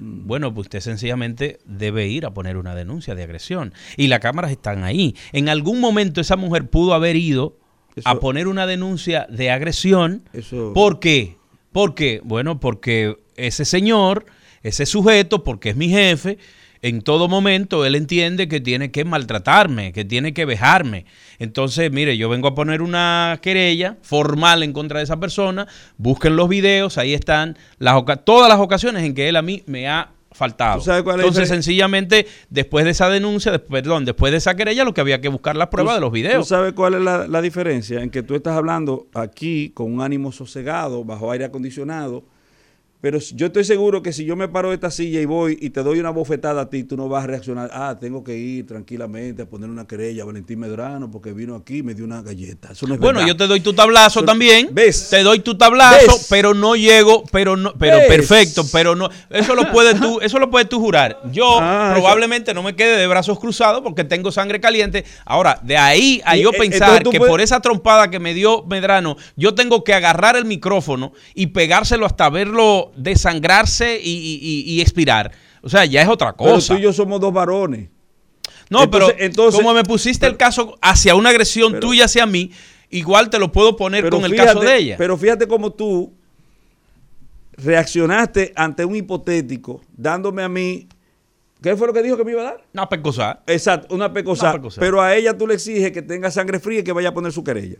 Mm. 0.00 0.26
bueno, 0.26 0.52
pues 0.54 0.64
usted 0.64 0.80
sencillamente 0.80 1.58
debe 1.66 2.08
ir 2.08 2.24
a 2.24 2.30
poner 2.32 2.56
una 2.56 2.74
denuncia 2.74 3.14
de 3.14 3.22
agresión. 3.22 3.74
Y 3.98 4.06
las 4.08 4.20
cámaras 4.20 4.50
están 4.50 4.82
ahí. 4.82 5.14
En 5.32 5.50
algún 5.50 5.78
momento 5.78 6.22
esa 6.22 6.36
mujer 6.36 6.68
pudo 6.70 6.94
haber 6.94 7.16
ido 7.16 7.58
Eso- 7.94 8.08
a 8.08 8.18
poner 8.18 8.48
una 8.48 8.66
denuncia 8.66 9.26
de 9.28 9.50
agresión. 9.50 10.22
Eso- 10.32 10.72
¿Por 10.72 11.00
qué? 11.00 11.36
Porque, 11.70 12.22
bueno, 12.24 12.58
porque 12.60 13.18
ese 13.36 13.64
señor, 13.66 14.24
ese 14.62 14.86
sujeto, 14.86 15.44
porque 15.44 15.70
es 15.70 15.76
mi 15.76 15.88
jefe, 15.88 16.38
en 16.82 17.02
todo 17.02 17.28
momento 17.28 17.84
él 17.84 17.94
entiende 17.94 18.48
que 18.48 18.60
tiene 18.60 18.90
que 18.90 19.04
maltratarme, 19.04 19.92
que 19.92 20.04
tiene 20.04 20.32
que 20.32 20.44
vejarme. 20.44 21.04
Entonces, 21.38 21.90
mire, 21.92 22.16
yo 22.16 22.28
vengo 22.28 22.48
a 22.48 22.54
poner 22.54 22.82
una 22.82 23.38
querella 23.42 23.98
formal 24.02 24.62
en 24.62 24.72
contra 24.72 24.98
de 24.98 25.04
esa 25.04 25.20
persona, 25.20 25.66
busquen 25.98 26.36
los 26.36 26.48
videos, 26.48 26.98
ahí 26.98 27.14
están 27.14 27.58
las 27.78 28.02
todas 28.24 28.48
las 28.48 28.58
ocasiones 28.58 29.04
en 29.04 29.14
que 29.14 29.28
él 29.28 29.36
a 29.36 29.42
mí 29.42 29.62
me 29.66 29.88
ha 29.88 30.12
faltado. 30.32 30.80
¿Tú 30.82 30.90
Entonces, 30.92 31.48
sencillamente, 31.48 32.26
después 32.48 32.84
de 32.84 32.92
esa 32.92 33.08
denuncia, 33.08 33.58
perdón, 33.58 34.04
después 34.04 34.30
de 34.30 34.38
esa 34.38 34.54
querella, 34.54 34.84
lo 34.84 34.94
que 34.94 35.00
había 35.00 35.20
que 35.20 35.28
buscar 35.28 35.56
las 35.56 35.68
pruebas 35.68 35.96
de 35.96 36.00
los 36.00 36.10
¿Tú 36.10 36.14
videos. 36.14 36.48
sabes 36.48 36.72
cuál 36.72 36.94
es 36.94 37.00
la, 37.00 37.26
la 37.26 37.42
diferencia? 37.42 38.00
En 38.00 38.10
que 38.10 38.22
tú 38.22 38.34
estás 38.34 38.56
hablando 38.56 39.08
aquí 39.12 39.70
con 39.70 39.92
un 39.92 40.00
ánimo 40.00 40.32
sosegado, 40.32 41.04
bajo 41.04 41.30
aire 41.30 41.44
acondicionado, 41.44 42.24
pero 43.00 43.18
yo 43.18 43.46
estoy 43.46 43.64
seguro 43.64 44.02
que 44.02 44.12
si 44.12 44.24
yo 44.24 44.36
me 44.36 44.48
paro 44.48 44.68
de 44.68 44.74
esta 44.74 44.90
silla 44.90 45.20
y 45.20 45.24
voy 45.24 45.56
y 45.60 45.70
te 45.70 45.82
doy 45.82 45.98
una 46.00 46.10
bofetada 46.10 46.62
a 46.62 46.70
ti, 46.70 46.84
tú 46.84 46.96
no 46.96 47.08
vas 47.08 47.24
a 47.24 47.26
reaccionar. 47.26 47.70
Ah, 47.72 47.96
tengo 48.00 48.22
que 48.22 48.36
ir 48.36 48.66
tranquilamente 48.66 49.42
a 49.42 49.46
poner 49.46 49.70
una 49.70 49.86
querella 49.86 50.22
a 50.22 50.26
Valentín 50.26 50.58
Medrano 50.58 51.10
porque 51.10 51.32
vino 51.32 51.54
aquí 51.54 51.78
y 51.78 51.82
me 51.82 51.94
dio 51.94 52.04
una 52.04 52.20
galleta. 52.22 52.72
Eso 52.72 52.86
no 52.86 52.94
es 52.94 53.00
Bueno, 53.00 53.20
verdad. 53.20 53.28
yo 53.28 53.36
te 53.36 53.46
doy 53.46 53.60
tu 53.60 53.72
tablazo 53.72 54.20
Eso- 54.20 54.26
también. 54.26 54.68
¿Ves? 54.72 55.08
Te 55.10 55.22
doy 55.22 55.40
tu 55.40 55.56
tablazo, 55.56 56.06
¿Ves? 56.12 56.26
pero 56.28 56.52
no 56.54 56.76
llego, 56.76 57.24
pero 57.32 57.56
no, 57.56 57.72
pero 57.78 57.96
¿Ves? 57.98 58.06
perfecto, 58.06 58.64
pero 58.72 58.94
no. 58.94 59.08
Eso 59.30 59.54
lo 59.54 59.70
puedes 59.72 59.98
tú, 60.00 60.20
eso 60.20 60.38
lo 60.38 60.50
puedes 60.50 60.68
tú 60.68 60.78
jurar. 60.80 61.20
Yo 61.32 61.58
Ah, 61.60 61.90
probablemente 61.94 62.52
no 62.54 62.62
me 62.62 62.74
quede 62.76 62.96
de 62.98 63.06
brazos 63.06 63.38
cruzados 63.38 63.80
porque 63.82 64.04
tengo 64.04 64.30
sangre 64.32 64.60
caliente. 64.60 65.04
Ahora, 65.24 65.58
de 65.62 65.76
ahí 65.76 66.20
a 66.24 66.36
Y, 66.36 66.42
yo 66.42 66.50
eh, 66.50 66.58
pensar 66.58 67.02
que 67.04 67.18
puedes- 67.18 67.30
por 67.30 67.40
esa 67.40 67.60
trompada 67.60 68.10
que 68.10 68.18
me 68.18 68.34
dio 68.34 68.64
Medrano, 68.66 69.16
yo 69.36 69.54
tengo 69.54 69.84
que 69.84 69.94
agarrar 69.94 70.36
el 70.36 70.44
micrófono 70.44 71.12
y 71.34 71.48
pegárselo 71.48 72.04
hasta 72.06 72.28
verlo 72.28 72.89
desangrarse 72.96 74.00
y, 74.02 74.10
y- 74.10 74.38
y- 74.42 74.72
y 74.74 74.80
expirar. 74.80 75.32
O 75.62 75.68
sea, 75.68 75.84
ya 75.84 76.02
es 76.02 76.08
otra 76.08 76.34
Pero 76.36 76.52
cosa. 76.54 76.74
tú 76.74 76.80
y 76.80 76.82
yo 76.82 76.92
somos 76.92 77.20
dos 77.20 77.32
varones. 77.32 77.88
No, 78.70 78.84
Entonces- 78.84 79.14
pero 79.16 79.24
entonces- 79.26 79.60
como 79.60 79.74
me 79.74 79.82
pusiste 79.84 80.26
el 80.26 80.36
caso 80.36 80.78
hacia 80.80 81.14
una 81.14 81.30
agresión 81.30 81.72
Pero- 81.72 81.86
tuya 81.88 82.04
hacia 82.04 82.24
mí, 82.26 82.50
igual 82.90 83.28
te 83.30 83.38
lo 83.38 83.50
puedo 83.52 83.76
poner 83.76 84.04
Pero 84.04 84.16
con 84.16 84.24
el 84.30 84.36
caso 84.36 84.60
de 84.60 84.76
ella. 84.76 84.94
Pero 84.96 85.16
fíjate 85.18 85.46
cómo 85.48 85.72
tú 85.72 86.12
reaccionaste 87.52 88.52
ante 88.56 88.84
un 88.84 88.96
hipotético, 88.96 89.82
dándome 89.96 90.42
a 90.42 90.48
mí. 90.48 90.88
¿Qué 91.62 91.76
fue 91.76 91.86
lo 91.88 91.92
que 91.92 92.02
dijo 92.02 92.16
que 92.16 92.24
me 92.24 92.32
iba 92.32 92.40
a 92.40 92.44
dar? 92.44 92.64
Una 92.72 92.88
pecosa. 92.88 93.40
Exacto. 93.46 93.94
Una 93.94 94.10
pecosa. 94.12 94.58
Pero 94.78 95.02
a 95.02 95.14
ella 95.14 95.36
tú 95.36 95.46
le 95.46 95.54
exiges 95.54 95.92
que 95.92 96.00
tenga 96.00 96.30
sangre 96.30 96.58
fría 96.58 96.80
y 96.80 96.82
que 96.84 96.92
vaya 96.92 97.10
a 97.10 97.14
poner 97.14 97.32
su 97.32 97.44
querella. 97.44 97.76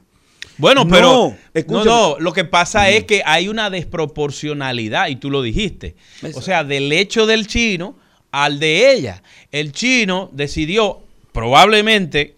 Bueno, 0.61 0.84
No, 0.84 0.90
pero 0.90 1.36
no, 1.68 1.84
no, 1.84 2.16
lo 2.18 2.32
que 2.32 2.44
pasa 2.44 2.90
es 2.90 3.04
que 3.04 3.22
hay 3.24 3.48
una 3.48 3.70
desproporcionalidad 3.70 5.08
y 5.08 5.16
tú 5.16 5.30
lo 5.30 5.42
dijiste. 5.42 5.96
O 6.34 6.42
sea, 6.42 6.64
del 6.64 6.92
hecho 6.92 7.26
del 7.26 7.46
chino 7.46 7.96
al 8.30 8.61
de 8.61 8.92
ella. 8.92 9.22
El 9.50 9.72
chino 9.72 10.30
decidió 10.32 11.00
probablemente 11.32 12.36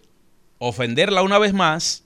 ofenderla 0.57 1.21
una 1.23 1.39
vez 1.39 1.53
más, 1.53 2.03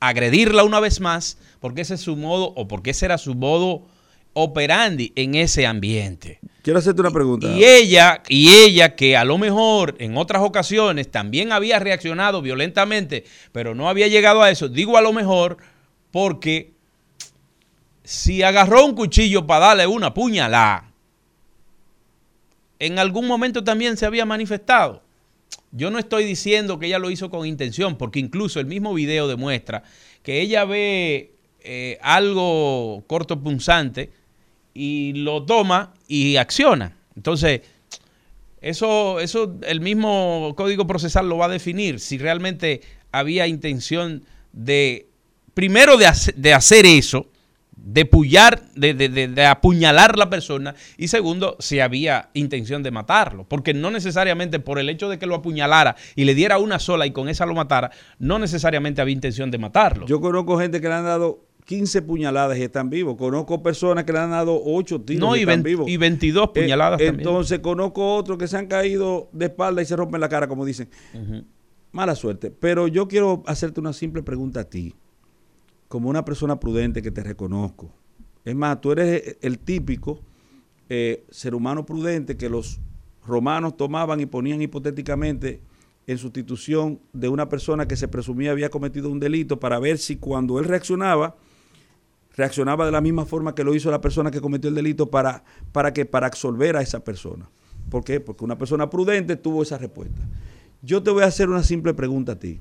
agredirla 0.00 0.64
una 0.64 0.80
vez 0.80 1.00
más, 1.00 1.38
porque 1.60 1.82
ese 1.82 1.94
es 1.94 2.00
su 2.00 2.16
modo 2.16 2.52
o 2.56 2.68
porque 2.68 2.90
ese 2.90 3.06
era 3.06 3.18
su 3.18 3.34
modo 3.34 3.82
operandi 4.32 5.12
en 5.16 5.34
ese 5.34 5.66
ambiente. 5.66 6.40
Quiero 6.62 6.78
hacerte 6.78 7.00
una 7.00 7.10
pregunta. 7.10 7.48
Y 7.48 7.64
ella, 7.64 8.22
y 8.28 8.50
ella 8.50 8.94
que 8.94 9.16
a 9.16 9.24
lo 9.24 9.38
mejor 9.38 9.96
en 9.98 10.16
otras 10.16 10.42
ocasiones 10.42 11.10
también 11.10 11.52
había 11.52 11.78
reaccionado 11.78 12.42
violentamente, 12.42 13.24
pero 13.52 13.74
no 13.74 13.88
había 13.88 14.08
llegado 14.08 14.42
a 14.42 14.50
eso. 14.50 14.68
Digo 14.68 14.96
a 14.96 15.00
lo 15.00 15.12
mejor 15.12 15.56
porque 16.10 16.72
si 18.04 18.42
agarró 18.42 18.84
un 18.84 18.94
cuchillo 18.94 19.46
para 19.46 19.66
darle 19.66 19.86
una 19.86 20.12
puñalada, 20.12 20.92
en 22.78 22.98
algún 22.98 23.26
momento 23.26 23.64
también 23.64 23.96
se 23.96 24.06
había 24.06 24.26
manifestado. 24.26 25.02
Yo 25.72 25.90
no 25.90 25.98
estoy 25.98 26.24
diciendo 26.24 26.78
que 26.78 26.86
ella 26.86 26.98
lo 26.98 27.10
hizo 27.10 27.30
con 27.30 27.46
intención, 27.46 27.96
porque 27.96 28.18
incluso 28.18 28.60
el 28.60 28.66
mismo 28.66 28.92
video 28.92 29.28
demuestra 29.28 29.82
que 30.22 30.40
ella 30.40 30.64
ve 30.64 31.32
eh, 31.60 31.98
algo 32.02 33.04
corto 33.06 33.40
punzante 33.40 34.10
y 34.74 35.12
lo 35.14 35.44
toma 35.44 35.92
y 36.08 36.36
acciona. 36.36 36.96
Entonces, 37.16 37.60
eso, 38.60 39.20
eso 39.20 39.56
el 39.66 39.80
mismo 39.80 40.52
código 40.56 40.86
procesal 40.86 41.28
lo 41.28 41.38
va 41.38 41.46
a 41.46 41.50
definir 41.50 41.98
si 42.00 42.18
realmente 42.18 42.82
había 43.12 43.46
intención 43.46 44.24
de, 44.52 45.08
primero 45.54 45.96
de, 45.96 46.06
de 46.36 46.54
hacer 46.54 46.84
eso, 46.86 47.26
de, 47.74 48.04
pullar, 48.04 48.62
de, 48.74 48.92
de- 48.92 49.08
de- 49.08 49.46
apuñalar 49.46 50.18
la 50.18 50.28
persona 50.28 50.74
y 50.98 51.08
segundo, 51.08 51.56
si 51.60 51.80
había 51.80 52.28
intención 52.34 52.82
de 52.82 52.90
matarlo. 52.90 53.44
Porque 53.48 53.72
no 53.72 53.90
necesariamente 53.90 54.60
por 54.60 54.78
el 54.78 54.90
hecho 54.90 55.08
de 55.08 55.18
que 55.18 55.24
lo 55.26 55.36
apuñalara 55.36 55.96
y 56.14 56.24
le 56.24 56.34
diera 56.34 56.58
una 56.58 56.78
sola 56.78 57.06
y 57.06 57.12
con 57.12 57.30
esa 57.30 57.46
lo 57.46 57.54
matara, 57.54 57.90
no 58.18 58.38
necesariamente 58.38 59.00
había 59.00 59.14
intención 59.14 59.50
de 59.50 59.56
matarlo. 59.56 60.06
Yo 60.06 60.20
conozco 60.20 60.58
gente 60.58 60.82
que 60.82 60.88
le 60.88 60.94
han 60.94 61.04
dado 61.04 61.40
15 61.70 62.02
puñaladas 62.02 62.58
y 62.58 62.62
están 62.64 62.90
vivos. 62.90 63.14
Conozco 63.16 63.62
personas 63.62 64.02
que 64.02 64.12
le 64.12 64.18
han 64.18 64.32
dado 64.32 64.60
8 64.64 65.02
tiros 65.02 65.20
no, 65.20 65.36
y, 65.36 65.38
y, 65.38 65.42
están 65.42 65.62
vivos. 65.62 65.88
y 65.88 65.96
22 65.96 66.48
Eh, 66.56 66.62
puñaladas 66.62 66.98
también. 66.98 67.20
Entonces 67.20 67.60
conozco 67.60 68.16
otros 68.16 68.38
que 68.38 68.48
se 68.48 68.56
han 68.56 68.66
caído 68.66 69.28
de 69.30 69.46
espalda 69.46 69.80
y 69.80 69.84
se 69.84 69.94
rompen 69.94 70.20
la 70.20 70.28
cara, 70.28 70.48
como 70.48 70.64
dicen. 70.64 70.88
Mala 71.92 72.16
suerte. 72.16 72.50
Pero 72.50 72.88
yo 72.88 73.06
quiero 73.06 73.44
hacerte 73.46 73.78
una 73.78 73.92
simple 73.92 74.24
pregunta 74.24 74.58
a 74.58 74.64
ti, 74.64 74.96
como 75.86 76.08
una 76.10 76.24
persona 76.24 76.58
prudente 76.58 77.02
que 77.02 77.12
te 77.12 77.22
reconozco. 77.22 77.92
Es 78.44 78.56
más, 78.56 78.80
tú 78.80 78.90
eres 78.90 79.36
el 79.40 79.60
típico 79.60 80.18
eh, 80.88 81.22
ser 81.30 81.54
humano 81.54 81.86
prudente 81.86 82.36
que 82.36 82.48
los 82.48 82.80
romanos 83.24 83.76
tomaban 83.76 84.18
y 84.18 84.26
ponían 84.26 84.60
hipotéticamente 84.60 85.60
en 86.08 86.18
sustitución 86.18 86.98
de 87.12 87.28
una 87.28 87.48
persona 87.48 87.86
que 87.86 87.94
se 87.94 88.08
presumía 88.08 88.50
había 88.50 88.70
cometido 88.70 89.08
un 89.08 89.20
delito 89.20 89.60
para 89.60 89.78
ver 89.78 89.98
si 89.98 90.16
cuando 90.16 90.58
él 90.58 90.64
reaccionaba 90.64 91.36
reaccionaba 92.36 92.86
de 92.86 92.92
la 92.92 93.00
misma 93.00 93.26
forma 93.26 93.54
que 93.54 93.64
lo 93.64 93.74
hizo 93.74 93.90
la 93.90 94.00
persona 94.00 94.30
que 94.30 94.40
cometió 94.40 94.68
el 94.68 94.74
delito 94.74 95.10
para, 95.10 95.44
para 95.72 95.92
que 95.92 96.04
para 96.04 96.26
absolver 96.26 96.76
a 96.76 96.82
esa 96.82 97.00
persona. 97.00 97.48
¿Por 97.90 98.04
qué? 98.04 98.20
Porque 98.20 98.44
una 98.44 98.56
persona 98.56 98.88
prudente 98.88 99.36
tuvo 99.36 99.62
esa 99.62 99.78
respuesta. 99.78 100.20
Yo 100.82 101.02
te 101.02 101.10
voy 101.10 101.22
a 101.22 101.26
hacer 101.26 101.48
una 101.48 101.62
simple 101.62 101.92
pregunta 101.94 102.32
a 102.32 102.38
ti. 102.38 102.58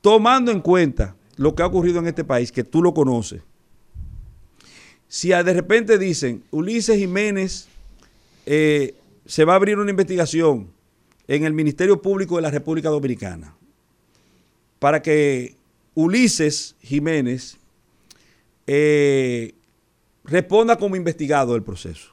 Tomando 0.00 0.50
en 0.50 0.60
cuenta 0.60 1.14
lo 1.36 1.54
que 1.54 1.62
ha 1.62 1.66
ocurrido 1.66 1.98
en 1.98 2.06
este 2.06 2.24
país, 2.24 2.50
que 2.50 2.64
tú 2.64 2.82
lo 2.82 2.94
conoces, 2.94 3.42
si 5.08 5.28
de 5.28 5.54
repente 5.54 5.98
dicen, 5.98 6.42
Ulises 6.50 6.98
Jiménez 6.98 7.68
eh, 8.44 8.94
se 9.26 9.44
va 9.44 9.54
a 9.54 9.56
abrir 9.56 9.78
una 9.78 9.90
investigación 9.90 10.68
en 11.26 11.44
el 11.44 11.52
Ministerio 11.52 12.00
Público 12.00 12.36
de 12.36 12.42
la 12.42 12.50
República 12.50 12.88
Dominicana 12.88 13.54
para 14.78 15.02
que 15.02 15.56
Ulises 15.94 16.76
Jiménez 16.80 17.57
eh, 18.70 19.54
responda 20.24 20.76
como 20.76 20.94
investigado 20.94 21.54
del 21.54 21.62
proceso, 21.62 22.10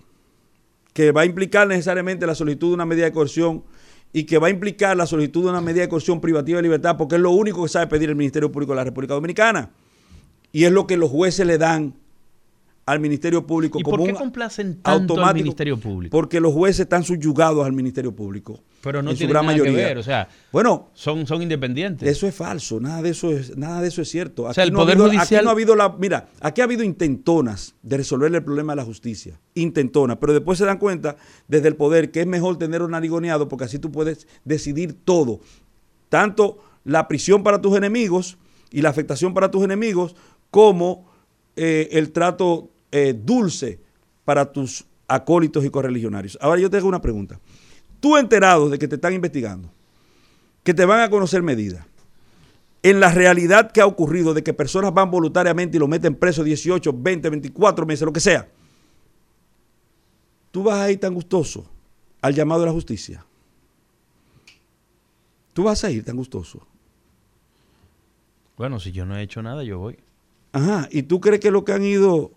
que 0.94 1.12
va 1.12 1.22
a 1.22 1.26
implicar 1.26 1.68
necesariamente 1.68 2.26
la 2.26 2.34
solicitud 2.34 2.70
de 2.70 2.76
una 2.76 2.86
medida 2.86 3.04
de 3.04 3.12
coerción 3.12 3.66
y 4.14 4.24
que 4.24 4.38
va 4.38 4.48
a 4.48 4.52
implicar 4.52 4.96
la 4.96 5.06
solicitud 5.06 5.44
de 5.44 5.50
una 5.50 5.60
medida 5.60 5.82
de 5.82 5.90
coerción 5.90 6.22
privativa 6.22 6.56
de 6.56 6.64
libertad, 6.64 6.96
porque 6.96 7.16
es 7.16 7.22
lo 7.22 7.32
único 7.32 7.62
que 7.64 7.68
sabe 7.68 7.88
pedir 7.88 8.08
el 8.08 8.16
Ministerio 8.16 8.54
Público 8.54 8.72
de 8.72 8.78
la 8.78 8.84
República 8.86 9.14
Dominicana. 9.16 9.72
Y 10.54 10.64
es 10.64 10.72
lo 10.72 10.88
que 10.88 10.96
los 10.96 11.12
jueces 11.12 11.46
le 11.46 11.58
dan 11.58 11.96
al 12.88 13.00
Ministerio 13.00 13.48
Público 13.48 13.80
¿Y 13.80 13.82
como 13.82 13.98
por 13.98 14.06
qué 14.06 14.12
un 14.12 14.18
complacen 14.20 14.80
tanto 14.80 15.20
al 15.24 15.34
Ministerio 15.34 15.76
Público? 15.80 16.12
Porque 16.16 16.40
los 16.40 16.54
jueces 16.54 16.82
están 16.82 17.04
subyugados 17.04 17.66
al 17.66 17.74
Ministerio 17.74 18.16
Público. 18.16 18.62
Pero 18.82 19.02
no 19.02 19.10
en 19.10 19.16
su 19.16 19.20
tienen 19.20 19.34
gran 19.34 19.46
nada 19.48 19.58
mayoría. 19.58 19.80
que 19.80 19.86
ver, 19.88 19.98
o 19.98 20.04
sea, 20.04 20.30
Bueno, 20.52 20.90
son, 20.94 21.26
son 21.26 21.42
independientes. 21.42 22.08
eso 22.08 22.28
es 22.28 22.36
falso, 22.36 22.80
nada 22.80 23.02
de 23.02 23.10
eso 23.10 23.32
es, 23.32 23.58
nada 23.58 23.82
de 23.82 23.88
eso 23.88 24.04
es 24.04 24.10
cierto. 24.10 24.46
Aquí, 24.48 24.54
sea, 24.56 24.64
el 24.66 24.72
no, 24.72 24.80
ha 24.80 24.84
Poder 24.84 24.98
habido, 24.98 25.08
Judicial- 25.10 25.40
aquí 25.40 25.44
no 25.46 25.50
ha 25.50 25.54
habido 25.54 25.76
la, 25.76 25.90
mira, 25.98 26.28
aquí 26.42 26.62
ha 26.62 26.66
habido 26.66 26.84
intentonas 26.84 27.74
de 27.82 27.98
resolver 27.98 28.34
el 28.36 28.44
problema 28.44 28.74
de 28.74 28.78
la 28.78 28.86
justicia, 28.86 29.40
intentonas, 29.56 30.18
pero 30.22 30.34
después 30.34 30.60
se 30.60 30.66
dan 30.66 30.78
cuenta 30.78 31.16
desde 31.48 31.68
el 31.70 31.76
poder 31.76 32.12
que 32.12 32.22
es 32.22 32.28
mejor 32.28 32.58
tener 32.60 32.84
un 32.84 32.94
arigoneado 32.94 33.48
porque 33.48 33.64
así 33.66 33.80
tú 33.80 33.92
puedes 33.92 34.28
decidir 34.44 34.94
todo, 35.04 35.40
tanto 36.10 36.60
la 36.84 37.08
prisión 37.08 37.42
para 37.42 37.62
tus 37.62 37.76
enemigos 37.76 38.38
y 38.72 38.82
la 38.84 38.90
afectación 38.90 39.34
para 39.34 39.50
tus 39.50 39.64
enemigos, 39.64 40.16
como 40.52 41.08
eh, 41.56 41.90
el 41.94 42.12
trato 42.12 42.70
eh, 42.98 43.14
dulce 43.14 43.78
para 44.24 44.54
tus 44.54 44.86
acólitos 45.06 45.66
y 45.66 45.70
correligionarios. 45.70 46.38
Ahora 46.40 46.62
yo 46.62 46.70
te 46.70 46.78
hago 46.78 46.88
una 46.88 47.02
pregunta. 47.02 47.38
Tú 48.00 48.16
enterado 48.16 48.70
de 48.70 48.80
que 48.80 48.88
te 48.88 48.96
están 48.96 49.12
investigando, 49.12 49.70
que 50.64 50.74
te 50.74 50.86
van 50.86 51.02
a 51.02 51.10
conocer 51.10 51.44
medidas, 51.44 51.86
en 52.84 53.02
la 53.02 53.12
realidad 53.12 53.70
que 53.70 53.82
ha 53.82 53.86
ocurrido 53.86 54.34
de 54.34 54.44
que 54.44 54.54
personas 54.54 54.94
van 54.94 55.12
voluntariamente 55.12 55.76
y 55.76 55.80
lo 55.82 55.90
meten 55.90 56.16
preso 56.16 56.42
18, 56.42 56.94
20, 56.98 57.30
24 57.32 57.86
meses, 57.86 58.06
lo 58.06 58.14
que 58.14 58.22
sea, 58.22 58.48
tú 60.52 60.64
vas 60.64 60.78
a 60.78 60.90
ir 60.90 60.98
tan 60.98 61.14
gustoso 61.14 61.70
al 62.22 62.34
llamado 62.34 62.62
de 62.62 62.68
la 62.68 62.72
justicia. 62.72 63.26
Tú 65.52 65.64
vas 65.64 65.84
a 65.84 65.92
ir 65.92 66.06
tan 66.06 66.16
gustoso. 66.16 66.66
Bueno, 68.56 68.80
si 68.80 68.94
yo 68.94 69.06
no 69.06 69.18
he 69.18 69.22
hecho 69.22 69.42
nada, 69.42 69.66
yo 69.66 69.80
voy. 69.80 70.00
Ajá, 70.54 70.88
y 70.92 71.04
tú 71.04 71.20
crees 71.20 71.42
que 71.42 71.52
lo 71.52 71.66
que 71.66 71.74
han 71.74 71.84
ido 71.84 72.32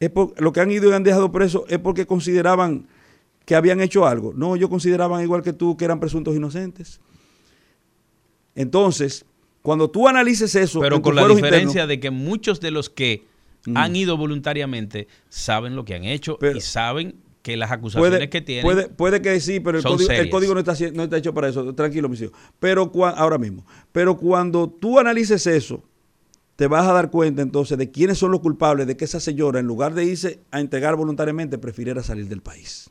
es 0.00 0.10
por- 0.10 0.40
lo 0.40 0.52
que 0.52 0.60
han 0.60 0.70
ido 0.70 0.90
y 0.90 0.92
han 0.92 1.02
dejado 1.04 1.30
preso 1.32 1.64
es 1.68 1.78
porque 1.78 2.06
consideraban 2.06 2.86
que 3.44 3.54
habían 3.54 3.80
hecho 3.80 4.06
algo. 4.06 4.32
No, 4.34 4.56
ellos 4.56 4.70
consideraban 4.70 5.22
igual 5.22 5.42
que 5.42 5.52
tú 5.52 5.76
que 5.76 5.84
eran 5.84 6.00
presuntos 6.00 6.34
inocentes. 6.34 7.00
Entonces, 8.54 9.24
cuando 9.62 9.90
tú 9.90 10.08
analices 10.08 10.54
eso, 10.54 10.80
Pero 10.80 11.02
con 11.02 11.14
la 11.14 11.26
diferencia 11.26 11.60
internos, 11.82 11.88
de 11.88 12.00
que 12.00 12.10
muchos 12.10 12.60
de 12.60 12.70
los 12.70 12.90
que 12.90 13.24
han 13.74 13.96
ido 13.96 14.16
voluntariamente 14.16 15.08
saben 15.28 15.74
lo 15.74 15.84
que 15.84 15.94
han 15.94 16.04
hecho 16.04 16.36
Pero- 16.38 16.58
y 16.58 16.60
saben 16.60 17.16
que 17.42 17.56
las 17.56 17.70
acusaciones 17.72 18.10
puede, 18.10 18.30
que 18.30 18.40
tienen 18.40 18.62
puede, 18.64 18.88
puede 18.88 19.20
que 19.22 19.38
sí, 19.40 19.60
pero 19.60 19.78
el 19.78 19.84
código, 19.84 20.00
el 20.00 20.06
serias. 20.16 20.28
código 20.30 20.54
no, 20.54 20.60
está, 20.60 20.72
haci- 20.72 20.92
no 20.92 21.02
está 21.04 21.16
hecho 21.18 21.34
para 21.34 21.48
eso. 21.48 21.74
Tranquilo, 21.74 22.08
mis 22.08 22.20
hijos. 22.22 22.34
Pero 22.58 22.90
cua- 22.92 23.14
ahora 23.16 23.36
mismo. 23.38 23.66
Pero 23.92 24.16
cuando 24.16 24.68
tú 24.68 24.98
analices 24.98 25.46
eso, 25.46 25.82
te 26.56 26.66
vas 26.66 26.86
a 26.86 26.92
dar 26.92 27.10
cuenta 27.10 27.42
entonces 27.42 27.76
de 27.78 27.90
quiénes 27.90 28.18
son 28.18 28.30
los 28.30 28.40
culpables 28.40 28.86
de 28.86 28.96
que 28.96 29.04
esa 29.04 29.20
señora, 29.20 29.60
en 29.60 29.66
lugar 29.66 29.94
de 29.94 30.04
irse 30.04 30.40
a 30.50 30.60
entregar 30.60 30.96
voluntariamente, 30.96 31.58
prefiriera 31.58 32.02
salir 32.02 32.28
del 32.28 32.42
país. 32.42 32.90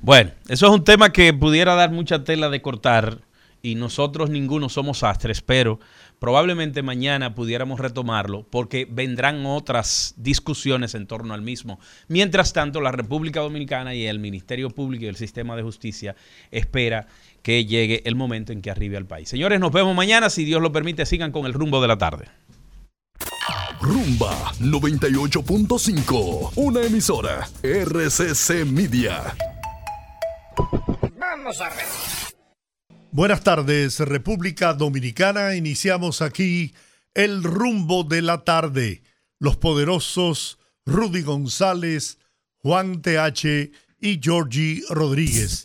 Bueno, 0.00 0.30
eso 0.48 0.66
es 0.66 0.72
un 0.72 0.84
tema 0.84 1.12
que 1.12 1.32
pudiera 1.32 1.74
dar 1.74 1.90
mucha 1.90 2.24
tela 2.24 2.48
de 2.48 2.62
cortar 2.62 3.20
y 3.62 3.74
nosotros 3.74 4.30
ninguno 4.30 4.68
somos 4.68 5.02
astres, 5.02 5.42
pero 5.42 5.80
probablemente 6.18 6.82
mañana 6.82 7.34
pudiéramos 7.34 7.80
retomarlo 7.80 8.46
porque 8.48 8.86
vendrán 8.88 9.44
otras 9.46 10.14
discusiones 10.16 10.94
en 10.94 11.06
torno 11.06 11.34
al 11.34 11.42
mismo. 11.42 11.80
Mientras 12.06 12.52
tanto, 12.52 12.80
la 12.80 12.92
República 12.92 13.40
Dominicana 13.40 13.94
y 13.94 14.06
el 14.06 14.20
Ministerio 14.20 14.70
Público 14.70 15.04
y 15.04 15.08
el 15.08 15.16
Sistema 15.16 15.56
de 15.56 15.62
Justicia 15.62 16.14
espera 16.50 17.08
que 17.42 17.64
llegue 17.64 18.02
el 18.04 18.14
momento 18.14 18.52
en 18.52 18.62
que 18.62 18.70
arribe 18.70 18.96
al 18.96 19.06
país. 19.06 19.28
Señores, 19.28 19.60
nos 19.60 19.72
vemos 19.72 19.94
mañana. 19.94 20.30
Si 20.30 20.44
Dios 20.44 20.62
lo 20.62 20.72
permite, 20.72 21.06
sigan 21.06 21.32
con 21.32 21.46
el 21.46 21.54
rumbo 21.54 21.80
de 21.80 21.88
la 21.88 21.98
tarde. 21.98 22.26
Rumba 23.80 24.52
98.5. 24.60 26.52
Una 26.56 26.82
emisora. 26.82 27.48
RCC 27.62 28.64
Media. 28.66 29.34
Buenas 33.10 33.42
tardes, 33.42 34.00
República 34.00 34.74
Dominicana. 34.74 35.54
Iniciamos 35.54 36.20
aquí 36.22 36.74
el 37.14 37.42
rumbo 37.42 38.04
de 38.04 38.22
la 38.22 38.44
tarde. 38.44 39.02
Los 39.38 39.56
poderosos 39.56 40.58
Rudy 40.84 41.22
González, 41.22 42.18
Juan 42.56 43.02
TH 43.02 43.70
y 44.00 44.20
Georgie 44.22 44.82
Rodríguez. 44.90 45.64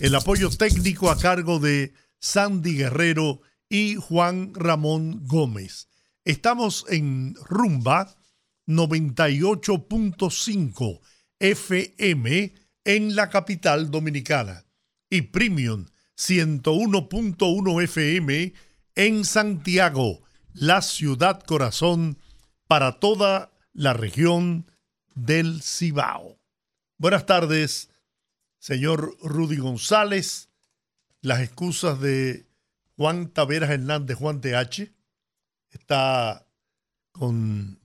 El 0.00 0.14
apoyo 0.14 0.50
técnico 0.50 1.10
a 1.10 1.18
cargo 1.18 1.58
de 1.58 1.92
Sandy 2.18 2.76
Guerrero 2.76 3.40
y 3.68 3.96
Juan 3.96 4.52
Ramón 4.54 5.26
Gómez. 5.26 5.88
Estamos 6.24 6.86
en 6.88 7.34
Rumba 7.34 8.14
98.5 8.68 11.00
FM 11.40 12.54
en 12.84 13.16
la 13.16 13.28
capital 13.28 13.90
dominicana 13.90 14.64
y 15.10 15.22
Premium 15.22 15.86
101.1 16.16 17.82
FM 17.82 18.54
en 18.94 19.24
Santiago, 19.24 20.22
la 20.52 20.80
ciudad 20.80 21.42
corazón 21.42 22.20
para 22.68 23.00
toda 23.00 23.50
la 23.72 23.92
región 23.92 24.70
del 25.16 25.60
Cibao. 25.60 26.38
Buenas 26.98 27.26
tardes, 27.26 27.90
señor 28.60 29.16
Rudy 29.24 29.56
González. 29.56 30.50
Las 31.20 31.40
excusas 31.40 32.00
de 32.00 32.46
Juan 32.96 33.28
Taveras 33.28 33.70
Hernández, 33.70 34.16
Juan 34.16 34.40
TH, 34.40 35.01
está 35.92 36.46
con 37.12 37.78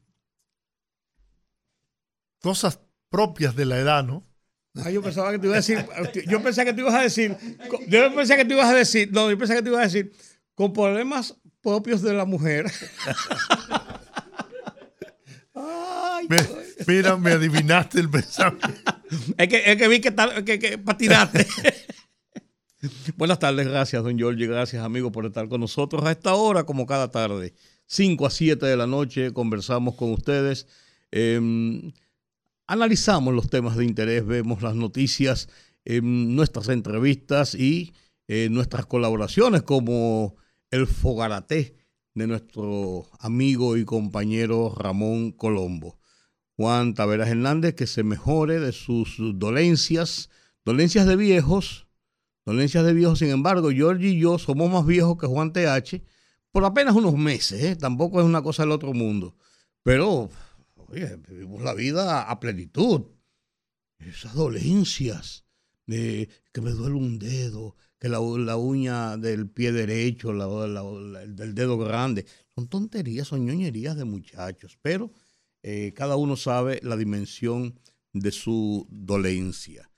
cosas 2.42 2.80
propias 3.10 3.56
de 3.56 3.66
la 3.66 3.78
edad, 3.80 4.04
¿no? 4.04 4.26
Ah, 4.76 4.90
yo 4.92 5.02
pensaba 5.02 5.32
que 5.32 5.40
te 5.40 5.48
iba 5.48 5.56
a 5.56 5.58
decir, 5.58 5.86
yo 6.28 6.42
pensé 6.42 6.64
que 6.64 6.72
te 6.74 6.82
ibas 6.82 6.94
a 6.94 7.02
decir, 7.02 7.36
yo 7.90 8.14
pensé 8.16 8.38
que 8.38 8.46
te 8.46 8.54
ibas 8.54 8.70
a 8.70 8.74
decir, 8.76 9.10
no, 9.12 9.30
yo 9.30 9.38
pensé 9.38 9.56
que 9.56 9.62
te 9.64 9.70
ibas 9.70 9.82
a 9.82 9.86
decir, 9.86 10.14
con 10.56 10.72
problemas 10.72 11.36
propios 11.62 12.02
de 12.02 12.14
la 12.14 12.26
mujer. 12.26 12.72
Ay, 15.56 16.28
Me- 16.30 16.48
mira, 16.88 17.18
me 17.18 17.32
adivinaste 17.32 18.00
el 18.00 18.10
pensamiento. 18.10 18.68
es, 19.38 19.48
que, 19.48 19.64
es 19.72 19.78
que 19.78 19.88
vi 19.88 20.00
que, 20.00 20.12
tal- 20.12 20.44
que, 20.46 20.60
que 20.60 20.78
patinaste. 20.78 21.46
Buenas 23.18 23.40
tardes, 23.40 23.68
gracias, 23.68 24.04
don 24.04 24.16
Giorgi, 24.18 24.46
gracias, 24.46 24.84
amigo, 24.86 25.12
por 25.12 25.26
estar 25.26 25.50
con 25.50 25.60
nosotros 25.62 26.06
a 26.06 26.12
esta 26.12 26.36
hora, 26.36 26.64
como 26.64 26.86
cada 26.86 27.10
tarde. 27.10 27.56
5 27.88 28.26
a 28.26 28.30
7 28.30 28.66
de 28.66 28.78
la 28.78 28.88
noche, 28.88 29.34
conversamos 29.34 29.96
con 29.96 30.12
ustedes. 30.12 30.68
em, 31.12 31.94
analizamos 32.68 33.34
los 33.34 33.50
temas 33.50 33.78
de 33.78 33.86
interés, 33.86 34.26
vemos 34.26 34.62
las 34.62 34.76
noticias, 34.76 35.50
em, 35.86 36.36
nuestras 36.36 36.68
entrevistas 36.70 37.56
y 37.56 37.94
eh, 38.28 38.50
nuestras 38.52 38.86
colaboraciones 38.86 39.64
como 39.64 40.36
el 40.70 40.86
Fogaraté 40.86 41.78
de 42.14 42.28
nuestro 42.28 43.08
amigo 43.20 43.78
y 43.78 43.86
compañero 43.86 44.74
Ramón 44.78 45.32
Colombo. 45.32 45.98
Juan 46.58 46.94
Taveras 46.94 47.30
Hernández, 47.30 47.76
que 47.76 47.88
se 47.88 48.04
mejore 48.04 48.60
de 48.60 48.74
sus 48.74 49.18
dolencias, 49.36 50.30
dolencias 50.66 51.06
de 51.06 51.16
viejos, 51.16 51.88
dolencias 52.46 52.84
de 52.84 52.94
viejos, 52.94 53.20
sin 53.20 53.30
embargo, 53.30 53.70
Georgie 53.72 54.10
y 54.10 54.20
yo 54.20 54.40
somos 54.40 54.70
más 54.70 54.86
viejos 54.86 55.18
que 55.18 55.28
Juan 55.28 55.54
TH 55.54 56.02
por 56.58 56.66
apenas 56.66 56.96
unos 56.96 57.14
meses, 57.14 57.62
¿eh? 57.64 57.76
tampoco 57.76 58.20
es 58.20 58.26
una 58.26 58.42
cosa 58.42 58.64
del 58.64 58.72
otro 58.72 58.92
mundo, 58.92 59.36
pero 59.84 60.28
oye, 60.88 61.16
vivimos 61.30 61.62
la 61.62 61.76
vida 61.76 62.24
a 62.24 62.40
plenitud. 62.40 63.04
Esas 64.00 64.34
dolencias 64.34 65.46
de 65.86 66.28
que 66.52 66.62
me 66.62 66.72
duele 66.72 66.96
un 66.96 67.20
dedo, 67.20 67.76
que 68.00 68.10
la, 68.10 68.20
uña 68.20 69.18
del 69.18 69.48
pie 69.52 69.72
derecho, 69.72 70.34
la- 70.34 70.48
del 71.28 71.54
dedo 71.54 71.78
grande, 71.78 72.26
son 72.56 72.68
tonterías, 72.68 73.28
son 73.28 73.46
ñoñerías 73.46 73.96
de 73.96 74.06
muchachos, 74.06 74.80
pero 74.82 75.12
eh, 75.62 75.94
cada 75.96 76.16
uno 76.16 76.36
sabe 76.38 76.80
la 76.82 76.98
dimensión 76.98 77.80
de 78.14 78.32
su 78.32 78.88
dolencia. 78.90 79.92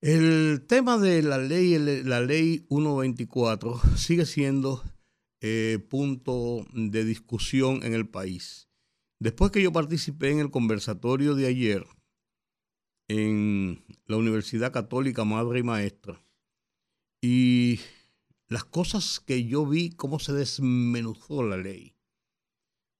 El 0.00 0.64
tema 0.66 0.98
de 0.98 1.22
la 1.22 1.38
ley, 1.38 1.78
la 2.02 2.22
ley 2.22 2.66
124 2.68 3.80
sigue 3.96 4.26
siendo 4.26 4.82
eh, 5.40 5.78
punto 5.88 6.66
de 6.72 7.04
discusión 7.04 7.82
en 7.84 7.94
el 7.94 8.08
país. 8.08 8.68
Después 9.20 9.50
que 9.50 9.62
yo 9.62 9.72
participé 9.72 10.30
en 10.30 10.38
el 10.38 10.50
conversatorio 10.50 11.34
de 11.34 11.46
ayer 11.46 11.86
en 13.08 13.84
la 14.06 14.16
Universidad 14.16 14.72
Católica 14.72 15.24
Madre 15.24 15.60
y 15.60 15.62
Maestra, 15.62 16.22
y 17.20 17.80
las 18.48 18.64
cosas 18.64 19.20
que 19.20 19.44
yo 19.44 19.66
vi, 19.66 19.90
cómo 19.90 20.18
se 20.18 20.32
desmenuzó 20.32 21.42
la 21.42 21.56
ley. 21.56 21.94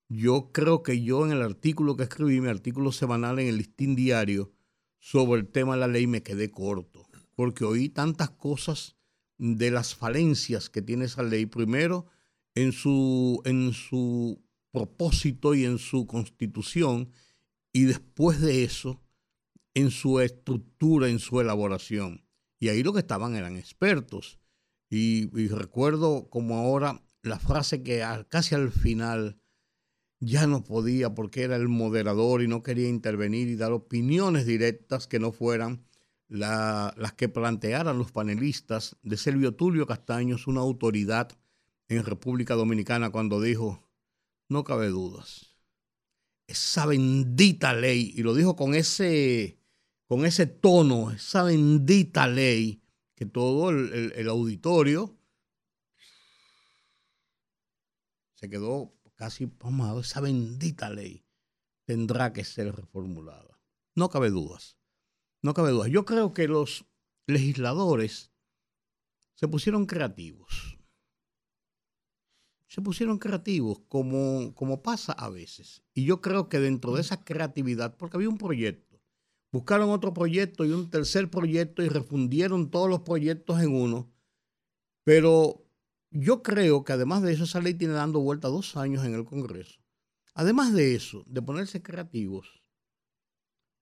Yo 0.09 0.51
creo 0.53 0.83
que 0.83 1.03
yo 1.03 1.25
en 1.25 1.33
el 1.33 1.43
artículo 1.43 1.97
que 1.97 2.05
escribí, 2.05 2.41
mi 2.41 2.49
artículo 2.49 2.93
semanal 2.93 3.39
en 3.39 3.49
el 3.49 3.59
listín 3.59 3.95
diario 3.95 4.53
sobre 4.99 5.41
el 5.41 5.49
tema 5.49 5.75
de 5.75 5.81
la 5.81 5.89
ley, 5.89 6.07
me 6.07 6.23
quedé 6.23 6.51
corto, 6.51 7.07
porque 7.35 7.65
oí 7.65 7.89
tantas 7.89 8.31
cosas 8.31 8.97
de 9.37 9.71
las 9.71 9.95
falencias 9.95 10.71
que 10.71 10.83
tiene 10.83 11.05
esa 11.05 11.23
ley. 11.23 11.47
Primero, 11.47 12.07
en 12.63 12.73
su, 12.73 13.41
en 13.45 13.73
su 13.73 14.43
propósito 14.73 15.55
y 15.55 15.65
en 15.65 15.79
su 15.79 16.07
constitución, 16.07 17.13
y 17.73 17.85
después 17.85 18.41
de 18.41 18.65
eso, 18.65 19.01
en 19.75 19.91
su 19.93 20.19
estructura, 20.19 21.09
en 21.09 21.21
su 21.21 21.41
elaboración. 21.41 22.25
Y 22.59 22.69
ahí 22.69 22.83
lo 22.83 22.93
que 22.93 22.99
estaban 22.99 23.37
eran 23.37 23.57
expertos. 23.57 24.41
Y, 24.91 25.29
recuerdo 25.49 26.29
como 26.31 26.57
ahora 26.57 27.05
la 27.23 27.39
frase 27.39 27.83
que 27.83 28.05
casi 28.29 28.55
al 28.55 28.73
final 28.73 29.41
ya 30.19 30.49
no 30.49 30.65
podía 30.65 31.15
porque 31.15 31.43
era 31.43 31.55
el 31.55 31.69
moderador 31.69 32.43
y 32.43 32.49
no 32.49 32.65
quería 32.65 32.89
intervenir 32.89 33.49
y 33.49 33.57
dar 33.57 33.71
opiniones 33.71 34.47
directas 34.47 35.07
que 35.07 35.21
no 35.21 35.31
fueran 35.31 35.85
las 36.29 37.13
que 37.17 37.29
plantearan 37.29 37.99
los 37.99 38.11
panelistas 38.11 38.97
de 39.03 39.17
Selvio 39.17 39.55
Tulio 39.55 39.87
Castaños, 39.87 40.47
una 40.47 40.61
autoridad 40.61 41.39
en 41.89 42.05
República 42.05 42.55
Dominicana, 42.55 43.11
cuando 43.11 43.41
dijo, 43.41 43.89
no 44.49 44.65
cabe 44.65 44.89
dudas, 44.89 45.57
esa 46.47 46.87
bendita 46.87 47.73
ley, 47.75 48.13
y 48.15 48.23
lo 48.23 48.35
dijo 48.35 48.57
con 48.57 48.75
ese, 48.75 49.59
con 50.07 50.25
ese 50.25 50.47
tono, 50.47 51.11
esa 51.11 51.43
bendita 51.43 52.27
ley, 52.27 52.83
que 53.19 53.27
todo 53.27 53.71
el, 53.71 54.29
auditorio 54.29 55.19
se 58.35 58.49
quedó 58.49 58.95
casi 59.17 59.49
pomado. 59.49 60.01
Esa 60.01 60.21
bendita 60.21 60.89
ley 60.89 61.25
tendrá 61.85 62.33
que 62.33 62.45
ser 62.45 62.73
reformulada. 62.77 63.61
No 63.97 64.09
cabe 64.09 64.31
dudas. 64.31 64.79
No 65.43 65.53
cabe 65.53 65.71
dudas. 65.71 65.91
Yo 65.91 66.05
creo 66.05 66.33
que 66.33 66.47
los 66.47 66.87
legisladores 67.27 68.31
se 69.35 69.49
pusieron 69.49 69.87
creativos. 69.87 70.78
Se 72.69 72.83
pusieron 72.83 73.19
creativos 73.19 73.81
como, 73.89 74.55
como 74.55 74.83
pasa 74.83 75.13
a 75.13 75.31
veces. 75.31 75.83
Y 75.95 76.05
yo 76.05 76.21
creo 76.21 76.49
que 76.49 76.61
dentro 76.61 76.95
de 76.95 77.01
esa 77.01 77.25
creatividad, 77.25 77.97
porque 77.97 78.17
había 78.17 78.29
un 78.29 78.39
proyecto, 78.39 79.01
buscaron 79.51 79.91
otro 79.91 80.13
proyecto 80.13 80.65
y 80.65 80.73
un 80.73 80.91
tercer 80.91 81.31
proyecto 81.31 81.83
y 81.83 81.89
refundieron 81.89 82.71
todos 82.71 82.89
los 82.89 83.01
proyectos 83.01 83.61
en 83.61 83.75
uno. 83.75 84.13
Pero 85.05 85.65
yo 86.11 86.43
creo 86.43 86.85
que 86.85 86.93
además 86.93 87.23
de 87.23 87.33
eso, 87.33 87.45
esa 87.45 87.61
ley 87.61 87.75
tiene 87.75 87.95
dando 87.95 88.21
vuelta 88.21 88.49
dos 88.49 88.77
años 88.77 89.05
en 89.05 89.15
el 89.15 89.25
Congreso. 89.25 89.81
Además 90.35 90.73
de 90.73 90.95
eso, 90.95 91.25
de 91.27 91.43
ponerse 91.43 91.83
creativos, 91.83 92.63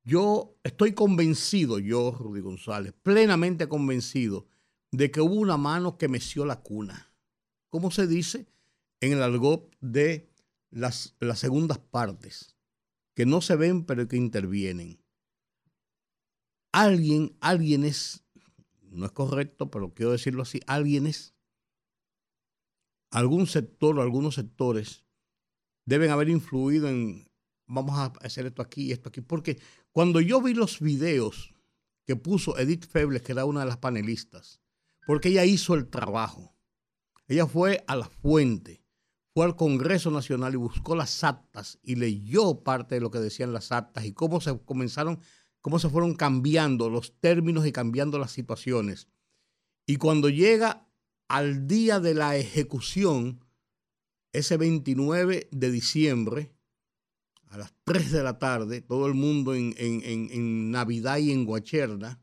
yo 0.05 0.57
estoy 0.63 0.93
convencido, 0.93 1.81
yo, 1.81 2.13
Rudy 2.13 2.41
González, 2.41 2.95
plenamente 3.03 3.69
convencido 3.69 4.47
de 4.93 5.11
que 5.11 5.21
hubo 5.21 5.35
una 5.35 5.57
mano 5.57 5.99
que 5.99 6.09
meció 6.09 6.47
la 6.47 6.63
cuna. 6.63 7.13
¿Cómo 7.69 7.91
se 7.91 8.07
dice? 8.07 8.47
En 9.01 9.13
el 9.13 9.23
argot 9.23 9.75
de 9.81 10.31
las, 10.71 11.17
las 11.21 11.39
segundas 11.39 11.79
partes, 11.79 12.57
que 13.15 13.27
no 13.27 13.41
se 13.41 13.57
ven 13.57 13.85
pero 13.85 14.07
que 14.09 14.17
intervienen. 14.17 15.03
Alguien, 16.73 17.37
alguien 17.41 17.85
es, 17.85 18.25
no 18.83 19.07
es 19.07 19.13
correcto, 19.13 19.71
pero 19.71 19.95
quiero 19.95 20.13
decirlo 20.13 20.43
así, 20.43 20.61
alguien 20.67 21.07
es, 21.07 21.35
algún 23.11 23.47
sector 23.47 23.99
o 23.99 24.03
algunos 24.03 24.35
sectores 24.35 25.07
deben 25.87 26.11
haber 26.11 26.29
influido 26.29 26.89
en, 26.89 27.31
vamos 27.67 27.99
a 27.99 28.07
hacer 28.21 28.47
esto 28.47 28.61
aquí 28.61 28.87
y 28.87 28.93
esto 28.93 29.09
aquí, 29.09 29.21
porque 29.21 29.59
cuando 29.91 30.21
yo 30.21 30.43
vi 30.43 30.53
los 30.53 30.81
videos 30.81 31.55
que 32.05 32.17
puso 32.17 32.59
Edith 32.59 32.87
Febles, 32.87 33.23
que 33.23 33.33
era 33.33 33.45
una 33.45 33.61
de 33.61 33.67
las 33.67 33.79
panelistas, 33.79 34.61
porque 35.07 35.31
ella 35.31 35.45
hizo 35.45 35.75
el 35.75 35.89
trabajo, 35.89 36.57
ella 37.29 37.47
fue 37.47 37.85
a 37.87 37.97
la 37.97 38.09
fuente, 38.09 38.85
fue 39.37 39.45
al 39.45 39.55
Congreso 39.55 40.11
Nacional 40.11 40.55
y 40.55 40.57
buscó 40.57 40.97
las 40.97 41.23
actas 41.23 41.79
y 41.83 41.97
leyó 41.97 42.65
parte 42.65 42.95
de 42.95 43.03
lo 43.03 43.11
que 43.11 43.19
decían 43.19 43.53
las 43.53 43.71
actas 43.71 44.07
y 44.07 44.13
cómo 44.13 44.41
se 44.41 44.59
comenzaron 44.65 45.21
cómo 45.61 45.79
se 45.79 45.91
fueron 45.91 46.15
cambiando 46.15 46.89
los 46.89 47.21
términos 47.21 47.67
y 47.67 47.73
cambiando 47.73 48.19
las 48.19 48.31
situaciones. 48.31 49.09
Y 49.85 49.97
cuando 49.97 50.31
llega 50.31 50.89
al 51.29 51.67
día 51.67 52.01
de 52.01 52.15
la 52.15 52.35
ejecución, 52.39 53.45
ese 54.33 54.57
29 54.57 55.51
de 55.53 55.71
diciembre, 55.71 56.55
a 57.49 57.59
las 57.59 57.75
3 57.85 58.13
de 58.13 58.23
la 58.23 58.39
tarde, 58.39 58.81
todo 58.81 59.07
el 59.07 59.13
mundo 59.13 59.55
en, 59.55 59.75
en 59.77 60.71
Navidad 60.71 61.19
y 61.19 61.33
en 61.33 61.45
Guacherna, 61.45 62.23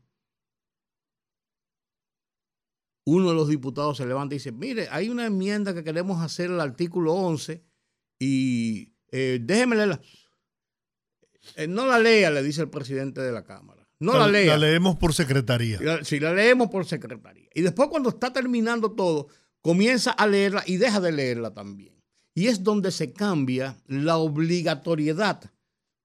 uno 3.04 3.28
de 3.28 3.34
los 3.34 3.48
diputados 3.48 3.98
se 3.98 4.06
levanta 4.06 4.34
y 4.34 4.38
dice, 4.38 4.52
mire, 4.52 4.88
hay 4.90 5.08
una 5.08 5.26
enmienda 5.26 5.74
que 5.74 5.84
queremos 5.84 6.22
hacer 6.22 6.50
al 6.50 6.60
artículo 6.60 7.12
11 7.12 7.62
y 8.18 8.92
eh, 9.10 9.38
déjeme 9.42 9.76
leerla. 9.76 10.00
Eh, 11.56 11.66
no 11.66 11.86
la 11.86 11.98
lea, 11.98 12.30
le 12.30 12.42
dice 12.42 12.62
el 12.62 12.70
presidente 12.70 13.20
de 13.20 13.32
la 13.32 13.44
Cámara. 13.44 13.86
No 14.00 14.18
la, 14.18 14.28
lea. 14.28 14.56
La 14.56 14.66
leemos 14.66 14.96
por 14.96 15.14
secretaría. 15.14 15.78
Si 16.02 16.18
la 16.18 16.32
leemos 16.32 16.68
por 16.68 16.84
secretaría. 16.84 17.48
Y 17.54 17.62
después 17.62 17.88
cuando 17.88 18.08
está 18.08 18.32
terminando 18.32 18.92
todo, 18.92 19.28
comienza 19.60 20.10
a 20.10 20.26
leerla 20.26 20.62
y 20.66 20.78
deja 20.78 21.00
de 21.00 21.12
leerla 21.12 21.52
también. 21.52 21.94
Y 22.34 22.48
es 22.48 22.62
donde 22.62 22.90
se 22.90 23.12
cambia 23.12 23.78
la 23.86 24.16
obligatoriedad 24.16 25.52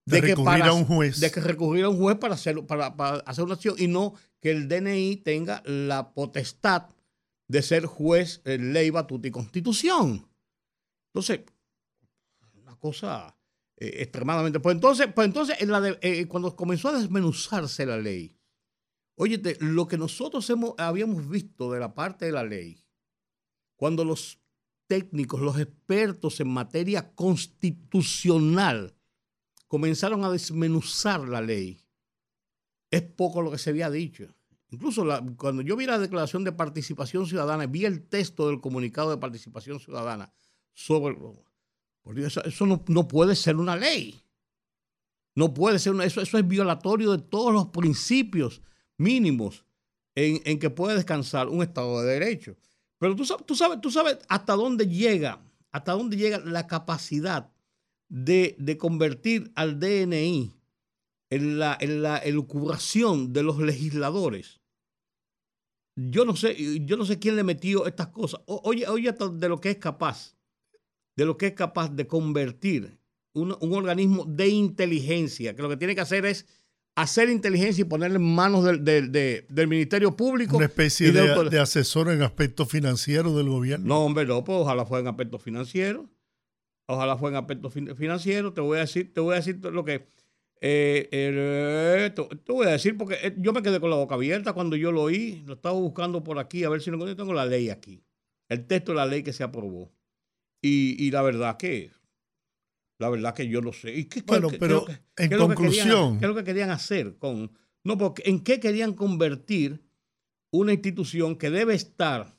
de, 0.06 0.20
recurrir 0.20 0.64
a 0.64 0.72
un 0.72 0.84
juez. 0.84 1.20
De 1.20 1.30
que 1.30 1.40
recurrir 1.40 1.84
a 1.84 1.88
un 1.88 1.98
juez 1.98 2.16
para 2.18 2.34
hacer, 2.34 2.64
para, 2.66 2.86
hacer 3.26 3.44
una 3.44 3.54
acción 3.54 3.76
y 3.78 3.86
no 3.86 4.14
que 4.40 4.50
el 4.50 4.68
DNI 4.68 5.16
tenga 5.18 5.62
la 5.64 6.12
potestad 6.12 6.88
de 7.48 7.62
ser 7.62 7.86
juez, 7.86 8.40
ley, 8.44 8.90
batuta 8.90 9.28
y 9.28 9.30
constitución. 9.30 10.28
Entonces, 11.08 11.40
una 12.54 12.76
cosa 12.76 13.36
eh, 13.76 14.02
extremadamente. 14.02 14.60
Pues 14.60 14.74
entonces, 14.74 15.08
pues 15.12 15.26
entonces 15.26 15.56
eh, 15.60 16.26
cuando 16.26 16.54
comenzó 16.54 16.90
a 16.90 16.98
desmenuzarse 16.98 17.86
la 17.86 17.96
ley, 17.96 18.36
óyete, 19.16 19.56
lo 19.60 19.88
que 19.88 19.98
nosotros 19.98 20.48
hemos, 20.50 20.74
habíamos 20.78 21.28
visto 21.28 21.72
de 21.72 21.80
la 21.80 21.94
parte 21.94 22.26
de 22.26 22.32
la 22.32 22.44
ley, 22.44 22.84
cuando 23.76 24.04
los 24.04 24.38
técnicos, 24.86 25.40
los 25.40 25.58
expertos 25.58 26.40
en 26.40 26.48
materia 26.48 27.14
constitucional 27.14 28.94
comenzaron 29.70 30.24
a 30.24 30.32
desmenuzar 30.32 31.28
la 31.28 31.40
ley, 31.40 31.80
es 32.90 33.02
poco 33.02 33.40
lo 33.40 33.52
que 33.52 33.58
se 33.58 33.70
había 33.70 33.88
dicho. 33.88 34.26
Incluso 34.70 35.06
cuando 35.36 35.62
yo 35.62 35.76
vi 35.76 35.86
la 35.86 36.00
declaración 36.00 36.42
de 36.42 36.50
participación 36.50 37.24
ciudadana, 37.24 37.66
vi 37.66 37.84
el 37.84 38.02
texto 38.08 38.48
del 38.48 38.60
comunicado 38.60 39.10
de 39.10 39.18
participación 39.18 39.78
ciudadana 39.78 40.32
sobre 40.72 41.16
porque 42.02 42.26
eso, 42.26 42.66
no, 42.66 43.06
puede 43.06 43.36
ser 43.36 43.58
una 43.58 43.76
ley. 43.76 44.20
No 45.36 45.54
puede 45.54 45.78
ser 45.78 45.92
una, 45.92 46.04
eso, 46.04 46.20
eso 46.20 46.36
es 46.36 46.48
violatorio 46.48 47.12
de 47.12 47.22
todos 47.22 47.52
los 47.52 47.66
principios 47.68 48.62
mínimos 48.96 49.64
en, 50.16 50.58
que 50.58 50.70
puede 50.70 50.96
descansar 50.96 51.48
un 51.48 51.62
Estado 51.62 52.02
de 52.02 52.12
Derecho. 52.14 52.56
Pero 52.98 53.14
tú, 53.14 53.24
tú, 53.46 53.54
sabes, 53.54 53.80
tú 53.80 53.92
sabes 53.92 54.18
hasta 54.28 54.54
dónde 54.54 54.88
llega, 54.88 55.40
hasta 55.70 55.92
dónde 55.92 56.16
llega 56.16 56.38
la 56.38 56.66
capacidad 56.66 57.52
de, 58.10 58.76
convertir 58.78 59.50
al 59.54 59.80
DNI 59.80 60.52
en 61.30 61.58
la, 61.58 61.78
en 61.80 62.02
la 62.02 62.18
elucubración 62.18 63.32
de 63.32 63.42
los 63.42 63.58
legisladores. 63.58 64.60
Yo 65.96 66.26
no 66.26 66.36
sé, 66.36 66.84
yo 66.84 66.98
no 66.98 67.06
sé 67.06 67.18
quién 67.18 67.36
le 67.36 67.44
metió 67.44 67.86
estas 67.86 68.08
cosas. 68.08 68.42
oye, 68.44 68.86
oye 68.86 69.12
de 69.12 69.48
lo 69.48 69.58
que 69.60 69.70
es 69.70 69.78
capaz 69.78 70.36
de 71.20 71.26
lo 71.26 71.36
que 71.36 71.48
es 71.48 71.52
capaz 71.52 71.90
de 71.90 72.06
convertir 72.06 72.98
un, 73.34 73.52
organismo 73.60 74.24
de 74.24 74.48
inteligencia, 74.48 75.54
que 75.54 75.60
lo 75.60 75.68
que 75.68 75.76
tiene 75.76 75.94
que 75.94 76.00
hacer 76.00 76.24
es 76.24 76.46
hacer 76.96 77.28
inteligencia 77.28 77.82
y 77.82 77.84
ponerle 77.84 78.16
en 78.16 78.34
manos 78.34 78.64
del, 78.64 79.68
Ministerio 79.68 80.16
Público. 80.16 80.56
Una 80.56 80.64
especie 80.64 81.12
de, 81.12 81.60
asesor 81.60 82.10
en 82.10 82.22
aspectos 82.22 82.68
financieros 82.68 83.36
del 83.36 83.50
gobierno. 83.50 83.86
No, 83.86 84.00
hombre, 84.00 84.24
no, 84.24 84.42
pues 84.42 84.58
ojalá 84.60 84.86
fuera 84.86 85.02
en 85.02 85.08
aspectos 85.08 85.42
financieros. 85.42 86.06
Ojalá 86.90 87.16
fue 87.16 87.30
en 87.30 87.36
aspecto 87.36 87.70
fin- 87.70 87.94
financiero, 87.96 88.52
te 88.52 88.60
voy 88.60 88.78
a 88.78 88.80
decir, 88.80 89.12
te 89.12 89.20
voy 89.20 89.32
a 89.34 89.36
decir 89.36 89.58
lo 89.64 89.84
que 89.84 90.06
eh, 90.62 91.08
el- 91.10 92.14
te, 92.14 92.36
te 92.36 92.52
voy 92.52 92.66
a 92.66 92.70
decir 92.70 92.96
porque 92.96 93.16
eh, 93.22 93.34
yo 93.38 93.52
me 93.52 93.62
quedé 93.62 93.80
con 93.80 93.90
la 93.90 93.96
boca 93.96 94.14
abierta 94.16 94.52
cuando 94.52 94.76
yo 94.76 94.92
lo 94.92 95.02
oí, 95.02 95.42
lo 95.46 95.54
estaba 95.54 95.74
buscando 95.78 96.22
por 96.22 96.38
aquí 96.38 96.64
a 96.64 96.68
ver 96.68 96.82
si 96.82 96.90
encuentro, 96.90 97.16
tengo 97.16 97.32
la 97.32 97.46
ley 97.46 97.70
aquí, 97.70 98.02
el 98.48 98.66
texto 98.66 98.92
de 98.92 98.96
la 98.96 99.06
ley 99.06 99.22
que 99.22 99.32
se 99.32 99.42
aprobó. 99.42 99.90
Y, 100.62 101.02
y 101.02 101.10
la 101.10 101.22
verdad 101.22 101.56
que 101.56 101.90
la 102.98 103.08
verdad 103.08 103.34
que 103.34 103.48
yo 103.48 103.62
no 103.62 103.72
sé. 103.72 103.94
¿Y 103.94 104.04
qué- 104.04 104.20
Bueno, 104.26 104.48
qué- 104.50 104.58
pero 104.58 104.84
qué 104.84 105.24
en 105.24 105.30
conclusión- 105.56 105.88
¿Qué 106.18 106.24
es 106.26 106.28
lo 106.28 106.34
que 106.36 106.44
querían 106.44 106.70
hacer 106.70 107.16
con 107.16 107.50
no 107.82 107.96
porque 107.96 108.22
en 108.26 108.40
qué 108.44 108.60
querían 108.60 108.92
convertir 108.92 109.80
una 110.52 110.74
institución 110.74 111.36
que 111.36 111.48
debe 111.48 111.74
estar 111.74 112.36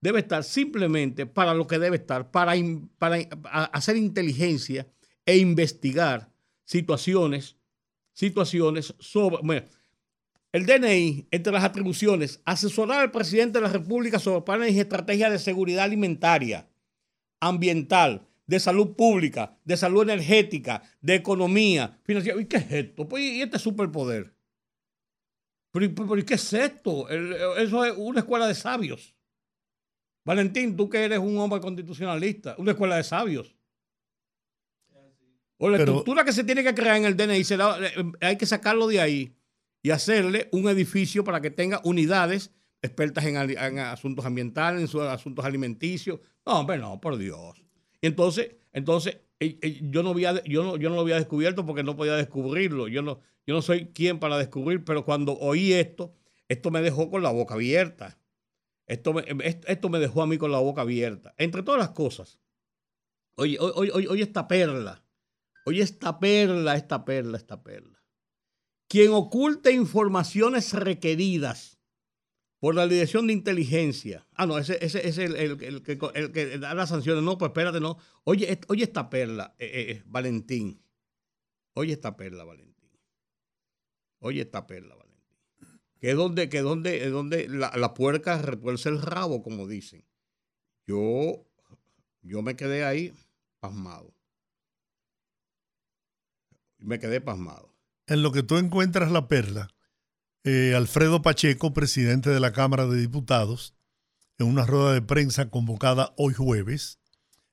debe 0.00 0.20
estar 0.20 0.44
simplemente 0.44 1.26
para 1.26 1.54
lo 1.54 1.66
que 1.66 1.78
debe 1.78 1.96
estar, 1.96 2.30
para, 2.30 2.54
para 2.98 3.16
hacer 3.72 3.96
inteligencia 3.96 4.86
e 5.26 5.38
investigar 5.38 6.30
situaciones, 6.64 7.56
situaciones 8.12 8.94
sobre... 8.98 9.38
bueno, 9.42 9.66
el 10.52 10.64
DNI, 10.64 11.28
entre 11.30 11.52
las 11.52 11.64
atribuciones, 11.64 12.40
asesorar 12.44 13.00
al 13.00 13.10
presidente 13.10 13.58
de 13.58 13.66
la 13.66 13.72
República 13.72 14.18
sobre 14.18 14.42
planes 14.42 14.72
y 14.72 14.80
estrategias 14.80 15.30
de 15.30 15.38
seguridad 15.38 15.84
alimentaria, 15.84 16.68
ambiental, 17.38 18.26
de 18.46 18.58
salud 18.58 18.96
pública, 18.96 19.58
de 19.64 19.76
salud 19.76 20.02
energética, 20.02 20.82
de 21.02 21.16
economía, 21.16 22.00
financiera. 22.02 22.40
¿Y 22.40 22.46
qué 22.46 22.56
es 22.56 22.72
esto? 22.72 23.06
Pues, 23.06 23.22
¿y 23.22 23.42
este 23.42 23.58
superpoder? 23.58 24.34
¿Pero, 25.70 25.94
pero, 25.94 26.18
¿y 26.18 26.24
qué 26.24 26.34
es 26.34 26.52
esto? 26.54 27.08
Eso 27.10 27.84
es 27.84 27.94
una 27.98 28.20
escuela 28.20 28.46
de 28.46 28.54
sabios. 28.54 29.14
Valentín, 30.28 30.76
tú 30.76 30.90
que 30.90 31.02
eres 31.04 31.18
un 31.18 31.38
hombre 31.38 31.58
constitucionalista, 31.58 32.54
una 32.58 32.72
escuela 32.72 32.96
de 32.96 33.02
sabios. 33.02 33.56
O 35.56 35.70
la 35.70 35.78
Pero- 35.78 35.92
estructura 35.92 36.22
que 36.22 36.34
se 36.34 36.44
tiene 36.44 36.62
que 36.62 36.74
crear 36.74 36.98
en 36.98 37.06
el 37.06 37.16
DNI, 37.16 37.40
eh, 37.40 38.12
hay 38.20 38.36
que 38.36 38.44
sacarlo 38.44 38.86
de 38.88 39.00
ahí 39.00 39.34
y 39.82 39.88
hacerle 39.88 40.50
un 40.52 40.68
edificio 40.68 41.24
para 41.24 41.40
que 41.40 41.50
tenga 41.50 41.80
unidades 41.82 42.52
expertas 42.82 43.24
en, 43.24 43.36
asuntos 43.78 44.26
ambientales, 44.26 44.82
en 44.82 44.88
su- 44.88 45.00
asuntos 45.00 45.44
alimenticios. 45.46 46.20
No, 46.44 46.60
hombre, 46.60 46.76
no, 46.76 47.00
por 47.00 47.16
Dios. 47.16 47.64
Y 48.02 48.06
entonces, 48.06 48.50
entonces 48.74 49.18
yo, 49.80 50.02
no 50.02 50.10
había, 50.10 50.44
yo, 50.44 50.62
no, 50.62 50.76
yo 50.76 50.90
no 50.90 50.96
lo 50.96 51.00
había 51.00 51.16
descubierto 51.16 51.64
porque 51.64 51.82
no 51.82 51.96
podía 51.96 52.16
descubrirlo. 52.16 52.86
Yo 52.86 53.00
no, 53.00 53.18
yo 53.46 53.54
no 53.54 53.62
soy 53.62 53.86
quien 53.86 54.18
para 54.20 54.36
descubrir, 54.36 54.84
pero 54.84 55.06
cuando 55.06 55.38
oí 55.38 55.72
esto, 55.72 56.12
esto 56.48 56.70
me 56.70 56.82
dejó 56.82 57.08
con 57.10 57.22
la 57.22 57.30
boca 57.30 57.54
abierta. 57.54 58.18
Esto 58.88 59.12
me, 59.12 59.22
esto, 59.44 59.68
esto 59.68 59.88
me 59.90 59.98
dejó 59.98 60.22
a 60.22 60.26
mí 60.26 60.38
con 60.38 60.50
la 60.50 60.58
boca 60.58 60.80
abierta. 60.80 61.34
Entre 61.36 61.62
todas 61.62 61.78
las 61.78 61.90
cosas, 61.90 62.40
oye, 63.36 63.58
oye, 63.60 63.92
oye, 63.92 64.08
oye 64.08 64.22
esta 64.22 64.48
perla, 64.48 65.04
oye 65.66 65.82
esta 65.82 66.18
perla, 66.18 66.74
esta 66.74 67.04
perla, 67.04 67.36
esta 67.36 67.62
perla. 67.62 68.02
Quien 68.88 69.12
oculte 69.12 69.72
informaciones 69.72 70.72
requeridas 70.72 71.78
por 72.58 72.74
la 72.74 72.88
dirección 72.88 73.26
de 73.26 73.34
inteligencia. 73.34 74.26
Ah, 74.32 74.46
no, 74.46 74.58
ese, 74.58 74.78
ese, 74.84 75.06
ese 75.06 75.24
es 75.26 75.34
el, 75.34 75.82
que, 75.82 76.58
da 76.58 76.74
las 76.74 76.88
sanciones. 76.88 77.22
No, 77.22 77.36
pues 77.36 77.50
espérate, 77.50 77.80
no. 77.80 77.98
Oye, 78.24 78.58
oye 78.68 78.84
esta 78.84 79.10
perla, 79.10 79.54
eh, 79.58 79.66
eh, 79.66 79.92
eh, 79.92 80.02
Valentín. 80.06 80.82
Oye 81.74 81.92
esta 81.92 82.16
perla, 82.16 82.44
Valentín. 82.44 82.90
Oye 84.20 84.40
esta 84.40 84.66
perla, 84.66 84.94
Valentín. 84.94 85.07
Que 86.00 86.10
es 86.10 86.16
donde, 86.16 86.48
que 86.48 86.60
donde, 86.60 87.08
donde 87.10 87.48
la, 87.48 87.72
la 87.76 87.94
puerca 87.94 88.40
retuerce 88.40 88.88
el 88.88 89.02
rabo, 89.02 89.42
como 89.42 89.66
dicen. 89.66 90.04
Yo, 90.86 91.44
yo 92.22 92.42
me 92.42 92.56
quedé 92.56 92.84
ahí 92.84 93.12
pasmado. 93.60 94.14
Me 96.78 96.98
quedé 96.98 97.20
pasmado. 97.20 97.74
En 98.06 98.22
lo 98.22 98.32
que 98.32 98.42
tú 98.42 98.56
encuentras 98.56 99.10
la 99.10 99.28
perla, 99.28 99.68
eh, 100.44 100.74
Alfredo 100.74 101.20
Pacheco, 101.20 101.74
presidente 101.74 102.30
de 102.30 102.40
la 102.40 102.52
Cámara 102.52 102.86
de 102.86 102.98
Diputados, 102.98 103.74
en 104.38 104.46
una 104.46 104.64
rueda 104.64 104.92
de 104.92 105.02
prensa 105.02 105.50
convocada 105.50 106.14
hoy 106.16 106.32
jueves, 106.32 107.00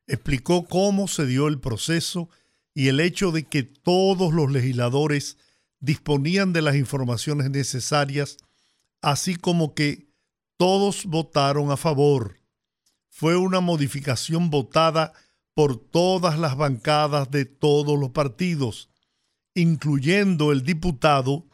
explicó 0.07 0.65
cómo 0.65 1.07
se 1.07 1.25
dio 1.25 1.47
el 1.47 1.59
proceso 1.59 2.29
y 2.73 2.89
el 2.89 2.99
hecho 2.99 3.31
de 3.31 3.43
que 3.43 3.63
todos 3.63 4.33
los 4.33 4.51
legisladores 4.51 5.37
disponían 5.85 6.51
de 6.53 6.61
las 6.61 6.75
informaciones 6.75 7.49
necesarias, 7.49 8.37
así 9.01 9.35
como 9.35 9.73
que 9.73 10.09
todos 10.57 11.05
votaron 11.05 11.71
a 11.71 11.77
favor. 11.77 12.39
Fue 13.09 13.37
una 13.37 13.59
modificación 13.61 14.49
votada 14.49 15.13
por 15.53 15.77
todas 15.77 16.37
las 16.37 16.57
bancadas 16.57 17.31
de 17.31 17.45
todos 17.45 17.97
los 17.97 18.09
partidos 18.09 18.89
incluyendo 19.55 20.51
el 20.51 20.61
diputado 20.61 21.47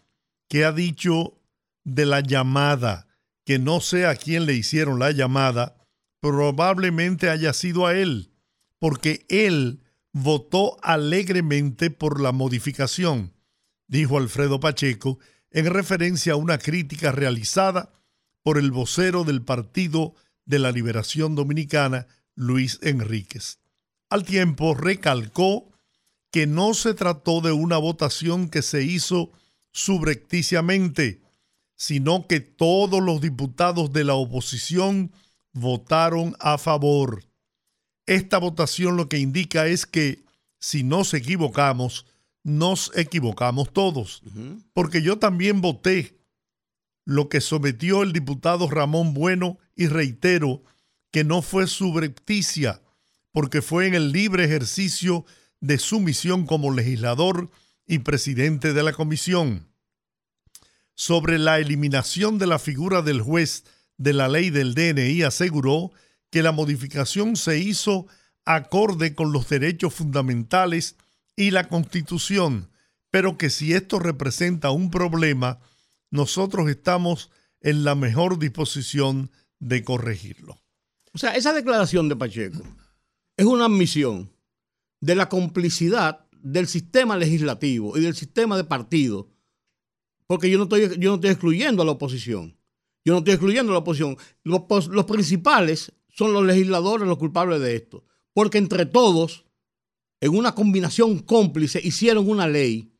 que 0.50 0.66
ha 0.66 0.74
dicho 0.74 1.40
de 1.86 2.06
la 2.06 2.20
llamada, 2.20 3.08
que 3.46 3.60
no 3.60 3.80
sé 3.80 4.06
a 4.06 4.16
quién 4.16 4.46
le 4.46 4.54
hicieron 4.54 5.00
la 5.00 5.12
llamada, 5.12 5.78
probablemente 6.20 7.30
haya 7.30 7.54
sido 7.54 7.86
a 7.86 7.94
él, 7.94 8.34
porque 8.80 9.26
él 9.30 9.84
votó 10.12 10.78
alegremente 10.84 11.90
por 11.90 12.20
la 12.20 12.32
modificación, 12.32 13.34
dijo 13.92 14.18
Alfredo 14.18 14.60
Pacheco, 14.62 15.20
en 15.52 15.66
referencia 15.66 16.34
a 16.34 16.38
una 16.38 16.58
crítica 16.58 17.12
realizada 17.12 17.92
por 18.42 18.58
el 18.58 18.72
vocero 18.72 19.26
del 19.26 19.44
Partido 19.44 20.16
de 20.46 20.60
la 20.60 20.72
Liberación 20.72 21.36
Dominicana, 21.36 22.08
Luis 22.34 22.80
Enríquez. 22.82 23.60
Al 24.10 24.24
tiempo 24.24 24.74
recalcó 24.74 25.70
que 26.32 26.48
no 26.48 26.74
se 26.74 26.94
trató 26.94 27.42
de 27.42 27.52
una 27.52 27.78
votación 27.78 28.50
que 28.50 28.62
se 28.62 28.82
hizo 28.82 29.32
subrepticiamente, 29.72 31.22
sino 31.76 32.28
que 32.28 32.40
todos 32.40 33.04
los 33.04 33.20
diputados 33.20 33.92
de 33.92 34.06
la 34.06 34.14
oposición 34.14 35.12
votaron 35.52 36.38
a 36.40 36.58
favor. 36.58 37.26
Esta 38.06 38.38
votación 38.38 38.96
lo 38.96 39.10
que 39.10 39.18
indica 39.18 39.68
es 39.68 39.86
que 39.86 40.24
si 40.60 40.84
nos 40.84 41.14
equivocamos, 41.14 42.06
nos 42.44 42.92
equivocamos 42.96 43.72
todos, 43.72 44.24
porque 44.74 45.02
yo 45.02 45.20
también 45.20 45.62
voté 45.62 46.18
lo 47.06 47.30
que 47.30 47.42
sometió 47.42 48.04
el 48.04 48.14
diputado 48.14 48.70
Ramón 48.70 49.14
Bueno 49.14 49.60
y 49.76 49.88
reitero 49.88 50.64
que 51.12 51.24
no 51.24 51.42
fue 51.42 51.68
subrepticia, 51.68 52.82
porque 53.32 53.62
fue 53.62 53.88
en 53.88 53.94
el 53.94 54.12
libre 54.12 54.46
ejercicio 54.46 55.26
de 55.60 55.78
su 55.78 56.00
misión 56.00 56.46
como 56.46 56.74
legislador 56.74 57.50
y 57.86 58.00
presidente 58.00 58.74
de 58.74 58.84
la 58.84 58.94
comisión. 58.94 59.68
Sobre 60.96 61.38
la 61.38 61.60
eliminación 61.60 62.38
de 62.38 62.48
la 62.48 62.60
figura 62.60 63.02
del 63.02 63.22
juez 63.22 63.66
de 63.98 64.14
la 64.14 64.28
ley 64.28 64.50
del 64.50 64.74
DNI 64.74 65.24
aseguró 65.24 65.92
que 66.30 66.42
la 66.42 66.52
modificación 66.52 67.36
se 67.36 67.60
hizo 67.60 68.08
acorde 68.46 69.14
con 69.14 69.32
los 69.32 69.50
derechos 69.50 69.94
fundamentales 69.94 70.96
y 71.36 71.52
la 71.52 71.68
constitución, 71.68 72.70
pero 73.10 73.38
que 73.38 73.50
si 73.50 73.74
esto 73.74 74.00
representa 74.00 74.72
un 74.72 74.92
problema, 74.92 75.60
nosotros 76.10 76.70
estamos 76.70 77.30
en 77.62 77.84
la 77.84 77.96
mejor 77.96 78.40
disposición 78.40 79.32
de 79.60 79.84
corregirlo. 79.84 80.62
O 81.14 81.18
sea, 81.18 81.36
esa 81.36 81.54
declaración 81.54 82.10
de 82.10 82.16
Pacheco 82.16 82.64
es 83.38 83.46
una 83.46 83.66
admisión 83.66 84.32
de 85.00 85.16
la 85.16 85.30
complicidad 85.30 86.26
del 86.32 86.68
sistema 86.68 87.18
legislativo 87.18 87.98
y 87.98 88.02
del 88.02 88.16
sistema 88.16 88.58
de 88.58 88.64
partidos. 88.64 89.28
Porque 90.28 90.50
yo 90.50 90.58
no 90.58 90.64
estoy, 90.64 90.98
yo 90.98 91.10
no 91.10 91.16
estoy 91.16 91.32
excluyendo 91.32 91.82
a 91.82 91.86
la 91.86 91.92
oposición. 91.92 92.58
Yo 93.04 93.14
no 93.14 93.20
estoy 93.20 93.34
excluyendo 93.34 93.72
a 93.72 93.74
la 93.74 93.80
oposición. 93.80 94.18
Los, 94.44 94.62
pos- 94.62 94.88
los 94.88 95.06
principales 95.06 95.92
son 96.10 96.34
los 96.34 96.44
legisladores 96.46 97.08
los 97.08 97.18
culpables 97.18 97.60
de 97.60 97.76
esto. 97.76 98.06
Porque 98.34 98.58
entre 98.58 98.86
todos, 98.86 99.46
en 100.22 100.36
una 100.38 100.54
combinación 100.56 101.20
cómplice, 101.20 101.82
hicieron 101.84 102.30
una 102.30 102.48
ley. 102.48 102.94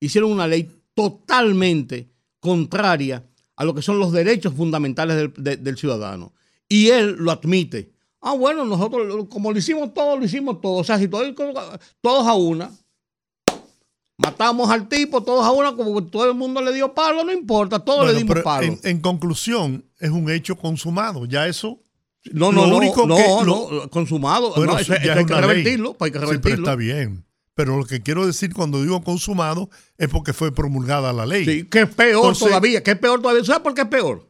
Hicieron 0.00 0.30
una 0.32 0.46
ley 0.46 0.70
totalmente 0.94 2.10
contraria 2.40 3.26
a 3.56 3.64
lo 3.64 3.74
que 3.74 3.82
son 3.82 3.98
los 3.98 4.12
derechos 4.12 4.54
fundamentales 4.54 5.16
del, 5.16 5.32
de- 5.36 5.56
del 5.58 5.76
ciudadano. 5.76 6.32
Y 6.68 6.88
él 6.88 7.16
lo 7.18 7.30
admite. 7.32 7.92
Ah, 8.22 8.34
bueno, 8.34 8.64
nosotros, 8.64 9.26
como 9.28 9.52
lo 9.52 9.58
hicimos 9.58 9.92
todos, 9.92 10.18
lo 10.18 10.24
hicimos 10.24 10.60
todos. 10.60 10.80
O 10.80 10.84
sea, 10.84 10.98
si 10.98 11.08
todos, 11.08 11.34
todos 12.00 12.26
a 12.26 12.34
una, 12.34 12.70
matamos 14.16 14.68
al 14.70 14.88
tipo, 14.88 15.22
todos 15.22 15.44
a 15.44 15.50
una, 15.52 15.74
como 15.74 16.04
todo 16.04 16.28
el 16.28 16.34
mundo 16.34 16.60
le 16.62 16.72
dio 16.72 16.92
palo, 16.94 17.24
no 17.24 17.32
importa, 17.32 17.78
todos 17.78 18.00
Bueno, 18.04 18.12
le 18.12 18.18
dimos 18.18 18.42
palo. 18.42 18.66
en, 18.66 18.78
en 18.82 19.00
conclusión, 19.00 19.84
es 19.98 20.10
un 20.10 20.30
hecho 20.30 20.56
consumado. 20.56 21.24
Ya 21.26 21.46
eso 21.46 21.80
no, 22.32 22.52
lo 22.52 22.62
no, 22.62 22.66
no, 22.68 22.76
único 22.76 23.06
no, 23.06 23.16
que- 23.16 23.22
no, 23.22 23.70
lo- 23.70 23.90
consumado. 23.90 24.52
Bueno, 24.54 24.72
no, 24.72 24.78
sí, 24.78 24.82
eso, 24.84 24.92
ya 24.94 24.98
eso 24.98 25.12
es 25.12 25.18
hay 25.18 25.24
que 25.26 25.34
revertirlo, 25.34 25.94
pues 25.94 26.08
hay 26.08 26.12
que 26.12 26.18
Sí, 26.18 26.20
pero 26.20 26.30
revertirlo. 26.32 26.64
está 26.66 26.76
bien. 26.76 27.24
Pero 27.54 27.76
lo 27.78 27.84
que 27.84 28.00
quiero 28.02 28.26
decir 28.26 28.54
cuando 28.54 28.80
digo 28.82 29.02
consumado 29.02 29.68
es 29.98 30.08
porque 30.08 30.32
fue 30.32 30.54
promulgada 30.54 31.12
la 31.12 31.26
ley. 31.26 31.44
Sí, 31.44 31.64
que 31.64 31.80
es 31.82 31.88
peor 31.94 32.16
Entonces- 32.24 32.46
todavía, 32.48 32.82
que 32.82 32.92
es 32.92 32.98
peor 32.98 33.20
todavía. 33.20 33.44
¿Sabes 33.44 33.62
por 33.62 33.74
qué 33.74 33.82
es 33.82 33.88
peor? 33.88 34.28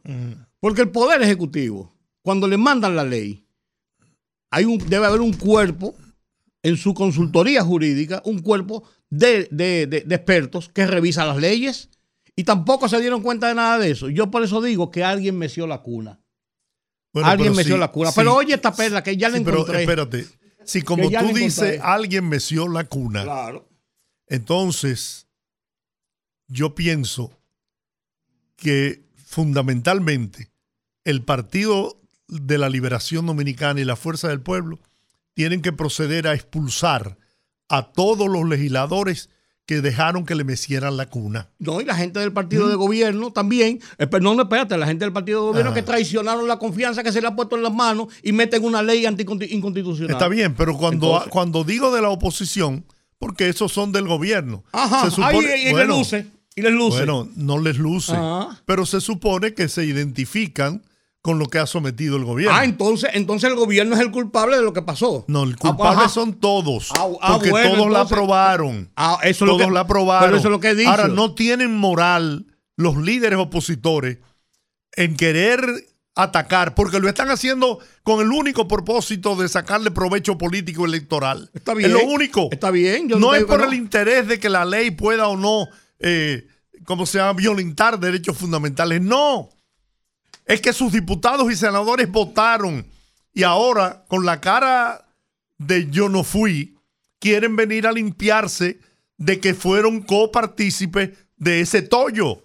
Porque 0.59 0.81
el 0.81 0.89
Poder 0.89 1.21
Ejecutivo, 1.21 1.93
cuando 2.23 2.47
le 2.47 2.57
mandan 2.57 2.95
la 2.95 3.03
ley, 3.03 3.45
hay 4.49 4.65
un, 4.65 4.77
debe 4.79 5.05
haber 5.05 5.21
un 5.21 5.33
cuerpo 5.33 5.95
en 6.63 6.77
su 6.77 6.93
consultoría 6.93 7.63
jurídica 7.63 8.21
un 8.25 8.39
cuerpo 8.39 8.83
de, 9.09 9.47
de- 9.51 9.87
de- 9.87 10.01
de 10.01 10.15
expertos 10.15 10.69
que 10.69 10.85
revisa 10.85 11.25
las 11.25 11.37
leyes 11.37 11.89
y 12.35 12.43
tampoco 12.43 12.87
se 12.89 12.99
dieron 13.01 13.21
cuenta 13.21 13.47
de 13.47 13.55
nada 13.55 13.79
de 13.79 13.91
eso. 13.91 14.09
Yo 14.09 14.29
por 14.31 14.43
eso 14.43 14.61
digo 14.61 14.91
que 14.91 15.03
alguien 15.03 15.37
meció 15.37 15.67
la 15.67 15.81
cuna. 15.81 16.19
Bueno, 17.13 17.27
alguien 17.29 17.47
pero 17.51 17.55
meció 17.57 17.73
sí, 17.75 17.79
la 17.79 17.91
cuna. 17.91 18.09
sí, 18.09 18.15
pero 18.15 18.35
oye 18.35 18.53
esta 18.53 18.73
perla 18.73 19.03
que 19.03 19.17
ya 19.17 19.29
la 19.29 19.37
sí, 19.37 19.43
pero 19.43 19.57
encontré. 19.59 19.81
espérate. 19.81 20.27
Si 20.63 20.81
como 20.81 21.09
tú 21.09 21.27
dices, 21.33 21.57
encontré. 21.59 21.79
alguien 21.81 22.29
meció 22.29 22.67
la 22.67 22.83
cuna, 22.85 23.23
Claro. 23.23 23.67
entonces 24.27 25.27
yo 26.47 26.75
pienso 26.75 27.31
que 28.55 29.03
fundamentalmente 29.25 30.51
el 31.03 31.23
Partido 31.23 31.99
de 32.27 32.57
la 32.57 32.69
Liberación 32.69 33.25
Dominicana 33.25 33.81
y 33.81 33.85
la 33.85 33.95
Fuerza 33.95 34.27
del 34.27 34.41
Pueblo 34.41 34.79
tienen 35.33 35.61
que 35.61 35.73
proceder 35.73 36.27
a 36.27 36.33
expulsar 36.33 37.17
a 37.69 37.91
todos 37.91 38.29
los 38.29 38.47
legisladores 38.47 39.29
que 39.65 39.79
dejaron 39.81 40.25
que 40.25 40.35
le 40.35 40.43
mecieran 40.43 40.97
la 40.97 41.05
cuna. 41.05 41.47
No, 41.59 41.79
y 41.79 41.85
la 41.85 41.95
gente 41.95 42.19
del 42.19 42.33
partido 42.33 42.67
de 42.67 42.75
gobierno 42.75 43.31
también. 43.31 43.79
Eh, 43.97 44.07
pero 44.07 44.21
no, 44.23 44.41
espérate, 44.41 44.77
la 44.77 44.85
gente 44.87 45.05
del 45.05 45.13
partido 45.13 45.41
de 45.41 45.47
gobierno 45.49 45.71
Ah. 45.71 45.73
que 45.73 45.81
traicionaron 45.83 46.47
la 46.47 46.59
confianza 46.59 47.03
que 47.03 47.11
se 47.11 47.21
le 47.21 47.27
ha 47.27 47.35
puesto 47.35 47.55
en 47.55 47.63
las 47.63 47.73
manos 47.73 48.07
y 48.23 48.31
meten 48.33 48.65
una 48.65 48.81
ley 48.83 49.05
inconstitucional. 49.05 50.11
Está 50.11 50.27
bien, 50.27 50.55
pero 50.55 50.75
cuando, 50.77 51.07
Entonces- 51.07 51.31
cuando 51.31 51.63
digo 51.63 51.93
de 51.93 52.01
la 52.01 52.09
oposición, 52.09 52.83
porque 53.17 53.49
esos 53.49 53.71
son 53.71 53.91
del 53.91 54.07
gobierno. 54.07 54.63
Ajá, 54.71 55.05
se 55.09 55.11
supone- 55.15 55.57
y, 55.63 55.67
y 55.69 55.71
bueno, 55.71 55.93
le 55.93 55.99
luce. 55.99 56.27
Y 56.55 56.61
les 56.63 56.73
luce. 56.73 56.97
Bueno, 56.97 57.29
no 57.35 57.57
les 57.59 57.77
luce, 57.77 58.13
pero 58.65 58.85
se 58.85 58.99
supone 58.99 59.53
que 59.53 59.69
se 59.69 59.85
identifican 59.85 60.81
con 61.21 61.37
lo 61.37 61.45
que 61.45 61.59
ha 61.59 61.67
sometido 61.67 62.17
el 62.17 62.25
gobierno. 62.25 62.57
ah, 62.57 62.63
entonces, 62.65 63.11
entonces 63.13 63.49
el 63.49 63.55
gobierno 63.55 63.93
es 63.95 64.01
el 64.01 64.09
culpable 64.11 64.55
de 64.57 64.63
lo 64.63 64.73
que 64.73 64.81
pasó. 64.81 65.23
no, 65.27 65.43
el 65.43 65.53
Ah, 65.53 65.57
culpable 65.59 65.99
ajá. 66.01 66.09
son 66.09 66.33
todos, 66.39 66.89
Ah, 66.97 67.07
ah, 67.21 67.33
porque 67.33 67.51
bueno, 67.51 67.75
todos 67.75 67.91
la 67.91 68.01
aprobaron. 68.01 68.89
Ah, 68.95 69.19
eso 69.23 69.45
es 69.45 69.49
lo 69.51 69.57
todos 69.57 69.67
que- 69.67 69.73
la 69.73 69.79
aprobaron. 69.81 70.27
pero 70.29 70.37
eso 70.37 70.47
es 70.47 70.51
lo 70.51 70.59
que 70.59 70.73
dicho. 70.73 70.89
Ahora, 70.89 71.07
no 71.07 71.35
tienen 71.35 71.75
moral 71.77 72.47
los 72.75 72.97
líderes 72.97 73.37
opositores 73.37 74.17
en 74.95 75.15
querer 75.15 75.61
atacar, 76.15 76.75
porque 76.75 76.99
lo 76.99 77.07
están 77.07 77.29
haciendo 77.29 77.79
con 78.03 78.19
el 78.19 78.31
único 78.31 78.67
propósito 78.67 79.35
de 79.35 79.47
sacarle 79.47 79.91
provecho 79.91 80.37
político 80.37 80.85
electoral. 80.85 81.49
Está 81.53 81.73
bien. 81.73 81.89
Es 81.91 81.93
lo 82.01 82.03
único. 82.05 82.49
Está 82.51 82.71
bien. 82.71 83.07
yo 83.07 83.17
no 83.19 83.33
es 83.35 83.45
por 83.45 83.61
el 83.61 83.73
interés 83.75 84.27
de 84.27 84.39
que 84.39 84.49
la 84.49 84.65
ley 84.65 84.91
pueda 84.91 85.27
o 85.27 85.37
no, 85.37 85.67
eh, 85.99 86.47
como 86.85 87.05
se 87.05 87.19
llama, 87.19 87.33
violentar 87.33 87.99
derechos 87.99 88.37
fundamentales. 88.37 89.01
No. 89.01 89.49
Es 90.51 90.59
que 90.59 90.73
sus 90.73 90.91
diputados 90.91 91.49
y 91.49 91.55
senadores 91.55 92.11
votaron 92.11 92.85
y 93.33 93.43
ahora, 93.43 94.03
con 94.09 94.25
la 94.25 94.41
cara 94.41 95.07
de 95.57 95.89
yo 95.89 96.09
no 96.09 96.25
fui, 96.25 96.77
quieren 97.19 97.55
venir 97.55 97.87
a 97.87 97.93
limpiarse 97.93 98.81
de 99.17 99.39
que 99.39 99.53
fueron 99.53 100.01
copartícipes 100.01 101.11
de 101.37 101.61
ese 101.61 101.81
tollo. 101.81 102.43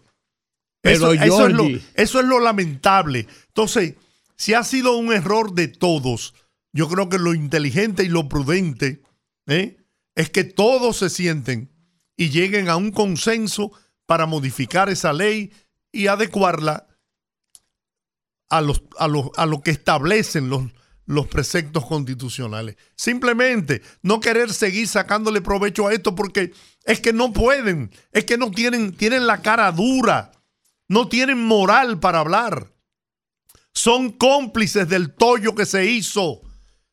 Pero, 0.83 1.15
eso, 1.15 1.25
eso 1.25 1.47
es 1.49 1.53
lo, 1.53 1.65
eso 1.95 2.21
es 2.21 2.27
lo 2.27 2.39
lamentable. 2.39 3.27
Entonces, 3.49 3.95
si 4.37 4.55
ha 4.55 4.63
sido 4.63 4.97
un 4.97 5.13
error 5.13 5.55
de 5.55 5.67
todos, 5.67 6.33
yo 6.73 6.89
creo 6.89 7.09
que 7.09 7.19
lo 7.19 7.35
inteligente 7.35 8.05
y 8.05 8.09
lo 8.09 8.29
prudente 8.29 9.03
¿eh? 9.49 9.79
es 10.15 10.31
que 10.31 10.45
todos 10.45 10.99
se 10.99 11.11
sienten 11.11 11.73
y 12.17 12.29
lleguen 12.29 12.69
a 12.69 12.77
un 12.77 12.93
consenso 12.93 13.73
para 14.07 14.27
modificar 14.27 14.91
esa 14.91 15.13
ley 15.13 15.51
y 15.91 16.07
adecuarla 16.07 16.87
a, 18.49 18.61
los, 18.61 18.83
a, 18.99 19.09
los- 19.09 19.31
a 19.37 19.47
lo 19.47 19.61
que 19.63 19.71
establecen 19.71 20.49
los, 20.51 20.63
los 21.07 21.27
preceptos 21.29 21.87
constitucionales. 21.87 22.77
Simplemente 22.97 23.83
no 24.03 24.21
querer 24.21 24.53
seguir 24.53 24.89
sacándole 24.89 25.41
provecho 25.41 25.87
a 25.87 25.93
esto 25.93 26.15
porque 26.15 26.53
es 26.85 27.01
que 27.01 27.13
no 27.13 27.33
pueden, 27.33 27.91
es 28.13 28.25
que 28.25 28.39
no 28.39 28.51
tienen, 28.51 28.93
tienen 28.97 29.27
la 29.27 29.43
cara 29.43 29.71
dura, 29.73 30.33
no 30.89 31.09
tienen 31.09 31.45
moral 31.45 31.99
para 32.01 32.21
hablar. 32.21 32.73
Son 33.73 34.11
cómplices 34.11 34.89
del 34.89 35.15
tollo 35.15 35.55
que 35.55 35.67
se 35.67 35.85
hizo. 35.87 36.41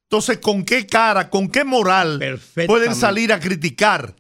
Entonces, 0.10 0.40
¿con 0.40 0.64
qué 0.66 0.86
cara, 0.86 1.30
con 1.30 1.48
qué 1.50 1.64
moral 1.64 2.40
pueden 2.68 2.94
salir 2.94 3.32
a 3.34 3.40
criticar? 3.40 4.16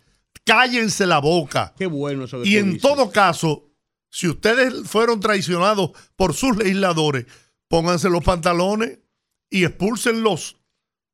Cállense 0.46 1.06
la 1.06 1.20
boca. 1.20 1.74
Qué 1.78 1.86
bueno 1.86 2.26
eso 2.26 2.42
que 2.42 2.50
Y 2.50 2.58
en 2.58 2.74
dices. 2.74 2.82
todo 2.82 3.12
caso, 3.12 3.70
si 4.16 4.28
ustedes 4.28 4.88
fueron 4.88 5.20
traicionados 5.20 5.90
por 6.16 6.36
sus 6.36 6.56
legisladores, 6.56 7.26
pónganse 7.68 8.12
los 8.12 8.24
pantalones 8.24 9.00
y 9.50 9.64
expúlsenlos. 9.64 10.58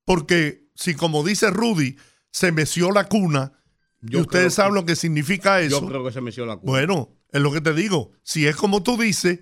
Porque 0.04 0.68
si, 0.76 0.96
como 0.96 1.24
dice 1.24 1.50
Rudy, 1.50 1.96
se 2.30 2.52
meció 2.52 2.92
la 2.92 3.08
cuna, 3.08 3.54
Yo 4.02 4.20
y 4.20 4.22
ustedes 4.24 4.54
saben 4.56 4.74
que- 4.74 4.80
lo 4.82 4.86
que 4.86 4.96
significa 4.98 5.62
eso. 5.62 5.80
Yo 5.80 5.88
creo 5.88 6.04
que 6.04 6.12
se 6.12 6.20
meció 6.20 6.46
la 6.46 6.58
culpa. 6.58 6.72
Bueno, 6.72 7.10
es 7.32 7.42
lo 7.42 7.54
que 7.54 7.62
te 7.62 7.74
digo. 7.74 8.12
Si 8.22 8.46
es 8.46 8.58
como 8.58 8.84
tú 8.84 8.98
dices 8.98 9.40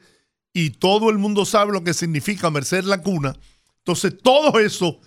y 0.53 0.69
todo 0.71 1.09
el 1.09 1.17
mundo 1.17 1.43
sabe 1.43 1.73
lo 1.73 1.83
que 1.83 1.95
significa 1.95 2.51
mercer 2.51 2.85
la 2.85 3.01
cuna, 3.01 3.35
entonces 3.79 4.15
todos 4.21 4.53
esos 4.61 4.97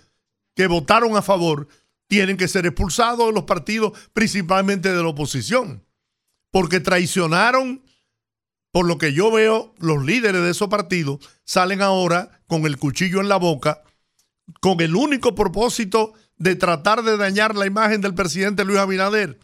que 0.55 0.67
votaron 0.67 1.15
a 1.15 1.21
favor 1.21 1.69
tienen 2.07 2.35
que 2.35 2.49
ser 2.49 2.65
expulsados 2.65 3.27
de 3.27 3.31
los 3.33 3.45
partidos, 3.45 3.93
principalmente 4.11 4.91
de 4.93 5.01
la 5.01 5.07
oposición, 5.07 5.85
porque 6.51 6.81
traicionaron, 6.81 7.81
por 8.71 8.85
lo 8.87 8.97
que 8.97 9.13
yo 9.13 9.31
veo, 9.31 9.73
los 9.79 10.03
líderes 10.03 10.41
de 10.41 10.51
esos 10.51 10.69
partidos 10.69 11.19
salen 11.43 11.81
ahora 11.81 12.41
con 12.47 12.65
el 12.65 12.77
cuchillo 12.77 13.21
en 13.21 13.29
la 13.29 13.37
boca, 13.37 13.83
con 14.59 14.81
el 14.81 14.95
único 14.95 15.35
propósito 15.35 16.13
de 16.37 16.55
tratar 16.55 17.03
de 17.03 17.17
dañar 17.17 17.55
la 17.55 17.65
imagen 17.65 18.01
del 18.01 18.13
presidente 18.13 18.65
Luis 18.65 18.79
Abinader 18.79 19.39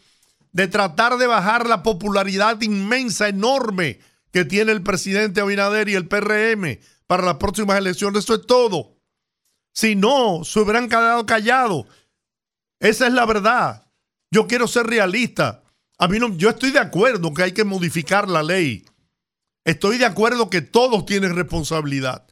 de 0.52 0.66
tratar 0.66 1.18
de 1.18 1.26
bajar 1.26 1.68
la 1.68 1.82
popularidad 1.82 2.60
inmensa, 2.62 3.28
enorme 3.28 4.00
que 4.32 4.44
tiene 4.44 4.72
el 4.72 4.82
presidente 4.82 5.40
Abinader 5.40 5.88
y 5.88 5.94
el 5.94 6.08
PRM 6.08 6.80
para 7.06 7.24
las 7.24 7.36
próximas 7.36 7.78
elecciones. 7.78 8.24
Eso 8.24 8.34
es 8.34 8.46
todo. 8.46 8.96
Si 9.72 9.94
no, 9.94 10.42
se 10.44 10.60
hubieran 10.60 10.88
quedado 10.88 11.24
callados. 11.26 11.86
Esa 12.80 13.06
es 13.06 13.12
la 13.12 13.26
verdad. 13.26 13.86
Yo 14.30 14.46
quiero 14.46 14.66
ser 14.66 14.86
realista. 14.86 15.62
A 15.98 16.08
mí 16.08 16.18
no, 16.18 16.36
yo 16.36 16.50
estoy 16.50 16.70
de 16.70 16.78
acuerdo 16.78 17.32
que 17.32 17.44
hay 17.44 17.52
que 17.52 17.64
modificar 17.64 18.28
la 18.28 18.42
ley. 18.42 18.84
Estoy 19.68 19.98
de 19.98 20.06
acuerdo 20.06 20.48
que 20.48 20.62
todos 20.62 21.04
tienen 21.04 21.36
responsabilidad. 21.36 22.26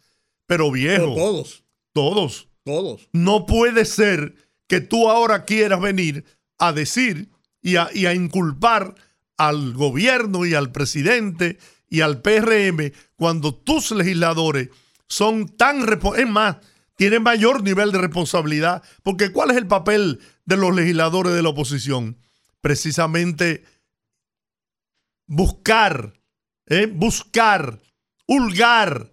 Pero 0.47 0.71
viejo, 0.71 1.15
Pero 1.15 1.15
todos, 1.15 1.65
todos. 1.93 2.49
todos. 2.65 3.09
No 3.13 3.45
puede 3.45 3.85
ser 3.85 4.35
que 4.69 4.81
tú 4.81 5.11
ahora 5.11 5.45
quieras 5.45 5.81
venir 5.81 6.25
a 6.59 6.73
decir 6.73 7.29
y 7.61 7.77
a, 7.77 7.91
y 7.93 8.07
a 8.07 8.15
inculpar 8.15 8.95
al 9.37 9.75
gobierno 9.75 10.47
y 10.47 10.55
al 10.55 10.73
presidente 10.73 11.59
y 11.91 12.01
al 12.01 12.23
PRM 12.23 12.93
cuando 13.17 13.55
tus 13.55 13.91
legisladores 13.91 14.71
son 15.07 15.49
tan... 15.49 15.87
Es 16.17 16.29
más, 16.29 16.57
tienen 16.97 17.23
mayor 17.23 17.63
nivel 17.63 17.93
de 17.93 17.99
responsabilidad. 17.99 18.83
Porque 19.03 19.31
¿cuál 19.31 19.51
es 19.51 19.59
el 19.59 19.67
papel 19.67 20.21
de 20.47 20.57
los 20.57 20.75
legisladores 20.75 21.35
de 21.35 21.43
la 21.43 21.51
oposición? 21.51 22.17
Precisamente 22.63 23.63
buscar, 25.27 26.16
¿eh? 26.67 26.87
buscar, 26.87 27.79
hurgar 28.27 29.11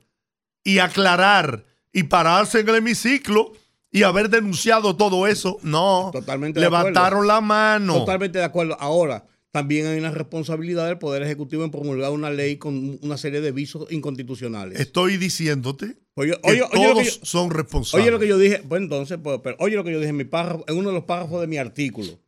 y 0.63 0.79
aclarar 0.79 1.63
y 1.91 2.03
pararse 2.03 2.59
en 2.59 2.69
el 2.69 2.75
hemiciclo 2.75 3.53
y 3.91 4.03
haber 4.03 4.29
denunciado 4.29 4.95
todo 4.95 5.27
eso. 5.27 5.59
No, 5.61 6.09
Totalmente 6.11 6.59
levantaron 6.59 7.27
la 7.27 7.41
mano. 7.41 7.99
Totalmente 7.99 8.39
de 8.39 8.45
acuerdo. 8.45 8.75
Ahora, 8.79 9.25
también 9.51 9.85
hay 9.85 9.99
una 9.99 10.09
responsabilidad 10.09 10.87
del 10.87 10.97
Poder 10.97 11.21
Ejecutivo 11.21 11.63
en 11.63 11.69
promulgar 11.69 12.11
una 12.11 12.31
ley 12.31 12.57
con 12.57 12.97
una 13.03 13.17
serie 13.17 13.39
de 13.39 13.51
visos 13.51 13.91
inconstitucionales. 13.91 14.79
Estoy 14.79 15.17
diciéndote 15.17 15.95
Oye, 16.15 16.31
que 16.31 16.49
oye, 16.49 16.63
todos 16.73 17.19
yo- 17.19 17.25
son 17.25 17.51
responsables. 17.51 18.03
Oye 18.03 18.11
lo 18.11 18.19
que 18.19 18.27
yo 18.27 18.39
dije, 18.39 18.63
pues 18.67 18.81
entonces, 18.81 19.19
pues, 19.21 19.41
pero 19.43 19.55
oye 19.59 19.75
lo 19.75 19.83
que 19.83 19.91
yo 19.91 19.99
dije 19.99 20.09
en, 20.09 20.17
mi 20.17 20.23
párrafo, 20.23 20.65
en 20.67 20.77
uno 20.77 20.89
de 20.89 20.95
los 20.95 21.03
párrafos 21.03 21.39
de 21.39 21.45
mi 21.45 21.57
artículo. 21.57 22.19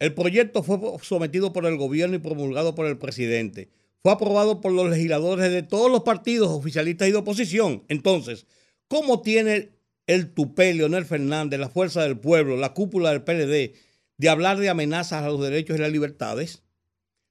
El 0.00 0.14
proyecto 0.14 0.64
fue 0.64 0.80
sometido 1.02 1.52
por 1.52 1.64
el 1.66 1.76
gobierno 1.76 2.16
y 2.16 2.18
promulgado 2.18 2.74
por 2.74 2.86
el 2.86 2.98
presidente. 2.98 3.68
Fue 4.04 4.12
aprobado 4.12 4.60
por 4.60 4.70
los 4.70 4.90
legisladores 4.90 5.50
de 5.50 5.62
todos 5.62 5.90
los 5.90 6.02
partidos 6.02 6.48
oficialistas 6.50 7.08
y 7.08 7.12
de 7.12 7.16
oposición. 7.16 7.84
Entonces, 7.88 8.46
¿cómo 8.86 9.22
tiene 9.22 9.70
el 10.06 10.34
tupé 10.34 10.74
Leonel 10.74 11.06
Fernández, 11.06 11.58
la 11.58 11.70
fuerza 11.70 12.02
del 12.02 12.18
pueblo, 12.18 12.58
la 12.58 12.74
cúpula 12.74 13.10
del 13.12 13.22
PLD, 13.22 13.72
de 14.18 14.28
hablar 14.28 14.58
de 14.58 14.68
amenazas 14.68 15.22
a 15.22 15.28
los 15.28 15.40
derechos 15.40 15.78
y 15.78 15.80
las 15.80 15.90
libertades? 15.90 16.62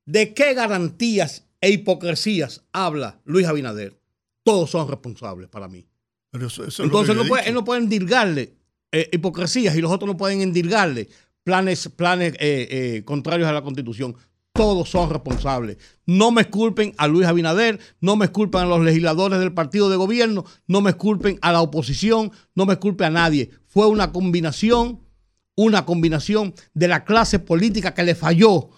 ¿De 0.07 0.33
qué 0.33 0.55
garantías 0.55 1.45
e 1.61 1.69
hipocresías 1.69 2.63
habla 2.73 3.21
Luis 3.23 3.45
Abinader? 3.45 3.99
Todos 4.43 4.71
son 4.71 4.87
responsables 4.89 5.49
para 5.49 5.67
mí. 5.67 5.85
Pero 6.31 6.47
eso- 6.47 6.63
eso 6.63 6.69
es 6.71 6.79
lo 6.79 6.85
Entonces 6.85 7.15
no 7.15 7.27
puede, 7.27 7.47
él 7.47 7.53
no 7.53 7.63
puede 7.63 7.81
endirgarle 7.81 8.55
eh, 8.91 9.09
hipocresías 9.13 9.75
y 9.75 9.81
los 9.81 9.91
otros 9.91 10.07
no 10.07 10.17
pueden 10.17 10.41
endirgarle 10.41 11.07
planes, 11.43 11.87
planes 11.95 12.33
eh, 12.39 12.67
eh, 12.71 13.03
contrarios 13.05 13.47
a 13.47 13.53
la 13.53 13.61
constitución. 13.61 14.15
Todos 14.53 14.89
son 14.89 15.09
responsables. 15.09 15.77
No 16.05 16.31
me 16.31 16.41
esculpen 16.41 16.93
a 16.97 17.07
Luis 17.07 17.27
Abinader, 17.27 17.79
no 17.99 18.15
me 18.15 18.25
esculpen 18.25 18.61
a 18.61 18.65
los 18.65 18.81
legisladores 18.81 19.39
del 19.39 19.53
partido 19.53 19.89
de 19.89 19.97
gobierno, 19.97 20.45
no 20.67 20.81
me 20.81 20.91
esculpen 20.91 21.39
a 21.41 21.51
la 21.51 21.61
oposición, 21.61 22.31
no 22.53 22.65
me 22.65 22.73
esculpen 22.73 23.07
a 23.07 23.21
nadie. 23.21 23.49
Fue 23.67 23.87
una 23.87 24.11
combinación 24.11 25.03
una 25.55 25.85
combinación 25.85 26.53
de 26.73 26.87
la 26.87 27.05
clase 27.05 27.39
política 27.39 27.93
que 27.93 28.03
le 28.03 28.15
falló 28.15 28.69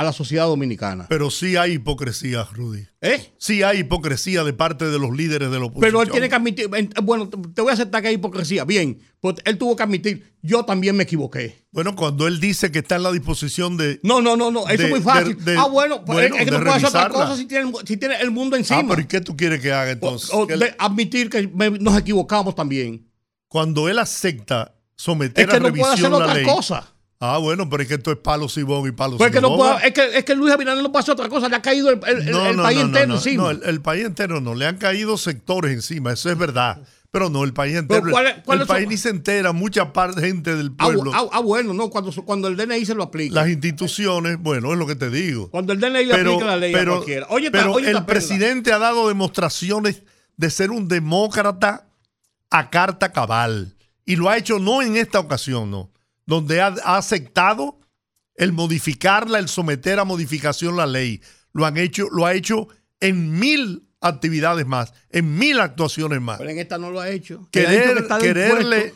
a 0.00 0.04
la 0.04 0.12
sociedad 0.12 0.46
dominicana. 0.46 1.06
Pero 1.08 1.30
sí 1.30 1.56
hay 1.56 1.72
hipocresía, 1.72 2.44
Rudy. 2.52 2.86
¿Eh? 3.00 3.32
Sí 3.38 3.62
hay 3.62 3.78
hipocresía 3.80 4.44
de 4.44 4.52
parte 4.52 4.84
de 4.86 4.98
los 4.98 5.16
líderes 5.16 5.50
de 5.50 5.58
la 5.58 5.64
oposición. 5.66 5.80
Pero 5.80 6.02
él 6.02 6.10
tiene 6.10 6.28
que 6.28 6.34
admitir, 6.34 6.68
en- 6.74 6.90
bueno, 7.02 7.28
te 7.28 7.60
voy 7.62 7.70
a 7.70 7.74
aceptar 7.74 8.02
que 8.02 8.08
hay 8.08 8.14
hipocresía, 8.14 8.64
bien, 8.64 9.00
pues 9.20 9.36
él 9.44 9.58
tuvo 9.58 9.74
que 9.74 9.82
admitir, 9.82 10.34
yo 10.42 10.64
también 10.64 10.94
me 10.96 11.02
equivoqué. 11.02 11.66
Bueno, 11.72 11.96
cuando 11.96 12.26
él 12.28 12.38
dice 12.40 12.70
que 12.70 12.78
está 12.78 12.96
en 12.96 13.02
la 13.02 13.12
disposición 13.12 13.76
de... 13.76 13.98
No, 14.02 14.20
no, 14.22 14.36
no, 14.36 14.50
no, 14.50 14.68
eso 14.68 14.76
De- 14.78 14.84
es 14.84 14.90
muy 14.90 15.00
fácil. 15.00 15.36
de- 15.44 15.52
de- 15.52 15.58
ah, 15.58 15.66
bueno, 15.66 16.04
pues 16.04 16.16
bueno, 16.16 16.36
es 16.36 16.44
que 16.44 16.50
no 16.50 16.58
puede 16.60 16.70
hacer 16.72 16.88
otra 16.88 17.08
cosa 17.08 17.36
si 17.36 17.46
tiene, 17.46 17.72
si 17.84 17.96
tiene 17.96 18.20
el 18.20 18.30
mundo 18.30 18.54
Ah, 18.54 18.58
encima. 18.60 18.84
pero 18.88 19.00
¿y 19.00 19.06
qué 19.06 19.20
tú 19.20 19.36
quieres 19.36 19.60
que 19.60 19.72
haga 19.72 19.90
entonces? 19.90 20.30
o 20.32 20.46
de 20.46 20.74
admitir 20.78 21.28
que 21.30 21.48
me- 21.48 21.70
nos 21.70 21.98
equivocamos 21.98 22.54
también. 22.54 23.04
cuando 23.48 23.88
él 23.88 23.98
acepta 23.98 24.74
someter 24.94 25.44
Es 25.46 25.50
que 25.50 25.56
a 25.56 25.60
no 25.60 25.70
puede 25.70 25.82
hacer 25.94 26.04
revisión 26.04 26.12
la 26.12 26.18
otra 26.18 26.34
ley... 26.34 26.44
cosa. 26.44 26.92
Ah, 27.20 27.38
bueno, 27.38 27.68
pero 27.68 27.82
es 27.82 27.88
que 27.88 27.94
esto 27.94 28.12
es 28.12 28.18
palo 28.18 28.48
Sibón 28.48 28.86
y 28.88 28.92
palo 28.92 29.16
Pues 29.16 29.30
es 29.30 29.34
que, 29.34 29.40
no 29.40 29.48
Sibón. 29.48 29.58
puede, 29.74 29.88
es, 29.88 29.92
que, 29.94 30.18
es 30.18 30.24
que 30.24 30.34
Luis 30.36 30.52
Abinader 30.52 30.82
no 30.88 30.96
hacer 30.98 31.12
otra 31.12 31.28
cosa, 31.28 31.48
le 31.48 31.56
ha 31.56 31.62
caído 31.62 31.90
el, 31.90 31.98
el- 32.06 32.18
el- 32.28 32.30
No, 32.30 32.46
el 32.46 32.56
no, 32.56 32.62
país 32.62 32.78
no, 32.78 32.84
entero 32.86 33.14
encima. 33.14 33.42
no, 33.42 33.50
el, 33.50 33.60
el 33.64 33.80
país 33.80 34.04
entero 34.04 34.40
no, 34.40 34.54
le 34.54 34.66
han 34.66 34.76
caído 34.76 35.16
sectores 35.16 35.72
encima, 35.72 36.12
eso 36.12 36.30
es 36.30 36.38
verdad. 36.38 36.80
Pero 37.10 37.30
no, 37.30 37.42
el 37.42 37.54
país 37.54 37.74
entero. 37.74 38.04
¿cuál 38.10 38.42
cuál 38.44 38.60
el 38.60 38.66
país 38.66 38.84
su- 38.84 38.90
ni 38.90 38.96
se 38.98 39.08
entera, 39.08 39.52
mucha 39.52 39.92
parte 39.94 40.20
gente 40.20 40.54
del 40.54 40.72
Ah, 40.78 40.84
pueblo. 40.84 41.10
ah, 41.14 41.26
ah, 41.32 41.40
bueno, 41.40 41.72
no, 41.74 41.88
cuando, 41.90 42.12
cuando 42.24 42.48
el 42.48 42.56
DNI 42.56 42.84
se 42.84 42.94
lo 42.94 43.02
aplica. 43.02 43.34
las 43.34 43.48
instituciones, 43.48 44.36
bueno, 44.38 44.72
es 44.72 44.78
lo 44.78 44.86
que 44.86 44.94
te 44.94 45.08
digo. 45.10 45.50
Cuando 45.50 45.72
el 45.72 45.80
DNI 45.80 46.04
le 46.04 46.14
Pero, 46.14 46.32
aplica 46.34 46.46
la 46.46 46.56
ley 46.58 46.72
a 46.72 46.76
pero, 46.78 46.92
cualquiera. 46.96 47.26
Oye, 47.30 47.50
pero 47.50 47.72
oye 47.72 47.86
el 47.86 47.92
perla. 47.94 48.06
presidente 48.06 48.72
ha 48.72 48.78
dado 48.78 49.08
demostraciones 49.08 50.02
de 50.36 50.50
ser 50.50 50.70
un 50.70 50.86
demócrata 50.86 51.88
a 52.50 52.70
carta 52.70 53.10
cabal. 53.10 53.74
Y 54.04 54.16
lo 54.16 54.28
ha 54.28 54.36
hecho 54.36 54.58
no 54.58 54.82
en 54.82 54.96
esta 54.96 55.18
ocasión, 55.18 55.70
no. 55.70 55.90
Donde 56.28 56.60
ha, 56.60 56.74
ha 56.84 56.98
aceptado 56.98 57.80
el 58.36 58.52
modificarla, 58.52 59.38
el 59.38 59.48
someter 59.48 59.98
a 59.98 60.04
modificación 60.04 60.76
la 60.76 60.86
ley. 60.86 61.22
Lo 61.54 61.64
han 61.64 61.78
hecho, 61.78 62.06
lo 62.12 62.26
ha 62.26 62.34
hecho 62.34 62.68
en 63.00 63.38
mil 63.40 63.88
actividades 64.00 64.66
más, 64.66 64.92
en 65.10 65.36
mil 65.38 65.58
actuaciones 65.58 66.20
más. 66.20 66.36
Pero 66.38 66.50
en 66.50 66.58
esta 66.58 66.76
no 66.76 66.90
lo 66.90 67.00
ha 67.00 67.08
hecho. 67.08 67.40
Ha 67.46 67.50
que 67.50 67.60
Querer, 67.64 68.06
quererle. 68.20 68.94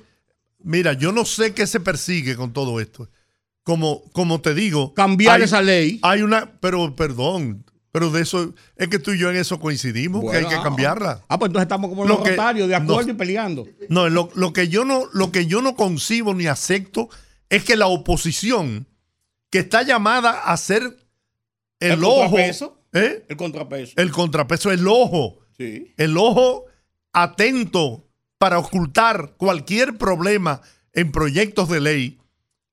Mira, 0.63 0.93
yo 0.93 1.11
no 1.11 1.25
sé 1.25 1.55
qué 1.55 1.67
se 1.67 1.81
persigue 1.81 2.37
con 2.37 2.53
todo 2.53 2.79
esto. 2.81 3.09
Como, 3.65 4.03
como 4.13 4.41
te 4.43 4.55
digo. 4.55 4.93
Cambiar 4.93 5.39
hay- 5.39 5.45
esa 5.45 5.63
ley. 5.63 5.99
Hay 6.03 6.21
una, 6.23 6.53
pero 6.61 6.95
perdón, 6.95 7.65
pero 7.93 8.11
de 8.11 8.23
eso, 8.23 8.55
es 8.77 8.89
que 8.89 8.99
tú 8.99 9.13
y 9.13 9.19
yo 9.19 9.31
en 9.31 9.37
eso 9.37 9.59
coincidimos, 9.59 10.31
que 10.31 10.37
hay 10.37 10.45
que 10.47 10.61
cambiarla. 10.63 11.23
Ah, 11.29 11.39
pues 11.39 11.49
entonces 11.49 11.65
estamos 11.65 11.89
como 11.91 12.05
Lo 12.05 12.17
los 12.17 12.25
que- 12.25 12.31
de 12.33 12.75
acuerdo 12.75 13.03
no. 13.07 13.11
y 13.11 13.15
peleando. 13.15 13.67
No, 13.89 14.09
lo, 14.09 14.31
lo 14.35 14.53
que 14.53 14.69
yo 14.69 14.85
no, 14.85 15.07
lo 15.13 15.33
que 15.33 15.47
yo 15.47 15.63
no 15.63 15.75
concibo 15.77 16.35
ni 16.35 16.47
acepto 16.47 17.09
es 17.53 17.65
que 17.65 17.77
la 17.77 17.87
oposición, 17.87 18.89
que 19.51 19.59
está 19.59 19.83
llamada 19.83 20.31
a 20.31 20.57
ser 20.57 20.83
el, 21.81 21.93
El 21.93 22.05
ojo, 22.05 22.31
contrapeso. 22.31 22.83
¿eh? 22.95 23.27
El 23.29 23.37
contrapeso. 23.37 23.93
el 23.99 24.11
contrapeso, 24.11 24.73
el 24.73 24.89
ojo, 24.89 25.41
sí. 25.59 25.93
el 25.99 26.17
ojo 26.17 26.65
atento 27.13 28.09
para 28.39 28.59
ocultar 28.59 29.35
cualquier 29.37 29.99
problema 29.99 30.63
en 30.95 31.13
proyectos 31.13 31.69
de 31.69 31.81
ley, 31.83 32.19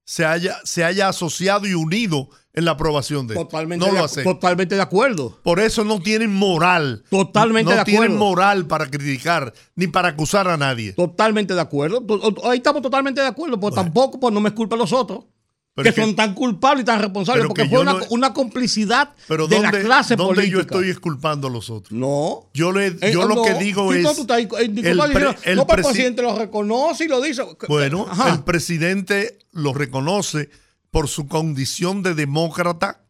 se 0.10 0.26
haya, 0.26 0.58
se 0.64 0.84
haya 0.84 1.08
asociado 1.08 1.68
y 1.68 1.76
unido 1.76 2.30
en 2.54 2.66
la 2.66 2.72
aprobación 2.72 3.28
de. 3.28 3.36
Totalmente, 3.36 3.86
no 3.86 3.92
de, 3.92 4.00
lo 4.00 4.04
acu- 4.04 4.06
hace. 4.06 4.24
totalmente 4.24 4.74
de 4.74 4.82
acuerdo. 4.82 5.38
Por 5.44 5.60
eso 5.60 5.84
no 5.84 6.02
tienen 6.02 6.34
moral. 6.34 7.04
Totalmente 7.12 7.70
no 7.72 7.78
de 7.78 7.84
tienen 7.86 8.04
acuerdo. 8.14 8.26
moral 8.26 8.66
para 8.66 8.90
criticar 8.90 9.54
ni 9.76 9.86
para 9.86 10.08
acusar 10.08 10.48
a 10.48 10.58
nadie. 10.58 10.94
Totalmente 10.94 11.54
de 11.54 11.62
acuerdo. 11.62 12.02
To- 12.02 12.50
Ahí 12.50 12.58
estamos 12.58 12.82
totalmente 12.82 13.22
de 13.22 13.28
acuerdo, 13.28 13.60
porque 13.60 13.76
tampoco 13.76 14.20
pues, 14.20 14.34
no 14.34 14.42
me 14.42 14.50
culpa 14.52 14.76
a 14.76 14.80
los 14.80 14.92
otros. 14.94 15.26
Que 15.76 15.94
son 15.94 16.14
tan 16.14 16.34
culpables 16.34 16.82
y 16.82 16.86
tan 16.86 17.00
responsables, 17.00 17.46
porque 17.48 17.64
que 17.64 17.70
fue 17.70 17.80
una, 17.80 17.94
no- 17.94 18.06
una 18.10 18.34
complicidad 18.34 19.14
Pero 19.30 19.48
de 19.48 19.56
¿dónde, 19.62 19.78
la 19.80 19.86
clase 19.86 20.16
dónde 20.18 20.36
política. 20.36 20.54
yo 20.56 20.62
estoy 20.62 20.90
exculpando 20.90 21.48
a 21.48 21.50
los 21.50 21.70
otros? 21.70 21.94
No. 21.94 22.50
Yo, 22.54 22.74
le, 22.74 22.88
Eh, 22.88 23.12
yo 23.14 23.26
lo 23.26 23.36
no. 23.36 23.44
que 23.44 23.54
digo 23.54 23.94
es. 23.94 24.04
no, 24.04 24.14
tú 24.14 24.22
estás 24.22 24.40
el 24.40 24.48
pre- 24.50 25.56
no, 25.56 25.66
presidente 25.68 26.22
lo 26.22 26.38
reconoce 26.38 27.06
y 27.06 27.08
lo 27.08 27.22
dice. 27.22 27.44
Bueno, 27.70 28.06
Ajá. 28.10 28.34
el 28.34 28.44
presidente 28.44 29.40
lo 29.54 29.74
reconoce 29.74 30.50
por 30.92 31.08
su 31.08 31.28
condición 31.30 32.04
de 32.04 32.14
demócrata 32.14 33.06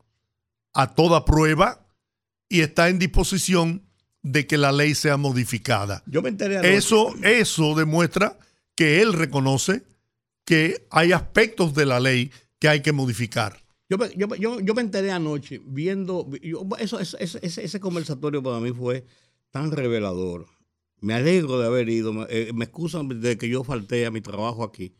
a 0.74 0.94
toda 0.94 1.26
prueba 1.26 1.88
y 2.50 2.62
está 2.62 2.90
en 2.90 3.00
disposición 3.00 3.84
de 4.22 4.46
que 4.46 4.58
la 4.60 4.72
ley 4.72 4.94
sea 4.94 5.18
modificada. 5.18 6.04
Yo 6.06 6.22
me 6.22 6.30
enteré 6.30 6.58
anoche. 6.60 6.76
Eso, 6.76 7.16
eso 7.24 7.74
demuestra 7.74 8.38
que 8.76 9.02
él 9.02 9.14
reconoce 9.14 9.84
que 10.46 10.86
hay 10.92 11.14
aspectos 11.14 11.74
de 11.74 11.86
la 11.88 12.00
ley 12.00 12.32
que 12.60 12.68
hay 12.70 12.82
que 12.82 12.92
modificar. 12.92 13.64
Yo, 13.90 13.98
me- 13.98 14.82
enteré 14.82 15.12
anoche 15.12 15.62
viendo. 15.66 16.30
eso, 16.80 17.00
eso- 17.00 17.18
ese 17.42 17.80
conversatorio 17.80 18.44
para 18.44 18.60
mí 18.60 18.72
fue 18.72 19.06
tan 19.50 19.72
revelador. 19.72 20.46
Me 21.02 21.14
alegro 21.14 21.58
de 21.60 21.66
haber 21.66 21.90
ido. 21.90 22.14
Me, 22.14 22.26
eh, 22.30 22.52
me 22.54 22.66
excusan 22.66 23.08
de 23.22 23.38
que 23.38 23.50
yo 23.50 23.64
falté 23.64 24.06
a 24.06 24.12
mi 24.12 24.22
trabajo 24.22 24.64
aquí. 24.64 24.94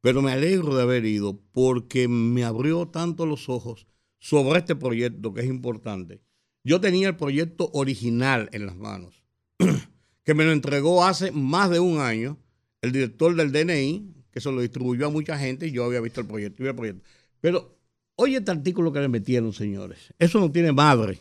Pero 0.00 0.22
me 0.22 0.30
alegro 0.30 0.76
de 0.76 0.82
haber 0.82 1.04
ido 1.04 1.40
porque 1.52 2.06
me 2.06 2.44
abrió 2.44 2.86
tanto 2.86 3.26
los 3.26 3.48
ojos 3.48 3.88
sobre 4.20 4.60
este 4.60 4.76
proyecto 4.76 5.34
que 5.34 5.40
es 5.40 5.46
importante. 5.48 6.20
Yo 6.62 6.80
tenía 6.80 7.08
el 7.08 7.16
proyecto 7.16 7.70
original 7.72 8.48
en 8.52 8.66
las 8.66 8.76
manos, 8.76 9.24
que 10.24 10.34
me 10.34 10.44
lo 10.44 10.52
entregó 10.52 11.04
hace 11.04 11.32
más 11.32 11.70
de 11.70 11.80
un 11.80 11.98
año 11.98 12.38
el 12.82 12.92
director 12.92 13.34
del 13.34 13.50
DNI, 13.50 14.14
que 14.38 14.42
se 14.42 14.52
lo 14.52 14.60
distribuyó 14.60 15.08
a 15.08 15.10
mucha 15.10 15.36
gente 15.36 15.66
y 15.66 15.72
yo 15.72 15.84
había 15.84 16.00
visto 16.00 16.20
el 16.20 16.28
proyecto. 16.28 16.64
el 16.64 16.74
proyecto. 16.74 17.02
Pero 17.40 17.76
oye 18.14 18.36
este 18.36 18.52
artículo 18.52 18.92
que 18.92 19.00
le 19.00 19.08
metieron, 19.08 19.52
señores. 19.52 20.14
Eso 20.16 20.38
no 20.38 20.52
tiene 20.52 20.70
madre. 20.70 21.18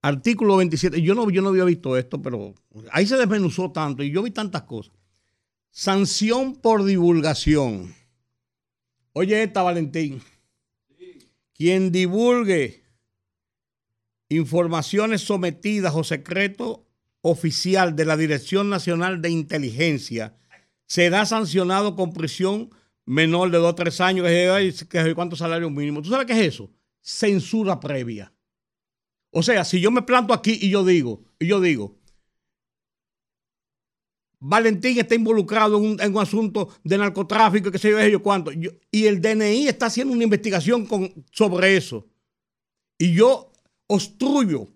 Artículo 0.00 0.56
27. 0.56 1.02
Yo 1.02 1.14
no, 1.14 1.28
yo 1.28 1.42
no 1.42 1.50
había 1.50 1.64
visto 1.64 1.96
esto, 1.98 2.22
pero 2.22 2.54
ahí 2.90 3.06
se 3.06 3.18
desmenuzó 3.18 3.70
tanto 3.70 4.02
y 4.02 4.10
yo 4.10 4.22
vi 4.22 4.30
tantas 4.30 4.62
cosas. 4.62 4.94
Sanción 5.70 6.56
por 6.56 6.84
divulgación. 6.84 7.94
Oye 9.12 9.42
esta, 9.42 9.62
Valentín. 9.62 10.22
Quien 11.52 11.92
divulgue 11.92 12.82
informaciones 14.30 15.20
sometidas 15.20 15.92
o 15.94 16.02
secreto 16.02 16.86
oficial 17.20 17.94
de 17.94 18.06
la 18.06 18.16
Dirección 18.16 18.70
Nacional 18.70 19.20
de 19.20 19.28
Inteligencia 19.28 20.38
será 20.88 21.24
sancionado 21.26 21.94
con 21.94 22.12
prisión 22.12 22.70
menor 23.04 23.50
de 23.50 23.58
dos 23.58 23.72
a 23.72 23.76
tres 23.76 24.00
años, 24.00 24.26
que 24.26 24.98
es, 24.98 25.14
cuánto 25.14 25.36
salario 25.36 25.70
mínimo. 25.70 26.02
¿Tú 26.02 26.10
sabes 26.10 26.26
qué 26.26 26.32
es 26.32 26.54
eso? 26.54 26.70
Censura 27.00 27.78
previa. 27.78 28.32
O 29.30 29.42
sea, 29.42 29.64
si 29.64 29.80
yo 29.80 29.90
me 29.90 30.02
planto 30.02 30.34
aquí 30.34 30.58
y 30.60 30.70
yo 30.70 30.84
digo, 30.84 31.22
y 31.38 31.46
yo 31.46 31.60
digo, 31.60 31.96
Valentín 34.40 34.98
está 34.98 35.14
involucrado 35.14 35.78
en 35.78 35.84
un, 35.84 36.00
en 36.00 36.14
un 36.14 36.22
asunto 36.22 36.68
de 36.82 36.96
narcotráfico, 36.96 37.70
que 37.70 37.78
sé 37.78 38.10
yo, 38.10 38.22
cuánto, 38.22 38.50
y 38.52 39.06
el 39.06 39.20
DNI 39.20 39.68
está 39.68 39.86
haciendo 39.86 40.14
una 40.14 40.24
investigación 40.24 40.88
sobre 41.30 41.76
eso, 41.76 42.06
y 42.98 43.12
yo 43.12 43.52
obstruyo 43.86 44.68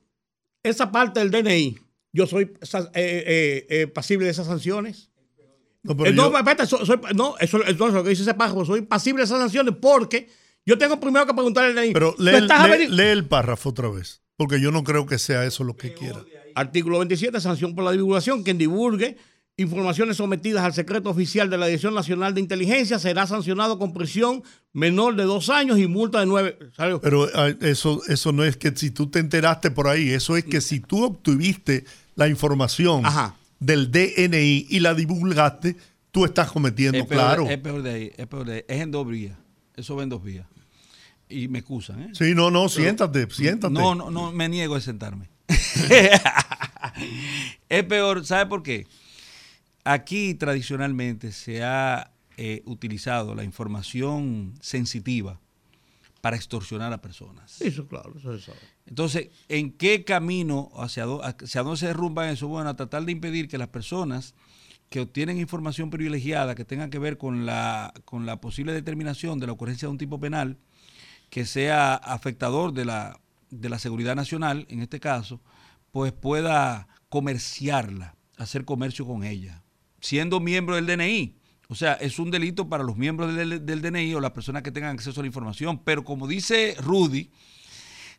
esa 0.63 0.91
parte 0.93 1.21
del 1.21 1.31
DNI, 1.31 1.79
yo 2.13 2.27
soy 2.27 2.45
eh, 2.45 2.93
eh, 2.95 3.67
eh, 3.69 3.87
pasible 3.87 4.27
de 4.27 4.33
esas 4.33 4.47
sanciones. 4.47 5.12
No, 5.85 5.97
pero 5.97 6.11
Eh, 6.11 6.13
no, 6.13 6.31
yo- 6.31 6.39
espérate, 6.39 6.67
so- 6.67 6.85
soy- 6.87 6.99
no, 7.15 7.35
eso, 7.39 7.63
eso 7.65 7.89
es 7.89 7.95
lo 7.95 8.03
que 8.05 8.11
dice 8.11 8.23
ese 8.23 8.35
párrafo. 8.35 8.65
Soy 8.65 8.83
pasible 8.83 9.21
de 9.21 9.25
esas 9.25 9.39
sanciones 9.41 9.75
porque 9.81 10.29
yo 10.65 10.79
tengo 10.79 11.01
primero 11.01 11.27
que 11.27 11.35
preguntarle 11.35 11.75
DNI. 11.75 11.93
pero 11.93 12.15
¿tú 12.15 12.23
lee, 12.23 12.35
estás 12.37 12.69
lee- 12.69 12.87
averi- 12.87 12.89
lee 12.89 13.03
el 13.09 13.25
párrafo 13.27 13.71
otra 13.71 13.89
vez, 13.89 14.23
porque 14.37 14.61
yo 14.61 14.71
no 14.71 14.85
creo 14.85 15.07
que 15.07 15.19
sea 15.19 15.45
eso 15.45 15.65
lo 15.65 15.77
que 15.77 15.93
quiera. 15.95 16.21
Artículo 16.55 16.99
27, 16.99 17.41
sanción 17.41 17.75
por 17.75 17.83
la 17.85 17.93
divulgación. 17.93 18.43
Quien 18.45 18.59
divulgue 18.59 19.17
informaciones 19.57 20.17
sometidas 20.17 20.65
al 20.65 20.73
secreto 20.73 21.11
oficial 21.11 21.51
de 21.51 21.59
la 21.59 21.67
Dirección 21.67 21.95
Nacional 21.95 22.33
de 22.35 22.41
Inteligencia 22.41 22.99
será 22.99 23.27
sancionado 23.27 23.79
con 23.79 23.93
prisión 23.93 24.43
menor 24.73 25.15
de 25.17 25.25
dos 25.25 25.51
años 25.51 25.79
y 25.79 25.87
multa 25.87 26.21
de 26.21 26.27
nueve. 26.27 26.59
¿sale? 26.77 26.99
Pero 27.01 27.29
ah, 27.35 27.51
eso, 27.61 28.01
eso 28.09 28.33
no 28.33 28.45
es 28.45 28.57
que 28.57 28.73
si 28.75 28.91
tú 28.91 29.09
te 29.11 29.19
enteraste 29.19 29.71
por 29.71 29.89
ahí, 29.89 30.11
eso 30.11 30.37
es 30.37 30.45
que 30.45 30.61
si 30.61 30.81
tú 30.81 31.05
obtuviste 31.05 31.85
la 32.15 32.29
información 32.29 33.05
Ajá. 33.05 33.35
Del 33.63 33.91
DNI 33.91 34.67
y 34.69 34.81
la 34.81 34.95
divulgaste, 34.95 35.77
tú 36.11 36.25
estás 36.25 36.51
cometiendo, 36.51 36.99
Es 36.99 37.07
peor, 37.07 37.21
claro. 37.21 37.49
es 37.49 37.59
peor 37.59 37.83
de 37.83 37.91
ahí, 37.91 38.13
es 38.17 38.27
peor 38.27 38.47
de 38.47 38.55
ahí. 38.55 38.65
Es 38.69 38.81
en 38.81 38.91
dos 38.91 39.07
vías. 39.07 39.37
Eso 39.77 39.97
va 39.97 40.03
en 40.03 40.09
dos 40.09 40.23
vías. 40.23 40.47
Y 41.29 41.49
me 41.49 41.61
excusan, 41.61 42.03
¿eh? 42.03 42.11
Sí, 42.13 42.35
no, 42.35 42.51
no, 42.51 42.69
siéntate, 42.69 43.29
siéntate. 43.31 43.73
No, 43.73 43.95
no, 43.95 44.11
no, 44.11 44.33
me 44.33 44.49
niego 44.49 44.75
a 44.75 44.81
sentarme. 44.81 45.31
es 47.69 47.85
peor, 47.85 48.27
¿sabe 48.27 48.47
por 48.47 48.63
qué? 48.63 48.87
Aquí 49.85 50.35
tradicionalmente 50.35 51.33
se 51.33 51.63
ha 51.63 52.13
eh, 52.37 52.63
utilizado 52.67 53.35
la 53.35 53.45
información 53.45 54.55
sensitiva 54.61 55.41
para 56.21 56.37
extorsionar 56.37 56.93
a 56.93 57.01
personas. 57.01 57.61
Eso, 57.63 57.87
claro, 57.87 58.13
eso 58.17 58.39
se 58.39 58.45
sabe. 58.45 58.59
Entonces, 58.87 59.29
¿en 59.49 59.73
qué 59.73 60.05
camino, 60.05 60.71
hacia, 60.77 61.05
hacia 61.05 61.63
dónde 61.63 61.79
se 61.79 61.87
derrumba 61.87 62.31
eso? 62.31 62.49
Bueno, 62.49 62.71
a 62.71 62.77
tratar 62.77 63.05
de 63.05 63.13
impedir 63.13 63.49
que 63.49 63.59
las 63.59 63.69
personas 63.69 64.35
que 64.89 65.01
obtienen 65.01 65.39
información 65.39 65.89
privilegiada 65.89 66.55
que 66.55 66.65
tenga 66.65 66.91
que 66.91 66.99
ver 66.99 67.17
con 67.17 67.47
la, 67.47 67.95
con 68.05 68.27
la 68.27 68.41
posible 68.41 68.73
determinación 68.73 69.39
de 69.39 69.47
la 69.47 69.53
ocurrencia 69.53 69.87
de 69.87 69.93
un 69.93 69.99
tipo 69.99 70.21
penal 70.21 70.59
que 71.31 71.47
sea 71.47 71.95
afectador 71.95 72.75
de 72.75 72.85
la, 72.85 73.19
de 73.51 73.71
la 73.71 73.79
seguridad 73.79 74.15
nacional, 74.15 74.67
en 74.69 74.83
este 74.83 75.01
caso, 75.01 75.41
pues 75.91 76.13
pueda 76.13 76.89
comerciarla, 77.09 78.17
hacer 78.37 78.67
comercio 78.67 79.07
con 79.07 79.25
ella, 79.25 79.63
siendo 80.01 80.41
miembro 80.41 80.77
del 80.77 80.87
DNI. 80.87 81.39
O 81.69 81.75
sea, 81.75 81.95
es 81.95 82.19
un 82.19 82.31
delito 82.31 82.69
para 82.69 82.85
los 82.85 82.99
miembros 82.99 83.35
del, 83.35 83.65
del 83.65 83.81
DNI 83.81 84.15
o 84.15 84.21
las 84.21 84.33
personas 84.33 84.63
que 84.63 84.73
tengan 84.73 84.95
acceso 84.95 85.21
a 85.21 85.23
la 85.23 85.29
información. 85.29 85.79
Pero 85.79 86.05
como 86.05 86.29
dice 86.29 86.77
Rudy, 86.79 87.31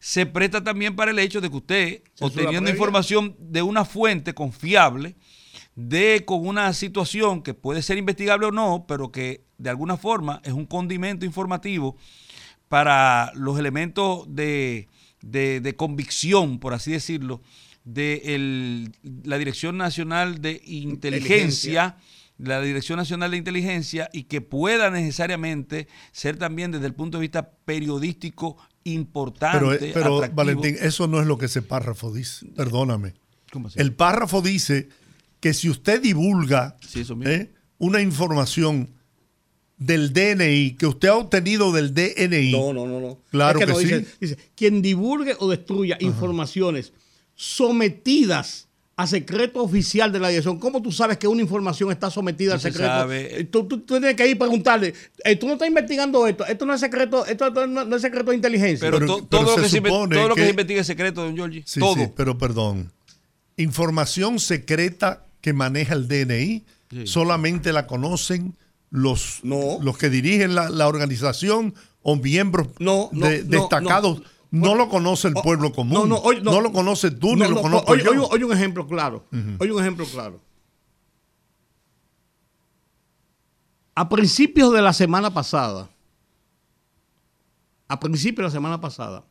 se 0.05 0.25
presta 0.25 0.61
también 0.61 0.97
para 0.97 1.11
el 1.11 1.19
hecho 1.19 1.39
de 1.39 1.49
que 1.49 1.55
usted, 1.55 2.01
obteniendo 2.25 2.69
información 2.73 3.35
de 3.39 3.61
una 3.61 3.85
fuente 3.85 4.33
confiable, 4.33 5.15
de 5.75 6.23
con 6.25 6.45
una 6.45 6.73
situación 6.73 7.41
que 7.41 7.53
puede 7.53 7.81
ser 7.81 7.97
investigable 7.97 8.47
o 8.47 8.51
no, 8.51 8.83
pero 8.85 9.13
que 9.13 9.45
de 9.57 9.69
alguna 9.69 9.95
forma 9.95 10.41
es 10.43 10.51
un 10.51 10.65
condimento 10.65 11.25
informativo 11.25 11.95
para 12.67 13.31
los 13.33 13.57
elementos 13.57 14.25
de, 14.27 14.89
de- 15.21 15.61
de 15.61 15.75
convicción, 15.77 16.59
por 16.59 16.73
así 16.73 16.91
decirlo, 16.91 17.41
de 17.85 18.21
el- 18.35 18.91
la 19.23 19.37
Dirección 19.37 19.77
Nacional 19.77 20.41
de 20.41 20.61
Inteligencia, 20.65 21.95
la 22.37 22.59
Dirección 22.61 22.97
Nacional 22.97 23.31
de 23.31 23.37
Inteligencia, 23.37 24.09
y 24.11 24.23
que 24.23 24.41
pueda 24.41 24.89
necesariamente 24.89 25.87
ser 26.11 26.35
también 26.37 26.71
desde 26.71 26.87
el 26.87 26.93
punto 26.93 27.19
de 27.19 27.21
vista 27.21 27.51
periodístico 27.63 28.57
importante. 28.85 29.57
Pero, 29.57 29.73
eh, 29.73 29.91
pero 29.93 30.15
atractivo. 30.17 30.35
Valentín, 30.35 30.77
eso 30.81 31.07
no 31.07 31.19
es 31.21 31.27
lo 31.27 31.37
que 31.37 31.45
ese 31.45 31.61
párrafo 31.61 32.11
dice. 32.13 32.45
Perdóname. 32.55 33.13
¿Cómo 33.51 33.67
así? 33.67 33.79
El 33.79 33.93
párrafo 33.93 34.41
dice 34.41 34.89
que 35.39 35.53
si 35.53 35.69
usted 35.69 36.01
divulga 36.01 36.77
Sí, 36.87 37.01
eso 37.01 37.15
mismo. 37.15 37.33
¿eh? 37.33 37.51
una 37.77 38.01
información 38.01 38.89
del 39.77 40.13
DNI 40.13 40.75
que 40.77 40.85
usted 40.87 41.09
ha 41.09 41.15
obtenido 41.15 41.71
del 41.71 41.93
DNI, 41.93 42.51
No, 42.51 42.71
no, 42.73 42.85
no, 42.87 42.99
no. 43.01 43.19
Claro 43.31 43.59
Es 43.59 43.65
que 43.65 43.71
no, 43.71 43.77
sí. 43.79 43.85
Dice, 43.85 44.05
dice, 44.19 44.37
quien 44.55 44.81
divulgue 44.81 45.35
o 45.39 45.49
destruya 45.49 45.97
informaciones 45.99 46.93
sometidas 47.35 48.69
a 48.95 49.07
secreto 49.07 49.63
oficial 49.63 50.11
de 50.11 50.19
la 50.19 50.29
dirección. 50.29 50.59
¿Cómo 50.59 50.79
tú 50.81 50.91
sabes 50.91 51.17
que 51.17 51.27
una 51.27 51.41
información 51.41 51.91
está 51.91 52.11
sometida 52.11 52.49
No 52.49 52.53
al 52.55 52.61
se 52.61 52.71
secreto? 52.71 53.11
Eh, 53.11 53.47
Tú, 53.51 53.63
tú- 53.67 53.79
tú 53.79 53.99
tienes 53.99 54.15
que 54.15 54.27
ir 54.27 54.35
a 54.35 54.39
preguntarle, 54.39 54.93
eh, 55.23 55.35
tú 55.35 55.47
no 55.47 55.53
estás 55.53 55.67
investigando 55.67 56.27
esto, 56.27 56.45
esto 56.45 56.65
no 56.65 56.73
es 56.75 56.79
secreto, 56.79 57.25
esto 57.25 57.49
no, 57.67 57.85
no 57.85 57.95
es 57.95 58.01
secreto 58.03 58.29
de 58.29 58.35
inteligencia. 58.35 58.85
Pero, 58.87 58.99
Pero- 58.99 59.07
to- 59.17 59.27
pero 59.27 59.27
todo, 59.29 59.41
lo 59.43 59.55
se 59.55 59.61
que 59.63 59.69
se, 59.69 59.81
todo 59.81 60.07
lo 60.27 60.35
que 60.35 60.41
que- 60.41 60.45
se 60.45 60.49
investiga 60.51 60.81
es 60.81 60.87
secreto, 60.87 61.23
don 61.23 61.35
Giorgi. 61.35 61.63
Sí, 61.65 61.79
todo. 61.79 61.95
sí, 61.95 62.07
pero 62.15 62.37
perdón. 62.37 62.91
Información 63.57 64.39
secreta 64.39 65.25
que 65.41 65.53
maneja 65.53 65.93
el 65.93 66.07
DNI 66.07 66.63
Sí. 66.91 67.07
solamente 67.07 67.73
la 67.73 67.87
conocen 67.87 68.55
los, 68.91 69.39
No. 69.43 69.79
los 69.81 69.97
que 69.97 70.09
dirigen 70.09 70.53
la, 70.55 70.69
la 70.69 70.87
organización 70.87 71.73
o 72.03 72.15
miembros 72.15 72.67
No, 72.79 73.09
no, 73.11 73.27
de- 73.27 73.43
no, 73.43 73.61
destacados. 73.61 74.21
No, 74.55 74.75
lo 74.75 74.87
conoce 74.87 75.29
el 75.29 75.33
Oh, 75.35 75.41
pueblo 75.41 75.71
común. 75.71 75.93
no, 75.93 76.05
no, 76.05 76.17
oye, 76.17 76.39
no. 76.41 76.61
lo 76.61 76.71
conoce 76.71 77.09
tú 77.09 77.35
No, 77.35 77.43
ni 77.45 77.49
lo 77.49 77.55
no, 77.55 77.61
conozco 77.63 77.95
yo. 77.95 78.27
oye 78.27 78.45
un 78.45 78.53
ejemplo 78.53 78.85
claro. 78.87 79.25
Oye 79.59 79.71
un 79.71 79.81
ejemplo 79.81 80.05
claro. 80.05 80.39
A 83.95 84.09
principios 84.09 84.71
de 84.73 84.81
la 84.81 84.93
semana 84.93 85.33
pasada, 85.33 85.89
a 87.87 87.99
principios 87.99 88.37
de 88.43 88.47
la 88.49 88.51
semana 88.51 88.81
pasada, 88.81 89.23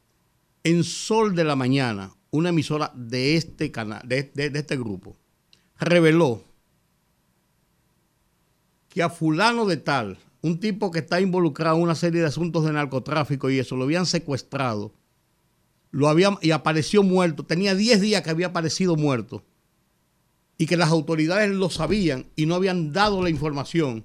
en 0.65 0.85
Sol 0.85 1.35
de 1.35 1.44
la 1.44 1.57
Mañana, 1.57 2.12
una 2.31 2.51
emisora 2.51 2.93
de 2.94 3.36
este 3.36 3.73
canal, 3.73 4.03
de, 4.05 4.31
de- 4.35 4.51
de 4.51 4.59
este 4.61 4.77
grupo, 4.77 5.16
reveló 5.78 6.44
que 8.89 9.03
a 9.03 9.09
fulano 9.11 9.66
de 9.66 9.77
tal, 9.78 10.19
un 10.43 10.61
tipo 10.61 10.90
que 10.90 11.01
está 11.01 11.20
involucrado 11.20 11.77
en 11.77 11.82
una 11.82 11.94
serie 11.94 12.20
de 12.20 12.27
asuntos 12.27 12.65
de 12.65 12.73
narcotráfico 12.73 13.51
y 13.51 13.59
eso, 13.59 13.74
lo 13.77 13.85
habían 13.85 14.07
secuestrado 14.07 14.93
lo 15.93 16.09
había 16.09 16.36
y 16.40 16.51
apareció 16.51 17.05
muerto. 17.05 17.44
Tenía 17.44 17.77
10 17.77 18.01
días 18.01 18.23
que 18.23 18.31
había 18.31 18.48
aparecido 18.48 18.97
muerto. 18.97 19.44
Y 20.59 20.66
que 20.66 20.77
las 20.77 20.90
autoridades 20.90 21.51
lo 21.51 21.70
sabían 21.70 22.27
y 22.36 22.47
no 22.47 22.56
habían 22.56 22.93
dado 22.93 23.23
la 23.23 23.31
información 23.31 24.05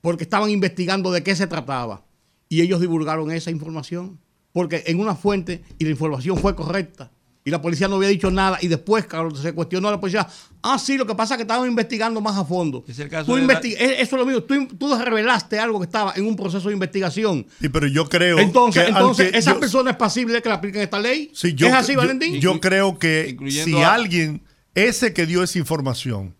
porque 0.00 0.24
estaban 0.24 0.50
investigando 0.50 1.12
de 1.12 1.22
qué 1.22 1.34
se 1.36 1.46
trataba. 1.46 2.04
Y 2.48 2.62
ellos 2.62 2.80
divulgaron 2.80 3.30
esa 3.30 3.50
información. 3.50 4.18
Porque 4.52 4.84
en 4.86 5.00
una 5.00 5.14
fuente 5.14 5.62
y 5.78 5.84
la 5.84 5.90
información 5.90 6.38
fue 6.38 6.56
correcta. 6.56 7.10
Y 7.44 7.50
la 7.50 7.62
policía 7.62 7.88
no 7.88 7.96
había 7.96 8.08
dicho 8.10 8.30
nada. 8.30 8.58
Y 8.60 8.68
después, 8.68 9.06
se 9.40 9.52
cuestionó 9.54 9.88
a 9.88 9.92
la 9.92 10.00
policía, 10.00 10.26
ah, 10.62 10.78
sí, 10.78 10.98
lo 10.98 11.06
que 11.06 11.14
pasa 11.14 11.34
es 11.34 11.38
que 11.38 11.42
estaban 11.42 11.66
investigando 11.68 12.20
más 12.20 12.36
a 12.36 12.44
fondo. 12.44 12.84
Es 12.86 12.98
el 12.98 13.08
caso 13.08 13.26
Tú 13.26 13.36
de 13.36 13.46
la- 13.46 13.54
investi- 13.54 13.74
eh, 13.78 13.96
Eso 14.02 14.16
es 14.16 14.20
lo 14.20 14.26
mismo. 14.26 14.42
Tú, 14.42 14.66
tú 14.76 14.94
revelaste 14.96 15.58
algo 15.58 15.78
que 15.80 15.86
estaba 15.86 16.12
en 16.16 16.26
un 16.26 16.36
proceso 16.36 16.68
de 16.68 16.74
investigación. 16.74 17.46
Sí, 17.60 17.68
pero 17.70 17.86
yo 17.86 18.06
creo 18.08 18.38
Entonces, 18.38 18.82
que 18.84 18.88
entonces 18.90 19.32
que 19.32 19.38
esa 19.38 19.54
yo- 19.54 19.60
persona 19.60 19.92
es 19.92 19.96
pasible 19.96 20.34
de 20.34 20.42
que 20.42 20.48
le 20.50 20.54
apliquen 20.56 20.82
esta 20.82 20.98
ley. 20.98 21.30
Sí, 21.32 21.54
yo, 21.54 21.68
¿Es 21.68 21.72
así, 21.74 21.92
yo- 21.92 21.98
Valentín? 21.98 22.34
Yo, 22.40 22.60
creo 22.60 22.98
que 22.98 23.28
Incluyendo 23.30 23.78
si 23.78 23.82
a- 23.82 23.94
alguien, 23.94 24.42
ese 24.74 25.14
que 25.14 25.24
dio 25.24 25.42
esa 25.42 25.58
información, 25.58 26.34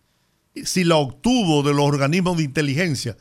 si 0.63 0.83
la 0.83 0.97
obtuvo 0.97 1.63
de 1.63 1.73
los 1.73 1.85
organismos 1.85 2.37
de 2.37 2.43
inteligencia, 2.43 3.17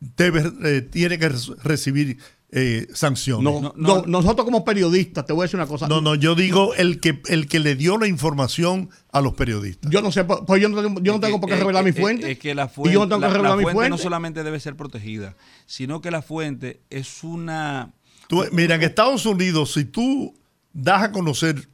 debe, 0.00 0.50
eh, 0.64 0.80
tiene 0.82 1.18
que 1.18 1.28
re- 1.28 1.36
recibir 1.62 2.18
eh, 2.50 2.86
sanciones. 2.94 3.44
No, 3.44 3.60
No, 3.60 3.72
no, 3.76 3.96
no. 4.00 4.06
nosotros 4.06 4.44
como 4.46 4.64
periodistas, 4.64 5.26
te 5.26 5.32
voy 5.34 5.42
a 5.42 5.44
decir 5.44 5.56
una 5.60 5.66
cosa. 5.66 5.86
No, 5.86 6.00
no, 6.00 6.14
yo 6.14 6.34
digo 6.34 6.74
el 6.74 6.98
que, 6.98 7.20
el 7.26 7.46
que 7.46 7.58
le 7.58 7.74
dio 7.76 7.98
la 7.98 8.06
información 8.06 8.88
a 9.12 9.20
los 9.20 9.34
periodistas. 9.34 9.90
Yo 9.90 10.00
no 10.00 10.10
sé, 10.10 10.24
pues 10.24 10.40
pues 10.46 10.60
yo 10.62 10.68
no, 10.70 10.82
tengo- 10.82 11.00
yo 11.02 11.12
no 11.12 11.20
tengo 11.20 11.40
por 11.40 11.48
qué 11.50 11.54
es- 11.56 11.60
revelar 11.60 11.84
mi 11.84 11.92
fuente. 11.92 12.30
Es 12.32 12.38
que 12.38 12.54
la 12.54 12.64
y 12.64 12.68
fuente, 12.68 12.94
yo 12.94 13.00
no 13.00 13.08
tengo 13.08 13.20
la- 13.20 13.26
que 13.28 13.32
la 13.32 13.36
revelar 13.36 13.58
mi 13.58 13.62
fuente 13.64 13.76
fuente. 13.76 13.90
no 13.90 13.98
solamente 13.98 14.42
debe 14.42 14.58
ser 14.60 14.76
protegida, 14.76 15.36
sino 15.66 16.00
que 16.00 16.10
la 16.10 16.22
fuente 16.22 16.80
es 16.90 17.22
una... 17.22 17.92
Tú- 18.28 18.44
mira, 18.52 18.74
en 18.76 18.82
Estados 18.82 19.26
Unidos, 19.26 19.74
si 19.74 19.84
tú 19.84 20.34
das 20.72 21.02
a 21.02 21.12
conocer 21.12 21.68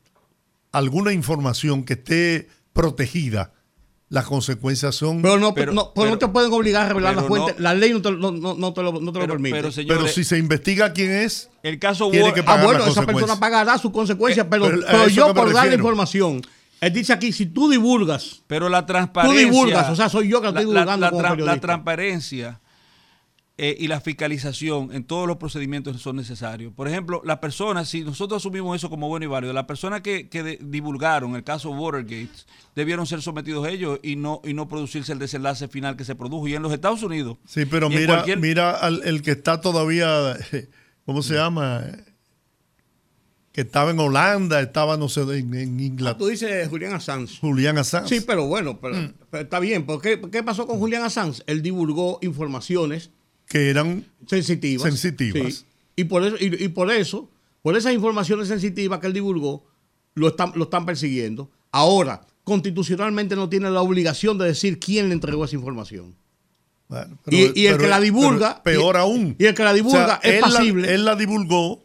alguna 0.73 1.13
información 1.13 1.85
que 1.85 1.93
esté 1.95 2.49
protegida, 2.73 3.53
las 4.15 4.27
consecuencias 4.27 4.95
son... 4.95 5.23
pero 5.23 5.39
no, 5.39 5.53
pero- 5.55 5.73
no, 5.73 5.93
pero 5.93 6.11
no 6.11 6.19
te 6.19 6.29
pueden 6.29 6.53
obligar 6.53 6.87
a 6.87 6.89
revelar 6.91 7.17
la 7.17 7.25
fuente. 7.25 7.55
no- 7.57 7.63
la 7.63 7.75
ley 7.75 7.93
no 7.93 8.01
te, 8.01 8.13
no, 8.13 8.31
no- 8.31 8.55
no 8.55 8.73
te 8.73 8.81
lo, 8.81 8.93
no 9.01 9.13
te 9.13 9.19
lo 9.19 9.27
permite. 9.27 9.61
pero, 9.89 10.07
si 10.07 10.23
se 10.23 10.39
investiga 10.39 10.93
quién 10.93 11.11
es, 11.11 11.51
el 11.65 11.81
caso 11.81 12.11
tiene 12.13 12.33
que 12.33 12.41
ah, 12.41 12.45
pagar 12.45 12.65
bueno, 12.65 12.79
las 12.81 12.91
esa 12.91 13.05
persona 13.05 13.41
pagará 13.41 13.77
sus 13.77 13.91
consecuencias, 13.91 14.47
pero, 14.49 14.67
pero 14.67 14.87
eso 14.87 15.09
yo 15.09 15.35
por 15.35 15.53
dar 15.53 15.67
la 15.67 15.75
información, 15.75 16.43
él 16.81 16.93
dice 16.93 17.13
aquí, 17.13 17.33
si 17.33 17.47
tú 17.47 17.69
divulgas, 17.69 18.43
pero 18.47 18.69
la 18.69 18.83
tú 18.83 18.93
transparencia... 18.93 19.41
divulgas, 19.45 19.91
o 19.91 19.97
sea, 19.97 20.09
soy 20.09 20.29
yo 20.29 20.41
que 20.41 20.45
la, 20.45 20.51
estoy 20.51 20.65
divulgando 20.67 20.97
la 20.97 21.11
como 21.11 21.61
transparencia 21.61 22.61
eh, 23.57 23.77
y 23.79 23.87
la 23.87 24.01
fiscalización 24.01 24.93
en 24.93 25.05
todos 25.05 25.29
los 25.29 25.37
procedimientos 25.37 26.03
son 26.03 26.17
necesarios. 26.17 26.73
Por 26.75 26.89
ejemplo, 26.89 27.23
las 27.25 27.39
personas, 27.39 27.89
si 27.89 28.03
nosotros 28.03 28.43
asumimos 28.43 28.75
eso 28.77 28.91
como 28.91 29.07
bueno 29.09 29.25
y 29.25 29.29
válido, 29.29 29.53
las 29.53 29.67
personas 29.67 30.01
que, 30.01 30.29
que 30.29 30.43
de- 30.43 30.59
divulgaron 30.61 31.37
el 31.37 31.45
caso 31.45 31.71
Watergate 31.71 32.31
debieron 32.75 33.07
ser 33.07 33.23
sometidos 33.23 33.69
ellos 33.69 34.01
y 34.03 34.17
no, 34.17 34.41
y 34.45 34.55
no 34.55 34.67
producirse 34.67 35.13
el 35.13 35.21
desenlace 35.21 35.69
final 35.69 35.97
que 35.97 36.05
se 36.05 36.17
produjo. 36.17 36.49
Y 36.49 36.55
en 36.57 36.63
los 36.63 36.73
Estados 36.73 37.05
Unidos. 37.05 37.39
Sí, 37.47 37.65
pero 37.65 37.89
mira, 37.89 38.07
cualquier- 38.25 38.41
mira 38.41 38.73
al, 38.73 39.03
el 39.05 39.23
que 39.23 39.31
está 39.31 39.61
todavía, 39.61 40.37
¿cómo 41.07 41.23
se 41.23 41.35
llama? 41.35 41.85
Que 43.53 43.61
estaba 43.61 43.93
en 43.93 44.01
Holanda, 44.01 44.61
estaba, 44.61 44.97
no 44.97 45.09
sé, 45.09 45.21
en, 45.21 45.55
en 45.55 45.75
Ah, 45.75 45.77
tú 45.79 45.83
Inglaterra. 45.85 46.29
dices 46.31 46.69
Julián 46.69 46.95
Assange. 46.95 47.39
Julián 47.41 47.79
Assange. 47.79 48.09
Sí, 48.19 48.25
pero 48.27 48.47
bueno, 48.49 48.81
pero, 48.81 48.97
Mm. 48.97 49.13
pero 49.31 49.45
está 49.45 49.61
bien. 49.61 49.87
¿Por 49.87 50.03
qué, 50.03 50.21
qué 50.33 50.43
pasó 50.43 50.67
con 50.67 50.81
Julián 50.81 51.05
Assange? 51.05 51.41
Él 51.47 51.63
divulgó 51.63 52.19
informaciones 52.23 53.11
que 53.49 53.71
eran 53.71 54.05
sensitivas. 54.27 54.83
Sensitivas. 54.83 55.55
Sí. 55.55 55.65
Y 55.97 56.05
por 56.05 56.25
eso, 56.25 56.37
y, 56.41 56.65
y 56.65 56.69
por 56.69 56.91
eso, 56.91 57.29
por 57.63 57.77
esas 57.77 57.93
informaciones 57.93 58.49
sensitivas 58.49 58.99
que 59.01 59.07
él 59.07 59.13
divulgó, 59.13 59.65
lo 60.15 60.29
están, 60.29 60.53
lo 60.55 60.65
están 60.65 60.87
persiguiendo. 60.87 61.51
Ahora, 61.71 62.27
constitucionalmente 62.45 63.37
no 63.37 63.49
tiene 63.49 63.71
la 63.71 63.81
obligación 63.83 64.39
de 64.39 64.47
decir 64.47 64.79
quién 64.79 65.09
le 65.09 65.15
entregó 65.15 65.45
esa 65.45 65.57
información. 65.57 66.15
Bueno, 66.89 67.19
Y- 67.31 67.59
y 67.59 67.67
el 67.67 67.79
que 67.79 67.89
la 67.89 68.01
divulga- 68.01 68.63
peor 68.63 68.97
aún. 68.97 69.35
y 69.39 69.47
el 69.47 69.55
que 69.55 69.65
la 69.65 69.73
divulga 69.73 70.21
es 70.23 70.35
él 70.45 70.53
la- 70.83 70.89
él 70.93 71.05
la 71.05 71.17
divulgó 71.17 71.83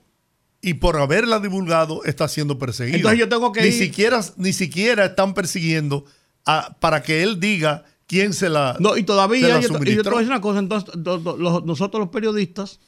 y 0.61 0.73
por 0.76 0.98
haberla 0.98 1.40
divulgado 1.40 2.03
está 2.03 2.27
siendo 2.27 2.60
perseguido. 2.60 2.98
Entonces 2.98 3.19
yo 3.19 3.30
tengo 3.30 3.52
que 3.53 3.61
ni 3.61 3.68
ir- 3.69 3.77
siquiera 3.80 4.22
ni 4.36 4.52
siquiera 4.53 5.06
están 5.06 5.34
persiguiendo 5.34 6.03
a- 6.45 6.76
para 6.81 7.02
que 7.02 7.23
él 7.23 7.40
diga 7.40 7.86
quién 8.10 8.34
se 8.34 8.49
la 8.49 8.76
No, 8.80 8.98
y 8.98 9.03
todavía, 9.03 9.61
yo, 9.61 9.69
y 9.86 9.95
yo 9.95 10.03
te 10.03 10.10
voy 10.10 10.18
a 10.18 10.19
decir 10.22 10.31
una 10.34 10.41
cosa, 10.41 10.60
entonces, 10.60 10.90
do- 10.98 11.19
do- 11.19 11.38
los- 11.38 11.64
nosotros 11.64 12.02
los 12.02 12.10
periodistas, 12.10 12.80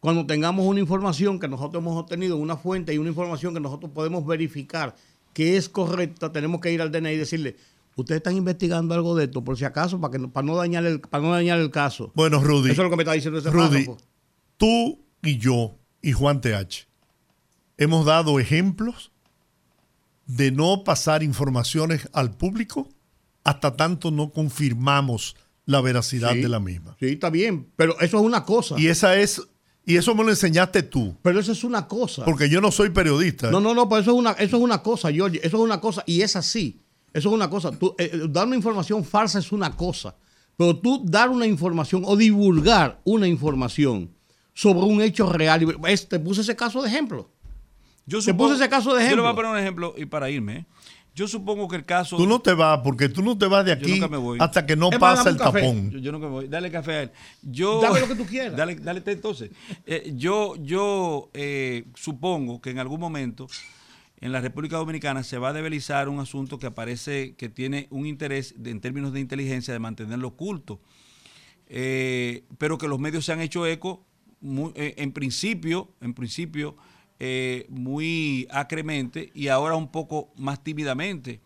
cuando 0.00 0.24
tengamos 0.26 0.64
una 0.66 0.80
información 0.80 1.38
que 1.38 1.46
nosotros 1.46 1.80
hemos 1.82 1.96
obtenido 1.96 2.34
en 2.36 2.42
una 2.42 2.56
fuente 2.56 2.92
y 2.94 2.98
una 2.98 3.10
información 3.10 3.52
que 3.54 3.60
nosotros 3.60 3.92
podemos 3.94 4.26
verificar 4.26 4.96
que 5.34 5.56
es 5.58 5.68
correcta, 5.68 6.32
tenemos 6.32 6.60
que 6.60 6.72
ir 6.72 6.80
al 6.82 6.90
DNI 6.90 7.10
y 7.10 7.16
decirle, 7.18 7.56
ustedes 7.94 8.20
están 8.20 8.34
investigando 8.36 8.94
algo 8.94 9.14
de 9.14 9.24
esto, 9.24 9.44
por 9.44 9.56
si 9.58 9.64
acaso, 9.66 10.00
para, 10.00 10.12
que, 10.12 10.18
no- 10.18 10.32
para, 10.32 10.46
no, 10.46 10.56
dañar 10.56 10.84
el, 10.86 11.00
para 11.00 11.22
no 11.22 11.30
dañar 11.30 11.60
el 11.60 11.70
caso. 11.70 12.10
Bueno, 12.14 12.40
Rudy, 12.42 12.70
Eso 12.70 12.80
es 12.82 12.86
lo 12.86 12.90
que 12.90 12.96
me 12.96 13.02
está 13.02 13.12
diciendo 13.12 13.38
ese 13.38 13.50
Rudy, 13.50 13.84
párrafo. 13.84 13.98
tú 14.56 14.98
y 15.22 15.36
yo 15.36 15.76
y 16.00 16.12
Juan 16.12 16.40
TH 16.40 16.86
hemos 17.76 18.06
dado 18.06 18.40
ejemplos 18.40 19.12
de 20.26 20.50
no 20.52 20.84
pasar 20.84 21.22
informaciones 21.22 22.08
al 22.12 22.30
público 22.34 22.88
hasta 23.44 23.76
tanto 23.76 24.10
no 24.10 24.30
confirmamos 24.30 25.36
la 25.66 25.80
veracidad 25.80 26.32
Sí. 26.32 26.40
de 26.42 26.48
la 26.48 26.60
misma. 26.60 26.96
Sí, 26.98 27.06
está 27.06 27.30
bien, 27.30 27.68
pero 27.76 27.98
eso 28.00 28.18
es 28.18 28.22
una 28.24 28.44
cosa. 28.44 28.74
Y 28.78 28.88
esa 28.88 29.16
es, 29.16 29.40
y 29.84 29.96
eso 29.96 30.14
me 30.14 30.24
lo 30.24 30.30
enseñaste 30.30 30.82
tú, 30.82 31.16
Pero 31.22 31.40
eso 31.40 31.52
es 31.52 31.64
una 31.64 31.86
cosa. 31.86 32.24
porque 32.24 32.48
yo 32.48 32.60
no 32.60 32.70
soy 32.70 32.90
periodista. 32.90 33.50
No, 33.50 33.60
no, 33.60 33.74
no, 33.74 33.88
pero 33.88 34.00
eso 34.02 34.10
es 34.12 34.16
una, 34.18 34.32
eso 34.32 34.56
es 34.56 34.62
una 34.62 34.82
cosa, 34.82 35.12
George. 35.12 35.38
Eso 35.42 35.56
es 35.58 35.62
una 35.62 35.80
cosa 35.80 36.02
y 36.06 36.22
es 36.22 36.36
así. 36.36 36.80
Eso 37.12 37.28
es 37.28 37.34
una 37.34 37.48
cosa. 37.50 37.70
Tú, 37.72 37.94
eh, 37.98 38.22
dar 38.28 38.46
una 38.46 38.56
información 38.56 39.04
falsa 39.04 39.38
es 39.38 39.52
una 39.52 39.76
cosa. 39.76 40.14
Pero 40.56 40.76
tú 40.78 41.02
dar 41.04 41.30
una 41.30 41.46
información 41.46 42.02
o 42.04 42.16
divulgar 42.16 43.00
una 43.04 43.26
información 43.26 44.10
sobre 44.52 44.80
un 44.86 45.00
hecho 45.00 45.30
real. 45.32 45.76
es- 45.88 46.08
te 46.08 46.18
puse 46.18 46.42
ese 46.42 46.54
caso 46.56 46.82
de 46.82 46.88
ejemplo. 46.88 47.30
Yo 48.06 48.20
Te 48.20 48.34
puse 48.34 48.54
ese 48.56 48.68
caso 48.68 48.94
de 48.94 49.04
Yo 49.08 49.16
le 49.16 49.22
voy 49.22 49.24
ejemplo. 49.24 49.28
a 49.28 49.34
poner 49.34 49.50
un 49.52 49.58
ejemplo 49.58 49.94
y 49.96 50.04
para 50.06 50.28
irme. 50.30 50.66
Yo 51.20 51.28
supongo 51.28 51.68
que 51.68 51.76
el 51.76 51.84
caso. 51.84 52.16
Tú 52.16 52.26
no 52.26 52.40
te 52.40 52.54
vas, 52.54 52.80
porque 52.82 53.10
tú 53.10 53.20
no 53.22 53.36
te 53.36 53.44
vas 53.46 53.62
de 53.66 53.72
aquí 53.72 54.00
hasta 54.38 54.64
que 54.64 54.74
no 54.74 54.88
pasa 54.88 55.28
el 55.28 55.36
café. 55.36 55.60
tapón. 55.60 55.90
Yo, 55.90 55.98
yo 55.98 56.12
nunca 56.12 56.26
me 56.26 56.32
voy. 56.32 56.48
Dale 56.48 56.70
café 56.70 56.92
a 56.92 57.02
él. 57.02 57.10
Yo, 57.42 57.78
Dame 57.82 58.00
lo 58.00 58.08
que 58.08 58.14
tú 58.14 58.24
quieras. 58.24 58.56
Dale, 58.56 58.76
dale 58.76 59.02
entonces. 59.04 59.50
Eh, 59.84 60.14
yo 60.16 60.54
yo 60.56 61.28
eh, 61.34 61.84
supongo 61.94 62.62
que 62.62 62.70
en 62.70 62.78
algún 62.78 63.00
momento 63.00 63.48
en 64.18 64.32
la 64.32 64.40
República 64.40 64.78
Dominicana 64.78 65.22
se 65.22 65.36
va 65.36 65.50
a 65.50 65.52
debilizar 65.52 66.08
un 66.08 66.20
asunto 66.20 66.58
que 66.58 66.68
aparece 66.68 67.34
que 67.36 67.50
tiene 67.50 67.86
un 67.90 68.06
interés 68.06 68.54
de- 68.56 68.70
en 68.70 68.80
términos 68.80 69.12
de 69.12 69.20
inteligencia 69.20 69.74
de 69.74 69.78
mantenerlo 69.78 70.28
oculto. 70.28 70.80
Eh, 71.68 72.44
pero 72.56 72.78
que 72.78 72.88
los 72.88 72.98
medios 72.98 73.26
se 73.26 73.32
han 73.32 73.40
hecho 73.42 73.66
eco 73.66 74.06
muy- 74.40 74.72
eh, 74.74 74.94
en 74.96 75.12
principio, 75.12 75.90
en 76.00 76.14
principio 76.14 76.76
eh, 77.22 77.66
muy 77.68 78.48
acremente 78.50 79.30
y 79.34 79.48
ahora 79.48 79.76
un 79.76 79.92
poco 79.92 80.32
más 80.36 80.64
tímidamente. 80.64 81.40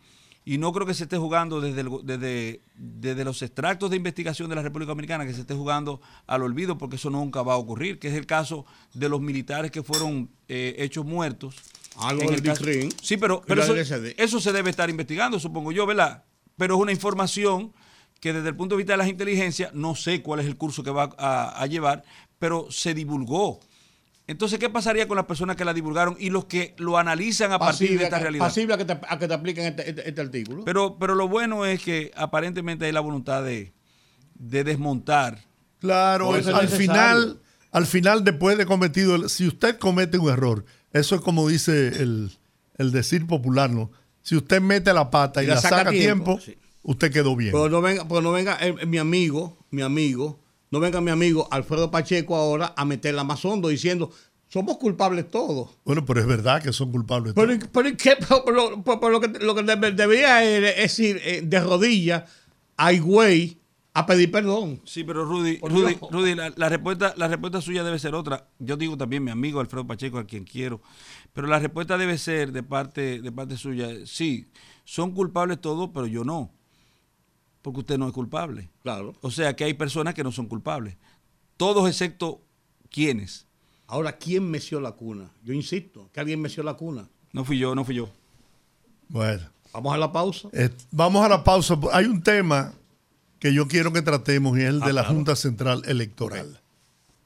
Y 0.45 0.59
no 0.59 0.73
creo 0.73 0.87
que 0.87 0.95
se 0.95 1.05
esté 1.05 1.17
jugando 1.17 1.61
desde, 1.61 1.81
el 1.81 1.89
desde, 2.05 2.61
desde 2.77 3.25
los 3.25 3.43
extractos 3.43 3.91
de 3.91 3.97
investigación 3.97 4.49
de 4.49 4.55
la 4.55 4.63
República 4.63 4.91
Dominicana, 4.91 5.27
que 5.27 5.35
se 5.35 5.41
esté 5.41 5.55
jugando 5.55 6.01
al 6.29 6.43
olvido, 6.43 6.79
porque 6.79 6.95
eso 6.97 7.11
nunca 7.11 7.43
va 7.43 7.55
a 7.55 7.57
ocurrir, 7.57 7.99
que 7.99 8.07
es 8.07 8.15
el 8.15 8.25
caso 8.25 8.67
de 8.93 9.09
los 9.09 9.21
militares 9.21 9.73
que 9.73 9.83
fueron 9.83 10.31
eh, 10.47 10.77
hechos 10.79 11.05
muertos. 11.05 11.57
En 12.09 12.19
del 12.19 12.41
DICRIN. 12.41 12.93
Sí, 13.03 13.17
pero, 13.17 13.43
eso, 13.49 13.75
eso 13.75 14.41
se 14.41 14.53
debe 14.53 14.71
estar 14.71 14.89
investigando, 14.91 15.41
supongo 15.41 15.73
yo, 15.73 15.87
¿verdad? 15.87 16.25
Pero 16.57 16.77
es 16.77 16.81
una 16.81 16.93
información 16.93 17.73
que 18.21 18.33
desde 18.33 18.51
el 18.51 18.57
punto 18.57 18.77
de 18.77 18.79
vista 18.79 18.93
de 18.93 18.99
las 18.99 19.09
inteligencias, 19.09 19.75
no 19.75 19.97
sé 19.97 20.23
cuál 20.23 20.39
es 20.39 20.47
el 20.47 20.57
curso 20.57 20.85
que 20.85 20.91
va 20.91 21.11
a, 21.19 21.61
a 21.61 21.67
llevar, 21.67 22.05
pero 22.39 22.69
se 22.71 22.95
divulgó. 22.95 23.61
Entonces, 24.27 24.59
¿qué 24.59 24.71
pasaría 24.71 25.07
con 25.07 25.17
las 25.17 25.27
personas 25.27 25.55
que 25.57 25.65
la 25.67 25.75
divulgaron 25.75 26.17
y 26.19 26.31
los 26.31 26.47
que 26.47 26.75
lo 26.79 26.97
analizan 26.97 27.53
a 27.53 27.59
partir 27.59 27.99
de 27.99 28.05
esta 28.05 28.19
realidad? 28.19 28.45
pasible 28.45 28.73
a 28.75 28.79
que 28.79 28.85
te, 28.87 28.99
a 29.07 29.19
que 29.19 29.29
te 29.29 29.35
apliquen 29.35 29.67
este, 29.67 29.89
este- 29.91 30.09
este 30.09 30.21
artículo. 30.21 30.65
Pero, 30.65 30.97
pero 30.99 31.15
lo 31.15 31.29
bueno 31.29 31.67
es 31.67 31.83
que 31.83 32.11
aparentemente 32.17 32.87
hay 32.87 32.93
la 32.93 33.01
voluntad 33.01 33.43
de, 33.45 33.75
de 34.35 34.65
desmontar. 34.65 35.45
Claro, 35.81 36.35
es 36.37 36.47
al 36.47 36.69
final, 36.69 37.41
al 37.71 37.85
final 37.87 38.25
después 38.25 38.57
de 38.57 38.65
cometido, 38.65 39.15
el- 39.17 39.29
si 39.29 39.47
usted 39.47 39.79
comete 39.79 40.17
un 40.19 40.31
error, 40.31 40.65
eso 40.95 41.15
es 41.17 41.21
como 41.21 41.47
dice 41.49 41.89
el, 41.89 42.31
el 42.79 42.93
decir 42.93 43.27
popular, 43.27 43.69
¿no? 43.69 43.91
Si 44.23 44.37
usted 44.37 44.63
mete 44.63 44.95
la 44.95 45.11
pata 45.11 45.43
y, 45.43 45.47
la, 45.47 45.59
saca, 45.59 45.91
a 45.91 45.91
tiempo, 45.91 46.41
sí. 46.41 46.57
usted 46.83 47.13
quedó 47.13 47.37
bien. 47.37 47.53
Pero 47.53 47.69
no 47.69 47.83
venga, 47.83 48.09
pero 48.09 48.23
no 48.23 48.33
venga 48.33 48.57
eh, 48.63 48.87
mi 48.87 48.97
amigo, 48.97 49.59
mi 49.71 49.83
amigo, 49.83 50.41
no 50.75 50.81
venga 50.81 51.01
mi 51.01 51.11
amigo 51.13 51.47
Alfredo 51.51 51.91
Pacheco 51.91 52.35
ahora 52.37 52.75
a 52.77 52.85
meterla 52.85 53.23
más 53.25 53.45
hondo 53.45 53.69
diciendo, 53.69 54.11
somos 54.49 54.77
culpables 54.79 55.31
todos. 55.31 55.71
Bueno, 55.85 56.05
pero 56.05 56.21
es 56.21 56.27
verdad 56.27 56.63
que 56.63 56.73
son 56.73 56.91
culpables. 56.93 57.33
Pero, 57.35 57.53
pero 57.73 57.89
¿y 57.89 57.97
qué? 57.97 58.17
Pero, 58.19 58.45
pero- 58.45 58.83
pero- 58.85 59.01
pero 59.01 59.11
lo 59.13 59.21
que, 59.21 59.29
lo 59.39 59.55
que 59.55 59.63
debe- 59.63 59.93
debería 59.93 60.45
es 60.45 60.77
decir 60.77 61.21
eh, 61.25 61.43
de 61.45 61.61
rodillas, 61.61 62.25
ay 62.77 62.99
güey, 62.99 63.59
a 63.95 64.07
pedir 64.07 64.31
perdón. 64.33 64.81
Sí, 64.85 65.05
pero 65.05 65.25
Rudy, 65.25 65.59
Rudy. 65.63 65.97
Rudy, 66.11 66.35
la, 66.35 66.53
la 66.57 66.69
respuesta, 66.69 67.15
la 67.17 67.29
respuesta 67.29 67.61
suya 67.61 67.85
debe 67.85 67.99
ser 68.01 68.15
otra. 68.17 68.49
Yo 68.59 68.77
digo 68.77 68.97
también 68.97 69.23
mi 69.23 69.31
amigo 69.31 69.61
Alfredo 69.61 69.87
Pacheco, 69.87 70.19
a 70.19 70.25
quien 70.27 70.43
quiero, 70.45 70.81
pero 71.33 71.47
la 71.47 71.59
respuesta 71.61 71.97
debe 71.97 72.19
ser 72.19 72.51
de 72.53 72.63
parte, 72.65 73.21
de 73.23 73.33
parte 73.33 73.57
suya. 73.57 73.89
Sí, 74.05 74.47
son 74.85 75.13
culpables 75.13 75.61
todos, 75.61 75.91
pero 75.95 76.07
yo 76.09 76.25
no, 76.25 76.53
porque 77.65 77.81
usted 77.81 77.97
no 77.99 78.07
es 78.07 78.13
culpable. 78.13 78.69
Claro. 78.83 79.15
O 79.23 79.31
sea 79.31 79.57
que 79.57 79.65
hay 79.65 79.73
personas 79.73 80.13
que 80.13 80.23
no 80.23 80.31
son 80.31 80.47
culpables. 80.49 80.97
Todos 81.57 81.89
excepto 81.89 82.43
quienes. 82.91 83.47
Ahora, 83.87 84.19
¿quién 84.19 84.51
meció 84.51 84.81
la 84.81 84.93
cuna? 84.93 85.31
Yo 85.43 85.55
insisto, 85.55 86.11
que 86.13 86.21
alguien 86.21 86.43
meció 86.43 86.63
la 86.63 86.75
cuna. 86.75 87.09
No 87.33 87.43
fui 87.45 87.59
yo, 87.59 87.75
no 87.75 87.83
fui 87.85 87.95
yo. 87.95 88.11
Bueno, 89.09 89.43
Vamos 89.73 89.95
a 89.95 89.97
la 89.99 90.13
pausa. 90.13 90.49
eh, 90.53 90.71
vamos 90.91 91.25
a 91.25 91.29
la 91.29 91.43
pausa. 91.43 91.77
Hay 91.93 92.05
un 92.05 92.23
tema 92.23 92.75
que 93.41 93.53
yo 93.55 93.67
quiero 93.67 93.93
que 93.95 94.03
tratemos 94.03 94.57
y 94.59 94.63
es 94.63 94.69
el 94.69 94.83
Ah, 94.83 94.87
de 94.87 94.93
la 94.93 95.01
claro. 95.03 95.15
Junta 95.17 95.35
Central 95.37 95.83
Electoral. 95.87 96.61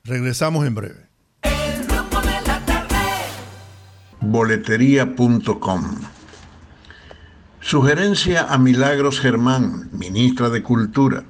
Regresamos 0.04 0.64
en 0.66 0.74
breve. 0.76 1.06
El 1.42 1.86
rumbo 1.88 2.20
de 2.20 2.40
la 2.46 2.64
tarde. 2.64 2.96
boletería.com. 4.20 5.84
Sugerencia 7.68 8.46
a 8.48 8.56
Milagros 8.56 9.20
Germán, 9.20 9.90
ministra 9.92 10.48
de 10.48 10.62
Cultura. 10.62 11.24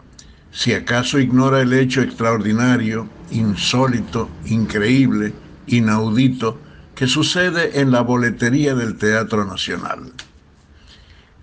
Si 0.53 0.73
acaso 0.73 1.19
ignora 1.19 1.61
el 1.63 1.73
hecho 1.73 2.01
extraordinario, 2.01 3.09
insólito, 3.33 4.31
increíble, 4.45 5.33
inaudito 5.67 6.61
que 6.95 7.09
sucede 7.09 7.81
en 7.81 7.91
la 7.91 8.03
boletería 8.03 8.77
del 8.77 8.99
Teatro 8.99 9.45
Nacional. 9.47 10.13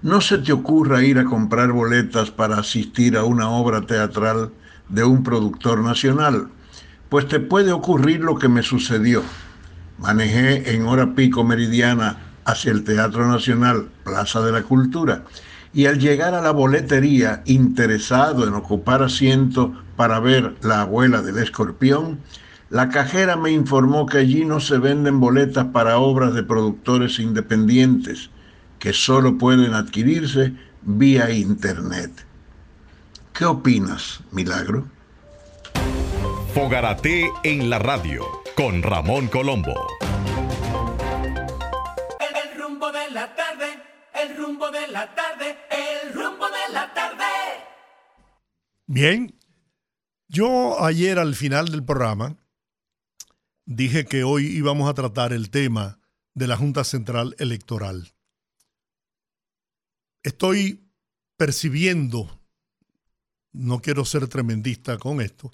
No 0.02 0.22
se 0.22 0.38
te 0.38 0.54
ocurra 0.54 1.04
ir 1.04 1.20
a 1.20 1.26
comprar 1.26 1.74
boletas 1.74 2.32
para 2.32 2.58
asistir 2.58 3.18
a 3.18 3.26
una 3.26 3.50
obra 3.50 3.82
teatral 3.82 4.54
de 4.88 5.04
un 5.04 5.26
productor 5.26 5.84
nacional, 5.84 6.48
pues 7.10 7.28
te 7.28 7.42
puede 7.42 7.74
ocurrir 7.74 8.22
lo 8.22 8.40
que 8.40 8.48
me 8.48 8.64
sucedió. 8.64 9.24
Manejé 9.98 10.74
en 10.74 10.86
hora 10.86 11.16
pico 11.16 11.44
meridiana 11.44 12.25
hacia 12.46 12.72
el 12.72 12.84
Teatro 12.84 13.28
Nacional, 13.28 13.90
Plaza 14.04 14.42
de 14.42 14.52
la 14.52 14.64
Cultura, 14.64 15.24
y 15.74 15.88
al 15.88 16.00
llegar 16.00 16.34
a 16.34 16.42
la 16.42 16.52
boletería, 16.52 17.42
interesado 17.46 18.48
en 18.48 18.54
ocupar 18.54 19.04
asiento 19.04 19.74
para 19.98 20.20
ver 20.20 20.56
La 20.62 20.82
abuela 20.82 21.22
del 21.22 21.38
escorpión, 21.40 22.20
la 22.70 22.90
cajera 22.90 23.36
me 23.36 23.52
informó 23.52 24.06
que 24.06 24.20
allí 24.20 24.46
no 24.46 24.60
se 24.60 24.78
venden 24.78 25.20
boletas 25.20 25.66
para 25.66 25.98
obras 25.98 26.34
de 26.34 26.44
productores 26.44 27.20
independientes, 27.20 28.30
que 28.80 28.94
solo 28.94 29.38
pueden 29.38 29.74
adquirirse 29.74 30.54
vía 30.82 31.32
Internet. 31.32 32.26
¿Qué 33.34 33.46
opinas, 33.46 34.22
Milagro? 34.32 34.86
Fogarate 36.54 37.30
en 37.44 37.70
la 37.70 37.80
radio 37.80 38.24
con 38.56 38.82
Ramón 38.82 39.28
Colombo. 39.28 39.76
La 43.16 43.34
tarde. 43.34 43.82
El 44.14 44.38
rumbo 44.38 44.70
de 44.70 44.88
la 44.88 45.16
tarde. 45.16 45.58
El 45.72 46.14
rumbo 46.14 46.46
de 46.48 46.74
la 46.74 46.94
tarde. 46.94 47.24
Bien, 48.88 49.40
yo 50.28 50.84
ayer 50.84 51.18
al 51.18 51.34
final 51.34 51.70
del 51.70 51.84
programa 51.84 52.38
dije 53.66 54.06
que 54.06 54.24
hoy 54.24 54.48
íbamos 54.48 54.90
a 54.90 54.94
tratar 54.94 55.32
el 55.32 55.50
tema 55.50 56.00
de 56.34 56.48
la 56.48 56.58
Junta 56.58 56.84
Central 56.84 57.36
Electoral. 57.40 58.14
Estoy 60.22 60.92
percibiendo, 61.38 62.42
no 63.54 63.82
quiero 63.82 64.04
ser 64.04 64.28
tremendista 64.28 64.98
con 64.98 65.22
esto, 65.22 65.52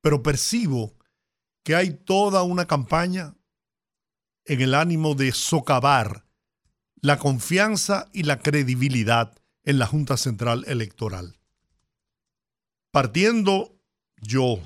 pero 0.00 0.22
percibo 0.22 0.96
que 1.62 1.74
hay 1.74 1.90
toda 1.90 2.42
una 2.42 2.66
campaña 2.66 3.34
en 4.46 4.60
el 4.62 4.74
ánimo 4.74 5.14
de 5.14 5.32
socavar 5.32 6.21
la 7.02 7.18
confianza 7.18 8.08
y 8.12 8.22
la 8.22 8.38
credibilidad 8.38 9.36
en 9.64 9.80
la 9.80 9.86
Junta 9.86 10.16
Central 10.16 10.64
Electoral. 10.68 11.36
Partiendo 12.92 13.76
yo 14.18 14.60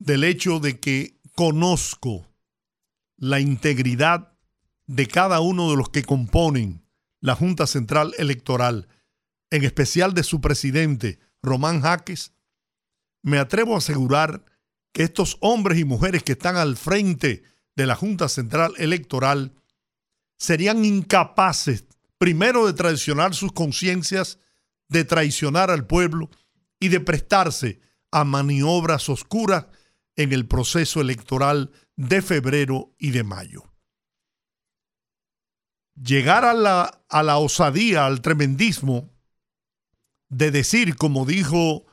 del 0.00 0.24
hecho 0.24 0.58
de 0.58 0.80
que 0.80 1.20
conozco 1.36 2.26
la 3.16 3.38
integridad 3.38 4.32
de 4.86 5.06
cada 5.06 5.38
uno 5.40 5.70
de 5.70 5.76
los 5.76 5.88
que 5.88 6.02
componen 6.02 6.84
la 7.20 7.36
Junta 7.36 7.68
Central 7.68 8.12
Electoral, 8.18 8.88
en 9.50 9.64
especial 9.64 10.14
de 10.14 10.24
su 10.24 10.40
presidente, 10.40 11.20
Román 11.42 11.80
Jaques, 11.80 12.32
me 13.22 13.38
atrevo 13.38 13.76
a 13.76 13.78
asegurar 13.78 14.44
que 14.92 15.04
estos 15.04 15.36
hombres 15.40 15.78
y 15.78 15.84
mujeres 15.84 16.24
que 16.24 16.32
están 16.32 16.56
al 16.56 16.76
frente 16.76 17.44
de 17.76 17.86
la 17.86 17.94
Junta 17.94 18.28
Central 18.28 18.72
Electoral 18.78 19.52
serían 20.38 20.84
incapaces, 20.84 21.84
primero, 22.16 22.66
de 22.66 22.72
traicionar 22.72 23.34
sus 23.34 23.52
conciencias, 23.52 24.38
de 24.88 25.04
traicionar 25.04 25.70
al 25.70 25.86
pueblo 25.86 26.30
y 26.80 26.88
de 26.88 27.00
prestarse 27.00 27.80
a 28.10 28.24
maniobras 28.24 29.08
oscuras 29.08 29.66
en 30.16 30.32
el 30.32 30.46
proceso 30.46 31.00
electoral 31.00 31.70
de 31.96 32.22
febrero 32.22 32.94
y 32.98 33.10
de 33.10 33.24
mayo. 33.24 33.64
Llegar 35.94 36.44
a 36.44 36.54
la, 36.54 37.02
a 37.08 37.22
la 37.22 37.38
osadía, 37.38 38.06
al 38.06 38.22
tremendismo, 38.22 39.12
de 40.28 40.50
decir, 40.50 40.96
como 40.96 41.26
dijo 41.26 41.86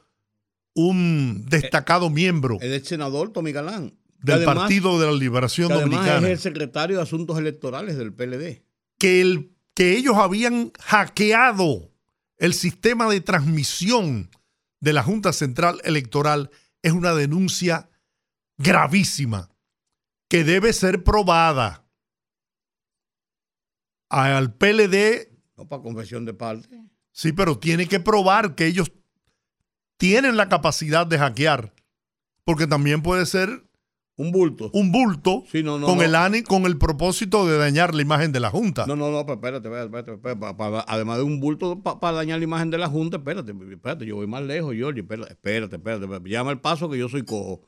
un 0.75 1.45
destacado 1.47 2.09
miembro 2.09 2.57
El 2.59 2.83
senador 2.85 3.31
Tommy 3.31 3.51
Galán. 3.51 3.97
Del 4.25 4.35
además- 4.37 4.55
Partido 4.57 4.99
de 4.99 5.05
la 5.07 5.13
Liberación 5.13 5.67
que 5.69 5.73
además 5.75 5.91
Dominicana, 5.91 6.27
es 6.27 6.33
el 6.33 6.39
secretario 6.39 6.97
de 6.97 7.03
Asuntos 7.03 7.37
Electorales 7.37 7.97
del 7.97 8.13
PLD. 8.13 8.63
que, 8.97 9.21
el, 9.21 9.51
que 9.73 9.95
ellos 9.97 10.15
habían 10.17 10.71
hackeado 10.79 11.91
el 12.37 12.53
sistema 12.53 13.09
de 13.09 13.21
transmisión 13.21 14.29
de 14.81 14.93
la 14.93 15.03
Junta 15.03 15.31
Central 15.33 15.79
Electoral 15.83 16.49
es 16.81 16.91
una 16.91 17.13
denuncia 17.13 17.89
gravísima 18.57 19.49
que 20.27 20.43
debe 20.43 20.73
ser 20.73 21.03
probada. 21.03 21.85
Al 24.09 24.53
PLD, 24.53 25.29
No 25.57 25.67
para 25.67 25.81
confesión 25.81 26.25
de 26.25 26.33
parte. 26.33 26.81
sí, 27.11 27.31
pero 27.31 27.57
tiene 27.57 27.87
que 27.87 27.99
probar 27.99 28.55
que 28.55 28.67
ellos 28.67 28.91
tienen 29.97 30.37
la 30.37 30.49
capacidad 30.49 31.07
de 31.07 31.17
hackear, 31.17 31.73
porque 32.43 32.67
también 32.67 33.01
puede 33.01 33.25
ser 33.25 33.65
Un 34.17 34.31
bulto. 34.31 34.69
un 34.73 34.93
bulto 34.93 35.43
Sí, 35.51 35.61
no, 35.61 35.77
no, 35.77 35.87
con, 35.87 35.97
no. 35.97 36.03
El 36.03 36.15
ani- 36.15 36.41
con 36.43 36.65
el 36.65 36.77
propósito 36.77 37.45
de 37.45 37.57
dañar 37.57 37.93
la 37.93 38.01
imagen 38.01 38.31
de 38.31 38.39
la 38.39 38.49
Junta. 38.49 38.85
No, 38.87 38.95
no, 38.95 39.11
no, 39.11 39.25
pero 39.25 39.35
espérate, 39.35 39.67
espérate, 39.67 39.85
espérate, 39.87 40.11
espérate, 40.13 40.39
pa- 40.39 40.55
pa- 40.55 40.85
además 40.87 41.17
de 41.17 41.23
un 41.23 41.39
bulto 41.41 41.81
para 41.81 42.15
dañar 42.17 42.39
la 42.39 42.45
imagen 42.45 42.69
de 42.69 42.77
la 42.77 42.87
Junta, 42.87 43.17
espérate, 43.17 43.51
espérate, 43.71 44.05
yo 44.05 44.15
voy 44.15 44.27
más 44.27 44.41
lejos, 44.43 44.73
Jorge, 44.79 45.01
espérate, 45.01 45.33
espérate, 45.33 45.75
espérate, 45.75 46.03
espérate, 46.05 46.29
llama 46.29 46.51
el 46.51 46.61
paso 46.61 46.89
que 46.89 46.97
yo 46.97 47.09
soy 47.09 47.23
cojo. 47.23 47.61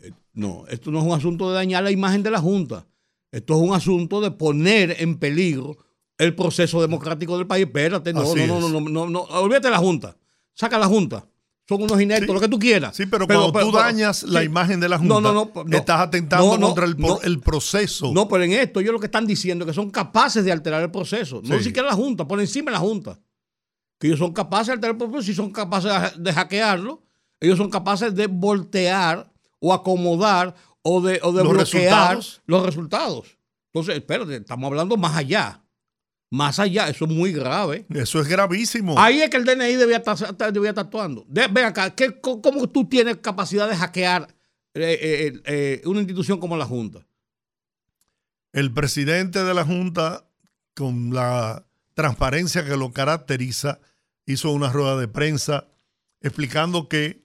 Eh, 0.00 0.10
No, 0.32 0.64
esto 0.68 0.90
no 0.90 0.98
es 0.98 1.04
un 1.04 1.12
asunto 1.12 1.48
de 1.50 1.54
dañar 1.54 1.84
la 1.84 1.92
imagen 1.92 2.24
de 2.24 2.30
la 2.32 2.40
Junta, 2.40 2.86
esto 3.30 3.54
es 3.54 3.60
un 3.68 3.72
asunto 3.74 4.20
de 4.20 4.32
poner 4.32 4.96
en 4.98 5.16
peligro 5.18 5.76
el 6.18 6.34
proceso 6.34 6.80
democrático 6.80 7.36
del 7.38 7.46
país. 7.46 7.66
Espérate, 7.66 8.12
no, 8.12 8.22
no, 8.34 8.46
no, 8.46 8.68
no, 8.68 8.80
no, 8.80 8.80
no, 8.90 9.10
no, 9.10 9.20
olvídate 9.40 9.68
de 9.68 9.72
la 9.72 9.78
Junta, 9.78 10.16
saca 10.54 10.76
la 10.78 10.86
Junta, 10.86 11.26
son 11.68 11.82
unos 11.82 12.00
ineptos, 12.00 12.28
Sí. 12.28 12.34
lo 12.34 12.40
que 12.40 12.48
tú 12.48 12.58
quieras. 12.58 12.94
Sí, 12.96 13.06
pero, 13.06 13.26
cuando 13.26 13.50
tú 13.52 13.72
dañas 13.72 14.22
la 14.24 14.40
sí. 14.40 14.46
imagen 14.46 14.80
de 14.80 14.88
la 14.88 14.98
Junta, 14.98 15.14
No, 15.14 15.20
no, 15.20 15.32
no, 15.32 15.64
no. 15.64 15.76
estás 15.76 16.00
atentando 16.00 16.60
contra 16.60 16.84
el, 16.84 17.40
proceso. 17.40 18.12
No, 18.12 18.28
pero 18.28 18.44
en 18.44 18.52
esto 18.52 18.80
ellos 18.80 18.92
lo 18.92 19.00
que 19.00 19.06
están 19.06 19.26
diciendo 19.26 19.64
es 19.64 19.70
que 19.70 19.74
son 19.74 19.90
capaces 19.90 20.44
de 20.44 20.52
alterar 20.52 20.82
el 20.82 20.90
proceso. 20.90 21.40
No 21.44 21.56
Sí. 21.58 21.64
siquiera 21.64 21.88
la 21.88 21.94
Junta, 21.94 22.26
por 22.26 22.38
encima 22.40 22.70
de 22.70 22.72
la 22.74 22.80
Junta. 22.80 23.18
Que 23.98 24.08
ellos 24.08 24.18
son 24.18 24.32
capaces 24.32 24.66
de 24.66 24.72
alterar 24.74 24.92
el 24.92 24.98
proceso, 24.98 25.22
si 25.22 25.34
son 25.34 25.50
capaces 25.50 25.90
de- 26.16 26.22
de 26.22 26.32
hackearlo, 26.32 27.02
ellos 27.40 27.56
son 27.56 27.70
capaces 27.70 28.14
de 28.14 28.26
voltear 28.26 29.32
o 29.60 29.72
acomodar 29.72 30.54
o 30.82 31.00
de, 31.00 31.18
o 31.22 31.32
de 31.32 31.42
Los 31.44 31.52
bloquear 31.52 31.56
resultados. 32.16 32.42
los 32.46 32.66
resultados. 32.66 33.38
Entonces, 33.72 33.96
espérate, 33.96 34.36
estamos 34.36 34.68
hablando 34.68 34.96
más 34.98 35.16
allá. 35.16 35.63
Más 36.34 36.58
allá, 36.58 36.88
eso 36.88 37.04
es 37.04 37.10
muy 37.12 37.32
grave. 37.32 37.86
Eso 37.90 38.18
es 38.20 38.26
gravísimo. 38.26 38.98
Ahí 38.98 39.22
es 39.22 39.30
que 39.30 39.36
el 39.36 39.44
DNI 39.44 39.76
debía 39.76 39.98
estar, 39.98 40.52
debía 40.52 40.70
estar 40.70 40.86
actuando. 40.86 41.24
De- 41.28 41.46
ven 41.46 41.64
acá, 41.66 41.94
¿qué, 41.94 42.20
¿cómo 42.20 42.68
tú 42.68 42.88
tienes 42.88 43.18
capacidad 43.18 43.68
de 43.68 43.76
hackear 43.76 44.26
eh, 44.74 44.98
eh, 45.00 45.42
eh, 45.44 45.82
una 45.84 46.00
institución 46.00 46.40
como 46.40 46.56
la 46.56 46.64
Junta? 46.66 47.06
El 48.52 48.72
presidente 48.72 49.44
de 49.44 49.54
la 49.54 49.64
Junta, 49.64 50.24
con 50.74 51.14
la 51.14 51.66
transparencia 51.94 52.64
que 52.64 52.76
lo 52.76 52.92
caracteriza, 52.92 53.78
hizo 54.26 54.50
una 54.50 54.72
rueda 54.72 54.96
de 54.96 55.06
prensa 55.06 55.68
explicando 56.20 56.88
que 56.88 57.23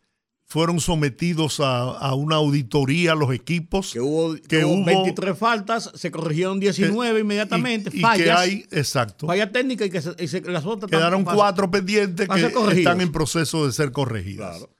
fueron 0.51 0.79
sometidos 0.79 1.59
a, 1.59 1.91
a 1.91 2.15
una 2.15 2.37
auditoría 2.37 3.13
los 3.13 3.31
equipos 3.31 3.93
que 3.93 3.99
hubo, 4.01 4.33
que 4.33 4.41
que 4.41 4.65
hubo 4.65 4.77
hubo- 4.81 4.85
23 4.85 5.37
faltas, 5.37 5.91
se 5.93 6.09
corrigieron 6.09 6.59
19 6.59 7.19
inmediatamente, 7.19 7.91
y, 7.93 7.99
y 7.99 8.01
fallas, 8.01 8.23
que 8.25 8.31
hay, 8.31 8.65
exacto, 8.71 9.27
fallas 9.27 9.51
técnicas 9.51 9.87
y 9.87 9.91
que 9.91 10.01
se- 10.01 10.15
y 10.17 10.27
se- 10.27 10.41
las 10.41 10.65
otras 10.65 10.89
quedaron 10.89 11.19
tampoco 11.19 11.37
cuatro 11.37 11.69
pendientes 11.69 12.27
que 12.27 12.79
están 12.79 12.99
en 13.01 13.11
proceso 13.11 13.65
de 13.67 13.71
ser 13.71 13.91
corregidas. 13.91 14.57
Claro. 14.57 14.73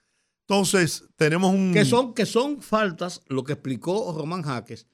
Entonces, 0.48 1.04
tenemos 1.16 1.54
un... 1.54 1.72
que 1.72 1.86
son 1.86 2.16
que 2.16 2.26
son 2.26 2.62
faltas, 2.64 3.22
lo 3.28 3.44
que 3.44 3.54
explicó 3.54 4.12
Román 4.18 4.41
Jaques, 4.41 4.88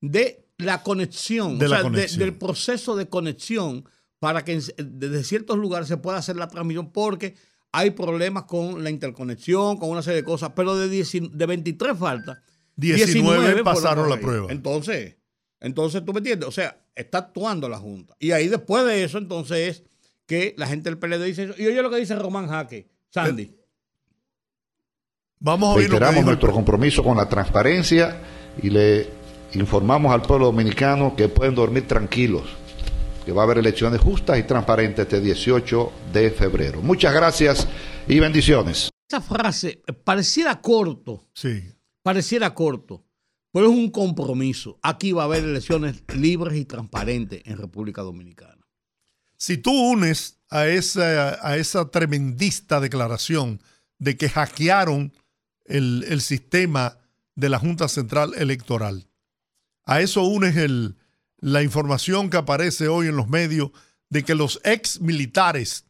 de 0.00 0.48
la 0.56 0.82
conexión, 0.82 1.58
De 1.58 1.66
o 1.66 1.68
la 1.68 1.76
sea, 1.76 1.82
de- 1.84 1.90
conexión. 1.90 2.20
del 2.20 2.34
proceso 2.38 2.96
de 2.96 3.08
conexión 3.10 3.84
para 4.18 4.44
que 4.46 4.58
desde 4.78 5.24
ciertos 5.24 5.58
lugares 5.58 5.88
se 5.88 5.98
pueda 5.98 6.16
hacer 6.16 6.36
la 6.36 6.48
transmisión 6.48 6.90
porque 6.90 7.34
hay 7.72 7.90
problemas 7.90 8.44
con 8.44 8.84
la 8.84 8.90
interconexión, 8.90 9.78
con 9.78 9.88
una 9.88 10.02
serie 10.02 10.20
de 10.20 10.24
cosas, 10.24 10.52
pero 10.54 10.76
de, 10.76 10.88
19 10.88 11.34
de 11.34 11.46
23 11.46 11.98
faltas, 11.98 12.38
19 12.76 13.22
fueron 13.22 13.64
pasaron 13.64 14.10
la 14.10 14.20
prueba. 14.20 14.52
Entonces, 14.52 15.16
entonces 15.60 16.04
tú 16.04 16.12
me 16.12 16.18
entiendes, 16.18 16.48
o 16.48 16.52
sea, 16.52 16.84
está 16.94 17.18
actuando 17.18 17.68
la 17.68 17.78
Junta. 17.78 18.14
Y 18.18 18.32
ahí 18.32 18.48
después 18.48 18.84
de 18.84 19.04
eso, 19.04 19.18
entonces 19.18 19.58
es 19.68 19.84
que 20.26 20.54
la 20.58 20.66
gente 20.66 20.90
del 20.90 20.98
PLD 20.98 21.24
dice 21.24 21.44
eso. 21.44 21.54
Y 21.56 21.66
oye 21.66 21.82
lo 21.82 21.90
que 21.90 21.96
dice 21.96 22.14
Román 22.14 22.48
Jaque, 22.48 22.88
Sandy. 23.08 23.56
Vamos 25.40 25.70
a 25.70 25.72
oír 25.72 25.88
lo 25.88 25.98
que 25.98 26.00
Reiteramos 26.00 26.24
nuestro 26.24 26.52
compromiso 26.52 27.02
con 27.02 27.16
la 27.16 27.28
transparencia 27.28 28.20
y 28.62 28.70
le 28.70 29.08
informamos 29.54 30.12
al 30.12 30.22
pueblo 30.22 30.46
dominicano 30.46 31.16
que 31.16 31.28
pueden 31.28 31.54
dormir 31.54 31.86
tranquilos, 31.86 32.44
que 33.24 33.32
va 33.32 33.42
a 33.42 33.44
haber 33.44 33.58
elecciones 33.58 34.00
justas 34.00 34.38
y 34.38 34.42
transparentes 34.44 35.04
este 35.04 35.20
18 35.20 35.92
de 36.12 36.30
febrero. 36.30 36.82
Muchas 36.82 37.14
gracias 37.14 37.68
y 38.08 38.18
bendiciones. 38.20 38.90
Esa 39.08 39.20
frase 39.20 39.82
pareciera 40.04 40.60
corto, 40.60 41.28
Sí. 41.34 41.62
pareciera 42.02 42.54
corto, 42.54 43.04
pero 43.52 43.66
es 43.66 43.72
un 43.72 43.90
compromiso. 43.90 44.78
Aquí 44.82 45.12
va 45.12 45.22
a 45.22 45.26
haber 45.26 45.44
elecciones 45.44 46.02
libres 46.14 46.56
y 46.58 46.64
transparentes 46.64 47.42
en 47.44 47.58
República 47.58 48.02
Dominicana. 48.02 48.66
Si 49.36 49.58
tú 49.58 49.72
unes 49.72 50.38
a 50.50 50.66
esa, 50.66 51.46
a 51.46 51.56
esa 51.56 51.90
tremendista 51.90 52.80
declaración 52.80 53.60
de 53.98 54.16
que 54.16 54.28
hackearon 54.28 55.12
el, 55.64 56.04
el 56.08 56.20
sistema 56.20 56.98
de 57.34 57.48
la 57.48 57.58
Junta 57.58 57.88
Central 57.88 58.32
Electoral, 58.36 59.08
a 59.84 60.00
eso 60.00 60.22
unes 60.22 60.56
el, 60.56 60.96
la 61.42 61.62
información 61.62 62.30
que 62.30 62.36
aparece 62.38 62.88
hoy 62.88 63.08
en 63.08 63.16
los 63.16 63.28
medios 63.28 63.72
de 64.08 64.22
que 64.22 64.34
los 64.34 64.60
ex 64.64 65.00
militares 65.00 65.84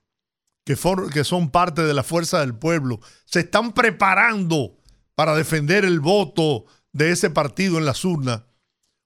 que, 0.65 0.77
que 1.13 1.25
son 1.25 1.51
parte 1.51 1.83
de 1.83 1.93
la 1.93 2.03
fuerza 2.03 2.41
del 2.41 2.55
pueblo 2.55 3.01
se 3.27 3.41
están 3.41 3.73
preparando 3.73 4.79
para 5.15 5.37
defender 5.37 5.85
el 5.85 6.01
voto 6.01 6.65
de 6.93 7.11
ese 7.11 7.29
partido 7.29 7.79
en 7.79 7.85
las 7.85 8.05
urnas. 8.05 8.43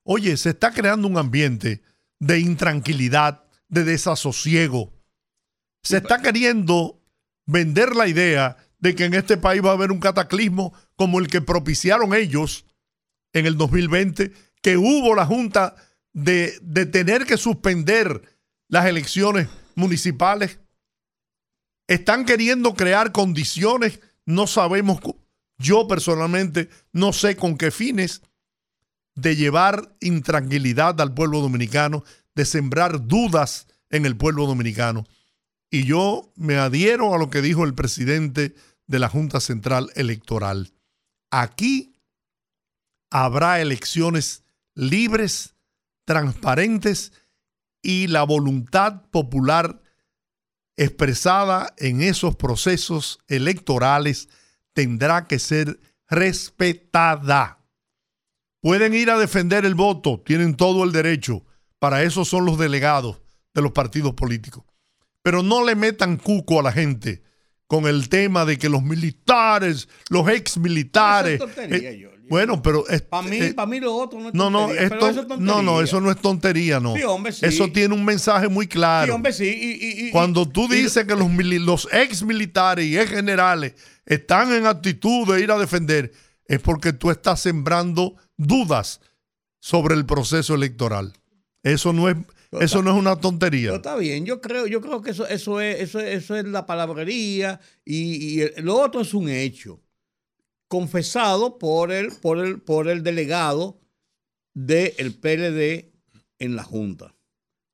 Oye, 0.05 0.37
se 0.37 0.51
está 0.51 0.71
creando 0.71 1.09
un 1.09 1.19
ambiente 1.19 1.83
de 2.21 2.39
intranquilidad, 2.39 3.45
de 3.69 3.83
desasosiego. 3.83 4.95
Se 5.83 5.97
está 5.97 6.23
queriendo 6.23 7.03
vender 7.45 7.97
la 7.97 8.07
idea 8.07 8.57
de 8.79 8.95
que 8.95 9.05
en 9.05 9.15
este 9.15 9.37
país 9.37 9.65
va 9.65 9.71
a 9.71 9.75
haber 9.75 9.91
un 9.91 9.99
cataclismo 9.99 10.73
como 10.95 11.19
el 11.19 11.27
que 11.27 11.41
propiciaron 11.41 12.15
ellos 12.15 12.67
en 13.33 13.47
el 13.47 13.57
2020, 13.57 14.33
que 14.63 14.77
hubo 14.77 15.15
la 15.17 15.27
Junta 15.27 15.75
de, 16.17 16.87
tener 16.87 17.27
que 17.27 17.37
suspender 17.37 18.23
las 18.69 18.87
elecciones 18.87 19.49
municipales. 19.75 20.59
Están 21.87 22.25
queriendo 22.25 22.75
crear 22.75 23.13
condiciones, 23.13 24.01
no 24.25 24.47
sabemos, 24.47 24.99
yo 25.59 25.87
personalmente 25.87 26.71
no 26.93 27.13
sé 27.13 27.37
con 27.37 27.59
qué 27.59 27.71
fines, 27.71 28.23
de 29.15 29.37
llevar 29.37 29.95
intranquilidad 30.01 31.01
al 31.01 31.13
pueblo 31.13 31.41
dominicano, 31.43 32.03
de 32.35 32.47
sembrar 32.47 33.07
dudas 33.07 33.67
en 33.91 34.07
el 34.07 34.17
pueblo 34.17 34.47
dominicano. 34.47 35.05
Y 35.71 35.85
yo 35.85 36.33
me 36.35 36.57
adhiero 36.57 37.15
a 37.15 37.19
lo 37.19 37.29
que 37.29 37.43
dijo 37.43 37.65
el 37.65 37.75
presidente 37.75 38.55
de 38.87 38.99
la 38.99 39.09
Junta 39.11 39.41
Central 39.41 39.91
Electoral. 39.95 40.73
Aquí 41.31 41.95
habrá 43.11 43.61
elecciones 43.61 44.45
libres, 44.75 45.56
transparentes 46.07 47.13
y 47.83 48.07
la 48.07 48.23
voluntad 48.23 49.03
popular 49.11 49.83
expresada 50.77 51.75
en 51.77 52.01
esos 52.01 52.37
procesos 52.37 53.19
electorales 53.29 54.29
tendrá 54.73 55.27
que 55.27 55.39
ser 55.39 55.79
respetada. 56.09 57.59
Pueden 58.61 58.95
ir 58.95 59.11
a 59.11 59.19
defender 59.19 59.65
el 59.65 59.75
voto, 59.75 60.23
tienen 60.25 60.57
todo 60.57 60.85
el 60.85 60.93
derecho. 60.93 61.45
Para 61.79 62.03
eso 62.03 62.25
son 62.25 62.47
los 62.47 62.59
delegados 62.59 63.21
de 63.55 63.63
los 63.63 63.73
partidos 63.73 64.15
políticos. 64.15 64.65
Pero 65.23 65.43
no 65.43 65.65
le 65.65 65.75
metan 65.75 66.17
cuco 66.17 66.61
a 66.61 66.63
la 66.63 66.73
gente 66.73 67.23
con 67.67 67.87
el 67.87 68.09
tema 68.09 68.45
de 68.45 68.59
que 68.59 68.69
los 68.69 68.83
militares, 68.83 69.89
los 70.09 70.29
ex 70.29 70.59
militares. 70.59 71.41
Eso 71.41 71.47
es 71.47 71.55
tontería, 71.55 72.09
Jorge. 72.09 72.16
Bueno, 72.29 72.63
pero 72.63 72.87
es- 72.89 73.03
Para 73.03 73.27
mí, 73.29 73.37
eh, 73.37 73.55
pa' 73.55 73.67
mí 73.67 73.81
lo 73.81 73.95
otro 73.95 74.21
no 74.21 74.29
es 74.29 74.35
no, 74.35 74.51
no, 74.51 74.67
tontería, 74.67 74.89
pero 74.89 74.95
esto, 75.09 75.11
eso 75.11 75.21
es 75.23 75.29
no, 75.29 75.37
no, 75.37 75.55
tontería. 75.55 75.85
eso 75.85 76.01
no 76.01 76.11
es 76.11 76.17
tontería, 76.21 76.81
no. 76.81 76.95
Sí, 76.97 77.03
hombre, 77.03 77.33
sí. 77.33 77.47
Eso 77.47 77.71
tiene 77.73 77.95
un 77.95 78.05
mensaje 78.05 78.49
muy 78.49 78.67
claro. 78.67 79.07
Sí, 79.07 79.11
hombre, 79.15 79.33
sí. 79.33 79.45
y- 79.45 79.87
y- 80.05 80.09
y- 80.09 80.11
Cuando 80.11 80.49
tú 80.49 80.69
dices 80.69 81.05
que 81.05 81.15
los, 81.17 81.31
los 81.31 81.89
ex 81.93 82.23
militares 82.23 82.87
y 82.87 82.99
ex 82.99 83.11
generales 83.11 83.75
están 84.05 84.53
en 84.53 84.67
actitud 84.67 85.33
de 85.33 85.41
ir 85.43 85.51
a 85.51 85.59
defender, 85.59 86.13
es 86.47 86.61
porque 86.61 86.93
tú 86.93 87.11
estás 87.11 87.41
sembrando 87.41 88.15
dudas 88.37 89.01
sobre 89.59 89.95
el 89.95 90.07
proceso 90.07 90.55
electoral. 90.55 91.13
Eso 91.63 91.93
no 91.93 92.09
es, 92.09 92.17
Eso 92.61 92.81
no 92.81 92.93
es 92.93 92.97
una 92.97 93.17
tontería. 93.17 93.71
Pero 93.71 93.77
está 93.77 93.97
bien, 93.97 94.25
yo 94.25 94.41
creo, 94.41 94.67
yo 94.69 94.81
creo 94.81 95.03
que 95.03 95.11
eso, 95.11 95.27
eso, 95.27 95.61
es, 95.61 95.81
eso, 95.81 95.99
es- 95.99 96.23
eso 96.23 96.37
es 96.37 96.45
la 96.45 96.65
palabrería 96.65 97.61
y, 97.85 98.15
y 98.37 98.41
el- 98.43 98.65
lo 98.65 98.77
otro 98.81 99.01
es 99.01 99.13
un 99.15 99.29
hecho 99.29 99.81
confesado 100.69 101.59
por 101.59 101.93
el, 101.93 102.13
por 102.13 102.39
el, 102.39 102.61
por 102.61 102.89
el 102.89 103.03
delegado 103.03 103.81
del 104.55 105.15
PLD 105.15 105.93
en 106.39 106.57
la 106.57 106.65
Junta. 106.65 107.15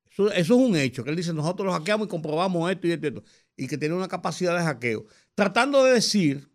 Eso, 0.09 0.31
es 0.31 0.49
un 0.49 0.75
hecho, 0.75 1.03
que 1.03 1.09
él 1.09 1.15
dice, 1.15 1.33
nosotros 1.33 1.65
lo 1.65 1.73
hackeamos 1.73 2.07
y 2.07 2.09
comprobamos 2.09 2.69
esto 2.71 2.87
y 2.87 2.91
esto 2.91 3.07
y 3.07 3.09
esto, 3.09 3.23
y 3.57 3.67
que 3.67 3.77
tiene 3.77 3.95
una 3.95 4.07
capacidad 4.07 4.55
de 4.57 4.63
hackeo. 4.63 5.05
Tratando 5.33 5.83
de 5.83 5.93
decir 5.93 6.49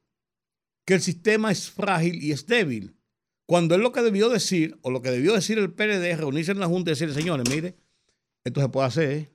que 0.85 0.95
el 0.95 1.01
sistema 1.01 1.51
es 1.51 1.71
frágil 1.71 2.23
y 2.23 2.33
es 2.33 2.47
débil. 2.47 2.97
Cuando 3.47 3.75
él 3.75 3.81
lo 3.81 3.93
que 3.93 4.03
debió 4.03 4.29
decir, 4.29 4.79
o 4.83 4.91
lo 4.91 5.03
que 5.03 5.11
debió 5.11 5.33
decir 5.33 5.59
el 5.59 5.73
PLD, 5.73 6.11
es 6.11 6.19
reunirse 6.19 6.53
en 6.53 6.61
la 6.61 6.67
Junta 6.67 6.91
y 6.91 6.93
decir, 6.93 7.13
señores, 7.13 7.49
mire, 7.49 7.77
esto 8.45 8.61
se 8.61 8.69
puede 8.69 8.87
hacer, 8.87 9.33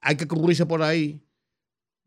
hay 0.00 0.16
que 0.16 0.28
cubrirse 0.28 0.66
por 0.66 0.82
ahí, 0.82 1.22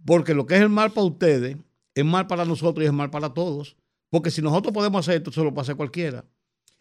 porque 0.05 0.33
lo 0.33 0.45
que 0.45 0.55
es 0.55 0.61
el 0.61 0.69
mal 0.69 0.91
para 0.91 1.07
ustedes 1.07 1.57
es 1.95 2.05
mal 2.05 2.27
para 2.27 2.45
nosotros 2.45 2.83
y 2.83 2.87
es 2.87 2.93
mal 2.93 3.09
para 3.09 3.33
todos, 3.33 3.77
porque 4.13 4.29
si 4.29 4.43
nosotros 4.43 4.71
podemos 4.71 4.99
hacer 4.99 5.17
esto, 5.17 5.31
se 5.31 5.41
lo 5.41 5.51
puede 5.51 5.63
hacer 5.63 5.75
cualquiera. 5.75 6.23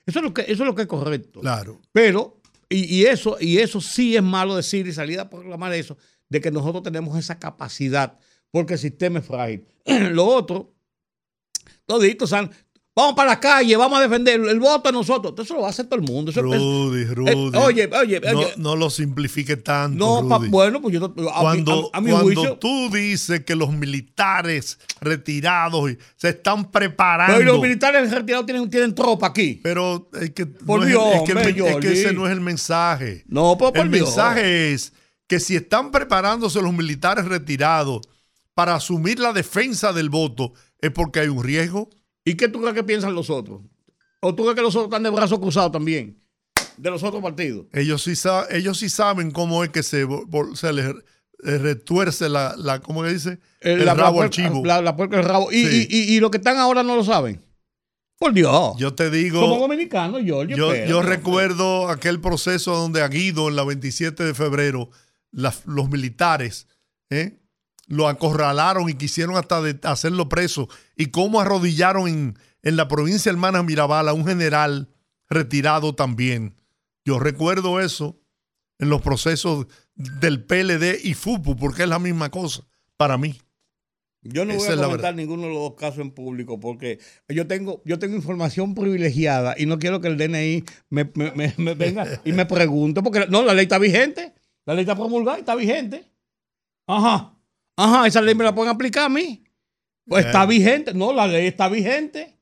Eso 0.04 0.18
es 0.18 0.22
lo 0.22 0.34
que, 0.34 0.42
eso 0.42 0.52
es, 0.52 0.58
lo 0.58 0.74
que 0.74 0.82
es 0.82 0.86
correcto. 0.86 1.40
Claro. 1.40 1.80
Pero, 1.90 2.42
y, 2.68 2.84
y 2.94 3.06
eso, 3.06 3.38
y 3.40 3.56
eso 3.56 3.80
sí 3.80 4.14
es 4.14 4.22
malo 4.22 4.54
decir 4.54 4.86
y 4.86 4.92
salir 4.92 5.18
a 5.18 5.30
proclamar 5.30 5.72
eso, 5.72 5.96
de 6.28 6.42
que 6.42 6.50
nosotros 6.50 6.82
tenemos 6.82 7.18
esa 7.18 7.38
capacidad, 7.38 8.18
porque 8.50 8.74
el 8.74 8.78
sistema 8.78 9.20
es 9.20 9.24
frágil. 9.24 9.64
lo 10.12 10.26
otro, 10.26 10.74
toditos, 11.86 12.28
¿saben? 12.28 12.50
Vamos 12.94 13.14
para 13.14 13.30
la 13.30 13.40
calle, 13.40 13.74
vamos 13.76 13.98
a 13.98 14.02
defender 14.02 14.40
el, 14.40 14.60
voto 14.60 14.88
a 14.88 14.92
nosotros. 14.92 15.34
Eso 15.38 15.54
lo 15.54 15.60
va 15.62 15.68
a 15.68 15.70
hacer 15.70 15.86
todo 15.86 15.98
el 16.00 16.06
mundo. 16.06 16.30
Eso 16.30 16.42
Rudy, 16.42 17.04
Rudy. 17.06 17.30
Eh, 17.30 17.58
oye, 17.58 17.90
oye, 17.98 18.20
no, 18.20 18.38
oye. 18.40 18.52
no 18.56 18.76
lo 18.76 18.90
simplifique 18.90 19.56
tanto. 19.56 20.22
no, 20.22 20.28
pa- 20.28 20.38
bueno, 20.48 20.80
pues 20.82 20.94
yo 20.94 21.04
a, 21.06 21.40
cuando, 21.40 21.90
a- 21.92 21.98
a 21.98 22.00
mi 22.00 22.10
cuando 22.10 22.24
juicio. 22.26 22.58
tú 22.58 22.90
dices 22.90 23.44
que 23.44 23.56
los 23.56 23.72
militares 23.72 24.78
retirados 25.00 25.90
se 26.16 26.28
están 26.30 26.64
Pero 26.64 26.70
preparando. 26.72 27.40
y 27.40 27.44
los 27.44 27.60
militares 27.60 28.10
retirados 28.10 28.46
tienen, 28.46 28.68
tienen 28.70 28.94
tropa 28.94 29.28
aquí. 29.28 29.60
Pero 29.62 30.08
es 30.20 30.30
que, 30.30 30.46
Por 30.46 30.80
no 30.80 30.84
es- 30.86 30.90
Dios, 30.90 31.04
es 31.14 31.22
que 31.22 31.32
el 31.32 31.38
hombre, 31.38 31.52
men- 31.62 31.66
es 31.72 31.76
que 31.80 31.92
ese 31.92 32.12
no 32.12 32.26
es 32.26 32.32
el 32.32 32.40
mensaje. 32.40 33.24
No, 33.26 33.56
pues 33.58 33.72
por 33.72 33.86
el 33.86 33.90
Dios. 33.90 34.08
mensaje 34.08 34.72
es 34.72 34.92
que 35.26 35.40
si 35.40 35.56
están 35.56 35.90
preparándose 35.90 36.60
los 36.60 36.72
militares 36.74 37.24
retirados 37.24 38.02
para 38.54 38.74
asumir 38.74 39.18
la 39.18 39.32
defensa 39.32 39.94
del 39.94 40.10
voto, 40.10 40.52
es 40.78 40.90
porque 40.90 41.20
hay 41.20 41.28
un 41.28 41.42
riesgo. 41.42 41.88
¿Y 42.24 42.34
qué 42.36 42.48
tú 42.48 42.60
crees 42.60 42.74
que 42.74 42.84
piensan 42.84 43.14
los 43.14 43.30
otros? 43.30 43.60
¿O 44.20 44.34
tú 44.34 44.42
crees 44.44 44.56
que 44.56 44.62
los 44.62 44.74
otros 44.76 44.86
están 44.86 45.02
de 45.02 45.10
brazos 45.10 45.38
cruzados 45.38 45.72
también? 45.72 46.18
De 46.76 46.90
los 46.90 47.02
otros 47.02 47.22
partidos. 47.22 47.66
Ellos 47.72 48.02
sí, 48.02 48.12
ellos 48.50 48.78
sí 48.78 48.88
saben 48.88 49.30
cómo 49.30 49.62
es 49.64 49.70
que 49.70 49.82
se, 49.82 50.06
les 50.72 50.94
retuerce 51.60 52.28
la, 52.28 52.54
la 52.56 52.80
¿cómo 52.80 53.02
que 53.02 53.10
dice? 53.12 53.32
Eh, 53.60 53.72
El 53.74 53.78
la- 53.80 53.84
la 53.86 53.94
rabo 53.94 54.22
al 54.22 54.30
chivo. 54.30 54.62
La, 54.64 54.80
la 54.80 54.96
puerca 54.96 55.16
del 55.16 55.26
rabo. 55.26 55.50
Y, 55.52 55.64
Sí. 55.66 55.86
y, 55.90 55.96
y, 56.12 56.16
y 56.16 56.20
los 56.20 56.30
que 56.30 56.38
están 56.38 56.56
ahora 56.58 56.82
no 56.82 56.96
lo 56.96 57.04
saben. 57.04 57.42
Por 58.18 58.32
Dios. 58.32 58.74
Yo 58.78 58.94
te 58.94 59.10
digo. 59.10 59.40
Somos 59.40 59.58
dominicanos, 59.58 60.22
Giorgio. 60.22 60.56
Yo, 60.56 60.72
yo 60.86 60.98
hombre. 61.00 61.16
recuerdo 61.16 61.88
aquel 61.88 62.20
proceso 62.20 62.76
donde 62.76 63.02
a 63.02 63.08
Guido, 63.08 63.48
en 63.48 63.56
la 63.56 63.64
27 63.64 64.22
de 64.22 64.32
febrero, 64.34 64.90
los 65.32 65.90
militares 65.90 66.68
¿eh? 67.10 67.40
Lo 67.92 68.08
acorralaron 68.08 68.88
y 68.88 68.94
quisieron 68.94 69.36
hasta 69.36 69.60
de- 69.60 69.78
hacerlo 69.82 70.26
preso. 70.28 70.66
Y 70.96 71.06
cómo 71.06 71.40
arrodillaron 71.40 72.08
en, 72.08 72.38
en 72.62 72.76
la 72.76 72.88
provincia 72.88 73.28
hermana 73.30 73.62
Mirabal 73.62 74.08
a 74.08 74.14
un 74.14 74.24
general 74.26 74.88
retirado 75.28 75.94
también. 75.94 76.54
Yo 77.04 77.18
recuerdo 77.18 77.80
eso 77.80 78.18
en 78.78 78.88
los 78.88 79.02
procesos 79.02 79.66
del 79.94 80.42
PLD 80.42 81.00
y 81.04 81.12
FUPU, 81.12 81.54
porque 81.56 81.82
es 81.82 81.88
la 81.90 81.98
misma 81.98 82.30
cosa 82.30 82.62
para 82.96 83.18
mí. 83.18 83.38
Yo 84.22 84.46
no 84.46 84.54
voy 84.54 84.62
a 84.68 84.76
comentar 84.86 85.14
ninguno 85.14 85.42
de 85.42 85.48
los 85.48 85.58
dos 85.58 85.74
casos 85.74 85.98
en 85.98 86.12
público 86.12 86.58
porque 86.60 86.98
yo 87.28 87.46
tengo, 87.46 87.82
yo 87.84 87.98
tengo 87.98 88.16
información 88.16 88.74
privilegiada 88.74 89.54
y 89.58 89.66
no 89.66 89.78
quiero 89.78 90.00
que 90.00 90.08
el 90.08 90.16
DNI 90.16 90.64
me, 90.88 91.10
me- 91.14 91.32
me- 91.32 91.54
me 91.58 91.74
venga 91.74 92.06
y 92.24 92.32
me 92.32 92.46
pregunte 92.46 93.02
porque 93.02 93.26
no, 93.28 93.42
la 93.42 93.52
ley 93.52 93.64
está 93.64 93.78
vigente. 93.78 94.32
La 94.64 94.72
ley 94.74 94.82
está 94.84 94.94
promulgada 94.96 95.36
y 95.36 95.40
está 95.40 95.54
vigente. 95.56 96.08
Ajá. 96.86 97.36
Ajá, 97.76 98.06
esa 98.06 98.20
ley 98.20 98.34
me 98.34 98.44
la 98.44 98.54
pueden 98.54 98.72
aplicar 98.74 99.04
a 99.04 99.08
mí. 99.08 99.44
Pues 100.06 100.26
está 100.26 100.46
vigente. 100.46 100.94
No, 100.94 101.12
la 101.12 101.26
ley 101.26 101.46
está 101.46 101.68
vigente. 101.68 102.38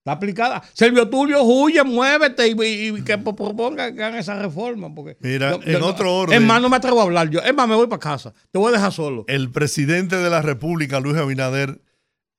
Está 0.00 0.12
aplicada. 0.12 0.62
Servio 0.72 1.08
Tulio, 1.08 1.42
huye, 1.42 1.82
muévete 1.84 2.48
y, 2.48 2.52
y- 2.52 2.88
y 2.98 3.04
que 3.04 3.18
po- 3.18 3.36
proponga 3.36 3.94
que 3.94 4.02
hagan 4.02 4.18
esa 4.18 4.40
reforma. 4.40 4.92
Porque 4.94 5.16
Mira, 5.20 5.58
en 5.62 5.82
otro 5.82 6.14
orden. 6.14 6.40
Es 6.40 6.46
más, 6.46 6.60
no 6.60 6.68
me 6.68 6.76
atrevo 6.76 7.00
a 7.00 7.04
hablar 7.04 7.28
yo. 7.30 7.40
Es 7.40 7.54
más, 7.54 7.68
me 7.68 7.74
voy 7.74 7.86
para 7.86 8.00
casa. 8.00 8.32
Te 8.50 8.58
voy 8.58 8.70
a 8.70 8.76
dejar 8.76 8.92
solo. 8.92 9.24
El 9.28 9.50
presidente 9.50 10.16
de 10.16 10.30
la 10.30 10.40
República, 10.42 11.00
Luis 11.00 11.16
Abinader, 11.16 11.82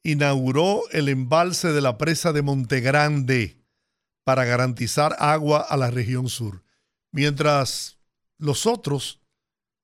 inauguró 0.04 0.82
el 0.92 1.08
embalse 1.10 1.72
de 1.72 1.82
la 1.82 1.98
presa 2.00 2.34
de 2.34 2.42
Montegrande 2.42 3.58
para 4.24 4.46
garantizar 4.46 5.16
agua 5.20 5.60
a 5.62 5.78
la 5.78 5.92
región 5.92 6.28
sur, 6.30 6.64
mientras 7.12 8.00
los 8.40 8.66
otros 8.66 9.20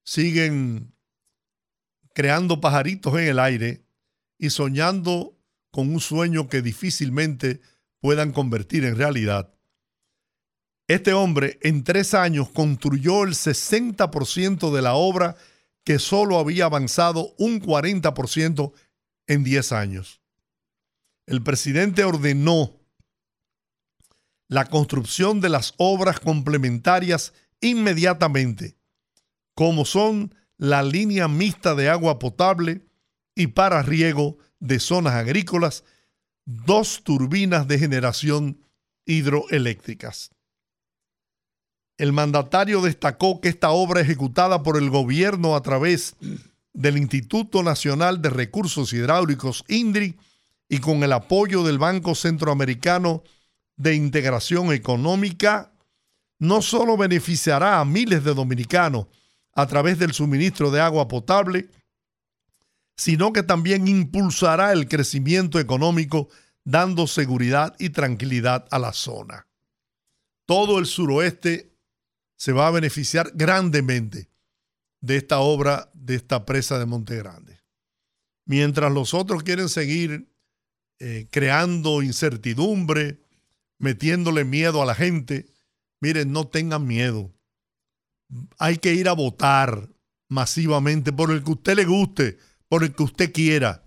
siguen 0.04 0.94
creando 2.18 2.60
pajaritos 2.60 3.14
en 3.14 3.28
el 3.28 3.38
aire 3.38 3.86
y 4.40 4.50
soñando 4.50 5.38
con 5.70 5.94
un 5.94 6.00
sueño 6.00 6.50
que 6.50 6.64
difícilmente 6.64 7.62
puedan 8.00 8.32
convertir 8.32 8.86
en 8.86 8.98
realidad. 8.98 9.54
Este 10.88 11.14
hombre 11.14 11.60
en 11.62 11.84
tres 11.84 12.16
años 12.16 12.50
construyó 12.50 13.24
el 13.24 13.36
60% 13.36 14.74
de 14.74 14.82
la 14.82 14.96
obra 14.96 15.36
que 15.84 16.00
solo 16.00 16.40
había 16.40 16.66
avanzado 16.66 17.36
un 17.38 17.62
40% 17.62 18.74
en 19.28 19.44
10 19.44 19.72
años. 19.74 20.20
El 21.28 21.44
presidente 21.44 22.04
ordenó 22.04 22.80
la 24.48 24.66
construcción 24.66 25.40
de 25.40 25.50
las 25.50 25.76
obras 25.78 26.20
complementarias 26.20 27.34
inmediatamente, 27.62 28.76
como 29.54 29.86
son 29.86 30.34
la 30.58 30.84
línea 30.84 31.28
mixta 31.28 31.76
de 31.76 31.90
agua 31.90 32.20
potable 32.20 32.86
y 33.36 33.48
para 33.48 33.82
riego 33.84 34.38
de 34.60 34.80
zonas 34.80 35.14
agrícolas, 35.14 35.84
dos 36.46 37.04
turbinas 37.04 37.68
de 37.68 37.80
generación 37.80 38.60
hidroeléctricas. 39.06 40.32
El 41.98 42.14
mandatario 42.14 42.82
destacó 42.82 43.42
que 43.42 43.50
esta 43.50 43.72
obra 43.72 44.02
ejecutada 44.02 44.64
por 44.64 44.78
el 44.78 44.90
gobierno 44.90 45.56
a 45.56 45.62
través 45.62 46.16
del 46.74 46.98
Instituto 46.98 47.64
Nacional 47.64 48.22
de 48.22 48.30
Recursos 48.30 48.94
Hidráulicos, 48.94 49.64
INDRI, 49.68 50.18
y 50.70 50.80
con 50.80 51.02
el 51.04 51.14
apoyo 51.14 51.64
del 51.64 51.80
Banco 51.80 52.14
Centroamericano 52.14 53.24
de 53.78 53.96
Integración 53.96 54.74
Económica, 54.74 55.72
no 56.40 56.62
solo 56.62 56.98
beneficiará 56.98 57.80
a 57.80 57.86
miles 57.86 58.24
de 58.24 58.34
dominicanos 58.34 59.08
a 59.58 59.66
través 59.66 59.98
del 59.98 60.14
suministro 60.14 60.70
de 60.70 60.80
agua 60.80 61.08
potable, 61.08 61.68
sino 62.96 63.34
que 63.34 63.42
también 63.42 63.88
impulsará 63.88 64.72
el 64.72 64.88
crecimiento 64.88 65.60
económico, 65.60 66.30
dando 66.64 67.08
seguridad 67.08 67.76
y 67.80 67.90
tranquilidad 67.90 68.68
a 68.70 68.78
la 68.78 68.94
zona. 68.94 69.48
Todo 70.46 70.78
el 70.78 70.86
suroeste 70.86 71.76
se 72.36 72.52
va 72.52 72.68
a 72.68 72.72
beneficiar 72.72 73.32
grandemente 73.34 74.30
de 75.02 75.18
esta 75.18 75.40
obra, 75.40 75.90
de 75.96 76.14
esta 76.14 76.46
presa 76.46 76.78
de 76.78 76.86
Montegrande. 76.86 77.60
Mientras 78.46 78.92
los 78.92 79.16
otros 79.16 79.42
quieren 79.42 79.70
seguir 79.70 80.30
eh, 81.00 81.28
creando 81.32 82.04
incertidumbre, 82.04 83.24
metiéndole 83.80 84.46
miedo 84.46 84.84
a 84.84 84.86
la 84.86 84.94
gente, 84.94 85.48
miren, 86.00 86.32
no 86.32 86.48
tengan 86.48 86.86
miedo. 86.86 87.34
Hay 88.58 88.78
que 88.78 88.94
ir 88.94 89.08
a 89.10 89.14
votar 89.14 89.90
masivamente 90.30 91.14
por 91.14 91.32
el 91.32 91.44
que 91.44 91.52
usted 91.52 91.76
le 91.76 91.86
guste, 91.86 92.38
por 92.68 92.84
el 92.84 92.94
que 92.94 93.04
usted 93.04 93.32
quiera. 93.32 93.84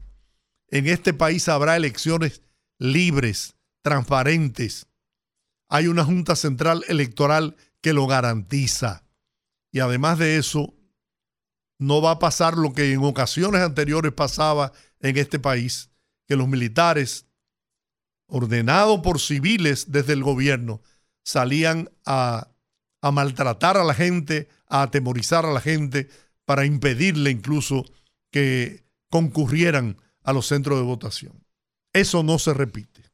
En 0.69 0.87
este 0.87 1.13
país 1.13 1.49
habrá 1.49 1.77
elecciones 1.77 2.43
libres, 2.79 3.57
transparentes. 3.83 4.87
Hay 5.69 5.87
una 5.87 6.05
Junta 6.05 6.37
Central 6.37 6.85
Electoral 6.89 7.57
que 7.81 7.93
lo 7.93 8.07
garantiza. 8.07 9.05
Y 9.73 9.81
además 9.81 10.19
de 10.19 10.37
eso, 10.37 10.75
no 11.79 12.03
va 12.03 12.13
a 12.13 12.19
pasar 12.19 12.57
lo 12.57 12.73
que 12.73 12.93
en 12.93 13.03
ocasiones 13.05 13.63
anteriores 13.63 14.13
pasaba 14.13 14.73
en 15.01 15.17
este 15.17 15.39
país, 15.39 15.91
que 16.27 16.37
los 16.37 16.49
militares, 16.49 17.27
ordenados 18.27 19.01
por 19.01 19.21
civiles 19.21 19.91
desde 19.91 20.13
el 20.13 20.23
gobierno, 20.23 20.83
salían 21.23 21.91
a, 22.05 22.50
a 23.01 23.11
maltratar 23.11 23.77
a 23.77 23.85
la 23.85 23.95
gente, 23.95 24.49
a 24.67 24.83
atemorizar 24.83 25.47
a 25.47 25.53
la 25.53 25.61
gente, 25.61 26.09
para 26.45 26.65
impedirle 26.65 27.31
incluso 27.31 27.85
que 28.31 28.85
concurrieran 29.11 29.97
a 30.23 30.33
los 30.33 30.47
centros 30.47 30.79
de 30.79 30.85
votación. 30.85 31.45
Eso 31.93 32.23
no 32.23 32.39
se 32.39 32.55
repite. 32.55 33.11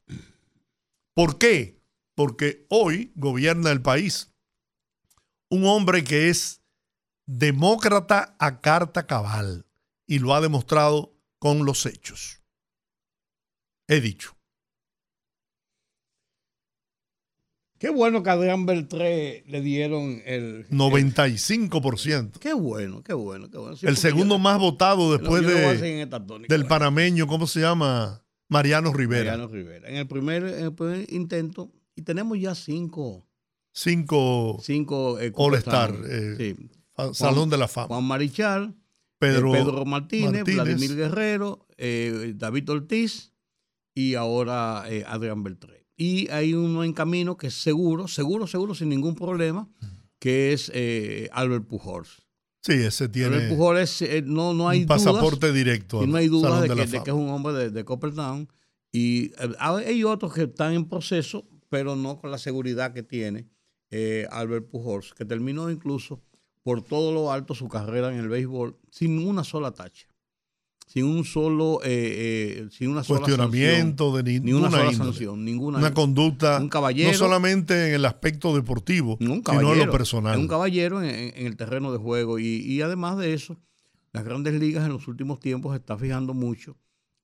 ¿Por 1.14 1.38
qué? 1.38 1.80
Porque 2.14 2.66
hoy 2.68 3.12
gobierna 3.14 3.70
el 3.70 3.82
país 3.82 4.32
un 5.48 5.64
hombre 5.66 6.04
que 6.04 6.28
es 6.28 6.62
demócrata 7.26 8.36
a 8.38 8.60
carta 8.60 9.06
cabal 9.06 9.66
y 10.06 10.18
lo 10.18 10.34
ha 10.34 10.40
demostrado 10.40 11.14
con 11.38 11.64
los 11.64 11.86
hechos. 11.86 12.42
He 13.88 14.00
dicho. 14.00 14.35
Qué 17.78 17.90
bueno 17.90 18.23
que 18.23 18.31
a 18.31 18.32
Adrián 18.35 18.65
Beltré 18.65 19.44
le 19.47 19.61
dieron 19.61 20.23
el... 20.24 20.66
95%. 20.70 22.39
Qué 22.39 22.55
bueno, 22.55 23.03
qué 23.03 23.12
bueno, 23.12 23.51
qué 23.51 23.59
bueno. 23.59 23.77
Sí, 23.77 23.86
el 23.86 23.97
segundo 23.97 24.36
yo- 24.36 24.39
más 24.39 24.59
votado 24.59 25.12
después 25.16 25.47
de, 25.47 26.07
tónica, 26.07 26.55
del 26.55 26.66
panameño, 26.66 27.27
¿cómo 27.27 27.47
se 27.47 27.61
llama? 27.61 28.23
Mariano 28.48 28.93
Rivera. 28.93 29.32
Mariano 29.32 29.48
Rivera. 29.53 29.89
En 29.89 29.97
el 29.97 30.07
primer, 30.07 30.44
en 30.44 30.65
el 30.65 30.73
primer 30.73 31.12
intento, 31.12 31.70
y 31.94 32.03
tenemos 32.03 32.39
ya 32.39 32.55
cinco, 32.55 33.27
Cinco 33.73 34.59
cinco 34.62 35.20
eh, 35.20 35.32
All 35.35 35.55
Star, 35.57 35.94
eh, 36.09 36.55
Sí. 36.57 36.70
Salón 37.12 37.51
de 37.51 37.59
la 37.59 37.69
Fama. 37.69 37.89
Juan 37.89 38.05
Marichal, 38.05 38.74
Pedro, 39.19 39.55
eh, 39.55 39.59
Pedro 39.59 39.85
Martínez, 39.85 40.32
Martínez. 40.32 40.55
Vladimir 40.65 40.97
Guerrero, 40.97 41.66
eh, 41.77 42.32
David 42.36 42.70
Ortiz 42.70 43.35
y 43.94 44.15
ahora 44.15 44.85
Adrián 45.07 45.43
Beltré. 45.43 45.76
Y 45.97 46.28
hay 46.31 46.55
uno 46.55 46.85
en 46.85 46.93
camino 46.93 47.36
que 47.36 47.47
es 47.47 47.55
seguro, 47.55 48.06
seguro, 48.09 48.47
seguro, 48.47 48.74
sin 48.74 48.90
ningún 48.90 49.14
problema, 49.14 49.68
que 50.18 50.52
es 50.52 50.70
eh, 50.74 51.28
Albert 51.32 51.66
Pujols. 51.66 52.27
Sí, 52.60 52.73
ese 52.73 53.05
Albert 53.05 53.12
tiene 53.12 53.48
Pujols 53.48 54.02
eh, 54.02 54.23
no, 54.27 54.52
no 54.52 54.68
hay 54.68 54.81
un 54.81 54.86
dudas, 54.86 55.05
pasaporte 55.05 55.52
directo. 55.52 56.02
y 56.02 56.06
no 56.06 56.16
hay 56.16 56.28
duda 56.28 56.60
de, 56.60 56.68
de 56.68 57.02
que, 57.02 57.10
es 57.10 57.16
un 57.16 57.28
hombre 57.31 57.55
de, 57.55 57.70
de 57.70 57.85
Coppertown. 57.85 58.48
Y 58.93 59.32
eh, 59.39 59.55
hay 59.59 60.05
otros 60.05 60.32
que 60.32 60.44
están 60.44 60.73
en 60.73 60.89
proceso, 60.89 61.47
pero 61.68 61.97
no 61.97 62.18
con 62.18 62.31
la 62.31 62.39
seguridad 62.39 62.93
que 62.93 63.02
tiene 63.02 63.48
eh, 63.90 64.27
Albert 64.31 64.68
Pujols, 64.68 65.14
que 65.14 65.24
terminó 65.24 65.70
incluso 65.70 66.23
por 66.62 66.82
todo 66.82 67.12
lo 67.12 67.31
alto 67.31 67.55
su 67.55 67.68
carrera 67.68 68.12
en 68.12 68.18
el 68.18 68.28
béisbol 68.28 68.77
sin 68.90 69.24
una 69.24 69.44
sola 69.44 69.70
tacha, 69.73 70.09
sin 70.86 71.04
un 71.04 71.24
solo, 71.24 71.80
eh, 71.84 71.88
eh, 72.64 72.68
sin 72.70 72.88
una 72.90 73.02
sola 73.04 73.20
Cuestionamiento 73.20 74.04
sanción, 74.12 74.24
de 74.24 74.32
ni- 74.32 74.40
ni 74.46 74.52
una 74.52 74.70
sola 74.70 74.90
índole. 74.92 74.96
sanción, 75.12 75.44
ninguna. 75.44 75.78
Una 75.78 75.92
conducta, 75.92 76.58
un 76.60 76.68
caballero, 76.68 77.10
no 77.10 77.18
solamente 77.18 77.88
en 77.88 77.94
el 77.94 78.04
aspecto 78.04 78.54
deportivo, 78.54 79.16
sino 79.20 79.34
en 79.34 79.78
lo 79.78 79.90
personal. 79.90 80.38
un 80.38 80.48
caballero 80.48 81.02
en, 81.02 81.32
el 81.34 81.56
terreno 81.56 81.92
de 81.92 81.98
juego 81.98 82.38
y, 82.38 82.46
y 82.62 82.80
además 82.82 83.18
de 83.18 83.34
eso, 83.34 83.58
las 84.12 84.24
grandes 84.24 84.54
ligas 84.54 84.86
en 84.86 84.92
los 84.92 85.08
últimos 85.08 85.40
tiempos 85.40 85.72
se 85.72 85.78
está 85.78 85.98
fijando 85.98 86.32
mucho, 86.34 86.76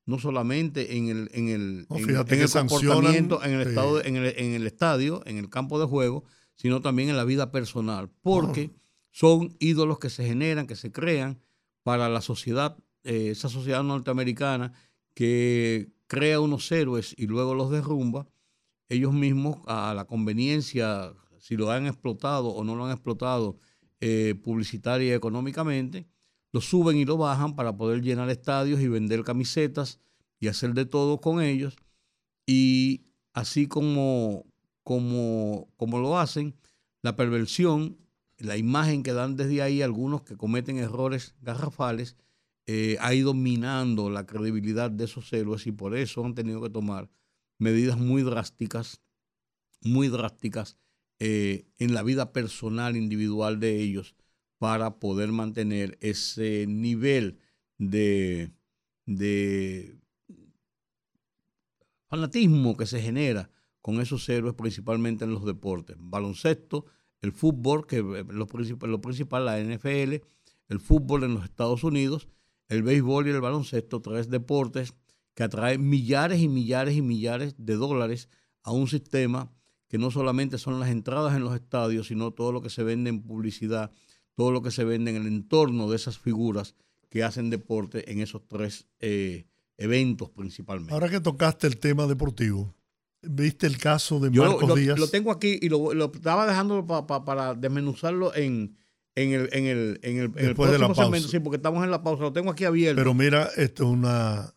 no 0.07 0.19
solamente 0.19 0.97
en 0.97 1.09
el, 1.09 1.31
en 1.33 1.49
el, 1.49 1.87
No, 1.89 1.97
en- 1.97 2.11
el 2.11 2.51
comportamiento, 2.53 3.45
en 3.45 3.53
el, 3.53 3.67
estado, 3.69 4.05
en, 4.05 4.17
el, 4.17 4.35
en 4.37 4.53
el 4.55 4.67
estadio, 4.67 5.23
en 5.25 5.39
el 5.39 5.49
campo 5.49 5.79
de 5.79 5.87
juego, 5.87 6.25
sino 6.57 6.81
también 6.83 7.09
en 7.11 7.17
la 7.17 7.25
vida 7.25 7.51
personal, 7.53 8.11
porque 8.23 8.71
son 9.13 9.55
ídolos 9.61 9.99
que 10.01 10.11
se 10.11 10.27
generan, 10.27 10.67
que 10.67 10.75
se 10.77 10.91
crean 10.91 11.39
para 11.85 12.09
la 12.09 12.21
sociedad, 12.21 12.77
eh, 13.05 13.31
esa 13.31 13.49
sociedad 13.49 13.83
norteamericana 13.83 14.73
que 15.15 15.93
crea 16.07 16.41
unos 16.41 16.71
héroes 16.71 17.15
y 17.17 17.27
luego 17.27 17.55
los 17.55 17.71
derrumba, 17.71 18.27
ellos 18.89 19.13
mismos 19.13 19.59
a 19.67 19.95
la 19.95 20.05
conveniencia, 20.05 21.15
si 21.39 21.57
lo 21.57 21.71
han 21.71 21.87
explotado 21.87 22.49
o 22.49 22.65
no 22.65 22.77
lo 22.77 22.85
han 22.85 22.93
explotado 22.93 23.59
eh, 24.01 24.35
publicitaria 24.43 25.09
y 25.09 25.13
económicamente, 25.13 26.07
lo 26.53 26.61
suben 26.61 26.97
y 26.99 27.05
lo 27.05 27.17
bajan 27.17 27.57
para 27.57 27.77
poder 27.77 28.03
llenar 28.03 28.29
estadios 28.29 28.81
y 28.81 28.89
vender 28.89 29.25
camisetas 29.25 30.01
y 30.39 30.49
hacer 30.49 30.75
de 30.75 30.85
todo 30.85 31.21
con 31.21 31.41
ellos. 31.41 31.77
Y 32.47 33.07
así 33.33 33.67
como, 33.67 34.45
como, 34.83 35.73
como 35.77 35.99
lo 35.99 36.19
hacen, 36.19 36.55
la 37.01 37.17
perversión, 37.17 37.97
la 38.39 38.57
imagen 38.57 39.03
que 39.03 39.13
dan 39.13 39.37
desde 39.37 39.63
ahí 39.63 39.83
algunos 39.83 40.23
que 40.23 40.37
cometen 40.37 40.79
errores 40.79 41.35
garrafales, 41.41 42.17
eh, 42.67 42.97
ha 43.01 43.13
ido 43.13 43.35
minando 43.35 44.09
la 44.09 44.25
credibilidad 44.25 44.91
de 44.91 45.05
esos 45.05 45.33
héroes 45.33 45.67
y 45.67 45.73
por 45.73 45.97
eso 45.97 46.25
han 46.25 46.35
tenido 46.35 46.63
que 46.63 46.71
tomar 46.71 47.11
medidas 47.59 47.99
muy 47.99 48.23
drásticas, 48.23 49.01
muy 49.81 50.09
drásticas 50.09 50.77
eh, 51.19 51.67
en 51.79 51.95
la 51.95 52.03
vida 52.03 52.33
personal, 52.33 52.97
individual 52.97 53.61
de 53.61 53.81
ellos, 53.81 54.15
para 54.59 55.01
poder 55.01 55.33
mantener 55.33 55.99
ese 56.01 56.67
nivel 56.69 57.39
de, 57.79 58.53
fanatismo 62.07 62.77
que 62.77 62.87
se 62.87 63.01
genera 63.01 63.51
con 63.81 64.01
esos 64.01 64.29
héroes, 64.29 64.55
principalmente 64.55 65.25
en 65.25 65.33
los 65.33 65.45
deportes. 65.45 65.97
Baloncesto, 65.99 66.87
el 67.21 67.33
fútbol, 67.33 67.87
que 67.87 67.99
eh, 67.99 68.25
lo 68.29 68.47
lo 68.87 69.01
principal, 69.01 69.45
la 69.45 69.59
NFL, 69.59 70.23
el 70.69 70.81
fútbol 70.81 71.25
en 71.25 71.35
los 71.35 71.45
Estados 71.45 71.83
Unidos, 71.83 72.29
el 72.73 72.83
béisbol 72.83 73.27
y 73.27 73.31
el 73.31 73.41
baloncesto, 73.41 74.01
tres 74.01 74.29
deportes 74.31 74.95
que 75.35 75.43
atraen 75.43 75.89
millares 75.89 76.41
y 76.41 76.49
millares 76.49 76.97
y 76.97 77.03
millares 77.03 77.55
de 77.59 77.75
dólares 77.77 78.29
a 78.63 78.73
un 78.73 78.87
sistema 78.89 79.51
que 79.89 79.99
no 79.99 80.11
solamente 80.11 80.59
son 80.59 80.81
las 80.81 80.89
entradas 80.91 81.35
en 81.37 81.45
los 81.45 81.55
estadios, 81.55 82.07
sino 82.09 82.31
todo 82.33 82.53
lo 82.53 82.61
que 82.63 82.71
se 82.71 82.83
vende 82.83 83.11
en 83.11 83.23
publicidad, 83.23 83.91
todo 84.35 84.51
lo 84.53 84.63
que 84.63 84.71
se 84.71 84.85
vende 84.85 85.11
en 85.11 85.17
el 85.19 85.27
entorno 85.27 85.91
de 85.91 85.97
esas 85.97 86.19
figuras 86.19 86.75
que 87.11 87.23
hacen 87.23 87.51
deporte 87.51 88.11
en 88.11 88.21
esos 88.21 88.43
tres 88.49 88.87
eh, 89.01 89.45
eventos 89.77 90.31
principalmente. 90.31 90.95
Ahora 90.95 91.11
que 91.11 91.21
tocaste 91.21 91.67
el 91.67 91.77
tema 91.79 92.07
deportivo, 92.07 92.75
¿viste 93.21 93.67
el 93.67 93.77
caso 93.77 94.19
de 94.21 94.31
Yo 94.31 94.45
Marcos 94.45 94.69
lo, 94.69 94.75
Díaz? 94.77 94.99
lo 94.99 95.09
tengo 95.09 95.31
aquí 95.31 95.59
y 95.61 95.69
lo, 95.69 95.93
lo 95.93 96.07
estaba 96.13 96.47
dejando 96.47 96.87
pa- 96.87 97.07
pa- 97.07 97.25
para 97.25 97.55
desmenuzarlo 97.55 98.35
en, 98.35 98.77
en 99.15 99.33
el, 99.33 99.49
en 99.53 99.67
el, 99.67 100.01
en 100.03 100.17
el, 100.19 100.25
en 100.25 100.39
el 100.39 100.47
Después 100.49 100.71
de 100.71 100.79
la 100.79 100.87
segmento. 100.89 101.11
pausa. 101.13 101.29
Sí, 101.29 101.39
porque 101.41 101.57
estamos 101.57 101.85
en 101.85 101.91
la 101.91 102.03
pausa. 102.03 102.23
Lo 102.23 102.33
tengo 102.33 102.51
aquí 102.51 102.65
abierto. 102.65 102.97
Pero 103.01 103.15
mira, 103.15 103.51
esto 103.57 103.85
es 103.85 103.91
una... 103.91 104.55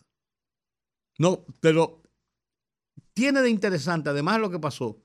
No, 1.17 1.45
pero 1.61 2.01
tiene 3.13 3.41
de 3.41 3.49
interesante, 3.49 4.09
además 4.09 4.35
de 4.35 4.41
lo 4.41 4.51
que 4.51 4.59
pasó, 4.59 5.01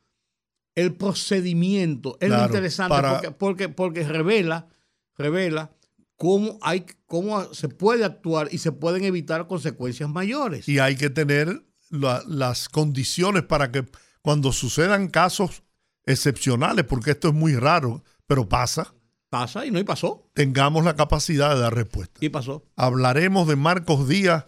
el 0.75 0.95
procedimiento 0.95 2.17
es 2.21 2.29
Claro, 2.29 2.47
interesante 2.47 2.91
para- 2.95 3.13
porque, 3.21 3.31
porque, 3.31 3.69
porque 3.69 4.03
revela, 4.05 4.69
revela 5.17 5.71
cómo 6.17 6.59
hay, 6.63 6.85
cómo 7.07 7.55
se 7.55 7.69
puede 7.69 8.05
actuar 8.05 8.49
y 8.51 8.59
se 8.59 8.73
pueden 8.73 9.05
evitar 9.05 9.47
consecuencias 9.47 10.09
mayores. 10.11 10.69
Y 10.69 10.79
hay 10.81 10.97
que 10.97 11.11
tener 11.11 11.63
la- 11.91 12.23
las 12.27 12.69
condiciones 12.69 13.43
para 13.45 13.71
que 13.71 13.85
cuando 14.23 14.53
sucedan 14.53 15.09
casos 15.09 15.63
excepcionales, 16.05 16.85
porque 16.85 17.13
esto 17.13 17.29
es 17.29 17.35
muy 17.35 17.55
raro, 17.57 18.03
pero 18.27 18.49
pasa, 18.49 18.95
Pasa 19.31 19.65
y 19.65 19.71
no 19.71 19.79
y 19.79 19.85
pasó. 19.85 20.29
tengamos 20.35 20.85
la 20.85 20.97
capacidad 20.97 21.55
de 21.55 21.61
dar 21.61 21.75
respuesta. 21.75 22.19
Y 22.21 22.29
pasó. 22.29 22.65
Hablaremos 22.77 23.47
de 23.49 23.57
Marcos 23.57 24.09
Díaz 24.09 24.47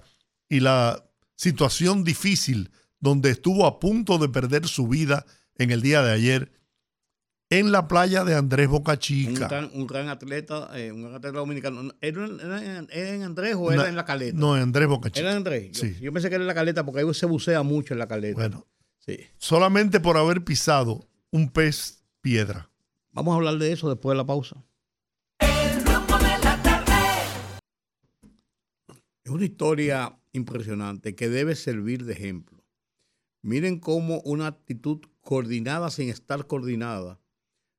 y 0.49 0.61
la 0.61 1.05
situación 1.37 2.05
difícil 2.05 2.71
donde 3.01 3.31
estuvo 3.31 3.67
a 3.67 3.79
punto 3.81 4.19
de 4.19 4.29
perder 4.29 4.67
su 4.67 4.87
vida 4.89 5.25
en 5.57 5.71
el 5.71 5.83
día 5.83 6.03
de 6.03 6.13
ayer 6.13 6.53
en 7.51 7.71
la 7.71 7.87
playa 7.87 8.25
de 8.25 8.35
Andrés 8.35 8.67
Boca 8.69 8.93
Un 8.93 8.99
Chica. 8.99 9.47
gran, 9.47 9.71
un 9.75 9.87
gran 9.87 10.09
atleta, 10.09 10.71
eh, 10.75 10.91
un 10.91 11.03
gran 11.03 11.15
atleta 11.17 11.37
dominicano. 11.39 11.93
¿Era, 12.01 12.25
era 12.27 12.79
en- 12.79 12.89
era 12.91 13.11
en 13.15 13.23
Andrés 13.25 13.55
o 13.59 13.71
era 13.71 13.89
en 13.89 13.95
la 13.97 14.05
caleta? 14.07 14.39
No, 14.39 14.57
en 14.57 14.63
Andrés 14.63 14.89
Boca 14.89 15.09
¿Era 15.09 15.15
Chica. 15.15 15.31
en 15.31 15.37
Andrés? 15.37 15.73
Yo, 15.73 15.81
Sí. 15.87 15.97
yo 16.01 16.13
pensé 16.13 16.29
que 16.31 16.37
era 16.37 16.43
en 16.45 16.49
la 16.49 16.55
caleta 16.55 16.85
porque 16.85 17.01
ahí 17.03 17.15
se 17.15 17.27
bucea 17.27 17.63
mucho 17.63 17.93
en 17.93 17.99
la 17.99 18.09
caleta. 18.09 18.35
Bueno, 18.41 18.67
Sí. 19.01 19.19
solamente 19.37 20.01
por 20.01 20.17
haber 20.17 20.43
pisado 20.45 21.07
un 21.31 21.51
pez 21.51 22.03
piedra. 22.23 22.71
Vamos 23.13 23.33
a 23.33 23.37
hablar 23.37 23.59
de 23.59 23.71
eso 23.73 23.89
después 23.91 24.15
de 24.15 24.17
la 24.19 24.25
pausa. 24.27 24.65
Es 29.25 29.31
una 29.31 29.45
historia 29.45 30.19
impresionante 30.33 31.15
que 31.15 31.29
debe 31.29 31.55
servir 31.55 32.05
de 32.05 32.15
ejemplo. 32.15 32.65
Miren 33.41 33.79
cómo 33.79 34.21
una 34.25 34.49
actitud 34.49 35.01
coordinada 35.21 35.91
sin 35.91 36.09
estar 36.09 36.47
coordinada, 36.47 37.21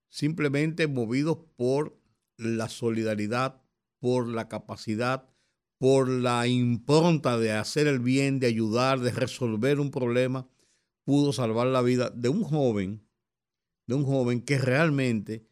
simplemente 0.10 0.88
movidos 0.88 1.40
por 1.58 2.00
la 2.38 2.70
solidaridad, 2.70 3.62
por 4.00 4.28
la 4.28 4.48
capacidad, 4.48 5.30
por 5.78 6.08
la 6.08 6.48
impronta 6.48 7.38
de 7.38 7.52
hacer 7.52 7.88
el 7.88 8.00
bien, 8.00 8.40
de 8.40 8.48
ayudar, 8.48 9.02
de 9.02 9.12
resolver 9.12 9.82
un 9.82 9.92
problema, 9.92 10.48
pudo 11.04 11.34
salvar 11.34 11.68
la 11.68 11.82
vida 11.82 12.10
de 12.10 12.30
un 12.30 12.44
joven, 12.44 13.06
de 13.86 13.96
un 13.96 14.06
joven 14.06 14.42
que 14.42 14.58
realmente 14.58 15.46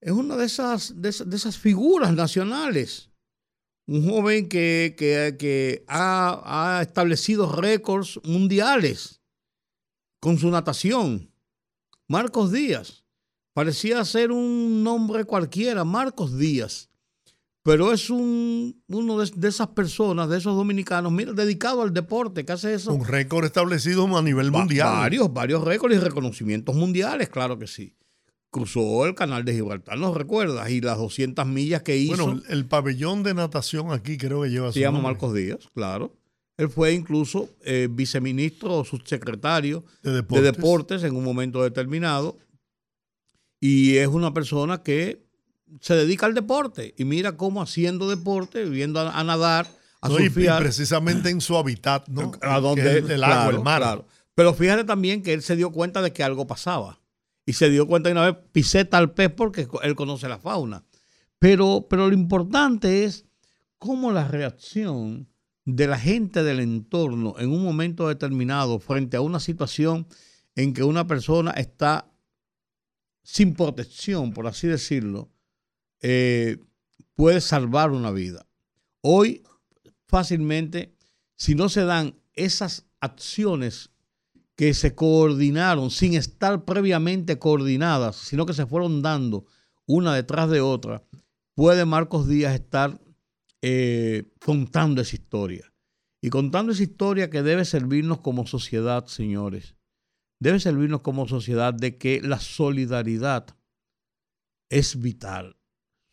es 0.00 0.12
una 0.12 0.36
de 0.36 0.46
esas, 0.46 1.00
de 1.00 1.10
esas, 1.10 1.28
de 1.28 1.36
esas 1.36 1.58
figuras 1.58 2.14
nacionales 2.14 3.10
un 3.86 4.08
joven 4.08 4.48
que, 4.48 4.94
que- 4.98 5.36
que 5.38 5.84
ha, 5.88 6.78
ha 6.78 6.82
establecido 6.82 7.52
récords 7.52 8.20
mundiales 8.24 9.20
con 10.20 10.38
su 10.38 10.50
natación. 10.50 11.30
Marcos 12.08 12.52
Díaz. 12.52 13.04
Parecía 13.54 14.04
ser 14.04 14.32
un 14.32 14.82
nombre 14.84 15.24
cualquiera, 15.24 15.84
Marcos 15.84 16.36
Díaz. 16.38 16.90
Pero 17.62 17.92
es 17.92 18.10
un, 18.10 18.80
uno 18.86 19.18
de, 19.18 19.28
de 19.34 19.48
esas 19.48 19.68
personas, 19.68 20.28
de 20.28 20.38
esos 20.38 20.54
dominicanos, 20.56 21.10
mira, 21.10 21.32
dedicado 21.32 21.82
al 21.82 21.92
deporte, 21.92 22.44
que 22.44 22.52
hace 22.52 22.74
eso. 22.74 22.92
Un 22.92 23.04
récord 23.04 23.44
establecido 23.44 24.04
a 24.16 24.22
nivel 24.22 24.54
Va- 24.54 24.58
mundial. 24.60 24.88
Varios, 24.94 25.32
varios 25.32 25.64
récords 25.64 25.96
y 25.96 25.98
reconocimientos 25.98 26.76
mundiales, 26.76 27.28
claro 27.28 27.58
que 27.58 27.66
sí. 27.66 27.96
Cruzó 28.50 29.04
el 29.06 29.14
canal 29.14 29.44
de 29.44 29.52
Gibraltar, 29.54 29.98
¿no 29.98 30.14
recuerdas? 30.14 30.70
Y 30.70 30.80
las 30.80 30.98
200 30.98 31.46
millas 31.46 31.82
que 31.82 31.96
hizo. 31.96 32.24
Bueno, 32.26 32.42
el 32.48 32.64
pabellón 32.66 33.22
de 33.22 33.34
natación 33.34 33.92
aquí 33.92 34.16
creo 34.16 34.42
que 34.42 34.48
lleva 34.50 34.68
se 34.68 34.74
su 34.74 34.80
llama 34.80 34.98
nombre. 34.98 35.12
Marcos 35.12 35.34
Díaz, 35.34 35.58
claro. 35.74 36.12
Él 36.56 36.70
fue 36.70 36.94
incluso 36.94 37.50
eh, 37.64 37.86
viceministro 37.90 38.78
o 38.78 38.84
subsecretario 38.84 39.84
De 40.02 40.10
de 40.22 40.40
deportes. 40.42 41.02
en 41.04 41.14
un 41.14 41.22
momento 41.22 41.62
determinado. 41.62 42.38
Y 43.60 43.96
es 43.96 44.08
una 44.08 44.32
persona 44.32 44.82
que 44.82 45.22
se 45.80 45.94
dedica 45.94 46.24
al 46.26 46.34
deporte. 46.34 46.94
Y 46.96 47.04
mira 47.04 47.36
cómo 47.36 47.60
haciendo 47.62 48.08
deporte, 48.08 48.64
viendo 48.64 49.00
a, 49.00 49.18
a 49.18 49.24
nadar, 49.24 49.66
a 50.00 50.08
No, 50.08 50.18
y- 50.18 50.22
y, 50.22 50.26
surfear. 50.26 50.62
precisamente 50.62 51.28
en 51.30 51.40
su 51.42 51.56
hábitat, 51.56 52.08
¿no? 52.08 52.32
a 52.40 52.60
donde 52.60 52.98
el, 52.98 53.10
el 53.10 53.24
agua, 53.24 53.36
claro, 53.44 53.56
el 53.58 53.62
mar. 53.62 53.82
claro. 53.82 54.06
Pero 54.34 54.54
fíjate 54.54 54.84
también 54.84 55.22
que 55.22 55.32
él 55.32 55.42
se 55.42 55.56
dio 55.56 55.70
cuenta 55.72 56.00
de 56.02 56.12
que 56.12 56.22
algo 56.22 56.46
pasaba. 56.46 57.00
Y 57.46 57.52
se 57.52 57.70
dio 57.70 57.86
cuenta 57.86 58.08
de 58.08 58.14
una 58.14 58.30
vez, 58.30 58.36
pisé 58.52 58.84
tal 58.84 59.14
pez 59.14 59.30
porque 59.30 59.68
él 59.82 59.94
conoce 59.94 60.28
la 60.28 60.38
fauna. 60.38 60.84
Pero, 61.38 61.86
pero 61.88 62.08
lo 62.08 62.14
importante 62.14 63.04
es 63.04 63.24
cómo 63.78 64.10
la 64.10 64.26
reacción 64.26 65.28
de 65.64 65.86
la 65.86 65.98
gente 65.98 66.42
del 66.42 66.60
entorno 66.60 67.34
en 67.38 67.50
un 67.50 67.62
momento 67.62 68.08
determinado 68.08 68.78
frente 68.80 69.16
a 69.16 69.20
una 69.20 69.40
situación 69.40 70.06
en 70.56 70.72
que 70.72 70.82
una 70.82 71.06
persona 71.06 71.52
está 71.52 72.10
sin 73.22 73.54
protección, 73.54 74.32
por 74.32 74.46
así 74.46 74.66
decirlo, 74.66 75.30
eh, 76.00 76.58
puede 77.14 77.40
salvar 77.40 77.90
una 77.90 78.10
vida. 78.10 78.46
Hoy, 79.00 79.42
fácilmente, 80.06 80.96
si 81.36 81.54
no 81.54 81.68
se 81.68 81.84
dan 81.84 82.20
esas 82.34 82.86
acciones 83.00 83.90
que 84.56 84.72
se 84.72 84.94
coordinaron 84.94 85.90
sin 85.90 86.14
estar 86.14 86.64
previamente 86.64 87.38
coordinadas, 87.38 88.16
sino 88.16 88.46
que 88.46 88.54
se 88.54 88.66
fueron 88.66 89.02
dando 89.02 89.44
una 89.86 90.14
detrás 90.14 90.50
de 90.50 90.62
otra, 90.62 91.04
puede 91.54 91.84
Marcos 91.84 92.26
Díaz 92.26 92.54
estar 92.54 93.00
eh, 93.62 94.24
contando 94.44 95.02
esa 95.02 95.14
historia. 95.14 95.72
Y 96.22 96.30
contando 96.30 96.72
esa 96.72 96.82
historia 96.82 97.30
que 97.30 97.42
debe 97.42 97.64
servirnos 97.64 98.20
como 98.20 98.46
sociedad, 98.46 99.06
señores. 99.06 99.76
Debe 100.40 100.58
servirnos 100.58 101.02
como 101.02 101.28
sociedad 101.28 101.74
de 101.74 101.98
que 101.98 102.20
la 102.20 102.40
solidaridad 102.40 103.46
es 104.70 105.00
vital. 105.00 105.56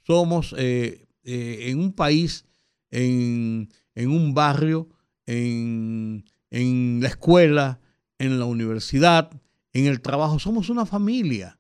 Somos 0.06 0.54
eh, 0.58 1.08
eh, 1.24 1.70
en 1.70 1.80
un 1.80 1.94
país, 1.94 2.46
en, 2.92 3.70
en 3.96 4.10
un 4.10 4.34
barrio, 4.34 4.90
en, 5.26 6.26
en 6.52 7.00
la 7.02 7.08
escuela, 7.08 7.80
en 8.24 8.40
la 8.40 8.46
universidad, 8.46 9.30
en 9.74 9.86
el 9.86 10.02
trabajo. 10.02 10.40
Somos 10.40 10.70
una 10.70 10.86
familia. 10.86 11.60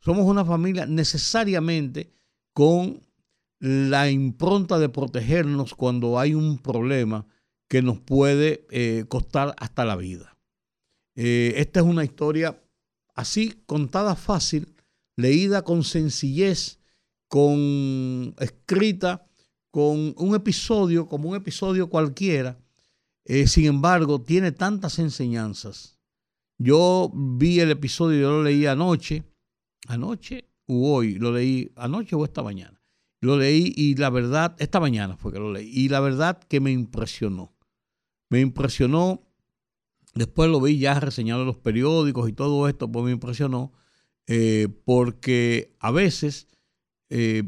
Somos 0.00 0.24
una 0.26 0.44
familia 0.44 0.86
necesariamente 0.86 2.12
con 2.52 3.00
la 3.60 4.10
impronta 4.10 4.78
de 4.78 4.88
protegernos 4.88 5.74
cuando 5.74 6.18
hay 6.18 6.34
un 6.34 6.58
problema 6.58 7.26
que 7.68 7.82
nos 7.82 7.98
puede 8.00 8.66
eh, 8.70 9.04
costar 9.08 9.54
hasta 9.58 9.84
la 9.84 9.96
vida. 9.96 10.38
Eh, 11.16 11.54
esta 11.56 11.80
es 11.80 11.86
una 11.86 12.04
historia 12.04 12.62
así, 13.14 13.62
contada 13.66 14.14
fácil, 14.14 14.74
leída 15.16 15.62
con 15.62 15.82
sencillez, 15.82 16.78
con 17.26 18.34
escrita, 18.38 19.26
con 19.70 20.14
un 20.16 20.34
episodio, 20.34 21.06
como 21.06 21.28
un 21.30 21.36
episodio 21.36 21.90
cualquiera. 21.90 22.58
Eh, 23.24 23.46
sin 23.46 23.66
embargo, 23.66 24.22
tiene 24.22 24.52
tantas 24.52 24.98
enseñanzas. 24.98 25.97
Yo 26.58 27.12
vi 27.14 27.60
el 27.60 27.70
episodio, 27.70 28.20
yo 28.20 28.30
lo 28.30 28.42
leí 28.42 28.66
anoche, 28.66 29.22
anoche 29.86 30.50
u 30.66 30.86
hoy, 30.86 31.14
lo 31.14 31.30
leí 31.30 31.70
anoche 31.76 32.16
o 32.16 32.24
esta 32.24 32.42
mañana. 32.42 32.82
Lo 33.20 33.38
leí 33.38 33.72
y 33.76 33.94
la 33.94 34.10
verdad, 34.10 34.56
esta 34.58 34.80
mañana 34.80 35.16
fue 35.16 35.32
que 35.32 35.38
lo 35.38 35.52
leí, 35.52 35.70
y 35.72 35.88
la 35.88 36.00
verdad 36.00 36.40
que 36.40 36.60
me 36.60 36.72
impresionó. 36.72 37.54
Me 38.28 38.40
impresionó, 38.40 39.22
después 40.14 40.50
lo 40.50 40.60
vi 40.60 40.78
ya 40.78 40.98
reseñado 40.98 41.42
en 41.42 41.46
los 41.46 41.58
periódicos 41.58 42.28
y 42.28 42.32
todo 42.32 42.68
esto, 42.68 42.90
pues 42.90 43.04
me 43.04 43.12
impresionó, 43.12 43.72
eh, 44.26 44.68
porque 44.84 45.76
a 45.78 45.92
veces 45.92 46.48
eh, 47.08 47.44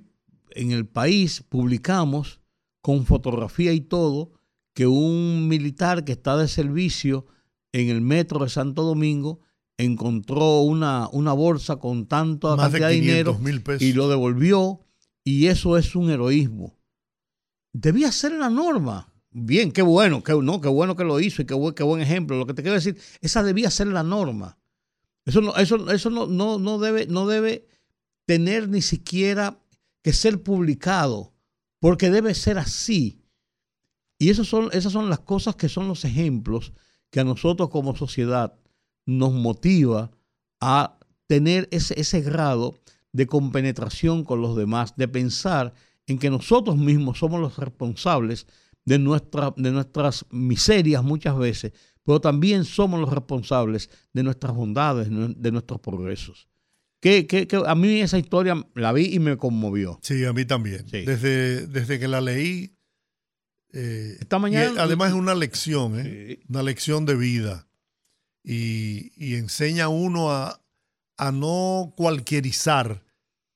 en 0.53 0.70
el 0.70 0.87
país 0.87 1.45
publicamos 1.49 2.41
con 2.81 3.07
fotografía 3.07 3.73
y 3.73 3.81
todo 3.81 4.32
que 4.73 4.87
un 4.87 5.49
militar 5.49 6.05
que 6.05 6.12
está 6.12 6.37
de 6.37 6.47
servicio 6.47 7.27
en 7.73 7.89
el 7.89 8.01
metro 8.01 8.41
de 8.45 8.51
Santo 8.51 8.83
Domingo 8.83 9.41
encontró 9.79 10.61
una, 10.61 11.09
una 11.13 11.33
bolsa 11.33 11.77
con 11.77 12.07
tanta 12.07 12.57
cantidad 12.57 12.89
de 12.89 13.01
500 13.01 13.41
dinero 13.41 13.63
pesos. 13.65 13.83
y 13.83 13.93
lo 13.93 14.09
devolvió 14.09 14.81
y 15.25 15.47
eso 15.47 15.77
es 15.79 15.95
un 15.97 16.11
heroísmo. 16.11 16.77
Debía 17.73 18.11
ser 18.13 18.33
la 18.33 18.51
norma. 18.51 19.13
Bien, 19.31 19.71
qué 19.71 19.83
bueno, 19.83 20.23
qué, 20.25 20.35
no, 20.43 20.61
qué 20.61 20.69
bueno 20.69 20.97
que 20.97 21.05
lo 21.05 21.21
hizo 21.21 21.41
y 21.43 21.47
qué, 21.47 21.55
buen- 21.55 21.75
qué 21.75 21.85
buen 21.85 22.03
ejemplo. 22.03 22.37
Lo 22.37 22.47
que 22.47 22.55
te 22.55 22.63
quiero 22.63 22.75
decir, 22.75 22.99
esa 23.21 23.43
debía 23.43 23.71
ser 23.71 23.87
la 23.87 24.03
norma. 24.03 24.59
Eso 25.25 25.41
no, 25.41 25.55
eso, 25.57 25.91
eso 25.93 26.11
no, 26.11 26.27
no, 26.27 26.59
no 26.59 26.79
debe, 26.79 27.07
no 27.07 27.27
debe 27.29 27.67
tener 28.27 28.69
ni 28.69 28.83
siquiera 28.83 29.63
que 30.03 30.13
ser 30.13 30.43
publicado, 30.43 31.33
porque 31.79 32.11
debe 32.11 32.35
ser 32.35 32.59
así. 32.59 33.23
Y 34.19 34.31
esos 34.31 34.49
son, 34.49 34.69
esas 34.73 34.93
son 34.93 35.09
las 35.09 35.21
cosas 35.21 35.55
que 35.57 35.69
son 35.69 35.87
los 35.89 36.05
ejemplos 36.05 36.73
que 37.11 37.20
a 37.20 37.24
nosotros 37.24 37.70
como 37.70 37.97
sociedad 37.97 38.55
nos 39.07 39.32
motiva 39.32 40.11
a 40.61 40.99
tener 41.27 41.69
ese, 41.70 41.99
ese 42.01 42.20
grado 42.20 42.78
de 43.12 43.27
compenetración 43.27 44.24
con 44.24 44.41
los 44.41 44.57
demás, 44.57 44.95
de 44.97 45.09
pensar 45.09 45.74
en 46.07 46.19
que 46.19 46.31
nosotros 46.31 46.77
mismos 46.77 47.19
somos 47.19 47.41
los 47.41 47.57
responsables 47.57 48.47
de, 48.85 48.99
nuestra, 48.99 49.53
de 49.57 49.70
nuestras 49.73 50.27
miserias 50.31 51.03
muchas 51.05 51.37
veces, 51.39 51.73
pero 52.05 52.20
también 52.20 52.65
somos 52.65 53.01
los 53.01 53.11
responsables 53.12 53.91
de 54.12 54.23
nuestras 54.23 54.55
bondades, 54.55 55.09
de 55.11 55.53
nuestros 55.53 55.81
progresos. 55.81 56.49
Que, 57.03 57.27
que- 57.27 57.47
que 57.47 57.62
a 57.66 57.74
mí 57.74 58.01
esa 58.01 58.19
historia 58.19 58.66
la 58.74 58.93
vi 58.93 59.15
y 59.15 59.19
me 59.20 59.37
conmovió. 59.37 59.99
Sí, 60.03 60.24
a 60.24 60.32
mí 60.32 60.45
también. 60.45 60.87
Sí. 60.89 61.03
Desde, 61.05 61.66
desde 61.66 61.99
que 61.99 62.09
la 62.09 62.20
leí. 62.20 62.77
Eh, 63.73 64.17
Esta 64.21 64.39
mañana- 64.39 64.73
y 64.75 64.79
además 64.79 65.11
es 65.11 65.15
una 65.17 65.35
lección, 65.35 65.95
¿eh? 65.99 66.41
una 66.49 66.63
lección 66.63 67.05
de 67.07 67.15
vida. 67.17 67.67
Y, 68.43 69.13
y 69.17 69.35
enseña 69.37 69.85
a 69.85 69.89
uno 69.89 70.31
a, 70.31 70.63
a 71.19 71.33
no 71.33 71.93
cualquierizar 71.97 73.05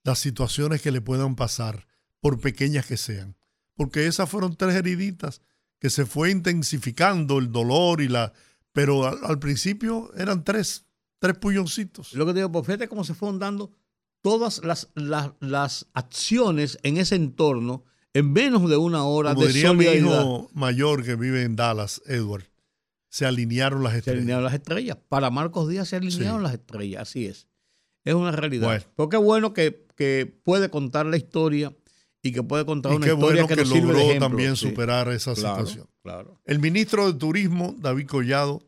las 0.03 0.19
situaciones 0.19 0.83
que 0.83 0.91
le 0.91 1.01
puedan 1.01 1.37
pasar, 1.37 1.87
por 2.21 2.39
pequeñas 2.41 2.87
que 2.87 2.97
sean. 2.97 3.37
Porque 3.77 4.07
esas 4.07 4.29
fueron 4.29 4.57
tres 4.57 4.75
heriditas 4.75 5.41
que 5.79 5.91
se 5.91 6.07
fue 6.07 6.31
intensificando 6.31 7.39
el 7.39 7.51
dolor 7.51 8.01
y 8.01 8.09
la. 8.09 8.33
Pero 8.73 9.07
al, 9.07 9.19
al 9.25 9.39
principio 9.39 10.13
eran 10.17 10.45
tres, 10.45 10.85
tres 11.19 11.37
puñoncitos. 11.39 12.13
Lo 12.15 12.27
que 12.27 12.33
te 12.33 12.39
digo, 12.41 12.53
pues 12.53 12.67
fíjate 12.67 12.89
cómo 12.89 13.05
se 13.05 13.15
fueron 13.15 13.39
dando 13.39 13.73
todas 14.21 14.63
las, 14.65 14.89
las, 14.95 15.33
las 15.41 15.87
acciones 15.95 16.79
en 16.83 16.97
ese 16.99 17.15
entorno 17.17 17.85
en 18.15 18.33
menos 18.33 18.69
de 18.71 18.77
una 18.77 19.05
hora 19.05 19.35
Como 19.35 19.47
de 19.47 19.53
diría 19.53 19.73
mi 19.75 19.85
solidaridad. 19.85 20.21
hijo 20.23 20.51
mayor 20.55 21.05
que 21.05 21.15
vive 21.17 21.43
en 21.43 21.57
Dallas, 21.57 22.01
Edward, 22.07 22.45
se 23.11 23.27
alinearon 23.27 23.83
las 23.83 23.93
Se 23.93 23.99
estrellas. 23.99 24.19
alinearon 24.19 24.45
las 24.45 24.55
estrellas. 24.55 24.99
Para 25.09 25.31
Marcos 25.31 25.69
Díaz 25.69 25.89
se 25.89 25.97
alinearon 25.97 26.39
Sí. 26.39 26.43
las 26.45 26.55
estrellas, 26.55 27.03
así 27.03 27.27
es. 27.27 27.47
Es 28.05 28.15
una 28.15 28.33
realidad. 28.33 28.67
Bueno. 28.69 28.85
Pero 28.97 29.09
qué 29.09 29.17
bueno 29.19 29.53
que, 29.55 29.87
que 29.97 30.27
puede 30.45 30.69
contar 30.71 31.07
la 31.07 31.17
historia 31.17 31.75
y 32.23 32.33
que 32.33 32.43
puede 32.43 32.65
contar 32.67 32.93
Y 32.93 32.97
una 32.97 33.07
qué 33.07 33.13
historia 33.13 33.43
bueno 33.43 33.49
que, 33.49 33.55
que, 33.55 33.61
nos 33.63 33.69
sirve 33.71 33.87
de 33.87 33.93
logró 33.93 34.05
ejemplo. 34.07 34.29
también 34.29 34.57
Sí. 34.57 34.69
superar 34.69 35.09
esa 35.11 35.35
Claro, 35.35 35.57
situación. 35.67 35.91
Claro. 36.03 36.41
El 36.45 36.59
ministro 36.59 37.11
de 37.13 37.19
Turismo, 37.19 37.75
David 37.79 38.07
Collado, 38.07 38.63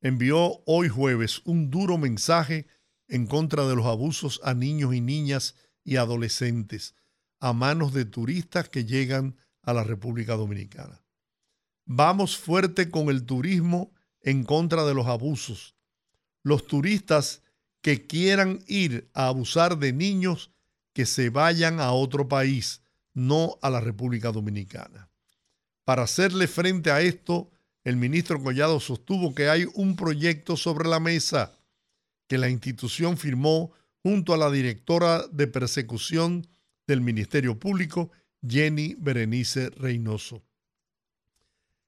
envió 0.00 0.60
hoy 0.66 0.88
jueves 0.88 1.40
un 1.44 1.70
duro 1.70 1.98
mensaje 1.98 2.66
en 3.08 3.26
contra 3.26 3.66
de 3.66 3.74
los 3.74 3.86
abusos 3.86 4.40
a 4.44 4.54
niños 4.54 4.94
y 4.94 5.00
niñas 5.00 5.54
y 5.82 5.96
adolescentes 5.96 6.94
a 7.40 7.52
manos 7.52 7.92
de 7.92 8.04
turistas 8.04 8.68
que 8.68 8.84
llegan 8.84 9.36
a 9.62 9.72
la 9.72 9.84
República 9.84 10.34
Dominicana. 10.34 11.02
Vamos 11.84 12.36
fuerte 12.36 12.90
con 12.90 13.08
el 13.08 13.24
turismo 13.24 13.92
en 14.20 14.44
contra 14.44 14.84
de 14.84 14.94
los 14.94 15.06
abusos. 15.06 15.74
Los 16.42 16.66
turistas 16.66 17.42
que 17.80 18.06
quieran 18.06 18.60
ir 18.66 19.10
a 19.14 19.28
abusar 19.28 19.78
de 19.78 19.92
niños 19.92 20.50
que 20.92 21.06
se 21.06 21.30
vayan 21.30 21.80
a 21.80 21.92
otro 21.92 22.28
país, 22.28 22.82
no 23.14 23.58
a 23.62 23.70
la 23.70 23.80
República 23.80 24.32
Dominicana. 24.32 25.08
Para 25.84 26.02
hacerle 26.02 26.48
frente 26.48 26.90
a 26.90 27.00
esto, 27.00 27.50
el 27.84 27.96
ministro 27.96 28.42
Collado 28.42 28.80
sostuvo 28.80 29.34
que 29.34 29.48
hay 29.48 29.66
un 29.74 29.96
proyecto 29.96 30.56
sobre 30.56 30.88
la 30.88 31.00
mesa 31.00 31.56
que 32.26 32.36
la 32.36 32.50
institución 32.50 33.16
firmó 33.16 33.72
junto 34.02 34.34
a 34.34 34.36
la 34.36 34.50
directora 34.50 35.26
de 35.28 35.46
persecución 35.46 36.46
del 36.88 37.00
Ministerio 37.00 37.56
Público, 37.56 38.10
Jenny 38.44 38.96
Berenice 38.98 39.70
Reynoso. 39.70 40.42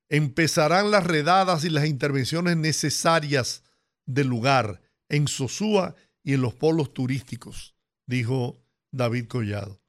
Empezarán 0.09 0.93
las 0.93 1.05
redadas 1.05 1.65
y 1.65 1.71
las 1.71 1.87
intervenciones 1.87 2.57
necesarias 2.57 3.65
del 4.07 4.29
lugar 4.29 4.81
en 5.09 5.27
Sosúa 5.27 5.97
y 6.23 6.35
en 6.35 6.43
los 6.43 6.55
polos 6.55 6.93
turísticos 6.93 7.75
dijo 8.11 8.61
David 8.91 9.27
Collado. 9.29 9.81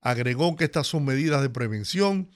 Agregó 0.00 0.56
que 0.56 0.64
estas 0.64 0.86
son 0.86 1.04
medidas 1.04 1.42
de 1.42 1.50
prevención, 1.50 2.30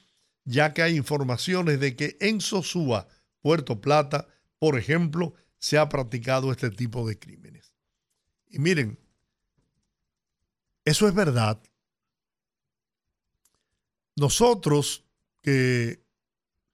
ya 0.44 0.72
que 0.74 0.82
hay 0.82 0.96
informaciones 0.96 1.80
de 1.80 1.96
que 1.96 2.16
en 2.20 2.40
Sosúa, 2.40 3.08
Puerto 3.40 3.80
Plata, 3.80 4.28
por 4.58 4.78
ejemplo, 4.78 5.34
se 5.58 5.78
ha 5.78 5.88
practicado 5.88 6.52
este 6.52 6.70
tipo 6.70 7.08
de 7.08 7.18
crímenes. 7.18 7.74
Y 8.48 8.58
miren, 8.58 8.98
eso 10.84 11.08
es 11.08 11.14
verdad. 11.14 11.60
Nosotros, 14.20 15.06
que 15.40 16.04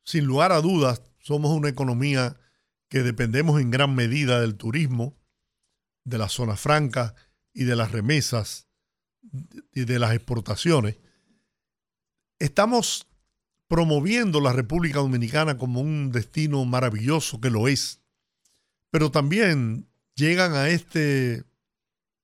sin 0.04 0.24
lugar 0.24 0.50
a 0.50 0.60
dudas 0.60 1.00
somos 1.20 1.52
una 1.52 1.68
economía 1.68 2.36
que 2.88 3.04
dependemos 3.04 3.60
en 3.60 3.70
gran 3.70 3.94
medida 3.94 4.40
del 4.40 4.56
turismo, 4.56 5.16
de 6.02 6.18
la 6.18 6.28
zona 6.28 6.56
franca 6.56 7.14
y 7.52 7.62
de 7.62 7.76
las 7.76 7.92
remesas 7.92 8.66
y 9.72 9.84
de 9.84 10.00
las 10.00 10.12
exportaciones, 10.12 10.98
estamos 12.40 13.06
promoviendo 13.68 14.40
la 14.40 14.52
República 14.52 14.98
Dominicana 14.98 15.56
como 15.56 15.80
un 15.80 16.10
destino 16.10 16.64
maravilloso 16.64 17.40
que 17.40 17.50
lo 17.50 17.68
es, 17.68 18.00
pero 18.90 19.12
también 19.12 19.88
llegan 20.16 20.54
a 20.54 20.68
este 20.68 21.44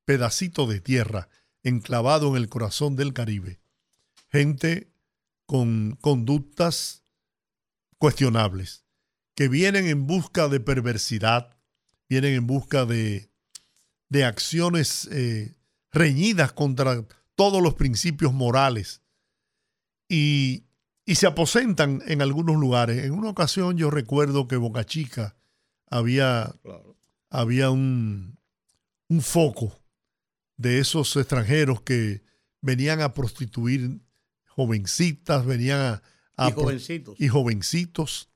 pedacito 0.03 0.67
de 0.67 0.81
tierra 0.81 1.29
enclavado 1.63 2.27
en 2.35 2.35
el 2.35 2.49
corazón 2.49 2.97
del 2.97 3.13
Caribe, 3.13 3.61
gente 4.29 4.92
con 5.53 5.99
conductas 6.01 7.03
cuestionables, 7.99 8.85
que 9.35 9.49
vienen 9.49 9.85
en 9.85 10.07
busca 10.07 10.47
de 10.47 10.59
perversidad, 10.59 11.55
vienen 12.09 12.33
en 12.33 12.47
busca 12.47 12.87
de, 12.87 13.29
de 14.09 14.25
acciones 14.25 15.07
eh, 15.11 15.55
reñidas 15.91 16.53
contra 16.53 17.05
todos 17.35 17.61
los 17.61 17.75
principios 17.75 18.33
morales 18.33 19.03
y, 20.09 20.63
y, 21.05 21.15
se 21.17 21.27
aposentan 21.27 22.01
en 22.07 22.23
algunos 22.23 22.55
lugares. 22.55 23.05
En 23.05 23.11
una 23.11 23.29
ocasión 23.29 23.77
yo 23.77 23.91
recuerdo 23.91 24.47
que 24.47 24.57
Boca 24.57 24.87
Chica 24.87 25.35
había, 25.87 26.55
había 27.29 27.69
un, 27.69 28.39
un 29.07 29.21
foco 29.21 29.79
de 30.57 30.79
esos 30.79 31.15
extranjeros 31.15 31.81
que 31.81 32.23
venían 32.59 33.01
a 33.01 33.13
prostituir 33.13 34.02
jovencitas, 34.55 35.45
venían 35.45 35.79
a... 35.79 36.03
a 36.37 36.49
y 36.49 36.51
jovencitos. 36.53 37.19
Y 37.19 37.27
jovencitos. 37.27 38.29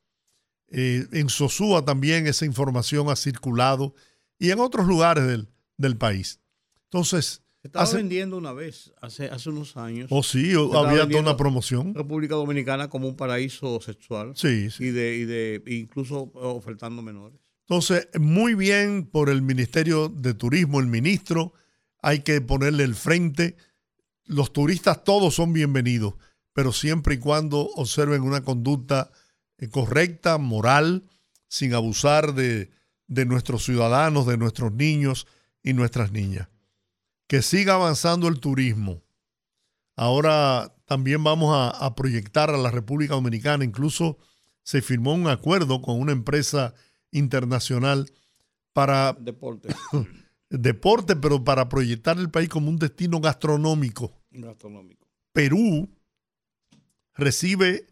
Eh, 0.70 1.08
en 1.14 1.30
Sosúa 1.30 1.86
también 1.86 2.28
esa 2.28 2.46
información 2.46 3.10
ha 3.10 3.16
circulado 3.16 3.96
y 4.38 4.52
en 4.52 4.60
otros 4.60 4.86
lugares 4.86 5.26
del, 5.26 5.48
del 5.78 5.96
país. 5.96 6.40
Entonces... 6.86 7.42
Se 7.62 7.70
estaba 7.70 7.92
vendiendo 7.92 8.38
una 8.38 8.54
vez, 8.54 8.94
hace, 9.02 9.26
hace 9.26 9.50
unos 9.50 9.78
años. 9.78 10.08
Oh, 10.12 10.24
sí, 10.24 10.54
había 10.54 11.08
toda 11.08 11.22
una 11.22 11.38
promoción. 11.38 11.94
República 11.96 12.36
Dominicana 12.36 12.90
como 12.90 13.08
un 13.08 13.16
paraíso 13.16 13.82
sexual. 13.82 14.34
Sí, 14.36 14.70
sí. 14.70 14.86
Y 14.86 14.92
de, 14.92 15.16
y 15.16 15.26
de 15.26 15.64
incluso 15.68 16.32
ofertando 16.34 17.02
menores. 17.02 17.40
Entonces, 17.62 18.08
muy 18.18 18.54
bien 18.54 19.06
por 19.06 19.30
el 19.30 19.42
Ministerio 19.42 20.08
de 20.08 20.34
Turismo, 20.34 20.80
el 20.80 20.88
ministro, 20.88 21.54
hay 22.02 22.20
que 22.20 22.40
ponerle 22.40 22.84
el 22.84 22.96
frente. 22.96 23.58
Los 24.28 24.52
turistas 24.52 25.06
todos 25.06 25.36
son 25.36 25.54
bienvenidos, 25.54 26.16
pero 26.52 26.74
siempre 26.74 27.16
y 27.16 27.18
cuando 27.18 27.62
observen 27.76 28.24
una 28.24 28.44
conducta 28.44 29.10
eh, 29.58 29.70
correcta, 29.70 30.38
moral, 30.38 31.06
sin 31.48 31.74
abusar 31.74 32.34
de, 32.34 32.70
de 33.08 33.26
nuestros 33.26 33.64
ciudadanos, 33.64 34.28
de 34.28 34.38
nuestros 34.38 34.74
niños 34.74 35.28
y 35.64 35.72
nuestras 35.72 36.12
niñas. 36.12 36.50
Que 37.28 37.42
siga 37.42 37.76
avanzando 37.76 38.28
el 38.28 38.42
turismo. 38.42 39.02
Ahora 39.96 40.76
también 40.86 41.24
vamos 41.24 41.56
a, 41.56 41.70
a, 41.70 41.96
proyectar 41.96 42.50
a 42.50 42.58
la 42.58 42.70
República 42.70 43.14
Dominicana. 43.14 43.64
Incluso 43.64 44.18
se 44.62 44.82
firmó 44.82 45.14
un 45.14 45.28
acuerdo 45.28 45.82
con 45.82 46.02
una 46.02 46.12
empresa 46.12 46.74
internacional 47.12 48.12
para 48.74 49.14
deporte. 49.14 49.74
deporte, 50.50 51.16
pero 51.16 51.44
para 51.46 51.70
proyectar 51.70 52.18
el 52.18 52.30
país 52.30 52.50
como 52.50 52.70
un 52.70 52.78
destino 52.78 53.22
gastronómico. 53.22 54.17
Gastronómico. 54.42 55.08
Perú 55.34 55.90
recibe 57.14 57.88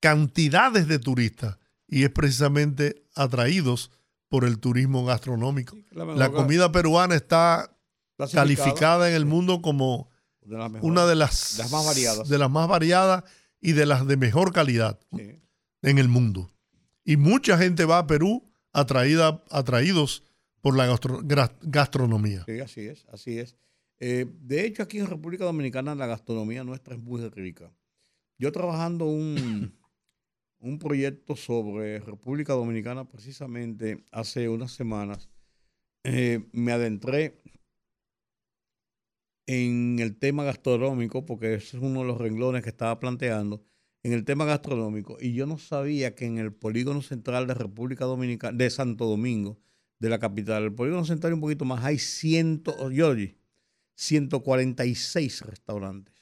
cantidades 0.00 0.86
de 0.88 0.98
turistas 0.98 1.58
y 1.88 2.04
es 2.04 2.10
precisamente 2.10 3.06
atraídos 3.14 3.90
por 4.28 4.44
el 4.44 4.58
turismo 4.58 5.04
gastronómico. 5.04 5.76
La, 5.90 6.04
la, 6.04 6.30
comida 6.30 6.72
peruana 6.72 7.14
está 7.14 7.74
calificada 8.32 9.08
en 9.08 9.14
el 9.14 9.26
mundo 9.26 9.62
como 9.62 10.10
de 10.42 10.56
una 10.82 11.06
de 11.06 11.14
las, 11.14 11.58
más 11.70 11.86
variadas. 11.86 12.28
de 12.28 12.38
las 12.38 12.50
más 12.50 12.68
variadas 12.68 13.24
y 13.60 13.72
de 13.72 13.86
las 13.86 14.06
de 14.06 14.16
mejor 14.16 14.52
calidad 14.52 14.98
sí. 15.16 15.40
en 15.82 15.98
el 15.98 16.08
mundo. 16.08 16.50
Y 17.04 17.16
mucha 17.16 17.56
gente 17.58 17.84
va 17.84 17.98
a 17.98 18.06
Perú 18.06 18.50
atraída, 18.72 19.42
atraídos 19.50 20.22
por 20.60 20.76
la 20.76 20.86
gastro, 20.86 21.20
gastronomía. 21.62 22.44
Sí, 22.46 22.60
así 22.60 22.80
es, 22.86 23.06
así 23.12 23.38
es. 23.38 23.56
Eh, 24.06 24.26
de 24.42 24.66
hecho, 24.66 24.82
aquí 24.82 24.98
en 24.98 25.06
República 25.06 25.46
Dominicana 25.46 25.94
la 25.94 26.06
gastronomía 26.06 26.62
nuestra 26.62 26.94
es 26.94 27.00
muy 27.00 27.26
rica. 27.30 27.72
Yo 28.36 28.52
trabajando 28.52 29.06
un, 29.06 29.72
un 30.58 30.78
proyecto 30.78 31.36
sobre 31.36 32.00
República 32.00 32.52
Dominicana 32.52 33.08
precisamente 33.08 34.04
hace 34.12 34.50
unas 34.50 34.72
semanas, 34.72 35.30
eh, 36.04 36.46
me 36.52 36.72
adentré 36.72 37.40
en 39.46 39.98
el 39.98 40.18
tema 40.18 40.44
gastronómico, 40.44 41.24
porque 41.24 41.54
ese 41.54 41.78
es 41.78 41.82
uno 41.82 42.00
de 42.00 42.06
los 42.08 42.18
renglones 42.18 42.62
que 42.62 42.68
estaba 42.68 43.00
planteando, 43.00 43.64
en 44.02 44.12
el 44.12 44.26
tema 44.26 44.44
gastronómico, 44.44 45.16
y 45.18 45.32
yo 45.32 45.46
no 45.46 45.56
sabía 45.56 46.14
que 46.14 46.26
en 46.26 46.36
el 46.36 46.52
polígono 46.52 47.00
central 47.00 47.46
de 47.46 47.54
República 47.54 48.04
Dominicana, 48.04 48.54
de 48.54 48.68
Santo 48.68 49.06
Domingo, 49.06 49.58
de 49.98 50.10
la 50.10 50.18
capital, 50.18 50.64
el 50.64 50.74
polígono 50.74 51.06
central 51.06 51.32
un 51.32 51.40
poquito 51.40 51.64
más, 51.64 51.82
hay 51.82 51.98
ciento, 51.98 52.74
Georgie, 52.90 53.38
146 53.94 55.42
restaurantes. 55.42 56.14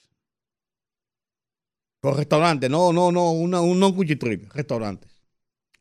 Con 2.00 2.16
restaurantes, 2.16 2.68
no, 2.68 2.92
no, 2.92 3.12
no, 3.12 3.30
una, 3.32 3.60
un 3.60 3.78
no 3.78 3.94
cuchitril, 3.94 4.48
restaurantes. 4.50 5.10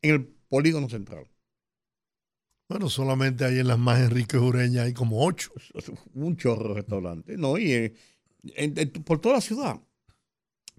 En 0.02 0.12
el 0.12 0.26
polígono 0.26 0.88
central. 0.88 1.28
Bueno, 2.70 2.90
solamente 2.90 3.44
ahí 3.44 3.60
en 3.60 3.68
las 3.68 3.80
más 3.80 4.00
Enrique 4.00 4.38
Ureña 4.38 4.84
hay 4.84 4.94
como 4.94 5.26
ocho. 5.26 5.52
Un 6.14 6.38
chorro 6.38 6.70
de 6.70 6.76
restaurantes. 6.76 7.38
No, 7.38 7.58
y 7.58 7.74
en, 7.74 7.94
en, 8.56 8.78
en, 8.78 8.92
por 8.92 9.20
toda 9.20 9.36
la 9.36 9.42
ciudad. 9.42 9.82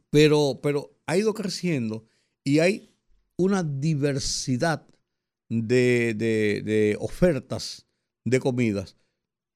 Pero, 0.08 0.60
pero 0.62 0.98
ha 1.06 1.16
ido 1.16 1.34
creciendo 1.34 2.06
y 2.44 2.60
hay 2.60 2.94
una 3.36 3.62
diversidad 3.62 4.86
de, 5.48 6.14
de, 6.14 6.62
de 6.64 6.96
ofertas 6.98 7.86
de 8.24 8.40
comidas 8.40 8.96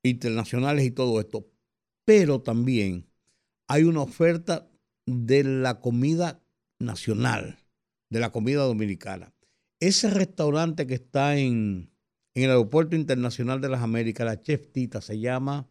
internacionales 0.02 0.84
y 0.84 0.90
todo 0.90 1.20
esto. 1.20 1.48
Pero 2.04 2.40
también 2.40 3.06
hay 3.68 3.84
una 3.84 4.02
oferta 4.02 4.68
de 5.06 5.44
la 5.44 5.80
comida 5.80 6.42
nacional, 6.78 7.58
de 8.10 8.20
la 8.20 8.30
comida 8.30 8.62
dominicana. 8.62 9.32
Ese 9.80 10.10
restaurante 10.10 10.86
que 10.86 10.94
está 10.94 11.36
en, 11.36 11.90
en 12.34 12.44
el 12.44 12.50
Aeropuerto 12.50 12.96
Internacional 12.96 13.60
de 13.60 13.68
las 13.68 13.82
Américas, 13.82 14.26
la 14.26 14.40
Chef 14.40 14.72
Tita, 14.72 15.00
se 15.00 15.18
llama. 15.18 15.68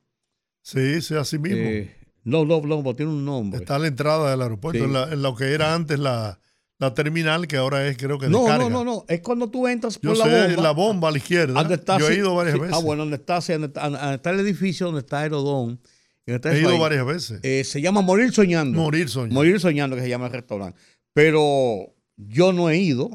Sí, 0.61 1.01
sí, 1.01 1.15
así 1.15 1.39
mismo. 1.39 1.61
Eh, 1.61 1.95
no, 2.23 2.43
no, 2.43 2.61
no, 2.61 2.95
tiene 2.95 3.11
un 3.11 3.23
nombre. 3.23 3.59
Está 3.59 3.75
a 3.75 3.79
la 3.79 3.87
entrada 3.87 4.31
del 4.31 4.41
aeropuerto, 4.41 4.79
sí. 4.79 4.85
en, 4.85 4.93
la, 4.93 5.13
en, 5.13 5.21
lo 5.21 5.35
que 5.35 5.53
era 5.53 5.75
antes 5.75 5.99
la, 5.99 6.39
la, 6.77 6.93
terminal, 6.93 7.47
que 7.47 7.57
ahora 7.57 7.87
es, 7.87 7.97
creo 7.97 8.19
que. 8.19 8.27
No, 8.27 8.39
descarga. 8.39 8.69
no, 8.69 8.69
no, 8.69 8.83
no. 8.83 9.05
Es 9.07 9.21
cuando 9.21 9.49
tú 9.49 9.67
entras 9.67 9.99
Yo 10.01 10.13
por 10.13 10.17
sé, 10.17 10.29
la 10.29 10.47
bomba. 10.47 10.61
la 10.63 10.71
bomba 10.71 11.07
a 11.09 11.11
la 11.11 11.17
izquierda. 11.17 11.97
Yo 11.97 12.09
he 12.09 12.15
ido 12.15 12.35
varias 12.35 12.55
sí. 12.55 12.61
veces. 12.61 12.75
Ah, 12.75 12.81
bueno, 12.81 13.03
donde 13.03 13.17
está, 13.17 13.39
donde 13.39 13.67
está, 13.67 13.89
donde 13.89 14.15
está 14.15 14.29
el 14.31 14.39
edificio, 14.39 14.87
donde 14.87 15.01
está 15.01 15.19
Aerodón. 15.19 15.79
Está 16.25 16.55
he 16.55 16.59
ido 16.59 16.77
varias 16.79 17.05
veces. 17.05 17.39
Eh, 17.43 17.63
se 17.63 17.81
llama 17.81 18.01
Morir 18.01 18.31
Soñando. 18.31 18.79
Morir 18.79 19.09
Soñando. 19.09 19.35
Morir 19.35 19.59
Soñando, 19.59 19.95
que 19.95 20.01
se 20.01 20.09
llama 20.09 20.25
el 20.27 20.33
restaurante. 20.33 20.79
Pero 21.13 21.93
yo 22.17 22.51
no 22.51 22.69
he 22.69 22.77
ido, 22.77 23.09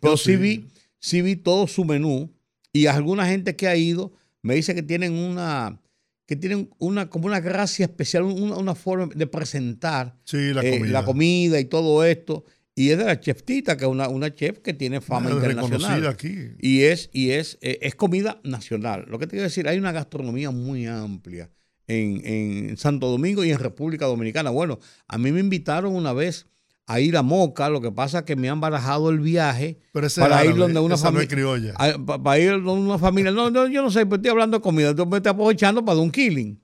pero 0.00 0.16
sí, 0.16 0.32
sí 0.32 0.36
vi, 0.36 0.68
sí 0.98 1.22
vi 1.22 1.36
todo 1.36 1.66
su 1.66 1.84
menú. 1.84 2.30
Y 2.72 2.86
alguna 2.86 3.26
gente 3.26 3.56
que 3.56 3.66
ha 3.66 3.76
ido 3.76 4.12
me 4.42 4.54
dice 4.54 4.74
que 4.74 4.82
tienen 4.82 5.12
una 5.12 5.80
que 6.26 6.36
tienen 6.36 6.70
una 6.78 7.10
como 7.10 7.26
una 7.26 7.40
gracia 7.40 7.84
especial, 7.84 8.22
una, 8.22 8.56
una 8.56 8.74
forma 8.74 9.12
de 9.14 9.26
presentar 9.26 10.16
sí, 10.24 10.54
la, 10.54 10.62
eh, 10.62 10.78
comida. 10.78 10.92
la, 10.92 11.04
comida. 11.04 11.60
y 11.60 11.64
todo 11.64 12.04
esto. 12.04 12.44
Y 12.74 12.90
es 12.90 12.98
de 12.98 13.04
la 13.04 13.20
chef 13.20 13.42
Tita, 13.42 13.76
que 13.76 13.84
es 13.84 13.90
una, 13.90 14.08
una 14.08 14.34
chef 14.34 14.58
que 14.60 14.72
tiene 14.72 15.00
fama 15.00 15.28
es 15.30 15.36
internacional. 15.36 16.06
Aquí. 16.06 16.52
Y 16.58 16.82
es, 16.82 17.10
y 17.12 17.30
es, 17.30 17.58
eh, 17.60 17.78
es 17.82 17.94
comida 17.94 18.40
nacional. 18.44 19.04
Lo 19.08 19.18
que 19.18 19.26
te 19.26 19.32
quiero 19.32 19.44
decir, 19.44 19.68
hay 19.68 19.78
una 19.78 19.92
gastronomía 19.92 20.50
muy 20.50 20.86
amplia 20.86 21.50
en, 21.86 22.24
en 22.24 22.76
Santo 22.78 23.08
Domingo 23.08 23.44
y 23.44 23.50
en 23.50 23.58
República 23.58 24.06
Dominicana. 24.06 24.50
Bueno, 24.50 24.78
a 25.06 25.18
mí 25.18 25.32
me 25.32 25.40
invitaron 25.40 25.94
una 25.94 26.14
vez 26.14 26.46
a 26.86 27.00
ir 27.00 27.16
a 27.16 27.22
Moca, 27.22 27.68
lo 27.68 27.80
que 27.80 27.92
pasa 27.92 28.20
es 28.20 28.24
que 28.24 28.36
me 28.36 28.48
han 28.48 28.60
barajado 28.60 29.10
el 29.10 29.20
viaje 29.20 29.78
para 29.92 30.08
árabe, 30.26 30.50
ir 30.50 30.56
donde 30.56 30.80
una 30.80 30.96
familia. 30.96 31.24
No 31.24 31.28
criolla. 31.28 31.74
para, 32.22 32.38
ir 32.38 32.62
donde 32.62 32.86
una 32.86 32.98
familia. 32.98 33.30
No, 33.30 33.50
no, 33.50 33.68
yo 33.68 33.82
no 33.82 33.90
sé, 33.90 34.04
pero 34.04 34.16
estoy 34.16 34.30
hablando 34.30 34.58
de 34.58 34.62
comida, 34.62 34.94
tú 34.94 35.06
me 35.06 35.18
estás 35.18 35.32
aprovechando 35.32 35.84
para 35.84 35.98
un 35.98 36.10
killing. 36.10 36.60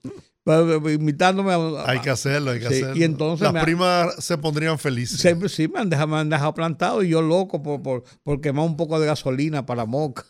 Pero, 0.49 0.89
Imitándome 0.89 1.53
a- 1.53 1.89
Hay 1.89 1.99
que 1.99 2.09
hacerlo, 2.09 2.51
hay 2.51 2.59
que 2.59 2.67
Sí, 2.69 2.75
hacerlo. 2.75 2.95
y 2.97 3.03
entonces 3.03 3.43
Las 3.43 3.53
me 3.53 3.61
primas 3.61 4.15
se 4.23 4.37
pondrían 4.37 4.79
felices. 4.79 5.19
Siempre 5.19 5.47
sí 5.49 5.67
me 5.67 5.79
han 5.79 5.89
dejado, 5.89 6.07
me 6.07 6.17
han 6.17 6.29
dejado 6.29 6.53
plantado 6.55 7.03
y 7.03 7.09
yo 7.09 7.21
loco 7.21 7.61
por, 7.61 7.81
por, 7.83 8.03
por 8.23 8.41
quemar 8.41 8.65
un 8.65 8.75
poco 8.75 8.99
de 8.99 9.05
gasolina 9.05 9.65
para 9.65 9.85
moca. 9.85 10.25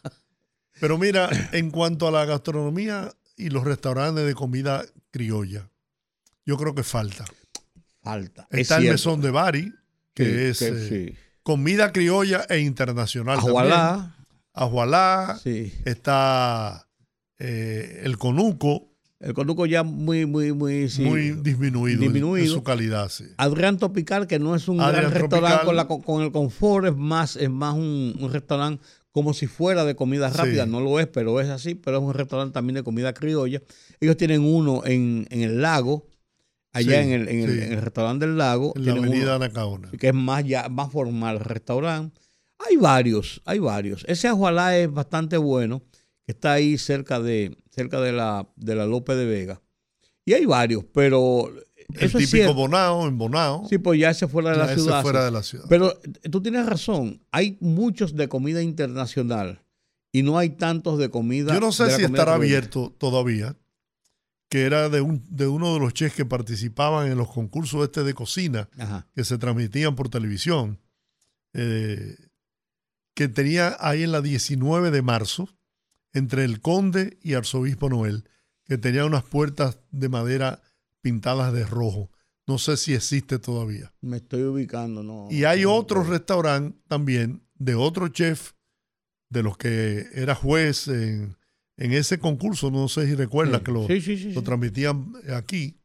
Pero 0.82 0.98
mira, 0.98 1.30
en 1.54 1.72
cuanto 1.72 2.08
a 2.08 2.12
la 2.12 2.26
gastronomía 2.26 3.14
y 3.38 3.50
los 3.50 3.64
restaurantes 3.64 4.26
de 4.26 4.34
comida 4.36 4.84
criolla, 5.12 5.70
yo 6.46 6.58
creo 6.58 6.76
que 6.76 6.84
falta. 6.84 7.26
Falta. 8.02 8.48
Es 8.52 8.60
Está 8.62 8.78
el 8.78 8.86
mesón 8.90 9.22
de 9.22 9.32
Bari, 9.32 9.74
que 10.14 10.26
Sí, 10.26 10.32
es 10.32 10.60
que 10.60 10.68
eh, 10.68 10.90
sí. 11.10 11.16
comida 11.44 11.92
criolla 11.94 12.46
e 12.50 12.60
internacional. 12.60 13.38
Ajualá. 13.40 14.16
Ajualá. 14.54 15.40
Sí. 15.44 15.74
Está 15.86 16.88
eh, 17.38 18.02
el 18.04 18.18
conuco, 18.18 18.89
El 19.20 19.34
conuco 19.34 19.66
ya 19.66 19.84
muy, 19.84 20.26
muy, 20.26 20.54
muy, 20.54 20.90
sí. 20.90 21.02
muy 21.04 21.32
disminuido, 21.32 22.00
disminuido. 22.00 22.46
En, 22.46 22.52
su 22.52 22.64
calidad. 22.64 23.10
sí. 23.10 23.26
Adrián 23.36 23.78
Tropical, 23.78 24.28
que 24.28 24.40
no 24.40 24.56
es 24.56 24.68
un 24.70 24.80
Adrián 24.80 25.10
gran 25.12 25.22
restaurante 25.22 25.66
con, 25.66 25.76
la- 25.76 25.88
con- 25.88 26.22
el 26.24 26.32
confort, 26.32 26.86
es 26.88 26.96
más, 26.96 27.36
es 27.36 27.50
más 27.50 27.74
un, 27.76 28.16
un 28.18 28.32
restaurante 28.32 28.82
como 29.12 29.34
si 29.34 29.48
fuera 29.48 29.84
de 29.84 29.96
comida 29.96 30.32
Sí. 30.32 30.38
rápida. 30.38 30.66
No 30.66 30.80
lo 30.80 31.00
es, 31.02 31.08
pero 31.08 31.42
es 31.42 31.50
así. 31.50 31.76
Pero 31.76 31.98
es 31.98 32.04
un 32.04 32.14
restaurante 32.14 32.54
también 32.54 32.76
de 32.76 32.84
comida 32.84 33.14
criolla. 33.14 33.62
Ellos 34.00 34.16
tienen 34.16 34.42
uno 34.42 34.84
en, 34.86 35.28
en 35.32 35.42
el 35.42 35.62
lago, 35.62 36.08
allá 36.72 37.04
Sí, 37.04 37.10
en, 37.10 37.22
el, 37.22 37.28
en, 37.28 37.40
el, 37.42 37.50
sí. 37.60 37.62
en 37.66 37.74
el 37.74 37.82
restaurante 37.82 38.26
del 38.26 38.38
lago. 38.38 38.72
En 38.78 38.86
la 38.86 38.94
avenida 38.94 39.36
Anacaona. 39.36 39.92
que 40.00 40.08
es 40.10 40.14
más, 40.14 40.46
ya, 40.46 40.70
más 40.70 40.92
formal 40.94 41.42
restaurante. 41.42 42.18
Hay 42.60 42.78
varios, 42.78 43.42
hay 43.46 43.60
varios. 43.60 44.06
Ese 44.08 44.28
ajualá 44.30 44.78
es 44.78 44.90
bastante 44.92 45.36
bueno, 45.38 45.82
que 46.30 46.34
está 46.34 46.54
ahí 46.54 46.78
cerca 46.78 47.20
de, 47.20 47.58
cerca 47.72 48.00
de 48.02 48.12
la, 48.12 48.48
de 48.56 48.76
la 48.76 48.86
López 48.86 49.18
de 49.18 49.26
Vega. 49.26 49.64
Y 50.26 50.34
hay 50.34 50.46
varios, 50.46 50.86
pero 50.94 51.48
El 51.48 51.64
eso 51.96 52.20
es 52.20 52.26
típico 52.26 52.28
cierto. 52.30 52.54
Bonao, 52.54 53.08
en 53.08 53.18
Bonao. 53.18 53.66
Sí, 53.68 53.80
pues 53.80 54.00
ya 54.00 54.12
ese 54.12 54.28
fuera 54.28 54.52
de 54.52 54.58
Ya 54.58 54.66
la 54.68 54.72
ese 54.72 54.82
ciudad. 54.84 55.02
fuera 55.02 55.26
de 55.26 55.32
la 55.32 55.42
ciudad. 55.42 55.66
Pero 55.68 56.00
eh, 56.04 56.30
tú 56.30 56.40
tienes 56.44 56.68
razón, 56.68 57.24
hay 57.32 57.58
muchos 57.62 58.16
de 58.16 58.30
comida 58.30 58.62
internacional 58.62 59.64
y 60.12 60.22
no 60.22 60.38
hay 60.38 60.52
tantos 60.52 61.00
de 61.00 61.10
comida. 61.10 61.52
Yo 61.52 61.60
no 61.60 61.72
sé 61.72 61.90
si 61.96 62.04
estará 62.04 62.36
abierto 62.36 62.94
todavía, 63.00 63.56
que 64.50 64.66
era 64.66 64.88
de, 64.90 65.02
un, 65.02 65.24
de 65.32 65.48
uno 65.48 65.74
de 65.74 65.80
los 65.80 65.96
chefs 65.96 66.16
que 66.16 66.26
participaban 66.26 67.12
en 67.12 67.18
los 67.18 67.32
concursos 67.32 67.84
este 67.86 68.04
de 68.04 68.14
cocina 68.14 68.70
Ajá. 68.78 69.08
que 69.16 69.24
se 69.24 69.40
transmitían 69.40 69.96
por 69.96 70.10
televisión, 70.10 70.80
eh, 71.54 72.16
que 73.16 73.28
tenía 73.30 73.76
ahí 73.80 74.04
en 74.04 74.12
la 74.12 74.22
19 74.22 74.92
de 74.92 75.02
marzo, 75.02 75.50
entre 76.20 76.44
el 76.44 76.62
conde 76.62 77.18
y 77.24 77.34
arzobispo 77.34 77.90
Noel, 77.90 78.24
que 78.66 78.78
tenía 78.78 79.06
unas 79.06 79.24
puertas 79.24 79.80
de 79.92 80.10
madera 80.10 80.62
pintadas 81.02 81.52
de 81.54 81.66
rojo. 81.66 82.12
No 82.46 82.58
sé 82.60 82.78
si 82.78 82.94
existe 82.94 83.40
todavía. 83.40 83.92
Me 84.02 84.18
estoy 84.18 84.44
ubicando, 84.44 85.02
¿no? 85.04 85.28
Y 85.32 85.44
hay 85.46 85.64
no, 85.64 85.74
otro 85.76 86.04
no. 86.04 86.10
restaurante 86.12 86.78
también 86.88 87.42
de 87.56 87.76
otro 87.76 88.08
chef, 88.10 88.54
de 89.30 89.44
los 89.44 89.58
que 89.58 90.08
era 90.14 90.34
juez 90.36 90.88
en, 90.88 91.36
en 91.78 91.94
ese 91.94 92.18
concurso, 92.20 92.72
no 92.72 92.88
sé 92.88 93.06
si 93.08 93.16
recuerdas 93.16 93.60
Sí. 93.60 93.64
que 93.66 93.72
lo, 93.72 93.88
Sí, 93.88 94.02
sí, 94.02 94.18
sí, 94.18 94.34
lo 94.34 94.42
transmitían 94.44 95.14
aquí, 95.36 95.80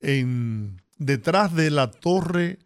en, 0.00 0.80
detrás 0.98 1.54
de 1.54 1.70
la 1.70 1.90
torre 1.90 2.58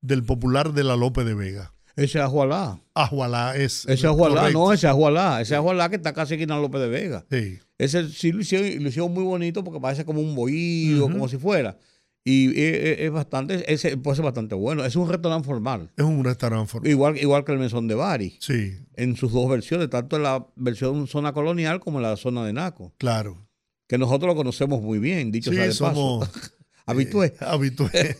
del 0.00 0.22
popular 0.24 0.72
de 0.72 0.84
la 0.84 0.96
Lope 0.96 1.24
de 1.24 1.34
Vega. 1.34 1.74
Ese 1.96 2.20
ajualá. 2.20 2.80
Ajualá 2.94 3.56
es. 3.56 3.86
Ese 3.86 4.06
ajualá, 4.06 4.50
no, 4.50 4.72
ese 4.72 4.86
ajualá. 4.86 5.40
Ese 5.40 5.54
ajualá 5.56 5.88
que 5.88 5.96
está 5.96 6.12
casi 6.12 6.34
aquí 6.34 6.44
en 6.44 6.48
López 6.50 6.80
de 6.80 6.88
Vega. 6.88 7.24
Sí. 7.30 7.58
Ese 7.78 8.08
sí 8.10 8.32
lo 8.32 8.40
hicieron, 8.40 8.82
lo 8.82 8.88
hicieron 8.88 9.12
muy 9.12 9.24
bonito 9.24 9.62
porque 9.64 9.80
parece 9.80 10.04
como 10.04 10.20
un 10.20 10.34
bohío, 10.34 11.04
Ujú. 11.04 11.12
como 11.14 11.28
si 11.28 11.36
fuera. 11.38 11.76
Y 12.24 12.50
es, 12.60 12.74
es- 12.76 12.98
es 13.00 13.10
bastante, 13.10 13.72
ese 13.72 13.96
puede 13.96 14.14
ser 14.16 14.24
bastante 14.24 14.54
bueno. 14.54 14.84
Es 14.84 14.94
un 14.96 15.08
restaurante 15.08 15.44
formal. 15.46 15.90
Es 15.96 16.04
un 16.04 16.22
restaurante 16.24 16.70
formal. 16.70 16.90
Igual, 16.90 17.18
igual 17.18 17.44
que 17.44 17.52
el 17.52 17.58
mesón 17.58 17.88
de 17.88 17.94
Bari. 17.96 18.36
Sí, 18.40 18.74
En 18.94 19.16
sus 19.16 19.32
dos 19.32 19.50
versiones, 19.50 19.90
tanto 19.90 20.16
en 20.16 20.22
la 20.22 20.46
versión 20.54 21.06
zona 21.08 21.32
colonial 21.32 21.80
como 21.80 21.98
en 21.98 22.04
la 22.04 22.16
zona 22.16 22.44
de 22.46 22.52
Naco. 22.52 22.94
claro. 22.98 23.46
Que 23.88 23.98
nosotros 23.98 24.28
lo 24.28 24.34
conocemos 24.36 24.80
muy 24.80 24.98
bien, 24.98 25.30
dicho 25.30 25.50
Sí, 25.50 25.56
sea 25.56 25.66
de 25.66 25.72
somos 25.72 26.26
paso. 26.28 26.40
Habitué. 26.86 27.26
eh, 27.26 27.36
habitué. 27.40 28.16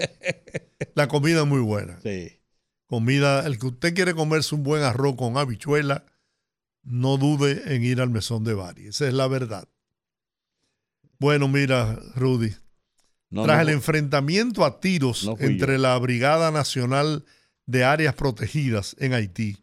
La 0.94 1.09
comida 1.09 1.40
es 1.40 1.47
muy 1.47 1.61
buena. 1.61 1.99
Sí. 2.03 2.28
Comida, 2.93 3.47
el 3.47 3.59
que 3.59 3.69
usted 3.69 3.94
quiere 3.94 4.12
comerse 4.12 4.55
un 4.55 4.64
buen 4.64 4.82
arroz 4.82 5.16
con 5.16 5.39
habichuela, 5.39 6.05
no 6.82 7.16
dude 7.16 7.74
en 7.74 7.82
ir 7.82 8.02
al 8.02 8.10
mesón 8.10 8.44
de 8.44 8.52
Bari. 8.52 8.89
Esa 8.89 9.09
es 9.09 9.14
la 9.14 9.27
verdad. 9.28 9.66
Bueno, 11.19 11.48
mira, 11.48 11.98
Rudy, 12.16 12.55
No, 13.31 13.44
tras 13.44 13.56
no, 13.56 13.62
el 13.62 13.69
enfrentamiento 13.70 14.62
a 14.66 14.78
tiros 14.78 15.27
entre 15.39 15.77
yo. 15.77 15.78
la 15.78 15.97
Brigada 15.98 16.51
Nacional 16.51 17.24
de 17.64 17.82
Áreas 17.85 18.14
Protegidas 18.14 18.94
en 18.98 19.14
Haití 19.14 19.56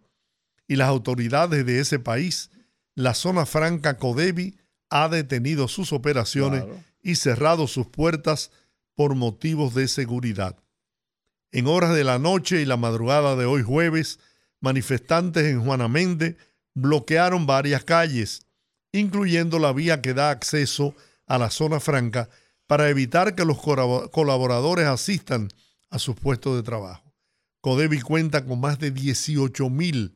y 0.67 0.75
las 0.77 0.87
autoridades 0.87 1.63
de 1.67 1.79
ese 1.81 1.99
país, 1.99 2.49
la 2.95 3.13
zona 3.13 3.45
franca 3.45 3.97
Codevi 3.97 4.57
ha 4.89 5.07
detenido 5.07 5.67
sus 5.67 5.93
operaciones 5.93 6.63
Claro. 6.63 6.83
y 7.03 7.13
cerrado 7.13 7.67
sus 7.67 7.85
puertas 7.85 8.49
por 8.95 9.13
motivos 9.13 9.75
de 9.75 9.87
seguridad. 9.87 10.57
En 11.51 11.67
horas 11.67 11.95
de 11.95 12.03
la 12.03 12.19
noche 12.19 12.61
y 12.61 12.65
la 12.65 12.77
madrugada 12.77 13.35
de 13.35 13.45
hoy 13.45 13.63
jueves, 13.63 14.19
manifestantes 14.59 15.45
en 15.45 15.63
Juana 15.63 15.87
Méndez 15.87 16.37
bloquearon 16.75 17.47
varias 17.47 17.83
calles, 17.83 18.45
incluyendo 18.91 19.57
la 19.57 19.73
vía 19.73 20.01
que 20.01 20.13
da 20.13 20.29
acceso 20.29 20.93
a 21.25 21.37
la 21.37 21.49
zona 21.49 21.79
franca, 21.79 22.29
para 22.67 22.89
evitar 22.89 23.33
que 23.33 23.45
los 23.45 23.57
colaboradores 23.59 24.85
asistan 24.85 25.49
a 25.89 25.97
sus 25.97 26.15
puestos 26.15 26.55
de 26.55 26.61
trabajo. 26.61 27.11
Codevi 27.61 27.99
cuenta 27.99 28.45
con 28.45 28.59
más 28.61 28.77
de 28.77 28.91
18 28.91 29.69
mil 29.69 30.15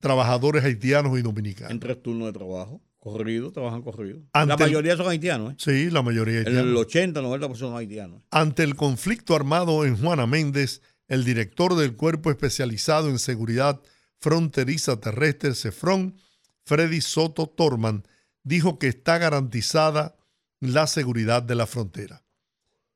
trabajadores 0.00 0.64
haitianos 0.64 1.16
y 1.18 1.22
dominicanos. 1.22 1.70
En 1.70 1.80
tres 1.80 2.02
turnos 2.02 2.26
de 2.26 2.32
trabajo. 2.32 2.80
Corrido, 3.12 3.52
trabajan 3.52 3.82
corrido. 3.82 4.20
Ante 4.32 4.48
la 4.48 4.54
el- 4.54 4.60
mayoría 4.72 4.96
son 4.96 5.08
haitianos, 5.08 5.52
¿eh? 5.52 5.56
Sí, 5.58 5.90
la 5.90 6.02
mayoría 6.02 6.40
El, 6.40 6.46
haitianos. 6.48 6.80
80, 6.80 7.20
90% 7.22 7.54
son 7.56 7.76
haitianos. 7.76 8.22
Ante 8.30 8.62
el 8.64 8.74
conflicto 8.74 9.34
armado 9.36 9.84
en 9.84 9.96
Juana 9.96 10.26
Méndez, 10.26 10.82
el 11.08 11.24
director 11.24 11.76
del 11.76 11.94
Cuerpo 11.94 12.30
Especializado 12.30 13.08
en 13.08 13.18
Seguridad 13.18 13.80
Fronteriza 14.20 14.98
Terrestre, 14.98 15.54
CEFRON, 15.54 16.16
Freddy 16.64 17.00
Soto 17.00 17.46
Torman, 17.46 18.04
dijo 18.42 18.78
que 18.78 18.88
está 18.88 19.18
garantizada 19.18 20.16
la 20.60 20.86
seguridad 20.86 21.42
de 21.42 21.54
la 21.54 21.66
frontera. 21.66 22.24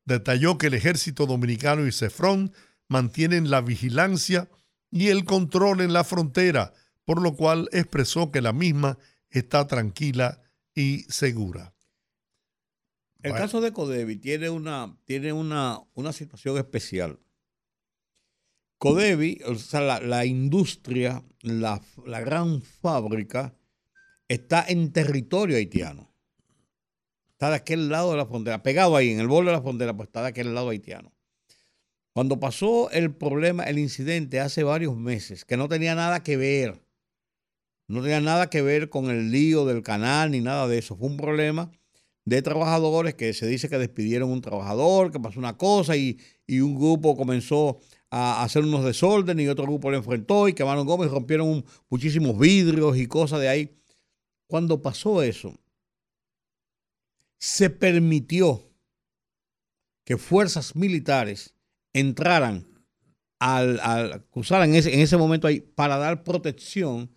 Detalló 0.04 0.58
que 0.58 0.68
el 0.68 0.74
ejército 0.74 1.26
dominicano 1.26 1.86
y 1.86 1.92
CEFRON 1.92 2.52
mantienen 2.88 3.50
la 3.50 3.60
vigilancia 3.60 4.48
y 4.90 5.08
el 5.08 5.24
control 5.24 5.82
en 5.82 5.92
la 5.92 6.02
frontera, 6.02 6.72
por 7.04 7.22
lo 7.22 7.34
cual 7.36 7.68
expresó 7.72 8.32
que 8.32 8.40
la 8.40 8.52
misma 8.52 8.98
está 9.38 9.66
tranquila 9.66 10.40
y 10.74 11.00
segura. 11.08 11.74
El 13.22 13.32
Bueno. 13.32 13.44
caso 13.44 13.60
de 13.60 13.72
Codevi 13.72 14.16
tiene 14.16 14.48
una, 14.50 14.96
tiene 15.04 15.32
una, 15.32 15.80
una 15.94 16.12
situación 16.12 16.56
especial. 16.56 17.20
Codevi, 18.78 19.40
o 19.44 19.54
sea, 19.56 19.82
la, 19.82 20.00
la 20.00 20.24
industria, 20.24 21.22
la, 21.42 21.82
la 22.06 22.20
gran 22.20 22.62
fábrica, 22.62 23.54
está 24.26 24.64
en 24.66 24.90
territorio 24.92 25.56
haitiano. 25.58 26.10
Está 27.32 27.50
de 27.50 27.56
aquel 27.56 27.90
lado 27.90 28.12
de 28.12 28.16
la 28.16 28.26
frontera, 28.26 28.62
pegado 28.62 28.96
ahí, 28.96 29.10
en 29.10 29.20
el 29.20 29.28
borde 29.28 29.50
de 29.50 29.56
la 29.56 29.62
frontera, 29.62 29.94
pues 29.94 30.08
está 30.08 30.22
de 30.22 30.28
aquel 30.28 30.54
lado 30.54 30.70
haitiano. 30.70 31.12
Cuando 32.12 32.40
pasó 32.40 32.90
el 32.90 33.14
problema, 33.14 33.64
el 33.64 33.78
incidente 33.78 34.40
hace 34.40 34.62
varios 34.64 34.96
meses, 34.96 35.44
que 35.44 35.56
no 35.58 35.68
tenía 35.68 35.94
nada 35.94 36.22
que 36.22 36.36
ver, 36.36 36.82
no 37.90 38.02
tenía 38.02 38.20
nada 38.20 38.48
que 38.50 38.62
ver 38.62 38.88
con 38.88 39.10
el 39.10 39.30
lío 39.32 39.64
del 39.64 39.82
canal 39.82 40.30
ni 40.30 40.40
nada 40.40 40.68
de 40.68 40.78
eso. 40.78 40.96
Fue 40.96 41.08
un 41.08 41.16
problema 41.16 41.70
de 42.24 42.42
trabajadores 42.42 43.14
que 43.14 43.34
se 43.34 43.46
dice 43.46 43.68
que 43.68 43.78
despidieron 43.78 44.30
un 44.30 44.40
trabajador, 44.40 45.10
que 45.10 45.18
pasó 45.18 45.40
una 45.40 45.56
cosa 45.56 45.96
y, 45.96 46.18
y 46.46 46.60
un 46.60 46.76
grupo 46.76 47.16
comenzó 47.16 47.80
a 48.10 48.44
hacer 48.44 48.62
unos 48.62 48.84
desórdenes 48.84 49.44
y 49.44 49.48
otro 49.48 49.64
grupo 49.64 49.90
lo 49.90 49.96
enfrentó 49.96 50.48
y 50.48 50.52
quemaron 50.52 50.86
gomas 50.86 51.08
y 51.08 51.10
rompieron 51.10 51.64
muchísimos 51.88 52.38
vidrios 52.38 52.96
y 52.96 53.06
cosas 53.06 53.40
de 53.40 53.48
ahí. 53.48 53.76
Cuando 54.46 54.82
pasó 54.82 55.22
eso, 55.22 55.58
se 57.38 57.70
permitió 57.70 58.62
que 60.04 60.16
fuerzas 60.16 60.76
militares 60.76 61.54
entraran 61.92 62.68
al, 63.40 64.24
cruzaran 64.30 64.74
ese, 64.74 64.94
en 64.94 65.00
ese 65.00 65.16
momento 65.16 65.46
ahí 65.46 65.60
para 65.60 65.96
dar 65.96 66.22
protección 66.22 67.10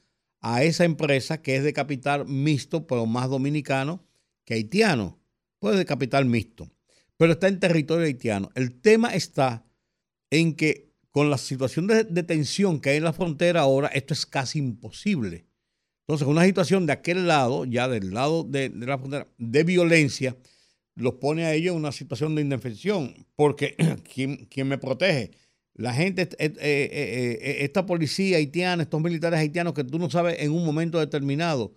a 0.44 0.64
esa 0.64 0.84
empresa 0.84 1.42
que 1.42 1.56
es 1.56 1.64
de 1.64 1.74
capital 1.74 2.28
mixto, 2.28 2.86
pero 2.86 3.06
más 3.06 3.30
dominicano 3.30 4.06
que 4.46 4.54
haitiano. 4.56 5.20
Pues 5.58 5.78
de 5.78 5.86
capital 5.86 6.26
mixto, 6.26 6.70
pero 7.16 7.32
está 7.32 7.48
en 7.48 7.62
territorio 7.62 8.06
haitiano. 8.06 8.50
El 8.54 8.82
tema 8.82 9.16
está 9.16 9.66
en 10.30 10.56
que 10.56 10.92
con 11.10 11.30
la 11.30 11.38
situación 11.38 11.88
de, 11.88 12.04
tensión 12.24 12.82
que 12.82 12.90
hay 12.90 12.98
en 12.98 13.06
la 13.06 13.14
frontera 13.14 13.62
ahora, 13.62 13.88
esto 13.88 14.14
es 14.14 14.26
casi 14.26 14.60
imposible. 14.60 15.46
Entonces, 16.02 16.28
una 16.28 16.44
situación 16.44 16.86
de 16.86 16.92
aquel 16.92 17.28
lado, 17.28 17.64
ya 17.64 17.88
del 17.88 18.14
lado 18.14 18.44
de, 18.44 18.68
de 18.68 18.86
la 18.86 18.98
frontera, 18.98 19.28
de 19.38 19.64
violencia, 19.64 20.36
los 20.96 21.14
pone 21.14 21.46
a 21.46 21.54
ellos 21.54 21.72
en 21.72 21.80
una 21.80 21.94
situación 21.94 22.36
de 22.36 22.42
indefensión, 22.42 23.26
porque 23.36 23.78
¿quién, 24.14 24.48
quién 24.48 24.68
me 24.68 24.78
protege? 24.78 25.32
La 25.76 25.94
gente, 25.94 26.22
eh, 26.24 26.28
eh, 26.40 26.54
eh, 26.60 27.40
eh, 27.42 27.58
esta 27.62 27.86
policía 27.86 28.38
haitiana, 28.38 28.84
estos 28.84 29.02
militares 29.02 29.40
haitianos 29.40 29.74
que 29.74 29.84
tú 29.84 29.98
no 30.00 30.10
sabes 30.10 30.38
en 30.40 30.52
un 30.52 30.64
momento 30.66 31.00
determinado 31.00 31.74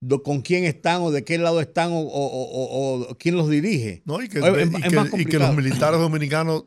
do- 0.00 0.22
con 0.22 0.40
quién 0.40 0.64
están 0.64 1.02
o 1.02 1.10
de 1.10 1.24
qué 1.24 1.36
lado 1.36 1.60
están 1.60 1.90
o, 1.92 1.98
o- 1.98 2.06
o- 2.06 2.64
o- 3.02 3.10
o 3.10 3.18
quién 3.18 3.36
los 3.36 3.50
dirige. 3.50 4.02
No, 4.04 4.22
y 4.22 4.28
que, 4.28 4.38
Es- 4.38 4.44
y 4.44 4.76
es 4.76 4.88
que- 4.88 4.96
más 4.96 5.06
y 5.18 5.24
que 5.24 5.38
los 5.38 5.54
militares 5.56 5.98
dominicanos 6.00 6.64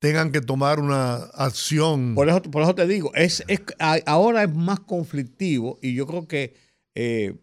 tengan 0.00 0.32
que 0.32 0.40
tomar 0.40 0.80
una 0.80 1.16
acción. 1.34 2.14
Por 2.14 2.28
eso, 2.28 2.40
por 2.42 2.62
eso 2.62 2.74
te 2.74 2.86
digo, 2.86 3.12
es, 3.14 3.44
es- 3.48 3.60
ahora 4.06 4.44
es 4.44 4.54
más 4.54 4.80
conflictivo 4.80 5.78
y 5.82 5.94
yo 5.94 6.06
creo 6.06 6.26
que 6.26 6.54
eh, 6.94 7.34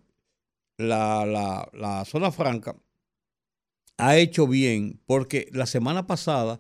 la, 0.78 1.26
la- 1.26 1.70
la 1.74 2.04
zona 2.06 2.32
franca 2.32 2.76
ha 3.98 4.18
hecho 4.18 4.48
bien 4.48 5.00
porque 5.06 5.48
la 5.52 5.66
semana 5.66 6.08
pasada 6.08 6.60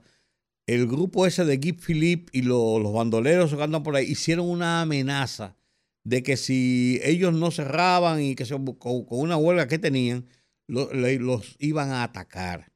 el 0.68 0.88
grupo 0.88 1.26
ese 1.26 1.46
de 1.46 1.58
Guy 1.58 1.74
Philippe 1.74 2.38
y 2.38 2.42
lo- 2.42 2.80
los 2.80 2.94
bandoleros 2.94 3.54
que 3.54 3.62
andan 3.62 3.84
por 3.84 3.96
ahí 3.96 4.06
hicieron 4.06 4.50
una 4.50 4.82
amenaza 4.82 5.56
de 6.04 6.24
que 6.24 6.38
si 6.38 7.00
ellos 7.04 7.34
no 7.34 7.52
cerraban 7.52 8.22
y 8.22 8.36
que 8.36 8.46
se, 8.46 8.56
con, 8.56 8.76
con 9.06 9.20
una 9.20 9.38
huelga 9.38 9.68
que 9.68 9.80
tenían, 9.80 10.26
lo- 10.68 10.92
los 10.94 11.56
iban 11.60 11.92
a 11.92 12.04
atacar 12.04 12.72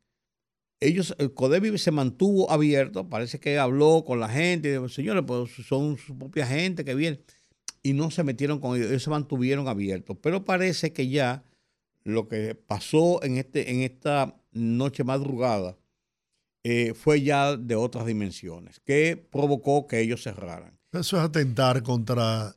ellos, 0.81 1.13
el 1.17 1.33
Codevi 1.33 1.77
se 1.77 1.91
mantuvo 1.91 2.49
abierto, 2.49 3.09
parece 3.09 3.39
que 3.39 3.57
habló 3.57 4.05
con 4.05 4.19
la 4.19 4.29
gente, 4.29 4.79
señores, 4.89 5.23
pues 5.27 5.51
son 5.67 5.97
su 5.97 6.17
propia 6.17 6.47
gente 6.47 6.85
que 6.85 6.95
viene, 6.95 7.19
y 7.83 7.93
no 7.93 8.11
se 8.11 8.23
metieron 8.23 8.59
con 8.59 8.77
ellos, 8.77 8.89
ellos 8.89 9.03
se 9.03 9.09
mantuvieron 9.09 9.67
abiertos. 9.67 10.17
Pero 10.21 10.45
parece 10.45 10.93
que 10.93 11.09
ya 11.09 11.43
lo 12.03 12.27
que 12.27 12.55
pasó 12.55 13.21
en, 13.23 13.37
este, 13.37 13.71
en 13.71 13.81
esta 13.81 14.41
noche 14.51 15.03
madrugada 15.03 15.77
eh, 16.63 16.93
fue 16.93 17.21
ya 17.21 17.55
de 17.57 17.75
otras 17.75 18.05
dimensiones, 18.05 18.79
que 18.81 19.15
provocó 19.31 19.87
que 19.87 19.99
ellos 20.01 20.23
cerraran. 20.23 20.77
Eso 20.91 21.17
es 21.17 21.23
atentar 21.23 21.83
contra 21.83 22.55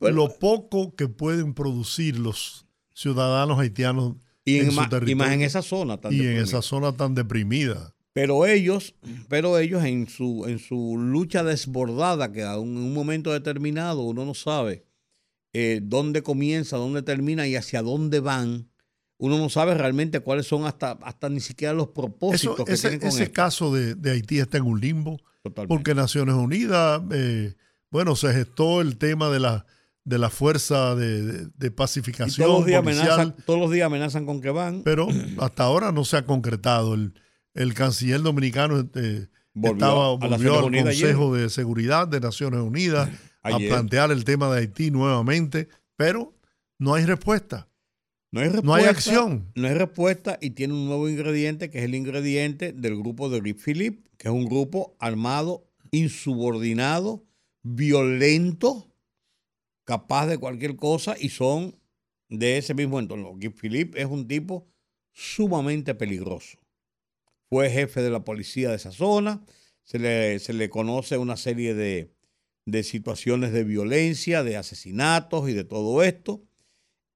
Bueno, 0.00 0.16
lo 0.16 0.38
poco 0.38 0.94
que 0.96 1.08
pueden 1.08 1.54
producir 1.54 2.18
los 2.18 2.66
ciudadanos 2.94 3.58
haitianos 3.58 4.16
y, 4.44 4.58
en 4.58 4.64
en 4.66 4.70
su 4.72 4.76
ma- 4.76 4.86
y 4.86 4.88
territorio. 4.88 5.16
más 5.16 5.32
en 5.32 5.42
esa 5.42 5.62
zona. 5.62 6.00
tan 6.00 6.12
y 6.12 6.16
en 6.16 6.22
deprimida. 6.22 6.44
esa 6.44 6.62
zona 6.62 6.92
tan 6.96 7.14
deprimida. 7.14 7.94
Pero 8.14 8.44
ellos, 8.46 8.94
pero 9.28 9.58
ellos 9.58 9.84
en 9.84 10.06
su, 10.08 10.44
en 10.46 10.58
su 10.58 10.96
lucha 10.98 11.42
desbordada, 11.44 12.30
que 12.32 12.42
en 12.42 12.58
un 12.58 12.92
momento 12.92 13.32
determinado 13.32 14.02
uno 14.02 14.24
no 14.26 14.34
sabe 14.34 14.84
eh, 15.54 15.80
dónde 15.82 16.22
comienza, 16.22 16.76
dónde 16.76 17.02
termina 17.02 17.46
y 17.46 17.56
hacia 17.56 17.80
dónde 17.82 18.20
van, 18.20 18.68
uno 19.24 19.38
no 19.38 19.48
sabe 19.48 19.74
realmente 19.74 20.20
cuáles 20.20 20.46
son 20.46 20.66
hasta, 20.66 20.92
hasta 21.02 21.28
ni 21.28 21.40
siquiera 21.40 21.72
los 21.72 21.88
propósitos 21.88 22.54
Eso, 22.56 22.64
que 22.64 22.72
ese 22.72 22.88
tienen 22.88 23.00
con 23.00 23.08
ese 23.10 23.22
esto. 23.24 23.34
caso 23.34 23.72
de, 23.74 23.94
de 23.94 24.10
Haití 24.10 24.38
está 24.38 24.58
en 24.58 24.64
un 24.64 24.80
limbo, 24.80 25.18
Totalmente. 25.42 25.68
porque 25.74 25.94
Naciones 25.94 26.34
Unidas, 26.34 27.00
eh, 27.12 27.54
bueno, 27.90 28.16
se 28.16 28.32
gestó 28.32 28.80
el 28.80 28.96
tema 28.98 29.28
de 29.30 29.40
la, 29.40 29.66
de 30.04 30.18
la 30.18 30.28
fuerza 30.30 30.94
de, 30.96 31.22
de- 31.22 31.46
de 31.56 31.66
Y 31.66 31.70
pacificación 31.70 32.46
todos 32.46 32.60
los, 32.60 32.66
días 32.66 32.82
policial, 32.82 33.10
amenazan, 33.12 33.36
todos 33.46 33.60
los 33.60 33.70
días 33.70 33.86
amenazan 33.86 34.26
con 34.26 34.40
que 34.40 34.50
van. 34.50 34.82
pero 34.82 35.06
hasta 35.38 35.62
ahora 35.64 35.92
no 35.92 36.04
se 36.04 36.16
ha 36.16 36.24
concretado. 36.26 36.94
El, 36.94 37.14
el 37.54 37.74
canciller 37.74 38.22
dominicano 38.22 38.88
eh, 38.94 39.28
Volvió 39.54 39.72
estaba, 39.74 40.08
volvió 40.16 40.58
al 40.58 40.64
Unidas 40.64 40.94
Consejo 40.98 41.34
de 41.36 41.50
Seguridad 41.50 42.08
de 42.08 42.20
Naciones 42.20 42.60
Unidas 42.60 43.08
a 43.42 43.56
plantear 43.58 44.10
el 44.10 44.24
tema 44.24 44.50
de 44.52 44.60
Haití 44.60 44.90
nuevamente, 44.90 45.68
pero 45.96 46.34
no 46.78 46.94
hay 46.94 47.04
respuesta. 47.04 47.68
No 48.32 48.40
hay, 48.40 48.48
No 48.62 48.74
hay 48.74 48.84
respuesta, 48.84 48.90
acción. 48.90 49.52
No 49.54 49.68
hay 49.68 49.74
respuesta 49.74 50.38
y 50.40 50.50
tiene 50.50 50.72
un 50.74 50.86
nuevo 50.86 51.08
ingrediente 51.08 51.70
que 51.70 51.78
es 51.78 51.84
el 51.84 51.94
ingrediente 51.94 52.72
del 52.72 52.96
grupo 52.96 53.28
de 53.28 53.40
Rick 53.40 53.58
Philip, 53.62 54.06
que 54.16 54.28
es 54.28 54.34
un 54.34 54.46
grupo 54.46 54.96
armado, 54.98 55.70
insubordinado, 55.90 57.24
violento, 57.62 58.92
capaz 59.84 60.26
de 60.26 60.38
cualquier 60.38 60.76
cosa 60.76 61.14
y 61.18 61.28
son 61.28 61.78
de 62.30 62.56
ese 62.56 62.72
mismo 62.74 62.98
entorno. 62.98 63.32
Guy 63.32 63.50
Philip 63.50 63.94
es 63.96 64.06
un 64.06 64.26
tipo 64.26 64.66
sumamente 65.12 65.94
peligroso. 65.94 66.58
Fue 67.50 67.68
jefe 67.68 68.00
de 68.00 68.10
la 68.10 68.24
policía 68.24 68.70
de 68.70 68.76
esa 68.76 68.92
zona, 68.92 69.44
se 69.84 69.98
le, 69.98 70.38
se 70.38 70.54
le 70.54 70.70
conoce 70.70 71.18
una 71.18 71.36
serie 71.36 71.74
de, 71.74 72.14
de 72.64 72.82
situaciones 72.82 73.52
de 73.52 73.64
violencia, 73.64 74.42
de 74.42 74.56
asesinatos 74.56 75.50
y 75.50 75.52
de 75.52 75.64
todo 75.64 76.02
esto. 76.02 76.42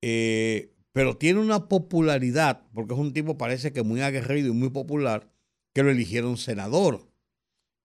Eh, 0.02 0.75
pero 0.96 1.14
tiene 1.14 1.40
una 1.40 1.68
popularidad, 1.68 2.62
porque 2.72 2.94
es 2.94 2.98
un 3.00 3.12
tipo 3.12 3.36
parece 3.36 3.70
que 3.70 3.82
muy 3.82 4.00
aguerrido 4.00 4.48
y 4.48 4.52
muy 4.52 4.70
popular, 4.70 5.30
que 5.74 5.82
lo 5.82 5.90
eligieron 5.90 6.38
senador. 6.38 7.06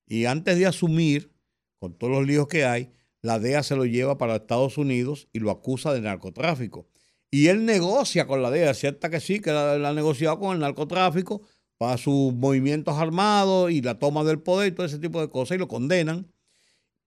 Y 0.08 0.24
antes 0.28 0.58
de 0.58 0.66
asumir, 0.66 1.34
con 1.78 1.94
todos 1.94 2.14
los 2.14 2.26
líos 2.26 2.48
que 2.48 2.64
hay, 2.64 2.90
la 3.22 3.38
DEA 3.38 3.64
se 3.64 3.76
lo 3.76 3.84
lleva 3.86 4.18
para 4.18 4.38
Estados 4.38 4.78
Unidos 4.78 5.28
y 5.34 5.40
lo 5.40 5.52
acusa 5.52 5.94
de 5.94 6.00
narcotráfico. 6.00 6.88
Y 7.30 7.48
él 7.48 7.66
negocia 7.66 8.28
con 8.28 8.42
la 8.42 8.50
DEA, 8.50 8.74
cierta 8.74 9.10
que 9.10 9.20
sí, 9.20 9.42
que 9.42 9.52
la, 9.52 9.78
la 9.78 9.90
ha 9.90 9.94
negociado 9.94 10.40
con 10.40 10.54
el 10.56 10.62
narcotráfico 10.62 11.42
para 11.78 11.98
sus 11.98 12.34
movimientos 12.34 12.98
armados 12.98 13.72
y 13.72 13.82
la 13.82 14.00
toma 14.00 14.24
del 14.24 14.40
poder 14.40 14.72
y 14.72 14.76
todo 14.76 14.86
ese 14.86 15.00
tipo 15.00 15.20
de 15.20 15.30
cosas, 15.30 15.56
y 15.56 15.60
lo 15.60 15.68
condenan. 15.68 16.32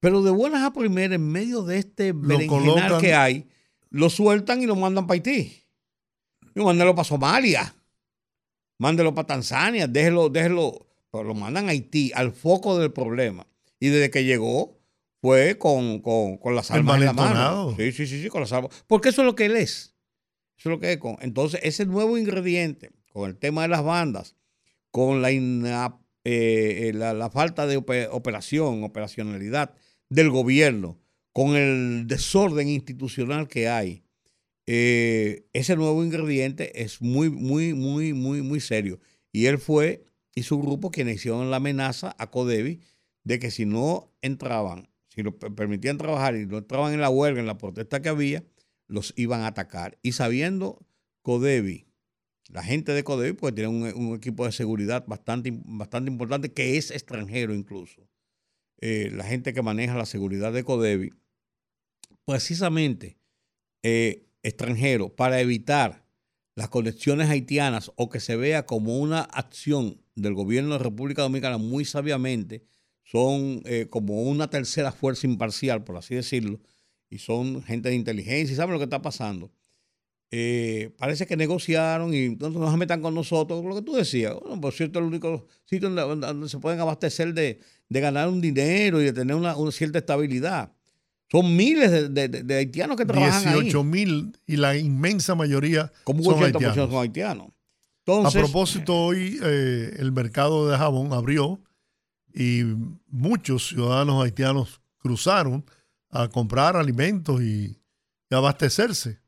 Pero 0.00 0.22
de 0.22 0.32
buenas 0.32 0.64
a 0.64 0.74
primeras, 0.74 1.14
en 1.16 1.26
medio 1.32 1.62
de 1.62 1.78
este 1.78 2.12
berenjenal 2.12 2.48
colocan- 2.90 3.00
que 3.00 3.14
hay, 3.14 3.48
lo 3.88 4.10
sueltan 4.10 4.60
y 4.60 4.66
lo 4.66 4.76
mandan 4.76 5.06
para 5.06 5.14
Haití. 5.14 5.63
Y 6.54 6.60
mándelo 6.60 6.94
para 6.94 7.04
Somalia. 7.04 7.74
Mándelo 8.78 9.14
para 9.14 9.26
Tanzania. 9.26 9.86
Déjelo, 9.86 10.28
déjelo. 10.28 10.86
Pero 11.10 11.24
lo 11.24 11.34
mandan 11.34 11.66
a 11.68 11.70
Haití, 11.70 12.12
al 12.14 12.32
foco 12.32 12.78
del 12.78 12.92
problema. 12.92 13.46
Y 13.78 13.88
desde 13.88 14.10
que 14.10 14.24
llegó, 14.24 14.80
fue 15.20 15.58
con, 15.58 16.00
con, 16.00 16.38
con 16.38 16.54
las 16.54 16.70
armas 16.70 16.96
en 17.00 17.04
la 17.06 17.12
mano. 17.12 17.74
Sí, 17.76 17.92
sí, 17.92 18.06
sí, 18.06 18.22
sí, 18.22 18.28
con 18.28 18.40
las 18.40 18.52
armas. 18.52 18.84
Porque 18.86 19.10
eso 19.10 19.22
es 19.22 19.26
lo 19.26 19.34
que 19.34 19.46
él 19.46 19.56
es. 19.56 19.94
Eso 20.58 20.68
es 20.70 20.74
lo 20.76 20.80
que 20.80 20.92
es. 20.92 20.98
Con, 20.98 21.16
entonces, 21.20 21.60
ese 21.62 21.86
nuevo 21.86 22.18
ingrediente, 22.18 22.90
con 23.12 23.28
el 23.30 23.36
tema 23.36 23.62
de 23.62 23.68
las 23.68 23.82
bandas, 23.84 24.36
con 24.90 25.22
la, 25.22 25.30
ina- 25.32 25.98
eh, 26.24 26.92
la, 26.94 27.12
la 27.14 27.30
falta 27.30 27.66
de 27.66 27.78
ope- 27.78 28.08
operación, 28.10 28.84
operacionalidad 28.84 29.74
del 30.08 30.30
gobierno, 30.30 31.00
con 31.32 31.56
el 31.56 32.06
desorden 32.06 32.68
institucional 32.68 33.48
que 33.48 33.68
hay, 33.68 34.03
eh, 34.66 35.46
ese 35.52 35.76
nuevo 35.76 36.02
ingrediente 36.04 36.82
es 36.82 37.00
muy, 37.02 37.30
muy, 37.30 37.74
muy, 37.74 38.12
muy, 38.12 38.42
muy 38.42 38.60
serio. 38.60 39.00
Y 39.32 39.46
él 39.46 39.58
fue 39.58 40.06
y 40.34 40.42
su 40.42 40.60
grupo 40.60 40.90
quienes 40.90 41.16
hicieron 41.16 41.50
la 41.50 41.56
amenaza 41.56 42.14
a 42.18 42.30
Codevi 42.30 42.80
de 43.24 43.38
que 43.38 43.50
si 43.50 43.66
no 43.66 44.12
entraban, 44.22 44.88
si 45.08 45.22
lo 45.22 45.38
per- 45.38 45.54
permitían 45.54 45.98
trabajar 45.98 46.36
y 46.36 46.46
no 46.46 46.58
entraban 46.58 46.92
en 46.92 47.00
la 47.00 47.10
huelga, 47.10 47.40
en 47.40 47.46
la 47.46 47.58
protesta 47.58 48.02
que 48.02 48.08
había, 48.08 48.44
los 48.88 49.14
iban 49.16 49.42
a 49.42 49.48
atacar. 49.48 49.98
Y 50.02 50.12
sabiendo 50.12 50.86
Codevi, 51.22 51.86
la 52.48 52.62
gente 52.62 52.92
de 52.92 53.04
Codevi, 53.04 53.32
pues 53.34 53.54
tiene 53.54 53.68
un, 53.68 53.82
un 53.94 54.14
equipo 54.16 54.44
de 54.44 54.52
seguridad 54.52 55.04
bastante, 55.06 55.52
bastante 55.64 56.10
importante, 56.10 56.52
que 56.52 56.76
es 56.76 56.90
extranjero 56.90 57.54
incluso. 57.54 58.08
Eh, 58.80 59.10
la 59.12 59.24
gente 59.24 59.54
que 59.54 59.62
maneja 59.62 59.96
la 59.96 60.04
seguridad 60.04 60.52
de 60.52 60.64
Codevi, 60.64 61.10
precisamente 62.24 63.18
eh, 63.82 64.26
extranjero, 64.44 65.14
para 65.14 65.40
evitar 65.40 66.04
las 66.54 66.68
conexiones 66.68 67.28
haitianas 67.28 67.90
o 67.96 68.08
que 68.08 68.20
se 68.20 68.36
vea 68.36 68.64
como 68.64 68.98
una 68.98 69.22
acción 69.22 70.00
del 70.14 70.34
gobierno 70.34 70.74
de 70.74 70.84
República 70.84 71.22
Dominicana 71.22 71.58
muy 71.58 71.84
sabiamente, 71.84 72.64
son 73.02 73.62
eh, 73.64 73.88
como 73.90 74.22
una 74.22 74.48
tercera 74.48 74.92
fuerza 74.92 75.26
imparcial, 75.26 75.82
por 75.82 75.96
así 75.96 76.14
decirlo, 76.14 76.60
y 77.10 77.18
son 77.18 77.62
gente 77.62 77.88
de 77.88 77.96
inteligencia 77.96 78.52
y 78.52 78.56
saben 78.56 78.72
lo 78.72 78.78
que 78.78 78.84
está 78.84 79.02
pasando. 79.02 79.52
Eh, 80.30 80.92
parece 80.98 81.26
que 81.26 81.36
negociaron 81.36 82.12
y 82.12 82.24
entonces 82.24 82.58
no 82.60 82.68
se 82.68 82.76
metan 82.76 83.00
con 83.02 83.14
nosotros, 83.14 83.64
lo 83.64 83.76
que 83.76 83.82
tú 83.82 83.94
decías. 83.94 84.34
Bueno, 84.40 84.60
por 84.60 84.72
cierto, 84.72 84.98
el 84.98 85.04
único 85.04 85.46
sitio 85.64 85.90
donde, 85.90 86.48
se 86.48 86.58
pueden 86.58 86.80
abastecer 86.80 87.34
de, 87.34 87.60
ganar 87.88 88.28
un 88.28 88.40
dinero 88.40 89.00
y 89.00 89.04
de 89.04 89.12
tener 89.12 89.36
una 89.36 89.54
cierta 89.70 89.98
estabilidad. 89.98 90.73
Son 91.34 91.56
miles 91.56 91.90
de, 91.90 92.08
de- 92.08 92.28
de- 92.28 92.42
de 92.44 92.54
haitianos 92.54 92.96
que 92.96 93.04
trabajan 93.06 93.48
ahí. 93.48 93.54
18 93.62 93.82
mil 93.84 94.38
y 94.46 94.56
la 94.56 94.76
inmensa 94.76 95.34
mayoría 95.34 95.90
Como 96.04 96.22
son 96.22 96.34
80% 96.40 96.44
haitianos. 96.44 96.90
son 96.90 96.94
haitianos. 97.02 97.48
A 98.26 98.30
propósito, 98.30 98.94
hoy 98.94 99.38
eh, 99.42 99.96
el 99.98 100.12
mercado 100.12 100.68
de 100.68 100.76
jabón 100.76 101.12
abrió 101.12 101.60
y 102.34 102.62
muchos 103.08 103.68
ciudadanos 103.68 104.22
haitianos 104.22 104.80
cruzaron 104.98 105.64
a 106.10 106.28
comprar 106.28 106.76
alimentos 106.76 107.40
y, 107.42 107.78
y 108.30 108.34
abastecerse. 108.34 109.20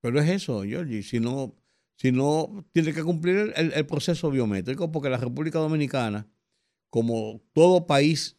Pero 0.00 0.20
es 0.20 0.28
eso, 0.30 0.62
Georgie. 0.62 1.02
Si 1.02 1.20
no, 1.20 1.54
si 1.96 2.12
no 2.12 2.64
tiene 2.72 2.92
que 2.92 3.02
cumplir 3.02 3.52
el, 3.56 3.72
el 3.72 3.86
proceso 3.86 4.30
biométrico, 4.30 4.90
porque 4.90 5.10
la 5.10 5.16
República 5.18 5.58
Dominicana, 5.58 6.26
como 6.90 7.40
todo 7.52 7.86
país 7.86 8.36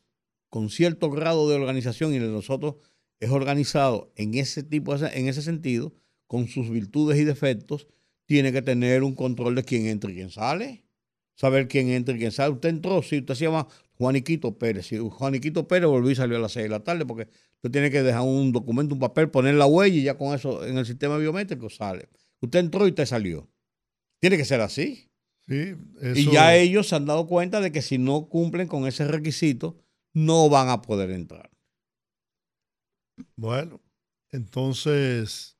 con 0.53 0.69
cierto 0.69 1.09
grado 1.09 1.49
de 1.49 1.55
organización, 1.55 2.13
y 2.13 2.17
el 2.17 2.27
de 2.27 2.31
nosotros 2.31 2.75
es 3.19 3.31
organizado 3.31 4.13
en 4.15 4.35
ese 4.35 4.61
tipo, 4.61 4.95
en 4.95 5.27
ese 5.27 5.41
sentido, 5.41 5.95
con 6.27 6.47
sus 6.47 6.69
virtudes 6.69 7.19
y 7.19 7.23
defectos, 7.23 7.88
tiene 8.27 8.51
que 8.51 8.61
tener 8.61 9.01
un 9.01 9.15
control 9.15 9.55
de 9.55 9.63
quién 9.63 9.88
entra 9.88 10.11
y 10.11 10.13
quién 10.13 10.30
sale. 10.30 10.85
Saber 11.34 11.67
quién 11.67 11.89
entra 11.89 12.13
y 12.13 12.19
quién 12.19 12.31
sale. 12.31 12.53
Usted 12.53 12.69
entró, 12.69 13.01
si 13.01 13.17
usted 13.17 13.34
se 13.34 13.45
llama 13.45 13.67
Juaniquito 13.93 14.55
Pérez. 14.59 14.85
Si 14.85 14.99
Juaniquito 14.99 15.67
Pérez 15.67 15.89
volvió 15.89 16.11
y 16.11 16.15
salió 16.15 16.38
a 16.38 16.41
las 16.41 16.51
6 16.51 16.65
de 16.65 16.69
la 16.69 16.84
tarde 16.84 17.03
porque 17.03 17.30
usted 17.55 17.71
tiene 17.71 17.89
que 17.89 18.03
dejar 18.03 18.21
un 18.21 18.51
documento, 18.51 18.93
un 18.93 18.99
papel, 18.99 19.31
poner 19.31 19.55
la 19.55 19.65
huella 19.65 19.95
y 19.95 20.03
ya 20.03 20.19
con 20.19 20.35
eso 20.35 20.63
en 20.67 20.77
el 20.77 20.85
sistema 20.85 21.17
biométrico 21.17 21.67
sale. 21.71 22.09
Usted 22.41 22.59
entró 22.59 22.85
y 22.85 22.91
usted 22.91 23.07
salió. 23.07 23.49
Tiene 24.19 24.38
que 24.38 24.45
ser 24.45 24.61
así. 24.61 25.09
Sí, 25.47 25.73
Y 26.13 26.31
ya 26.31 26.55
ellos 26.55 26.89
se 26.89 26.95
han 26.95 27.07
dado 27.07 27.25
cuenta 27.25 27.59
de 27.59 27.71
que 27.71 27.81
si 27.81 27.97
no 27.97 28.30
cumplen 28.30 28.67
con 28.67 28.85
ese 28.85 29.07
requisito, 29.07 29.82
no 30.14 30.49
van 30.49 30.69
a 30.69 30.81
poder 30.81 31.11
entrar. 31.11 31.49
Bueno, 33.35 33.81
entonces, 34.31 35.57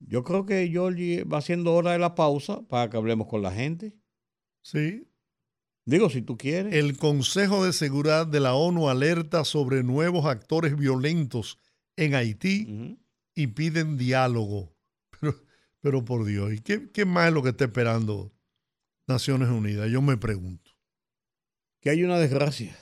Yo 0.00 0.22
creo 0.22 0.44
que 0.44 0.68
Georgie 0.68 1.24
va 1.24 1.38
haciendo 1.38 1.72
hora 1.74 1.92
de 1.92 1.98
la 1.98 2.14
pausa 2.14 2.62
para 2.68 2.90
que 2.90 2.96
hablemos 2.96 3.26
con 3.26 3.42
la 3.42 3.52
gente. 3.52 3.94
sí, 4.62 5.06
Digo, 5.86 6.08
si 6.08 6.22
tú 6.22 6.38
quieres. 6.38 6.72
el 6.74 6.96
Consejo 6.96 7.64
de 7.64 7.74
Seguridad 7.74 8.26
de 8.26 8.40
la 8.40 8.54
ONU 8.54 8.88
alerta 8.88 9.44
sobre 9.44 9.82
nuevos 9.82 10.24
actores 10.24 10.76
violentos 10.78 11.58
en 11.96 12.14
Haití 12.14 12.98
y 13.34 13.46
piden 13.48 13.98
diálogo. 13.98 14.74
Pero, 15.20 15.34
pero 15.80 16.04
por 16.04 16.24
Dios, 16.24 16.52
¿y 16.54 16.60
qué, 16.60 16.90
qué 16.90 17.04
más 17.04 17.28
es 17.28 17.34
lo 17.34 17.42
que 17.42 17.50
está 17.50 17.64
esperando 17.64 18.32
Naciones 19.06 19.50
Unidas? 19.50 19.90
Yo 19.90 20.00
me 20.00 20.16
pregunto. 20.16 20.70
Que 21.80 21.90
hay 21.90 22.02
una 22.02 22.18
desgracia. 22.18 22.74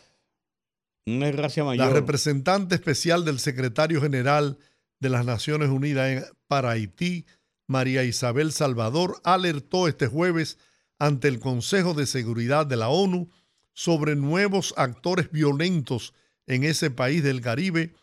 Una 1.07 1.27
desgracia 1.27 1.65
La 1.65 1.91
representante 1.91 2.77
especial 2.77 3.24
del 3.24 3.41
secretario 3.41 4.01
general 4.01 4.59
de 5.01 5.09
las 5.09 5.24
Naciones 5.24 5.69
Unidas 5.69 6.33
para 6.47 6.70
Haití, 6.70 7.27
María 7.66 8.05
Isabel 8.05 8.53
Salvador, 8.53 9.20
alertó 9.24 9.89
este 9.89 10.07
jueves 10.07 10.59
ante 11.01 11.27
el 11.27 11.41
Consejo 11.41 11.95
de 11.95 12.07
Seguridad 12.07 12.66
de 12.66 12.77
la 12.77 12.89
ONU 12.89 13.31
sobre 13.73 14.15
nuevos 14.15 14.74
actores 14.77 15.33
violentos 15.33 16.15
en 16.47 16.62
ese 16.62 16.91
país 16.91 17.24
del 17.24 17.41
Caribe 17.41 17.95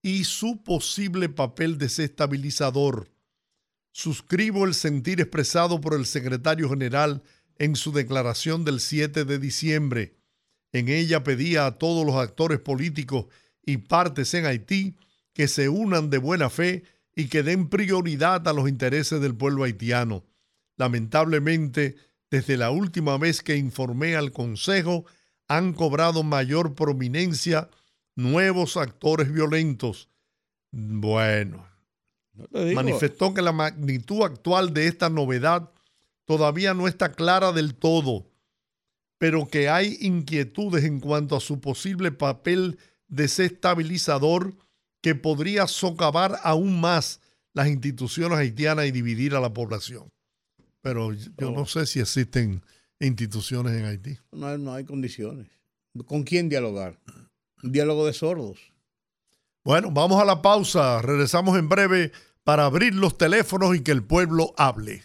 y 0.00 0.24
su 0.24 0.62
posible 0.62 1.28
papel 1.28 1.78
desestabilizador. 1.78 3.10
Suscribo 3.90 4.64
el 4.64 4.74
sentir 4.74 5.20
expresado 5.20 5.80
por 5.80 5.94
el 5.94 6.06
secretario 6.06 6.68
general 6.68 7.22
en 7.58 7.74
su 7.74 7.90
declaración 7.90 8.64
del 8.64 8.78
7 8.78 9.24
de 9.24 9.38
diciembre. 9.38 10.14
En 10.74 10.88
ella 10.88 11.22
pedía 11.22 11.66
a 11.66 11.78
todos 11.78 12.04
los 12.04 12.16
actores 12.16 12.58
políticos 12.58 13.26
y 13.64 13.76
partes 13.76 14.34
en 14.34 14.44
Haití 14.44 14.96
que 15.32 15.46
se 15.46 15.68
unan 15.68 16.10
de 16.10 16.18
buena 16.18 16.50
fe 16.50 16.82
y 17.14 17.28
que 17.28 17.44
den 17.44 17.68
prioridad 17.68 18.46
a 18.48 18.52
los 18.52 18.68
intereses 18.68 19.20
del 19.20 19.36
pueblo 19.36 19.62
haitiano. 19.62 20.24
Lamentablemente, 20.76 21.94
desde 22.28 22.56
la 22.56 22.72
última 22.72 23.16
vez 23.18 23.40
que 23.40 23.56
informé 23.56 24.16
al 24.16 24.32
Consejo, 24.32 25.04
han 25.46 25.74
cobrado 25.74 26.24
mayor 26.24 26.74
prominencia 26.74 27.70
nuevos 28.16 28.76
actores 28.76 29.32
violentos. 29.32 30.08
Bueno, 30.72 31.68
No 32.32 32.48
manifestó 32.74 33.32
que 33.32 33.42
la 33.42 33.52
magnitud 33.52 34.24
actual 34.24 34.74
de 34.74 34.88
esta 34.88 35.08
novedad 35.08 35.70
todavía 36.24 36.74
no 36.74 36.88
está 36.88 37.12
clara 37.12 37.52
del 37.52 37.76
todo, 37.76 38.26
pero 39.24 39.46
que 39.48 39.70
hay 39.70 39.96
inquietudes 40.02 40.84
en 40.84 41.00
cuanto 41.00 41.34
a 41.34 41.40
su 41.40 41.58
posible 41.58 42.12
papel 42.12 42.76
desestabilizador 43.08 44.54
que 45.00 45.14
podría 45.14 45.66
socavar 45.66 46.38
aún 46.42 46.78
más 46.78 47.22
las 47.54 47.68
instituciones 47.68 48.36
haitianas 48.36 48.84
y 48.84 48.90
dividir 48.90 49.34
a 49.34 49.40
la 49.40 49.54
población. 49.54 50.10
Pero 50.82 51.14
yo 51.14 51.50
no 51.52 51.64
sé 51.64 51.86
si 51.86 52.00
existen 52.00 52.62
instituciones 53.00 53.72
en 53.72 53.86
Haití. 53.86 54.18
No, 54.32 54.46
hay- 54.48 54.58
no 54.58 54.74
hay 54.74 54.84
condiciones. 54.84 55.46
¿Con 56.06 56.22
quién 56.24 56.50
dialogar? 56.50 56.98
Un 57.62 57.72
diálogo 57.72 58.04
de 58.04 58.12
sordos. 58.12 58.58
Bueno, 59.64 59.90
vamos 59.90 60.20
a 60.20 60.26
la 60.26 60.42
pausa. 60.42 61.00
Regresamos 61.00 61.58
en 61.58 61.70
breve 61.70 62.12
para 62.42 62.66
abrir 62.66 62.94
los 62.94 63.16
teléfonos 63.16 63.74
y 63.74 63.80
que 63.80 63.92
el 63.92 64.02
pueblo 64.04 64.52
hable. 64.58 65.04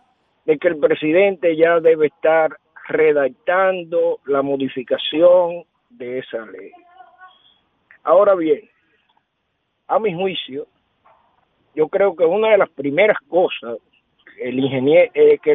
de 0.46 0.56
que 0.56 0.68
el 0.68 0.78
presidente 0.78 1.54
ya 1.56 1.80
debe 1.80 2.06
estar 2.06 2.56
redactando 2.88 4.20
la 4.24 4.40
modificación 4.40 5.64
de 5.90 6.20
esa 6.20 6.46
ley. 6.46 6.70
Ahora 8.04 8.34
bien, 8.34 8.62
a 9.88 9.98
mi 9.98 10.14
juicio, 10.14 10.66
yo 11.74 11.88
creo 11.88 12.16
que 12.16 12.24
una 12.24 12.50
de 12.50 12.58
las 12.58 12.70
primeras 12.70 13.18
cosas 13.28 13.78
el 14.38 14.58
ingeniero, 14.58 15.10
eh, 15.14 15.38
que 15.42 15.52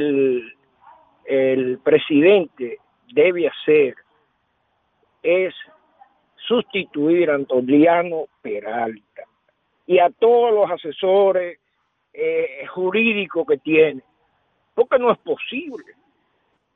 el 1.25 1.79
presidente 1.83 2.77
debe 3.13 3.47
hacer 3.47 3.95
es 5.23 5.53
sustituir 6.35 7.29
a 7.29 7.35
Antoliano 7.35 8.25
Peralta 8.41 9.23
y 9.85 9.99
a 9.99 10.09
todos 10.09 10.53
los 10.53 10.69
asesores 10.71 11.59
eh, 12.19 12.65
jurídicos 12.73 13.45
que 13.45 13.57
tiene, 13.59 14.01
porque 14.73 14.97
no 14.97 15.11
es 15.11 15.19
posible. 15.19 15.85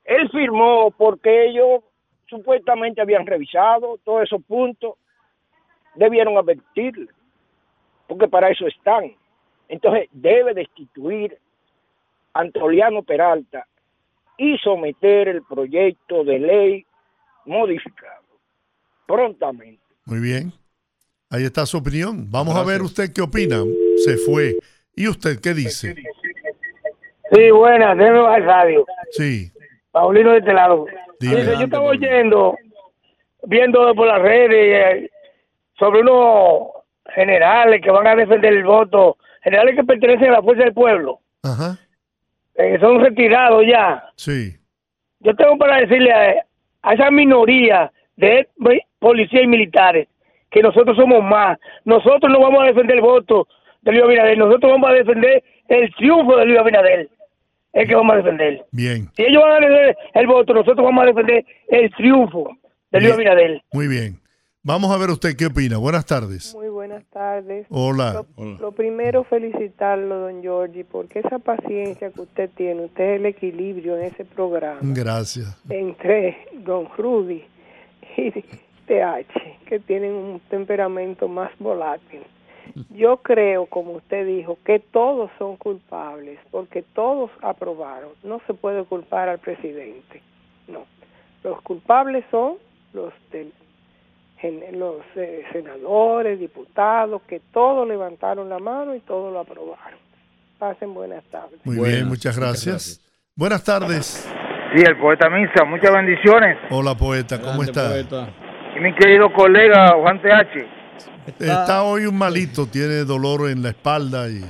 Él 0.03 0.29
firmó 0.29 0.91
porque 0.91 1.47
ellos 1.47 1.81
supuestamente 2.27 3.01
habían 3.01 3.25
revisado 3.25 3.97
todos 4.03 4.21
esos 4.23 4.43
puntos, 4.43 4.95
debieron 5.95 6.37
advertirle, 6.37 7.07
porque 8.07 8.27
para 8.27 8.49
eso 8.49 8.67
están. 8.67 9.15
Entonces 9.67 10.09
debe 10.11 10.53
destituir 10.53 11.35
a 12.33 12.41
Antoliano 12.41 13.01
Peralta 13.01 13.65
y 14.37 14.59
someter 14.59 15.27
el 15.27 15.41
proyecto 15.41 16.23
de 16.23 16.37
ley 16.37 16.85
modificado 17.45 18.25
prontamente. 19.07 19.81
Muy 20.05 20.19
bien. 20.19 20.53
Ahí 21.31 21.45
está 21.45 21.65
su 21.65 21.77
opinión. 21.77 22.29
Vamos 22.29 22.55
a 22.55 22.63
ver 22.63 22.83
usted 22.83 23.11
qué 23.11 23.21
opina. 23.21 23.63
Se 24.03 24.17
fue. 24.17 24.57
¿Y 24.95 25.07
usted 25.07 25.39
qué 25.41 25.53
dice? 25.53 25.95
Sí, 27.31 27.51
buenas, 27.51 27.97
déjeme 27.97 28.19
bajar 28.19 28.39
el 28.41 28.45
radio. 28.45 28.85
Sí. 29.11 29.51
Paulino 29.91 30.31
de 30.31 30.39
este 30.39 30.53
lado. 30.53 30.85
Dime. 31.19 31.35
Dice, 31.37 31.53
yo 31.57 31.63
estaba 31.65 31.83
oyendo, 31.85 32.55
viendo 33.43 33.93
por 33.95 34.07
las 34.07 34.21
redes 34.21 34.51
eh, 35.05 35.09
sobre 35.77 36.01
unos 36.01 36.67
generales 37.13 37.81
que 37.81 37.91
van 37.91 38.07
a 38.07 38.15
defender 38.15 38.53
el 38.53 38.63
voto, 38.63 39.17
generales 39.43 39.75
que 39.75 39.83
pertenecen 39.83 40.29
a 40.29 40.33
la 40.33 40.41
fuerza 40.41 40.63
del 40.63 40.73
pueblo, 40.73 41.19
Ajá. 41.43 41.77
eh, 42.55 42.77
son 42.79 42.99
retirados 42.99 43.63
ya. 43.67 44.03
Sí. 44.15 44.55
Yo 45.19 45.35
tengo 45.35 45.57
para 45.57 45.77
decirle 45.81 46.11
a, 46.11 46.45
a 46.81 46.93
esa 46.93 47.11
minoría 47.11 47.91
de 48.15 48.49
policías 48.99 49.43
y 49.43 49.47
militares 49.47 50.07
que 50.49 50.61
nosotros 50.61 50.97
somos 50.97 51.23
más. 51.23 51.57
Nosotros 51.85 52.31
no 52.31 52.39
vamos 52.41 52.63
a 52.63 52.67
defender 52.67 52.97
el 52.97 53.01
voto 53.01 53.47
de 53.81 53.91
Luis 53.91 54.03
Abinader, 54.03 54.37
nosotros 54.37 54.71
vamos 54.71 54.89
a 54.89 54.93
defender 54.93 55.43
el 55.67 55.93
triunfo 55.95 56.37
de 56.37 56.45
Luis 56.45 56.59
Abinader. 56.59 57.09
Es 57.73 57.87
que 57.87 57.95
vamos 57.95 58.13
a 58.13 58.17
defender. 58.17 58.65
Bien. 58.71 59.07
Si 59.15 59.23
ellos 59.23 59.41
van 59.41 59.51
a 59.51 59.59
defender 59.67 59.97
el 60.13 60.27
voto, 60.27 60.53
nosotros 60.53 60.83
vamos 60.83 61.03
a 61.03 61.07
defender 61.07 61.45
el 61.69 61.89
triunfo 61.91 62.57
de 62.91 62.99
Luis 62.99 63.15
Bien. 63.15 63.29
Abinader. 63.29 63.61
Muy 63.71 63.87
bien. 63.87 64.19
Vamos 64.63 64.91
a 64.91 64.97
ver 64.97 65.09
usted 65.09 65.35
qué 65.35 65.47
opina. 65.47 65.77
Buenas 65.77 66.05
tardes. 66.05 66.53
Muy 66.53 66.67
buenas 66.69 67.03
tardes. 67.05 67.65
Hola. 67.71 68.23
Lo, 68.37 68.45
lo 68.59 68.71
primero, 68.73 69.23
felicitarlo, 69.23 70.19
don 70.19 70.41
Giorgi, 70.43 70.83
porque 70.83 71.19
esa 71.19 71.39
paciencia 71.39 72.11
que 72.11 72.21
usted 72.21 72.49
tiene, 72.55 72.83
usted 72.85 73.03
es 73.15 73.19
el 73.21 73.25
equilibrio 73.25 73.97
en 73.97 74.03
ese 74.03 74.23
programa 74.23 74.77
Gracias. 74.81 75.59
entre 75.67 76.37
don 76.59 76.87
Rudy 76.95 77.43
y 78.17 78.31
TH, 78.85 79.65
que 79.65 79.79
tienen 79.79 80.11
un 80.11 80.39
temperamento 80.49 81.27
más 81.27 81.49
volátil. 81.57 82.21
Yo 82.89 83.17
creo, 83.17 83.65
como 83.65 83.93
usted 83.93 84.25
dijo, 84.25 84.57
que 84.65 84.79
todos 84.79 85.29
son 85.37 85.57
culpables, 85.57 86.39
porque 86.51 86.83
todos 86.93 87.31
aprobaron. 87.41 88.11
No 88.23 88.41
se 88.47 88.53
puede 88.53 88.83
culpar 88.83 89.29
al 89.29 89.39
presidente, 89.39 90.21
no. 90.67 90.85
Los 91.43 91.61
culpables 91.61 92.23
son 92.31 92.55
los 92.93 93.13
del 93.31 93.51
los 94.73 94.95
eh, 95.17 95.43
senadores, 95.51 96.39
diputados, 96.39 97.21
que 97.27 97.39
todos 97.53 97.87
levantaron 97.87 98.49
la 98.49 98.57
mano 98.57 98.95
y 98.95 98.99
todos 99.01 99.31
lo 99.31 99.39
aprobaron. 99.39 99.99
Pasen 100.57 100.95
buenas 100.95 101.23
tardes. 101.25 101.59
Muy 101.63 101.77
bien, 101.77 102.07
muchas 102.07 102.37
gracias. 102.39 102.99
Buenas 103.35 103.63
tardes. 103.63 104.27
Sí, 104.75 104.83
el 104.83 104.97
poeta 104.97 105.29
Misa, 105.29 105.63
muchas 105.65 105.91
bendiciones. 105.91 106.57
Hola, 106.69 106.95
poeta, 106.95 107.39
¿cómo 107.39 107.61
está? 107.63 107.99
Y 107.99 108.79
mi 108.79 108.95
querido 108.95 109.31
colega 109.33 109.93
Juan 110.01 110.21
TH. 110.21 110.80
Está 111.39 111.83
hoy 111.83 112.05
un 112.05 112.17
malito, 112.17 112.67
tiene 112.67 113.03
dolor 113.03 113.49
en 113.49 113.63
la 113.63 113.69
espalda 113.69 114.27
y 114.29 114.41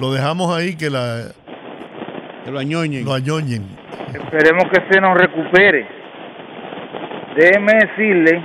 lo 0.00 0.12
dejamos 0.12 0.56
ahí 0.56 0.76
que 0.76 0.90
la 0.90 1.32
lo 2.50 2.58
añoñen. 2.58 3.04
Lo 3.04 3.14
añoñen. 3.14 3.64
Esperemos 4.12 4.64
que 4.70 4.82
se 4.90 5.00
nos 5.00 5.16
recupere. 5.16 5.86
Déjeme 7.36 7.72
decirle 7.72 8.42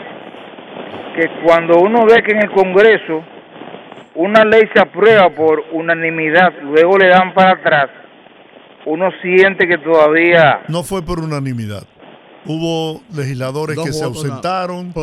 que 1.15 1.29
cuando 1.43 1.79
uno 1.79 2.05
ve 2.05 2.23
que 2.23 2.31
en 2.31 2.43
el 2.43 2.51
Congreso 2.51 3.23
una 4.15 4.43
ley 4.43 4.63
se 4.73 4.81
aprueba 4.81 5.29
por 5.29 5.63
unanimidad, 5.71 6.53
luego 6.63 6.97
le 6.97 7.07
dan 7.07 7.33
para 7.33 7.51
atrás, 7.51 7.89
uno 8.85 9.09
siente 9.21 9.67
que 9.67 9.77
todavía 9.77 10.61
No 10.67 10.83
fue 10.83 11.03
por 11.03 11.19
unanimidad. 11.19 11.83
Hubo 12.45 13.01
legisladores 13.13 13.75
Dos 13.75 13.85
que 13.85 13.93
se 13.93 14.05
votos, 14.05 14.23
no. 14.23 14.29
ausentaron, 14.33 14.93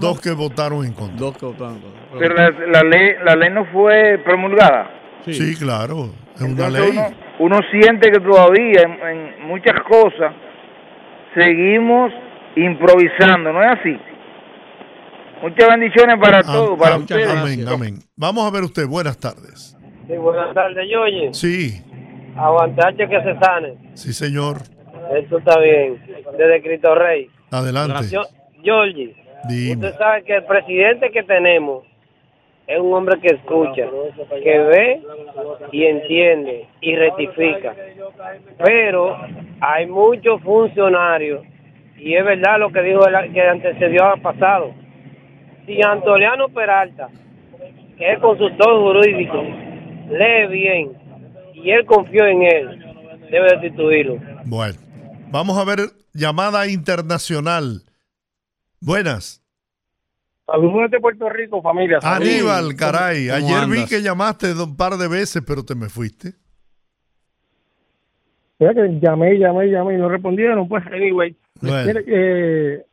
dos 0.00 0.20
que 0.20 0.30
votaron 0.32 0.84
en 0.84 0.92
contra. 0.92 1.16
Dos 1.18 1.36
que 1.38 1.46
votaron. 1.46 1.80
pero 2.18 2.34
la, 2.34 2.50
la 2.50 2.82
ley 2.82 3.12
la 3.24 3.34
ley 3.34 3.50
no 3.50 3.64
fue 3.72 4.20
promulgada. 4.24 4.90
Sí, 5.24 5.54
claro, 5.56 6.10
es 6.34 6.40
una 6.42 6.66
Entonces 6.66 6.80
ley. 6.80 6.98
uno, 6.98 7.56
uno 7.56 7.60
siente 7.70 8.10
que 8.10 8.20
todavía 8.20 8.82
en, 8.82 9.08
en 9.08 9.46
muchas 9.46 9.80
cosas 9.88 10.34
seguimos 11.34 12.12
improvisando, 12.56 13.52
¿no 13.52 13.62
es 13.62 13.70
así? 13.80 13.96
Muchas 15.42 15.68
bendiciones 15.70 16.16
para 16.20 16.42
todos, 16.42 16.78
para 16.78 16.94
Am- 16.96 17.00
ustedes. 17.02 17.28
Amén, 17.28 17.66
amén. 17.68 17.98
Vamos 18.16 18.46
a 18.46 18.50
ver 18.50 18.62
usted, 18.64 18.86
buenas 18.86 19.18
tardes. 19.18 19.76
Sí, 20.06 20.16
buenas 20.16 20.54
tardes, 20.54 20.86
Yoye. 20.90 21.30
Sí, 21.32 21.82
Aguantache 22.36 23.08
que 23.08 23.22
se 23.22 23.38
sane. 23.40 23.74
sí, 23.94 24.12
señor. 24.12 24.58
Eso 25.16 25.38
está 25.38 25.58
bien. 25.60 26.00
Desde 26.38 26.62
Cristo 26.62 26.94
Rey. 26.94 27.28
Adelante. 27.50 28.16
Georgie, 28.62 29.14
Dime. 29.48 29.74
usted 29.74 29.98
sabe 29.98 30.22
que 30.22 30.36
el 30.36 30.44
presidente 30.44 31.10
que 31.10 31.22
tenemos 31.24 31.84
es 32.66 32.78
un 32.78 32.94
hombre 32.94 33.20
que 33.20 33.34
escucha, 33.34 33.88
que 34.42 34.58
ve 34.58 35.02
y 35.72 35.84
entiende 35.84 36.66
y 36.80 36.94
rectifica. 36.94 37.74
Pero 38.64 39.16
hay 39.60 39.86
muchos 39.86 40.40
funcionarios, 40.42 41.42
y 41.98 42.14
es 42.14 42.24
verdad 42.24 42.60
lo 42.60 42.70
que 42.70 42.82
dijo 42.82 43.06
el 43.06 43.32
que 43.32 43.42
antecedió 43.42 44.04
al 44.04 44.20
pasado. 44.20 44.72
Si 45.66 45.80
Antoliano 45.82 46.48
Peralta, 46.48 47.08
que 47.98 48.12
es 48.12 48.18
consultor 48.20 48.80
jurídico, 48.80 49.42
lee 50.08 50.46
bien 50.48 50.92
y 51.54 51.70
él 51.70 51.84
confió 51.84 52.26
en 52.26 52.42
él, 52.42 52.84
debe 53.30 53.48
destituirlo. 53.50 54.18
Bueno, 54.46 54.74
vamos 55.32 55.58
a 55.58 55.64
ver 55.64 55.80
llamada 56.12 56.66
internacional. 56.68 57.82
Buenas. 58.80 59.42
Saludos 60.46 60.90
de 60.90 61.00
Puerto 61.00 61.28
Rico, 61.30 61.62
familia. 61.62 61.98
Aníbal, 62.02 62.74
caray. 62.76 63.28
¿Cómo 63.28 63.36
Ayer 63.56 63.68
vi 63.68 63.86
que 63.86 64.02
llamaste 64.02 64.52
un 64.52 64.76
par 64.76 64.94
de 64.96 65.08
veces, 65.08 65.42
pero 65.46 65.64
te 65.64 65.74
me 65.74 65.88
fuiste. 65.88 66.34
Mira 68.58 68.74
que 68.74 68.98
llamé, 69.00 69.38
llamé, 69.38 69.66
llamé 69.70 69.94
y 69.94 69.98
no 69.98 70.08
respondieron, 70.08 70.68
pues, 70.68 70.84
anyway. 70.86 71.34
Bueno. 71.60 72.00
Eh, 72.06 72.84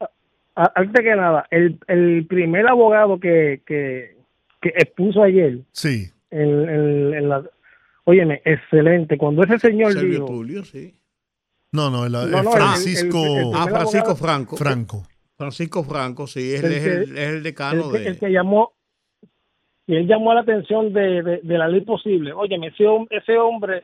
antes 0.56 1.04
que 1.04 1.16
nada, 1.16 1.46
el, 1.52 1.78
el 1.88 2.26
primer 2.28 2.68
abogado 2.68 3.20
que, 3.20 3.62
que, 3.66 4.16
que 4.62 4.70
expuso 4.70 5.24
ayer 5.24 5.60
Sí. 5.72 6.12
en, 6.32 6.70
en- 6.70 7.14
en 7.14 7.30
la... 7.30 7.44
Óyeme, 8.06 8.42
excelente. 8.46 9.18
Cuando 9.18 9.44
ese 9.44 9.60
señor 9.60 9.94
Servio 9.94 10.10
dijo... 10.12 10.26
Tulio, 10.26 10.64
sí. 10.66 10.96
No, 11.72 11.90
no, 11.90 12.06
el, 12.06 12.12
No, 12.12 12.22
el 12.24 12.32
no, 12.32 12.40
el- 12.40 12.48
Francisco. 12.50 13.18
el- 13.24 13.32
el- 13.32 13.38
el 13.48 13.54
Ah, 13.56 13.68
Francisco 13.70 14.10
abogado- 14.12 14.16
Franco. 14.16 14.58
Franco. 14.58 15.04
Francisco 15.38 15.84
Franco, 15.84 16.28
sí, 16.28 16.54
él 16.56 16.66
El 16.66 16.74
es, 16.74 16.84
que- 16.84 16.92
el, 16.94 17.18
es 17.18 17.30
el 17.30 17.44
decano 17.44 17.90
de... 17.90 18.08
el 18.08 18.20
que 18.20 18.30
llamó 18.32 18.74
y 19.88 19.96
él 19.96 20.06
llamó 20.08 20.34
la 20.34 20.42
atención 20.42 20.92
de, 20.94 21.24
de, 21.24 21.40
de 21.42 21.58
la 21.58 21.68
ley 21.68 21.82
posible. 21.82 22.34
Óyeme, 22.34 22.68
ese, 22.68 22.84
ese 23.10 23.38
hombre, 23.38 23.84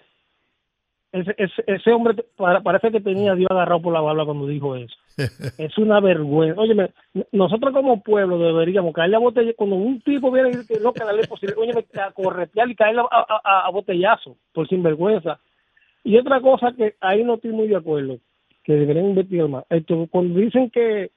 ese, 1.11 1.33
ese, 1.37 1.63
ese 1.65 1.91
hombre 1.93 2.25
pa- 2.35 2.61
parece 2.61 2.91
que 2.91 2.99
tenía 2.99 3.31
a 3.31 3.35
Dios 3.35 3.49
agarrado 3.49 3.81
por 3.81 3.93
la 3.93 4.01
barba 4.01 4.25
cuando 4.25 4.45
dijo 4.47 4.75
eso. 4.75 4.93
es 5.57 5.77
una 5.77 5.99
vergüenza. 6.01 6.59
Óyeme, 6.59 6.91
nosotros 7.31 7.73
como 7.73 8.03
pueblo 8.03 8.37
deberíamos 8.37 8.93
caerle 8.93 9.15
a 9.15 9.19
botella 9.19 9.53
cuando 9.55 9.77
un 9.77 10.01
tipo 10.01 10.29
viene 10.31 10.49
y 10.49 10.57
dice 10.57 10.73
que 10.75 10.79
no, 10.81 10.91
que 10.93 11.05
la 11.05 11.13
ley 11.13 11.25
posible, 11.25 11.55
óyeme, 11.57 11.85
a 12.03 12.11
corretear 12.11 12.69
y 12.69 12.75
caerle 12.75 13.01
a, 13.09 13.17
a, 13.17 13.41
a- 13.43 13.67
a 13.67 13.69
botellazo 13.71 14.35
por 14.53 14.67
sinvergüenza. 14.67 15.39
Y 16.05 16.17
otra 16.17 16.39
cosa 16.39 16.71
que 16.71 16.95
ahí 17.01 17.23
no 17.23 17.33
estoy 17.33 17.51
muy 17.51 17.67
de 17.67 17.77
acuerdo, 17.77 18.19
que 18.63 18.73
deberían 18.73 19.09
investigar 19.09 19.49
más. 19.49 19.65
Esto, 19.69 20.07
cuando 20.11 20.39
dicen 20.39 20.69
que 20.69 21.09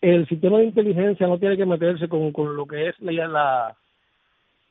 el 0.00 0.26
sistema 0.28 0.58
de 0.58 0.66
inteligencia 0.66 1.26
no 1.26 1.36
tiene 1.38 1.56
que 1.56 1.66
meterse 1.66 2.08
con, 2.08 2.30
con 2.30 2.54
lo 2.56 2.64
que 2.64 2.88
es 2.90 3.00
la 3.00 3.12
la, 3.26 3.76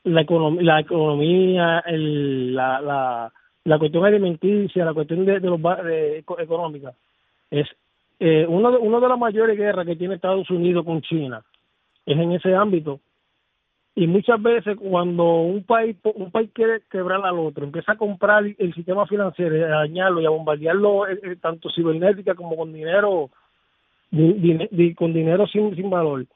la, 0.04 0.26
la 0.62 0.80
economía, 0.80 1.80
el, 1.86 2.54
la, 2.54 2.80
la, 2.80 3.32
la 3.64 3.78
cuestión 3.78 4.04
alimenticia, 4.06 4.84
la 4.84 4.94
cuestión 4.94 5.26
de, 5.26 5.40
de 5.40 5.50
los 5.50 5.60
de 5.60 6.18
eco- 6.18 6.40
económica. 6.40 6.94
Es 7.50 7.68
eh, 8.20 8.46
uno 8.48 8.72
de, 8.72 8.78
una 8.78 8.98
de 8.98 9.08
las 9.08 9.18
mayores 9.18 9.58
guerras 9.58 9.84
que 9.84 9.96
tiene 9.96 10.14
Estados 10.14 10.48
Unidos 10.50 10.86
con 10.86 11.02
China 11.02 11.42
es 12.06 12.16
en 12.18 12.32
ese 12.32 12.54
ámbito. 12.54 13.00
Y 13.96 14.08
muchas 14.08 14.42
veces 14.42 14.76
cuando 14.76 15.42
un 15.42 15.62
país 15.62 15.96
un 16.16 16.30
país 16.32 16.50
quiere 16.52 16.80
quebrar 16.90 17.24
al 17.24 17.38
otro, 17.38 17.64
empieza 17.64 17.92
a 17.92 17.96
comprar 17.96 18.44
el 18.44 18.74
sistema 18.74 19.06
financiero, 19.06 19.56
y 19.56 19.62
a 19.62 19.68
dañarlo 19.68 20.20
y 20.20 20.26
a 20.26 20.30
bombardearlo 20.30 21.06
eh, 21.08 21.20
eh, 21.22 21.36
tanto 21.40 21.70
cibernética 21.70 22.34
como 22.34 22.56
con 22.56 22.72
dinero 22.72 23.30
di- 24.10 24.32
di- 24.32 24.68
di- 24.72 24.94
con 24.94 25.12
dinero 25.12 25.46
sin, 25.46 25.76
sin 25.76 25.90
valor. 25.90 26.26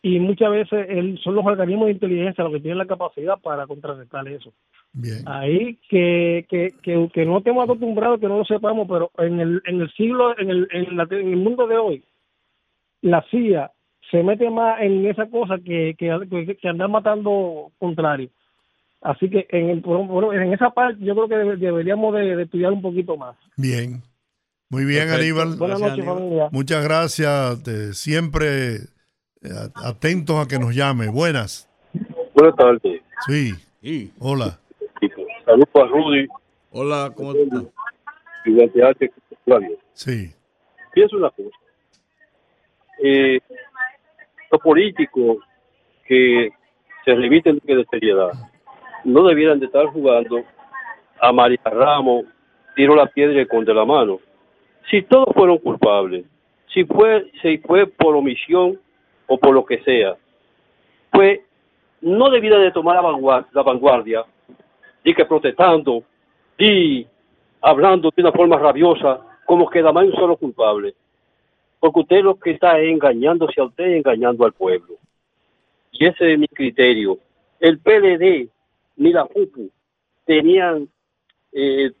Y 0.00 0.20
muchas 0.20 0.50
veces 0.50 0.86
el, 0.88 1.18
son 1.18 1.34
los 1.34 1.44
organismos 1.44 1.86
de 1.86 1.92
inteligencia 1.92 2.44
los 2.44 2.52
que 2.54 2.60
tienen 2.60 2.78
la 2.78 2.86
capacidad 2.86 3.38
para 3.40 3.66
contrarrestar 3.66 4.26
eso. 4.28 4.52
Bien. 4.92 5.22
Ahí 5.26 5.78
que, 5.90 6.46
que, 6.48 6.72
que, 6.82 7.08
que 7.12 7.26
no 7.26 7.38
estemos 7.38 7.64
acostumbrados, 7.64 8.20
que 8.20 8.28
no 8.28 8.38
lo 8.38 8.44
sepamos, 8.46 8.86
pero 8.88 9.10
en 9.18 9.40
el, 9.40 9.60
en 9.66 9.80
el 9.82 9.90
siglo, 9.92 10.38
en 10.38 10.48
el, 10.48 10.68
en, 10.70 10.96
la- 10.96 11.08
en 11.10 11.28
el 11.28 11.36
mundo 11.36 11.66
de 11.66 11.76
hoy, 11.76 12.04
la 13.02 13.22
CIA 13.30 13.70
se 14.10 14.22
mete 14.22 14.48
más 14.50 14.80
en 14.80 15.06
esa 15.06 15.26
cosa 15.26 15.56
que, 15.58 15.94
que, 15.98 16.10
que, 16.30 16.56
que 16.56 16.68
andar 16.68 16.88
matando 16.88 17.70
contrarios. 17.78 18.30
Así 19.02 19.28
que 19.30 19.46
en, 19.50 19.70
el, 19.70 19.82
por- 19.82 20.34
en 20.34 20.52
esa 20.52 20.70
parte 20.70 20.98
yo 21.04 21.14
creo 21.14 21.28
que 21.28 21.34
debe- 21.36 21.56
deberíamos 21.56 22.14
de, 22.14 22.36
de 22.36 22.42
estudiar 22.44 22.72
un 22.72 22.82
poquito 22.82 23.16
más. 23.16 23.36
Bien. 23.56 24.02
Muy 24.68 24.84
bien, 24.84 25.06
Perfecto. 25.08 25.22
Aníbal. 25.22 25.58
Buenas 25.58 25.80
noches, 25.80 26.04
familia. 26.04 26.48
Muchas 26.50 26.82
gracias. 26.84 27.62
te- 27.62 27.92
siempre 27.92 28.74
eh, 29.42 29.70
atentos 29.84 30.44
a 30.44 30.48
que 30.48 30.58
nos 30.58 30.74
llame. 30.74 31.08
Buenas. 31.08 31.68
Buenas 32.34 32.56
tardes. 32.56 33.02
Sí. 33.26 33.52
Hola. 34.18 34.58
Saludos 35.44 35.68
a 35.74 35.84
Rudy. 35.86 36.26
Hola, 36.72 37.12
¿cómo 37.14 37.32
estás? 37.32 37.62
Sí. 39.92 40.30
Pienso 40.92 41.16
una 41.16 41.30
cosa. 41.30 41.48
Eh, 43.02 43.38
políticos 44.58 45.38
que 46.06 46.50
se 47.04 47.14
remiten 47.14 47.60
de 47.64 47.84
seriedad 47.86 48.32
no 49.04 49.22
debieran 49.22 49.60
de 49.60 49.66
estar 49.66 49.86
jugando 49.86 50.42
a 51.20 51.32
María 51.32 51.60
Ramos, 51.64 52.26
tiro 52.74 52.94
la 52.94 53.06
piedra 53.06 53.40
y 53.40 53.64
de 53.64 53.74
la 53.74 53.84
mano. 53.84 54.18
Si 54.90 55.02
todos 55.02 55.28
fueron 55.34 55.58
culpables, 55.58 56.24
si 56.74 56.84
fue, 56.84 57.30
si 57.40 57.58
fue 57.58 57.86
por 57.86 58.16
omisión 58.16 58.78
o 59.26 59.38
por 59.38 59.54
lo 59.54 59.64
que 59.64 59.78
sea, 59.82 60.16
pues 61.10 61.40
no 62.00 62.30
debiera 62.30 62.58
de 62.58 62.72
tomar 62.72 62.96
la 62.96 63.02
vanguardia, 63.62 64.20
la 64.24 64.26
y 65.04 65.14
que 65.14 65.24
protestando 65.24 66.02
y 66.58 67.06
hablando 67.62 68.10
de 68.14 68.22
una 68.22 68.32
forma 68.32 68.58
rabiosa 68.58 69.20
como 69.46 69.70
que 69.70 69.82
más 69.82 69.96
hay 69.96 70.08
un 70.08 70.16
solo 70.16 70.36
culpable. 70.36 70.94
Porque 71.86 72.00
usted 72.00 72.24
lo 72.24 72.34
que 72.34 72.50
está 72.50 72.80
es 72.80 72.88
engañándose 72.90 73.60
a 73.60 73.64
usted 73.64 73.86
y 73.86 73.98
engañando 73.98 74.44
al 74.44 74.52
pueblo. 74.52 74.94
Y 75.92 76.04
ese 76.04 76.32
es 76.32 76.36
mi 76.36 76.48
criterio. 76.48 77.16
El 77.60 77.78
PLD 77.78 78.48
ni 78.96 79.12
la 79.12 79.24
FUPU 79.24 79.70
tenían 80.24 80.88
eh, 81.52 81.92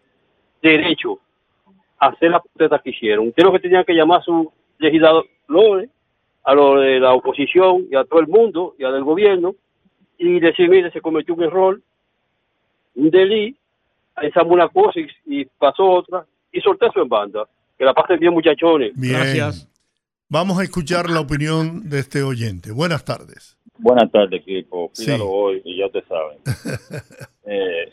derecho 0.60 1.20
a 2.00 2.08
hacer 2.08 2.32
la 2.32 2.40
protesta 2.40 2.80
que 2.80 2.90
hicieron. 2.90 3.28
Usted 3.28 3.44
lo 3.44 3.52
que 3.52 3.60
tenía 3.60 3.84
que 3.84 3.94
llamar 3.94 4.22
a 4.22 4.24
sus 4.24 4.48
legisladores, 4.78 5.88
a 6.42 6.52
los 6.52 6.80
de 6.80 6.98
la 6.98 7.14
oposición 7.14 7.86
y 7.88 7.94
a 7.94 8.02
todo 8.02 8.18
el 8.18 8.26
mundo 8.26 8.74
y 8.80 8.82
a 8.82 8.90
del 8.90 9.04
gobierno 9.04 9.54
y 10.18 10.40
decir, 10.40 10.68
mire, 10.68 10.90
se 10.90 11.00
cometió 11.00 11.32
un 11.32 11.44
error, 11.44 11.80
un 12.96 13.10
delito, 13.10 13.56
pensamos 14.20 14.52
una 14.52 14.68
cosa 14.68 14.98
y, 14.98 15.06
y 15.26 15.44
pasó 15.44 15.84
otra 15.88 16.26
y 16.50 16.60
solté 16.60 16.86
eso 16.86 17.02
en 17.02 17.08
banda. 17.08 17.46
Que 17.78 17.84
la 17.84 17.94
pasen 17.94 18.18
bien, 18.18 18.32
muchachones. 18.32 18.98
Bien. 18.98 19.75
Vamos 20.28 20.58
a 20.58 20.64
escuchar 20.64 21.08
la 21.08 21.20
opinión 21.20 21.88
de 21.88 22.00
este 22.00 22.22
oyente. 22.22 22.72
Buenas 22.72 23.04
tardes. 23.04 23.56
Buenas 23.78 24.10
tardes, 24.10 24.40
equipo. 24.40 24.90
Sí. 24.92 25.04
Pídalo 25.06 25.28
hoy 25.30 25.62
y 25.64 25.78
ya 25.78 25.88
te 25.90 26.02
saben. 26.02 26.38
Eh, 27.48 27.92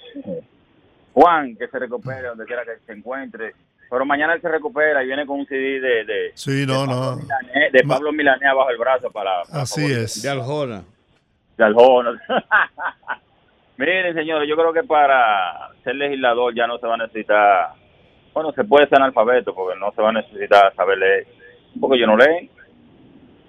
Juan, 1.13 1.55
que 1.55 1.67
se 1.67 1.77
recupere 1.77 2.27
donde 2.29 2.43
quiera 2.45 2.63
que 2.65 2.71
se 2.87 2.91
encuentre. 2.93 3.53
Pero 3.87 4.03
mañana 4.03 4.33
él 4.33 4.41
se 4.41 4.49
recupera 4.49 5.03
y 5.03 5.05
viene 5.05 5.27
con 5.27 5.41
un 5.41 5.45
CD 5.45 5.79
de, 5.79 6.05
de, 6.05 6.31
Sí, 6.33 6.65
no, 6.65 6.87
no. 6.87 7.17
Milané- 7.17 7.69
de 7.71 7.83
Pablo 7.87 8.11
Milanea 8.11 8.51
bajo 8.55 8.71
el 8.71 8.79
brazo 8.79 9.11
para... 9.11 9.43
para 9.43 9.61
Así 9.61 9.85
es. 9.85 10.23
De 10.23 10.29
Aljona. 10.31 10.83
De 11.55 11.63
Aljona. 11.65 12.19
Miren, 13.77 14.15
señores, 14.15 14.49
yo 14.49 14.55
creo 14.55 14.73
que 14.73 14.81
para 14.81 15.69
ser 15.83 15.93
legislador 15.97 16.55
ya 16.55 16.65
no 16.65 16.79
se 16.79 16.87
va 16.87 16.95
a 16.95 16.97
necesitar... 16.97 17.73
Bueno, 18.33 18.51
se 18.53 18.63
puede 18.63 18.87
ser 18.87 18.97
analfabeto 18.99 19.53
porque 19.53 19.79
no 19.79 19.91
se 19.91 20.01
va 20.01 20.09
a 20.09 20.13
necesitar 20.13 20.73
saber 20.75 20.97
leer. 20.97 21.27
Porque 21.79 21.99
yo 21.99 22.07
no 22.07 22.17
leen. 22.17 22.49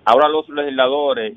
Ahora 0.05 0.29
los 0.29 0.49
legisladores 0.49 1.35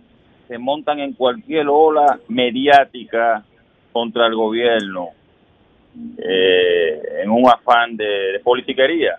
se 0.48 0.58
montan 0.58 1.00
en 1.00 1.14
cualquier 1.14 1.68
ola 1.70 2.20
mediática 2.28 3.44
contra 3.92 4.28
el 4.28 4.36
gobierno 4.36 5.10
eh, 6.18 7.22
en 7.24 7.30
un 7.30 7.48
afán 7.50 7.98
de, 7.98 8.34
de 8.34 8.40
politiquería. 8.40 9.18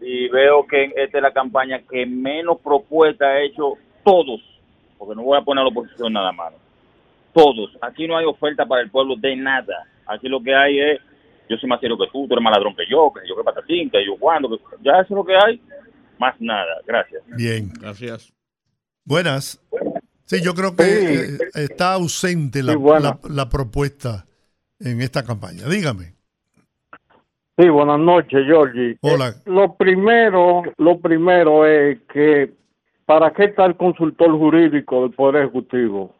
Y 0.00 0.28
veo 0.28 0.66
que 0.66 0.92
esta 0.96 1.18
es 1.18 1.22
la 1.22 1.32
campaña 1.32 1.80
que 1.88 2.06
menos 2.06 2.58
propuesta 2.60 3.26
ha 3.26 3.40
hecho 3.40 3.74
todos, 4.02 4.40
porque 4.98 5.14
no 5.14 5.22
voy 5.22 5.38
a 5.38 5.42
poner 5.42 5.62
a 5.62 5.64
la 5.64 5.70
oposición 5.70 6.12
nada 6.12 6.32
más. 6.32 6.54
Todos. 7.32 7.76
Aquí 7.80 8.06
no 8.08 8.16
hay 8.16 8.24
oferta 8.24 8.66
para 8.66 8.82
el 8.82 8.90
pueblo 8.90 9.14
de 9.16 9.36
nada. 9.36 9.86
Aquí 10.06 10.28
lo 10.28 10.42
que 10.42 10.54
hay 10.54 10.80
es, 10.80 11.00
yo 11.48 11.56
soy 11.58 11.68
más 11.68 11.80
serio 11.80 11.98
que 11.98 12.06
tú, 12.06 12.26
tú 12.26 12.34
eres 12.34 12.42
más 12.42 12.54
ladrón 12.54 12.74
que 12.74 12.86
yo, 12.88 13.12
que 13.12 13.28
yo 13.28 13.36
que 13.36 13.44
patatín, 13.44 13.90
que 13.90 14.04
yo 14.04 14.16
cuando, 14.18 14.48
que 14.48 14.56
ya 14.82 14.92
eso 14.94 15.02
es 15.02 15.10
lo 15.10 15.24
que 15.24 15.36
hay. 15.36 15.60
Más 16.20 16.38
nada. 16.38 16.82
Gracias. 16.86 17.22
Bien. 17.34 17.72
Gracias. 17.80 18.32
Buenas. 19.06 19.58
Sí, 20.26 20.40
yo 20.44 20.52
creo 20.54 20.76
que 20.76 20.84
eh, 20.84 21.38
está 21.54 21.94
ausente 21.94 22.62
la, 22.62 22.74
Sí, 22.74 22.78
la- 23.02 23.18
la 23.28 23.48
propuesta 23.48 24.26
en 24.78 25.00
esta 25.00 25.24
campaña. 25.24 25.66
Dígame. 25.66 26.14
Sí, 27.58 27.68
buenas 27.70 27.98
noches, 27.98 28.44
Georgie. 28.46 28.96
Hola. 29.00 29.28
Eh, 29.30 29.32
lo 29.46 29.74
primero, 29.76 30.62
lo 30.76 31.00
primero 31.00 31.66
es 31.66 31.98
que 32.12 32.52
¿para 33.06 33.32
qué 33.32 33.44
está 33.46 33.64
el 33.64 33.76
consultor 33.76 34.30
jurídico 34.38 35.02
del 35.02 35.12
Poder 35.12 35.42
Ejecutivo? 35.44 36.14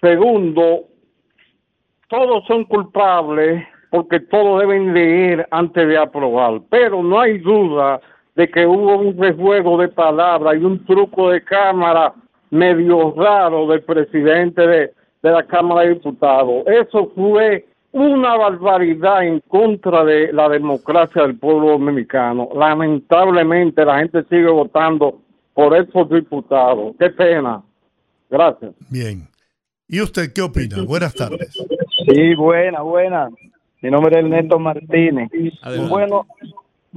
Segundo, 0.00 0.88
todos 2.08 2.44
son 2.46 2.64
culpables 2.64 3.64
porque 3.90 4.18
todos 4.20 4.60
deben 4.60 4.92
leer 4.92 5.46
antes 5.52 5.86
de 5.88 5.96
aprobar, 5.96 6.60
pero 6.68 7.02
no 7.02 7.18
hay 7.20 7.38
duda 7.38 8.00
de 8.36 8.48
que 8.48 8.66
hubo 8.66 8.98
un 8.98 9.16
rejuego 9.16 9.78
de 9.78 9.88
palabras 9.88 10.56
y 10.60 10.64
un 10.64 10.84
truco 10.84 11.30
de 11.30 11.42
cámara 11.42 12.14
medio 12.50 13.12
raro 13.16 13.66
del 13.66 13.82
presidente 13.82 14.66
de, 14.66 14.92
de 15.22 15.30
la 15.30 15.42
Cámara 15.42 15.82
de 15.82 15.94
Diputados. 15.94 16.64
Eso 16.66 17.10
fue 17.14 17.64
una 17.92 18.36
barbaridad 18.36 19.26
en 19.26 19.40
contra 19.48 20.04
de 20.04 20.32
la 20.32 20.48
democracia 20.50 21.22
del 21.22 21.38
pueblo 21.38 21.70
dominicano. 21.70 22.50
Lamentablemente 22.54 23.84
la 23.84 24.00
gente 24.00 24.22
sigue 24.24 24.48
votando 24.48 25.18
por 25.54 25.74
esos 25.74 26.08
diputados. 26.10 26.94
Qué 26.98 27.08
pena. 27.08 27.62
Gracias. 28.28 28.74
Bien. 28.90 29.26
¿Y 29.88 30.02
usted 30.02 30.32
qué 30.34 30.42
opina? 30.42 30.76
Buenas 30.86 31.14
tardes. 31.14 31.56
Sí, 32.06 32.34
buena, 32.34 32.82
buena. 32.82 33.30
Mi 33.80 33.90
nombre 33.90 34.18
es 34.18 34.24
Ernesto 34.24 34.58
Martínez. 34.58 35.30
Adelante. 35.62 35.90
Bueno, 35.90 36.26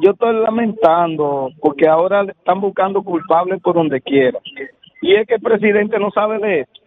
yo 0.01 0.11
estoy 0.11 0.35
lamentando 0.35 1.49
porque 1.59 1.87
ahora 1.87 2.23
están 2.23 2.61
buscando 2.61 3.03
culpables 3.03 3.61
por 3.61 3.75
donde 3.75 4.01
quiera. 4.01 4.39
Y 5.01 5.15
es 5.15 5.27
que 5.27 5.35
el 5.35 5.41
presidente 5.41 5.99
no 5.99 6.11
sabe 6.11 6.39
de 6.39 6.61
esto. 6.61 6.81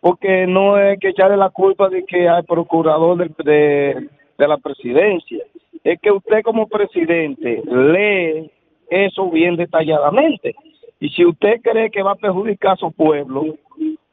Porque 0.00 0.46
no 0.46 0.78
es 0.78 0.98
que 1.00 1.08
echarle 1.08 1.36
la 1.36 1.50
culpa 1.50 1.88
de 1.88 2.04
que 2.04 2.28
hay 2.28 2.42
procurador 2.42 3.34
de, 3.36 4.08
de 4.38 4.48
la 4.48 4.58
presidencia. 4.58 5.42
Es 5.82 6.00
que 6.00 6.12
usted 6.12 6.42
como 6.42 6.68
presidente 6.68 7.62
lee 7.66 8.50
eso 8.90 9.30
bien 9.30 9.56
detalladamente. 9.56 10.54
Y 11.00 11.08
si 11.10 11.24
usted 11.24 11.60
cree 11.62 11.90
que 11.90 12.02
va 12.02 12.12
a 12.12 12.16
perjudicar 12.16 12.72
a 12.72 12.76
su 12.76 12.92
pueblo, 12.92 13.56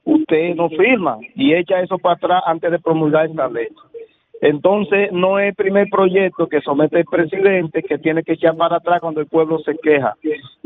usted 0.03 0.55
no 0.55 0.69
firma 0.69 1.19
y 1.35 1.53
echa 1.53 1.81
eso 1.81 1.97
para 1.97 2.15
atrás 2.15 2.43
antes 2.45 2.71
de 2.71 2.79
promulgar 2.79 3.25
esta 3.25 3.47
ley. 3.49 3.67
Entonces, 4.41 5.11
no 5.11 5.37
es 5.37 5.49
el 5.49 5.55
primer 5.55 5.87
proyecto 5.89 6.47
que 6.47 6.61
somete 6.61 6.99
el 6.99 7.05
presidente 7.05 7.83
que 7.83 7.99
tiene 7.99 8.23
que 8.23 8.33
echar 8.33 8.57
para 8.57 8.77
atrás 8.77 8.99
cuando 8.99 9.21
el 9.21 9.27
pueblo 9.27 9.59
se 9.59 9.77
queja. 9.77 10.15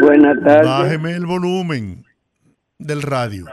Buenas 0.00 0.42
tardes. 0.42 0.66
Bájeme 0.66 1.12
el 1.12 1.26
volumen 1.26 2.05
del 2.78 3.02
radio. 3.02 3.46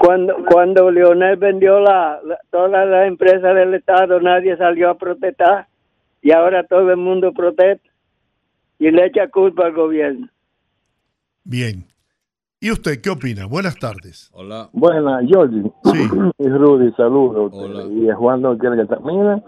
Cuando, 0.00 0.34
cuando 0.50 0.90
Leonel 0.90 1.36
vendió 1.36 1.80
la, 1.80 2.18
la- 2.24 2.38
todas 2.50 2.88
las 2.88 3.06
empresas 3.06 3.54
del 3.54 3.74
Estado, 3.74 4.20
nadie 4.20 4.56
salió 4.56 4.90
a 4.90 4.98
protestar 4.98 5.66
y 6.22 6.32
ahora 6.32 6.64
todo 6.66 6.90
el 6.90 6.96
mundo 6.96 7.32
protesta 7.32 7.88
y 8.78 8.90
le 8.90 9.06
echa 9.06 9.28
culpa 9.28 9.66
al 9.66 9.74
gobierno. 9.74 10.28
Bien. 11.44 11.84
¿Y 12.60 12.70
usted 12.70 13.00
qué 13.00 13.10
opina? 13.10 13.46
Buenas 13.46 13.76
tardes. 13.76 14.30
Hola. 14.34 14.68
Buenas, 14.72 15.24
Jordi. 15.32 15.70
Y 16.38 16.48
Rudy, 16.48 16.92
saludos. 16.92 17.52
Y 17.92 18.08
a 18.08 18.14
Juan 18.14 18.40
no 18.42 18.56
quiere 18.56 18.76
que 18.76 18.82
está. 18.82 18.98
Mira, 19.00 19.42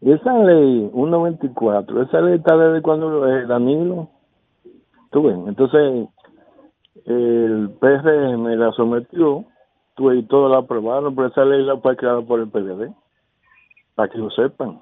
esa 0.00 0.34
ley 0.38 0.90
194, 0.92 2.02
esa 2.02 2.20
ley 2.22 2.36
está 2.36 2.56
desde 2.56 2.82
cuando 2.82 3.26
eh, 3.28 3.46
Danilo. 3.46 4.08
Tú 5.10 5.22
ves, 5.24 5.36
entonces 5.46 6.08
el 7.06 7.70
PRM 7.80 8.46
la 8.56 8.72
sometió, 8.72 9.44
tú 9.96 10.12
y 10.12 10.22
todos 10.24 10.50
la 10.50 10.58
aprobaron, 10.58 11.14
pero 11.14 11.28
esa 11.28 11.44
ley 11.44 11.62
la 11.64 11.76
fue 11.78 11.96
creada 11.96 12.20
por 12.22 12.40
el 12.40 12.48
PDD, 12.48 12.92
para 13.94 14.08
que 14.08 14.18
lo 14.18 14.30
sepan. 14.30 14.80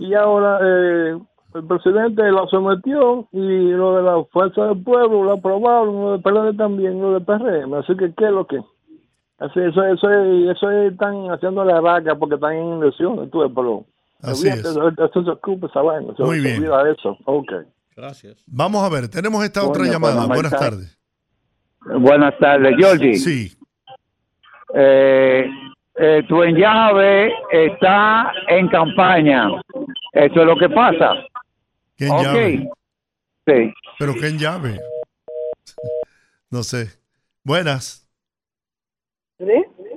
Y 0.00 0.14
ahora 0.14 0.58
eh, 0.62 1.18
el 1.54 1.64
presidente 1.66 2.22
la 2.30 2.46
sometió 2.46 3.26
y 3.32 3.70
lo 3.72 3.96
de 3.96 4.02
la 4.02 4.24
fuerza 4.32 4.66
del 4.66 4.82
pueblo 4.82 5.24
lo 5.24 5.32
aprobaron, 5.32 5.94
lo 6.02 6.12
del 6.12 6.22
PLD 6.22 6.56
también, 6.56 7.00
lo 7.00 7.12
del 7.14 7.24
PRM. 7.24 7.74
Así 7.74 7.96
que, 7.96 8.12
¿qué 8.14 8.26
es 8.26 8.30
lo 8.32 8.46
que? 8.46 8.60
Así, 9.38 9.58
eso, 9.60 9.82
eso, 9.82 10.10
es- 10.10 10.56
eso 10.56 10.70
es- 10.70 10.92
están 10.92 11.26
haciendo 11.30 11.64
la 11.64 11.80
raca 11.80 12.14
porque 12.14 12.36
están 12.36 12.52
en 12.54 12.82
elecciones, 12.82 13.30
tú 13.30 13.40
pero. 13.54 13.84
Así 14.22 14.48
es. 14.48 14.64
Eso, 14.64 14.88
eso 14.88 15.24
se 15.24 15.30
ocupa 15.30 15.66
esa 15.66 15.82
vaina. 15.82 16.14
se- 16.16 16.22
Muy 16.22 16.40
bien. 16.40 16.62
eso. 16.86 17.16
Ok. 17.24 17.52
Gracias. 17.96 18.42
Vamos 18.46 18.82
a 18.82 18.88
ver, 18.88 19.08
tenemos 19.08 19.42
esta 19.44 19.62
otra 19.64 19.84
llamada. 19.84 20.26
pues, 20.26 20.28
Buenas 20.40 20.52
tardes. 20.52 20.98
Buenas 22.00 22.38
tardes, 22.38 22.74
Georgie. 22.78 23.16
Sí. 23.16 23.56
Eh, 24.74 25.46
eh, 25.96 26.22
tu 26.28 26.42
llave 26.44 27.32
está 27.52 28.32
en 28.48 28.68
campaña. 28.68 29.48
Eso 30.12 30.40
es 30.40 30.46
lo 30.46 30.56
que 30.56 30.68
pasa. 30.68 31.12
¿Quién 31.96 32.10
Ok. 32.10 32.22
llave? 32.22 32.68
Sí. 33.46 33.74
¿Pero 33.98 34.12
quién 34.14 34.38
llave? 34.38 34.78
No 36.50 36.62
sé. 36.62 36.86
Buenas. 37.42 38.08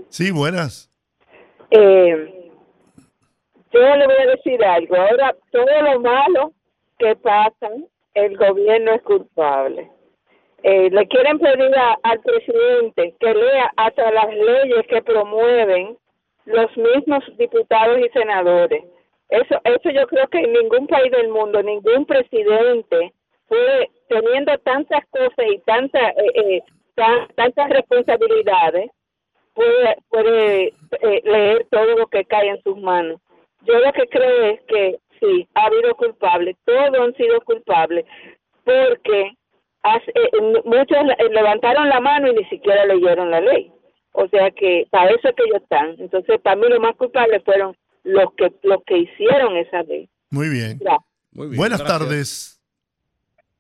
Sí, 0.09 0.31
buenas. 0.31 0.89
Eh, 1.69 2.49
yo 3.71 3.79
le 3.79 4.05
voy 4.07 4.15
a 4.15 4.31
decir 4.35 4.63
algo. 4.65 4.95
Ahora, 4.95 5.35
todo 5.51 5.81
lo 5.83 5.99
malo 6.01 6.53
que 6.97 7.15
pasa, 7.15 7.69
el 8.13 8.37
gobierno 8.37 8.93
es 8.93 9.01
culpable. 9.03 9.89
Eh, 10.63 10.89
le 10.89 11.07
quieren 11.07 11.37
pedir 11.39 11.75
a- 11.77 11.97
al 12.03 12.19
presidente 12.21 13.13
que 13.19 13.33
lea 13.33 13.71
hasta 13.77 14.11
las 14.11 14.33
leyes 14.33 14.87
que 14.87 15.01
promueven 15.01 15.97
los 16.45 16.75
mismos 16.77 17.23
diputados 17.37 17.99
y 17.99 18.09
senadores. 18.09 18.83
Eso, 19.29 19.59
eso 19.63 19.89
yo 19.91 20.07
creo 20.07 20.27
que 20.29 20.39
en 20.39 20.53
ningún 20.53 20.87
país 20.87 21.11
del 21.11 21.29
mundo, 21.29 21.61
ningún 21.61 22.05
presidente 22.05 23.13
puede, 23.47 23.89
teniendo 24.07 24.57
tantas 24.59 25.05
cosas 25.09 25.45
y 25.53 25.59
tanta, 25.59 26.09
eh, 26.09 26.31
eh, 26.35 26.61
tan- 26.95 27.27
tantas 27.35 27.69
responsabilidades, 27.69 28.89
puede, 29.53 29.97
puede 30.09 30.73
eh, 31.01 31.21
leer 31.23 31.67
todo 31.69 31.97
lo 31.97 32.07
que 32.07 32.25
cae 32.25 32.47
en 32.49 32.61
sus 32.63 32.77
manos. 32.77 33.19
Yo 33.65 33.77
lo 33.79 33.91
que 33.91 34.07
creo 34.07 34.43
es 34.45 34.61
que 34.61 34.97
sí, 35.19 35.47
ha 35.55 35.65
habido 35.65 35.95
culpables, 35.95 36.55
todos 36.65 36.97
han 36.99 37.13
sido 37.15 37.39
culpables, 37.41 38.05
porque 38.63 39.31
hace- 39.83 40.11
eh, 40.11 40.29
eh, 40.33 40.61
muchos 40.65 40.97
le- 41.05 41.29
levantaron 41.33 41.87
la 41.89 41.99
mano 41.99 42.29
y 42.31 42.35
ni 42.35 42.43
siquiera 42.45 42.85
leyeron 42.85 43.31
la 43.31 43.41
ley. 43.41 43.71
O 44.13 44.27
sea 44.29 44.49
que 44.51 44.85
para 44.89 45.11
eso 45.11 45.29
es 45.29 45.35
que 45.35 45.43
ellos 45.43 45.61
están. 45.61 45.95
Entonces, 45.99 46.39
para 46.41 46.55
mí 46.55 46.63
los 46.69 46.79
más 46.79 46.95
culpables 46.95 47.43
fueron 47.43 47.75
los 48.03 48.33
que 48.35 48.51
los 48.63 48.83
que 48.85 48.97
hicieron 48.99 49.55
esa 49.57 49.83
ley. 49.83 50.09
Muy 50.31 50.49
bien. 50.49 50.79
Buenas 51.31 51.83
tardes. 51.83 52.59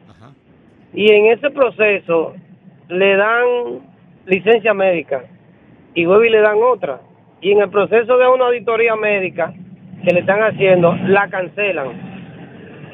y 0.95 1.13
en 1.13 1.27
ese 1.27 1.51
proceso 1.51 2.35
le 2.89 3.17
dan 3.17 3.45
licencia 4.25 4.73
médica 4.73 5.25
y 5.95 6.07
vuelve 6.07 6.29
y 6.29 6.31
le 6.31 6.41
dan 6.41 6.59
otra. 6.63 7.01
Y 7.41 7.53
en 7.53 7.61
el 7.61 7.69
proceso 7.69 8.17
de 8.17 8.29
una 8.29 8.47
auditoría 8.47 8.97
médica 8.97 9.53
que 10.05 10.15
le 10.15 10.21
están 10.21 10.41
haciendo, 10.41 10.95
la 11.07 11.29
cancelan. 11.29 11.89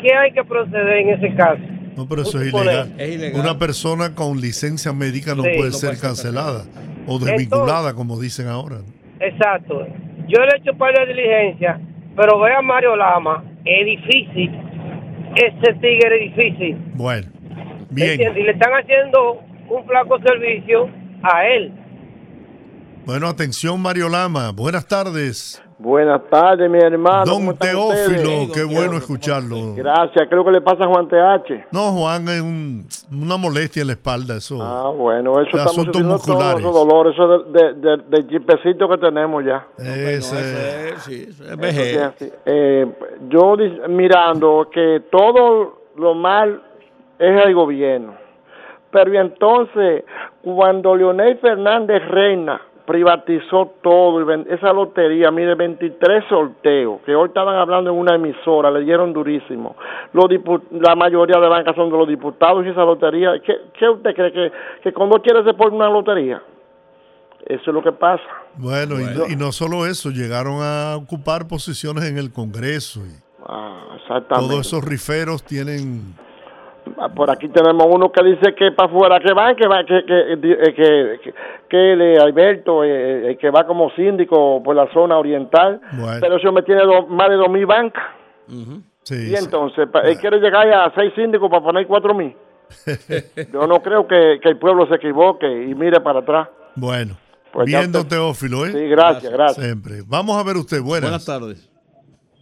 ¿Qué 0.03 0.15
hay 0.15 0.33
que 0.33 0.45
proceder 0.45 0.99
en 0.99 1.09
ese 1.11 1.35
caso? 1.35 1.63
No, 2.01 2.09
pero 2.09 2.23
eso 2.23 2.41
es 2.41 2.51
ilegal. 2.51 2.95
Es 2.97 3.15
ilegal. 3.15 3.41
Una 3.43 3.59
persona 3.59 4.15
con 4.15 4.41
licencia 4.41 4.91
médica 4.95 5.35
no 5.35 5.43
Sí, 5.43 5.51
puede 5.55 5.71
no 5.71 5.77
ser 5.77 5.91
puede 5.91 5.97
ser 5.97 6.09
cancelada 6.09 6.65
o 7.07 7.19
desvinculada, 7.19 7.93
como 7.93 8.19
dicen 8.19 8.47
ahora. 8.49 8.79
Exacto. 9.21 9.87
Yo 10.27 10.41
le 10.41 10.53
he 10.55 10.59
hecho 10.61 10.73
par 10.79 10.95
de 10.95 11.13
diligencia, 11.13 11.79
pero 12.17 12.41
ve 12.41 12.55
a 12.55 12.63
Mario 12.63 12.97
Lama, 12.97 13.45
es 13.67 13.85
difícil. 13.85 14.51
Ese 15.37 15.75
tigre 15.75 16.25
es 16.25 16.37
difícil. 16.37 16.79
Bueno, 16.95 17.29
bien. 17.91 18.13
¿entiendes? 18.13 18.43
Y 18.43 18.47
le 18.47 18.53
están 18.53 18.73
haciendo 18.73 19.41
un 19.69 19.85
flaco 19.87 20.19
servicio 20.21 20.89
a 21.23 21.47
él. 21.47 21.71
Bueno, 23.07 23.29
atención 23.29 23.81
Mario 23.81 24.09
Lama. 24.09 24.53
Buenas 24.53 24.87
tardes. 24.87 25.63
Buenas 25.79 26.21
tardes, 26.31 26.71
mi 26.71 26.79
hermano. 26.79 27.25
Don 27.25 27.35
¿Cómo 27.37 27.53
están 27.53 27.71
Teófilo, 27.71 28.43
ustedes? 28.43 28.53
qué 28.53 28.65
bueno 28.65 28.99
escucharlo. 28.99 29.75
Gracias. 29.75 30.29
Creo 30.29 30.45
que 30.45 30.51
le 30.53 30.61
pasa 30.61 30.85
a 30.85 30.89
Juan 30.89 31.09
TH. 31.09 31.69
No, 31.73 31.93
Juan, 31.93 32.29
es 32.29 32.41
un- 32.43 32.87
una 33.11 33.39
molestia 33.39 33.81
en 33.81 33.87
la 33.87 33.95
espalda, 33.95 34.37
eso. 34.37 34.59
Ah, 34.63 34.91
bueno, 34.91 35.41
eso 35.41 35.49
estamos 35.57 35.79
asuntos 35.79 36.03
musculares. 36.03 36.61
esos 36.61 36.75
dolores, 36.75 37.15
eso 37.15 37.39
de, 37.39 37.63
de, 37.63 37.75
de- 37.75 38.03
del 38.11 38.29
chipecito 38.29 38.89
que 38.91 38.99
tenemos 38.99 39.43
ya. 39.45 39.67
Ese- 39.79 40.91
Eso 40.91 41.01
sí 41.01 41.27
es. 41.31 42.33
Eh, 42.45 42.87
yo 43.31 43.57
mirando 43.89 44.69
que 44.71 45.05
todo 45.11 45.81
lo 45.97 46.15
mal 46.15 46.63
es 47.19 47.47
el 47.47 47.55
gobierno. 47.55 48.15
Pero 48.93 49.19
entonces, 49.21 50.05
cuando 50.43 50.95
Leonel 50.95 51.39
Fernández 51.39 52.03
Reina 52.09 52.61
privatizó 52.91 53.71
todo, 53.83 54.21
y 54.21 54.45
esa 54.53 54.73
lotería, 54.73 55.31
mire, 55.31 55.55
23 55.55 56.25
sorteos, 56.29 57.01
que 57.07 57.15
hoy 57.15 57.29
estaban 57.29 57.55
hablando 57.55 57.91
en 57.91 57.97
una 57.97 58.17
emisora, 58.17 58.69
le 58.69 58.81
dieron 58.81 59.13
durísimo. 59.13 59.77
Los 60.13 60.25
dipu- 60.25 60.61
la 60.73 60.97
mayoría 60.97 61.39
de 61.41 61.49
bancas 61.49 61.77
son 61.77 61.89
de 61.89 61.97
los 61.97 62.09
diputados 62.09 62.67
y 62.67 62.71
esa 62.71 62.85
lotería, 62.85 63.35
¿qué, 63.47 63.55
qué 63.79 63.89
usted 63.89 64.13
cree 64.13 64.33
que, 64.33 64.53
que 64.83 64.93
cuando 64.93 65.23
quiere 65.23 65.45
se 65.45 65.55
pone 65.55 65.77
una 65.77 65.89
lotería? 65.89 66.43
Eso 67.47 67.63
es 67.71 67.75
lo 67.75 67.81
que 67.81 67.93
pasa. 67.93 68.25
Bueno, 68.57 68.97
y 69.01 69.05
no- 69.05 69.27
Y, 69.29 69.37
no 69.37 69.53
solo 69.53 69.87
eso, 69.87 70.11
llegaron 70.11 70.55
a 70.61 70.97
ocupar 70.97 71.47
posiciones 71.47 72.05
en 72.11 72.19
el 72.19 72.33
Congreso. 72.33 73.01
Y 73.07 73.13
Ah, 73.47 73.85
exactamente. 74.03 74.49
todos 74.53 74.67
esos 74.67 74.85
riferos 74.85 75.45
tienen... 75.45 76.15
Por 77.15 77.31
aquí 77.31 77.49
tenemos 77.49 77.87
uno 77.91 78.11
que 78.11 78.23
dice 78.25 78.55
que 78.55 78.73
para 78.73 78.89
afuera 78.91 79.21
que 79.21 79.33
va, 79.33 79.55
que 79.55 79.67
va, 79.69 79.85
que 79.85 80.05
que 80.05 80.39
que, 80.41 80.59
que, 80.75 81.21
que, 81.23 81.35
que 81.69 81.93
eh, 82.15 82.19
Alberto, 82.19 82.85
eh, 82.85 83.31
eh, 83.33 83.37
que 83.39 83.51
va 83.51 83.67
como 83.67 83.91
síndico 83.93 84.63
por 84.63 84.75
la 84.77 84.91
zona 84.93 85.19
oriental, 85.19 85.81
Bueno. 85.93 86.19
pero 86.21 86.37
eso 86.37 86.53
me 86.53 86.63
tiene 86.63 86.83
do- 86.83 87.07
más 87.07 87.29
de 87.29 87.37
dos 87.37 87.49
mil 87.51 87.67
bancas. 87.67 88.05
Sí, 89.03 89.31
y 89.31 89.35
entonces, 89.35 89.89
pa- 89.91 90.01
él 90.03 90.19
quiere 90.19 90.39
llegar 90.41 90.69
a 90.73 90.93
seis 90.95 91.13
síndicos 91.15 91.49
para 91.51 91.63
poner 91.63 91.87
cuatro 91.87 92.15
mil. 92.15 92.35
Yo 93.53 93.67
no 93.67 93.81
creo 93.83 94.07
que, 94.07 94.39
que 94.43 94.49
el 94.49 94.59
pueblo 94.59 94.87
se 94.87 94.97
equivoque 94.97 95.47
y 95.47 95.75
mire 95.75 96.01
para 96.01 96.21
atrás. 96.21 96.49
Bueno, 96.77 97.17
Pues 97.53 97.67
Viendo 97.67 98.05
Teófilo, 98.07 98.67
¿eh? 98.67 98.73
Sí, 98.73 98.89
gracias, 98.89 99.33
gracias. 99.33 99.65
Siempre. 99.65 100.03
Vamos 100.07 100.37
a 100.37 100.43
ver 100.47 100.57
usted. 100.57 100.81
Buenas. 100.83 101.11
Buenas 101.11 101.25
tardes. 101.25 101.70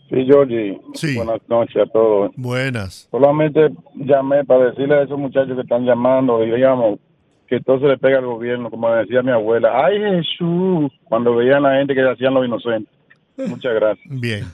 Sí, 0.08 0.24
Georgie. 0.24 0.80
Sí. 0.94 1.16
Buenas 1.16 1.40
noches 1.48 1.76
a 1.82 1.86
todos. 1.86 2.32
Buenas. 2.36 3.08
Solamente 3.10 3.70
llamé 3.94 4.44
para 4.44 4.70
decirle 4.70 4.94
a 4.94 5.02
esos 5.02 5.18
muchachos 5.18 5.54
que 5.54 5.62
están 5.62 5.84
llamando, 5.84 6.40
digamos, 6.40 6.98
que 7.46 7.60
todo 7.60 7.80
se 7.80 7.86
le 7.86 7.98
pega 7.98 8.18
al 8.18 8.26
gobierno, 8.26 8.70
como 8.70 8.90
decía 8.90 9.22
mi 9.22 9.30
abuela. 9.30 9.84
¡Ay, 9.84 9.98
Jesús! 9.98 10.92
Cuando 11.04 11.36
veían 11.36 11.64
a 11.66 11.70
la 11.70 11.78
gente 11.78 11.94
que 11.94 12.02
hacían 12.02 12.34
los 12.34 12.46
inocentes. 12.46 12.94
Muchas 13.36 13.74
gracias. 13.74 14.20
Bien. 14.20 14.44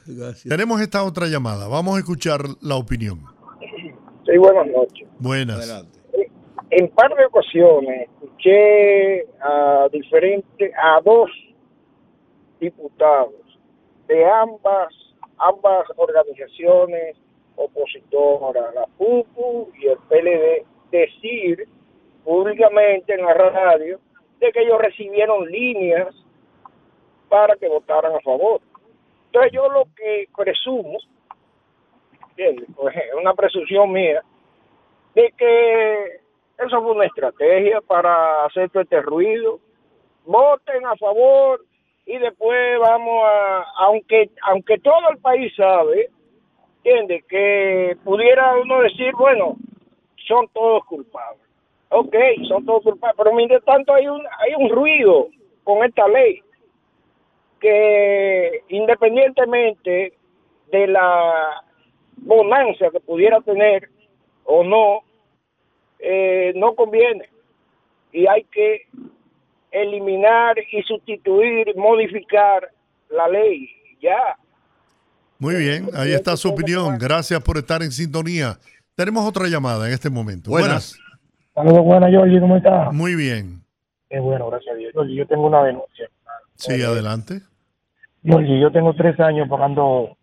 Tenemos 0.49 0.81
esta 0.81 1.05
otra 1.05 1.27
llamada. 1.27 1.69
Vamos 1.69 1.97
a 1.97 1.99
escuchar 2.01 2.41
la 2.61 2.77
opinión. 2.77 3.21
Sí, 4.27 4.37
buenas 4.39 4.67
noches. 4.67 5.09
Buenas. 5.19 5.87
En 6.71 6.89
par 6.89 7.15
de 7.15 7.25
ocasiones 7.27 8.09
escuché 8.11 9.23
a 9.41 9.89
diferentes, 9.93 10.73
a 10.83 11.01
dos 11.05 11.31
diputados 12.61 13.35
de 14.09 14.25
ambas, 14.25 14.93
ambas 15.49 15.87
organizaciones 15.97 17.17
opositoras, 17.57 18.75
la 18.75 18.87
PUPU 18.99 19.71
y 19.79 19.87
el 19.87 19.99
PLD, 20.09 20.67
decir 20.91 21.69
públicamente 22.25 23.15
en 23.15 23.25
la 23.25 23.35
radio 23.35 24.01
de 24.41 24.53
que 24.53 24.61
ellos 24.61 24.81
recibieron 24.81 25.51
líneas 25.51 26.15
para 27.29 27.57
que 27.57 27.69
votaran 27.69 28.15
a 28.15 28.21
favor. 28.21 28.61
Entonces 29.27 29.53
yo 29.53 29.69
lo 29.69 29.85
que 29.97 30.29
presumo. 30.37 30.99
Pues, 32.37 32.97
es 32.97 33.15
una 33.15 33.33
presunción 33.35 33.93
mía, 33.93 34.23
de 35.15 35.33
que 35.39 36.21
eso 36.59 36.83
fue 36.83 36.93
una 36.93 37.07
estrategia 37.07 37.81
para 37.81 38.45
hacer 38.45 38.71
todo 38.71 38.83
este 38.83 39.01
ruido. 39.03 39.61
Voten 40.25 40.85
a 40.85 40.97
favor 40.97 41.65
y 42.07 42.19
después 42.19 42.79
vamos 42.81 43.25
a, 43.27 43.65
aunque 43.79 44.31
aunque 44.43 44.79
todo 44.79 45.11
el 45.11 45.19
país 45.19 45.53
sabe, 45.57 46.11
entiende 46.77 47.25
que 47.29 47.97
pudiera 48.05 48.57
uno 48.59 48.83
decir, 48.83 49.13
bueno, 49.17 49.57
son 50.27 50.49
todos 50.49 50.85
culpables. 50.85 51.43
Ok, 51.89 52.15
son 52.49 52.65
todos 52.65 52.83
culpables, 52.83 53.17
pero 53.17 53.35
mientras 53.35 53.65
tanto 53.65 53.95
hay 53.95 54.09
un 54.09 54.21
hay 54.39 54.55
un 54.57 54.69
ruido 54.71 55.29
con 55.63 55.85
esta 55.85 56.07
ley 56.09 56.43
que 57.61 58.63
independientemente 58.69 60.13
de 60.71 60.87
la 60.87 61.63
bonanza 62.17 62.91
que 62.91 63.01
pudiera 63.01 63.41
tener 63.41 63.89
o 64.45 64.63
no, 64.63 65.01
eh, 65.99 66.53
no 66.57 66.75
conviene. 66.75 67.29
Y 68.13 68.27
hay 68.27 68.45
que 68.45 68.83
eliminar 69.75 70.57
y 70.71 70.83
sustituir, 70.83 71.75
modificar 71.77 72.71
la 73.11 73.29
ley. 73.29 73.69
Ya. 74.01 74.37
Muy 75.39 75.57
bien, 75.57 75.89
ahí 75.95 76.13
está 76.13 76.37
su 76.37 76.49
opinión. 76.49 76.97
Gracias 76.99 77.43
por 77.43 77.59
estar 77.59 77.83
en 77.83 77.91
sintonía. 77.91 78.57
Tenemos 78.95 79.27
otra 79.27 79.49
llamada 79.49 79.89
en 79.89 79.93
este 79.93 80.09
momento. 80.09 80.51
Buenas. 80.51 80.97
Saludos, 81.55 81.85
buenas, 81.85 82.15
Jorge, 82.15 82.41
¿cómo 82.41 82.57
estás? 82.57 82.93
Muy 82.93 83.17
bien. 83.17 83.63
Qué 84.09 84.21
bueno, 84.21 84.49
gracias 84.49 84.75
a 84.75 84.79
Dios. 84.79 84.93
Jorge, 84.95 85.15
yo 85.15 85.27
tengo 85.27 85.47
una 85.47 85.65
denuncia. 85.65 86.09
Sí, 86.55 86.81
adelante. 86.83 87.41
Jorge, 88.27 88.61
yo 88.61 88.71
tengo 88.71 88.95
tres 88.95 89.19
años 89.19 89.49
pagando 89.49 90.17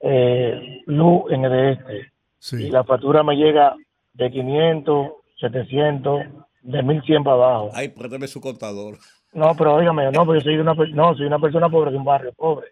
eh, 0.00 0.82
luz 0.86 1.30
en 1.30 1.44
el 1.44 1.52
de 1.52 1.72
este. 1.72 2.12
Sí. 2.38 2.66
Y 2.66 2.70
la 2.70 2.84
factura 2.84 3.22
me 3.22 3.36
llega 3.36 3.74
de 4.14 4.30
500, 4.30 5.08
700, 5.40 6.22
de 6.66 6.82
1100 6.82 7.24
para 7.24 7.36
abajo. 7.36 7.70
Ay, 7.74 7.88
préstame 7.88 8.26
su 8.28 8.40
contador. 8.40 8.98
No, 9.32 9.54
pero 9.56 9.74
óigame, 9.74 10.10
no, 10.12 10.24
porque 10.24 10.42
soy 10.42 10.56
una, 10.56 10.74
no, 10.74 11.14
soy 11.16 11.26
una 11.26 11.38
persona 11.38 11.68
pobre 11.68 11.90
de 11.90 11.96
un 11.98 12.04
barrio 12.04 12.32
pobre. 12.36 12.68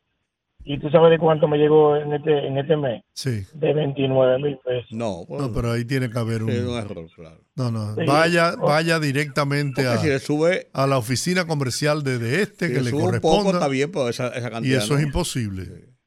¿Y 0.66 0.78
tú 0.78 0.88
sabes 0.88 1.10
de 1.10 1.18
cuánto 1.18 1.46
me 1.46 1.58
llegó 1.58 1.94
en 1.94 2.14
este, 2.14 2.46
en 2.46 2.56
este 2.56 2.74
mes? 2.74 3.02
Sí. 3.12 3.42
De 3.52 3.74
29 3.74 4.38
mil 4.38 4.58
pesos. 4.64 4.86
No, 4.92 5.26
No, 5.28 5.52
pero 5.52 5.72
ahí 5.72 5.84
tiene 5.84 6.08
que 6.08 6.18
haber 6.18 6.42
un, 6.42 6.48
error, 6.48 7.06
claro. 7.14 7.40
No, 7.54 7.70
no. 7.70 7.94
Sí. 7.94 8.00
Vaya, 8.06 8.54
Oh. 8.58 8.66
vaya 8.68 8.98
directamente 8.98 9.86
a, 9.86 9.98
si 9.98 10.08
le 10.08 10.18
sube- 10.20 10.68
a 10.72 10.86
la 10.86 10.96
oficina 10.96 11.46
comercial 11.46 12.02
de, 12.02 12.18
de 12.18 12.40
este 12.40 12.68
Si 12.68 12.72
que 12.72 12.80
le 12.80 12.90
le 12.92 12.96
un 12.96 13.02
corresponda. 13.04 13.36
poco, 13.42 13.50
está 13.52 13.68
bien, 13.68 13.92
pero 13.92 14.08
esa, 14.08 14.28
esa 14.28 14.48
y 14.48 14.50
cantidad 14.52 14.78
eso 14.78 14.94
no. 14.94 15.00
es 15.00 15.04
imposible. 15.04 15.64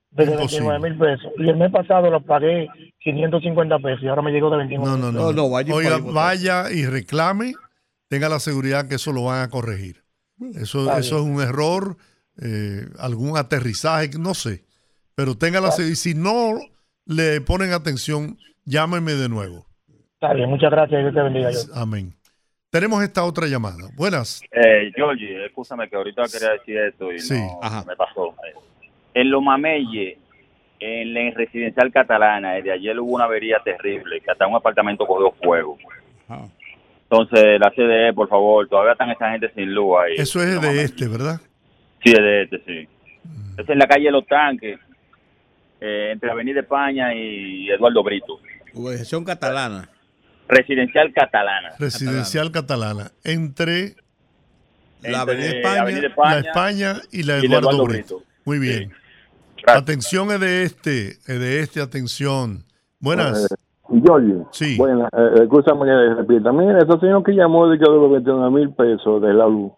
De 0.10 0.24
Imposible. 0.24 0.68
29 0.70 0.80
mil 0.90 0.98
pesos. 0.98 1.32
Y 1.38 1.50
el 1.50 1.56
mes 1.58 1.72
pasado 1.72 2.10
lo 2.10 2.20
pagué 2.22 2.68
550 3.02 3.78
pesos 3.78 4.02
y 4.02 4.08
ahora 4.08 4.24
me 4.24 4.32
llegó 4.32 4.50
de 4.50 4.58
29 4.58 4.90
No, 4.90 4.98
no, 4.98 5.12
no. 5.12 5.20
No, 5.28 5.34
no, 5.34 5.50
vaya 5.52 5.70
y 5.70 5.72
Oiga, 5.78 6.00
vaya 6.00 6.72
y 6.72 6.88
reclame, 6.88 7.54
tenga 8.08 8.30
la 8.30 8.40
seguridad 8.40 8.88
que 8.88 8.96
eso 8.96 9.12
lo 9.14 9.26
van 9.26 9.42
a 9.42 9.50
corregir. 9.50 10.04
Eso, 10.56 10.96
eso 10.98 11.18
es 11.18 11.24
un 11.24 11.42
error, 11.42 11.98
eh, 12.42 12.86
algún 13.00 13.38
aterrizaje, 13.38 14.10
no 14.20 14.34
sé. 14.34 14.64
Pero 15.16 15.36
tenga 15.36 15.60
la 15.60 15.72
seguridad. 15.72 15.96
Si 15.98 16.14
no 16.14 16.54
le 17.06 17.42
ponen 17.42 17.74
atención, 17.74 18.38
llámeme 18.66 19.14
de 19.14 19.30
nuevo. 19.30 19.66
Está 20.14 20.34
bien, 20.34 20.50
muchas 20.50 20.70
gracias. 20.72 21.02
Dios 21.02 21.14
te 21.14 21.22
bendiga. 21.22 21.50
Amén. 21.76 22.14
Tenemos 22.70 23.02
esta 23.04 23.24
otra 23.24 23.48
llamada. 23.48 23.90
Buenas. 23.96 24.42
Eh, 24.52 24.92
Georgie, 24.96 25.46
escúchame 25.46 25.90
que 25.90 25.96
ahorita 25.96 26.24
quería 26.32 26.52
decir 26.52 26.78
esto 26.78 27.12
y 27.12 27.20
Sí. 27.20 27.34
no 27.40 27.86
me 27.86 27.96
pasó. 27.96 28.36
En 29.14 29.32
Los 29.32 29.42
Mameyes, 29.42 30.18
en 30.80 31.14
la 31.14 31.32
residencial 31.34 31.92
catalana, 31.92 32.54
de 32.56 32.72
ayer 32.72 33.00
hubo 33.00 33.16
una 33.16 33.24
avería 33.24 33.58
terrible, 33.64 34.22
que 34.22 34.30
hasta 34.30 34.46
un 34.46 34.56
apartamento 34.56 35.08
cogió 35.08 35.32
fuego. 35.42 35.78
Entonces, 37.10 37.60
la 37.60 37.72
CDE, 37.72 38.14
por 38.14 38.28
favor, 38.28 38.68
todavía 38.68 38.92
están 38.92 39.10
esa 39.12 39.32
gente 39.32 39.50
sin 39.56 39.74
luz 39.74 39.96
ahí. 39.98 40.16
Eso 40.18 40.44
es 40.44 40.62
de 40.62 40.82
este, 40.84 41.08
¿verdad? 41.08 41.40
Sí, 42.04 42.12
es 42.12 42.20
de 42.20 42.44
este, 42.44 42.64
sí. 42.66 42.88
Es 43.58 43.70
en 43.70 43.80
la 43.80 43.88
calle 43.88 44.12
Los 44.12 44.28
Tanques, 44.28 44.78
eh, 45.80 46.10
entre 46.12 46.30
Avenida 46.30 46.60
España 46.60 47.14
y 47.14 47.70
Eduardo 47.70 48.04
Brito. 48.04 48.40
Urbanización 48.74 49.24
catalana. 49.24 49.90
Residencial 50.50 51.14
catalana. 51.14 51.70
Residencial 51.80 52.52
catalana. 52.52 53.12
Entre 53.24 53.96
La 55.02 55.22
Avenida 55.22 55.50
España, 55.50 55.82
Avenida 55.82 56.08
España, 56.08 56.32
la 56.32 56.40
España 56.40 56.96
y 57.12 57.24
la 57.24 57.40
y 57.40 57.46
Eduardo, 57.46 57.86
Brito. 57.86 58.18
Brito. 58.18 58.24
Muy 58.44 58.60
bien. 58.60 58.92
Gracias. 59.64 59.82
Atención 59.82 60.32
es 60.32 60.40
de 60.42 60.64
este, 60.64 61.08
es 61.10 61.40
de 61.40 61.60
este, 61.62 61.82
atención. 61.82 62.66
Buenas. 63.00 63.48
Eh, 63.98 64.02
Giorgio, 64.06 64.48
Sí. 64.52 64.78
bueno, 64.78 65.08
eh, 65.16 65.42
escúchame 65.44 65.86
que 65.86 66.14
repita. 66.16 66.52
Mira, 66.52 66.78
ese 66.80 67.00
señor 67.00 67.24
que 67.24 67.34
llamó 67.34 67.68
de 67.68 67.78
que 67.78 67.86
los 67.86 68.12
21 68.12 68.52
mil 68.52 68.70
pesos 68.74 69.22
de 69.22 69.34
la 69.34 69.48
luz. 69.48 69.72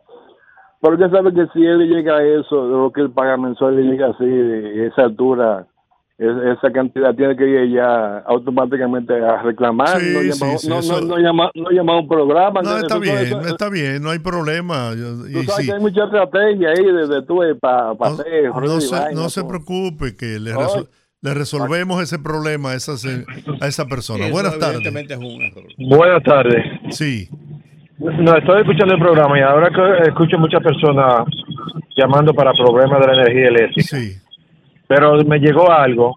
Porque 0.81 1.09
sabe 1.09 1.33
que 1.33 1.45
si 1.53 1.65
él 1.65 1.79
le 1.79 1.87
llega 1.87 2.17
a 2.17 2.23
eso, 2.23 2.65
de 2.65 2.71
lo 2.71 2.91
que 2.91 3.01
él 3.01 3.11
paga 3.11 3.35
mensual, 3.37 3.75
le 3.75 3.83
llega 3.83 4.07
así, 4.11 4.25
de 4.25 4.87
esa 4.87 5.03
altura, 5.03 5.67
es- 6.17 6.57
esa 6.57 6.71
cantidad, 6.71 7.13
tiene 7.15 7.35
que 7.35 7.45
ir 7.47 7.71
ya 7.73 8.19
automáticamente 8.19 9.13
a 9.13 9.41
reclamar. 9.41 9.99
Sí, 9.99 10.13
no, 10.13 10.19
sí, 10.21 10.27
llama, 10.39 10.57
sí, 10.57 10.69
no, 10.69 10.79
eso- 10.79 11.01
no, 11.01 11.07
no 11.07 11.17
llama, 11.17 11.51
no 11.55 11.69
llama 11.69 11.93
a 11.93 11.99
un 11.99 12.07
programa. 12.07 12.61
No, 12.61 12.77
está 12.77 12.95
eso- 12.95 12.99
bien, 12.99 13.17
eso- 13.17 13.39
está 13.41 13.69
bien, 13.69 14.01
no 14.03 14.09
hay 14.09 14.19
problema. 14.19 14.91
Tú 14.93 15.27
Y 15.27 15.33
sabes 15.45 15.55
sí, 15.55 15.65
que 15.67 15.73
hay 15.73 15.81
mucha 15.81 16.03
estrategia 16.05 16.69
ahí 16.69 16.85
desde 16.93 17.21
tú 17.23 17.39
para 17.59 17.93
pa 17.95 18.07
hacer 18.07 18.45
no 18.49 18.59
ruido 18.59 18.77
y 18.77 18.81
se, 18.81 19.13
no 19.15 19.29
se 19.29 19.41
todo. 19.41 19.49
preocupe 19.49 20.15
que 20.17 20.39
le, 20.39 20.51
Ay. 20.51 20.57
Le 21.21 21.33
resolvemos 21.33 22.01
ese 22.01 22.17
problema 22.19 22.71
a 22.71 22.75
esa, 22.75 22.97
se- 22.97 23.25
a 23.61 23.67
esa 23.67 23.85
persona. 23.87 24.25
Sí, 24.25 24.31
Buenas 24.31 24.57
tardes. 24.57 24.75
Evidentemente 24.77 25.13
es 25.13 25.19
un 25.19 25.41
error. 25.41 25.63
Buenas 25.77 26.23
tardes. 26.23 26.65
Sí. 26.91 27.27
No, 27.97 28.37
estoy 28.37 28.61
escuchando 28.61 28.93
el 28.95 29.01
programa 29.01 29.37
y 29.37 29.41
ahora 29.41 29.69
que 29.69 30.07
escucho 30.09 30.37
muchas 30.37 30.63
personas 30.63 31.25
llamando 31.97 32.33
para 32.33 32.53
problemas 32.53 33.01
de 33.01 33.07
la 33.07 33.21
energía 33.23 33.47
eléctrica. 33.49 33.97
Sí. 33.97 34.13
Pero 34.87 35.17
me 35.25 35.39
llegó 35.39 35.69
algo 35.69 36.15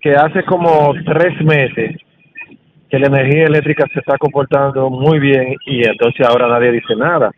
que 0.00 0.12
hace 0.12 0.44
como 0.44 0.92
tres 1.06 1.40
meses 1.42 1.96
que 2.90 2.98
la 2.98 3.06
energía 3.06 3.46
eléctrica 3.46 3.86
se 3.92 4.00
está 4.00 4.18
comportando 4.18 4.90
muy 4.90 5.18
bien 5.18 5.54
y 5.66 5.88
entonces 5.88 6.26
ahora 6.28 6.46
nadie 6.48 6.72
dice 6.72 6.94
nada. 6.94 7.30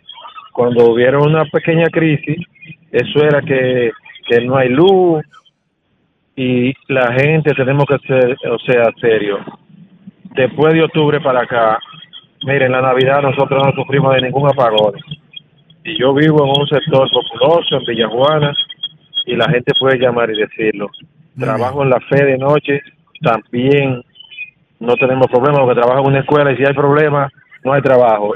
Cuando 0.52 0.90
hubieron 0.90 1.22
una 1.28 1.44
pequeña 1.44 1.86
crisis, 1.86 2.38
eso 2.90 3.20
era 3.22 3.40
que, 3.42 3.92
que 4.28 4.40
no 4.44 4.56
hay 4.56 4.70
luz 4.70 5.22
y 6.36 6.74
la 6.88 7.12
gente 7.14 7.54
tenemos 7.54 7.86
que 7.86 7.98
ser, 8.06 8.36
o 8.50 8.58
sea, 8.58 8.84
serio. 9.00 9.38
Después 10.34 10.74
de 10.74 10.82
octubre 10.82 11.18
para 11.20 11.40
acá, 11.42 11.78
miren, 12.44 12.72
la 12.72 12.82
Navidad 12.82 13.22
nosotros 13.22 13.62
no 13.64 13.72
sufrimos 13.72 14.14
de 14.14 14.22
ningún 14.22 14.46
apagón. 14.46 14.94
Y 15.82 15.98
yo 15.98 16.12
vivo 16.12 16.44
en 16.44 16.60
un 16.60 16.68
sector 16.68 17.08
populoso, 17.10 17.76
en 17.76 17.84
Villajuana, 17.86 18.54
y 19.24 19.34
la 19.34 19.48
gente 19.48 19.72
puede 19.80 19.98
llamar 19.98 20.30
y 20.30 20.38
decirlo. 20.38 20.90
Trabajo 21.38 21.82
en 21.82 21.90
la 21.90 22.00
fe 22.00 22.24
de 22.24 22.36
noche, 22.36 22.82
también 23.22 24.02
no 24.78 24.94
tenemos 24.96 25.28
problemas 25.28 25.60
porque 25.60 25.80
trabajo 25.80 26.00
en 26.02 26.08
una 26.08 26.20
escuela 26.20 26.52
y 26.52 26.56
si 26.56 26.64
hay 26.66 26.74
problemas, 26.74 27.32
no 27.64 27.72
hay 27.72 27.80
trabajo. 27.80 28.32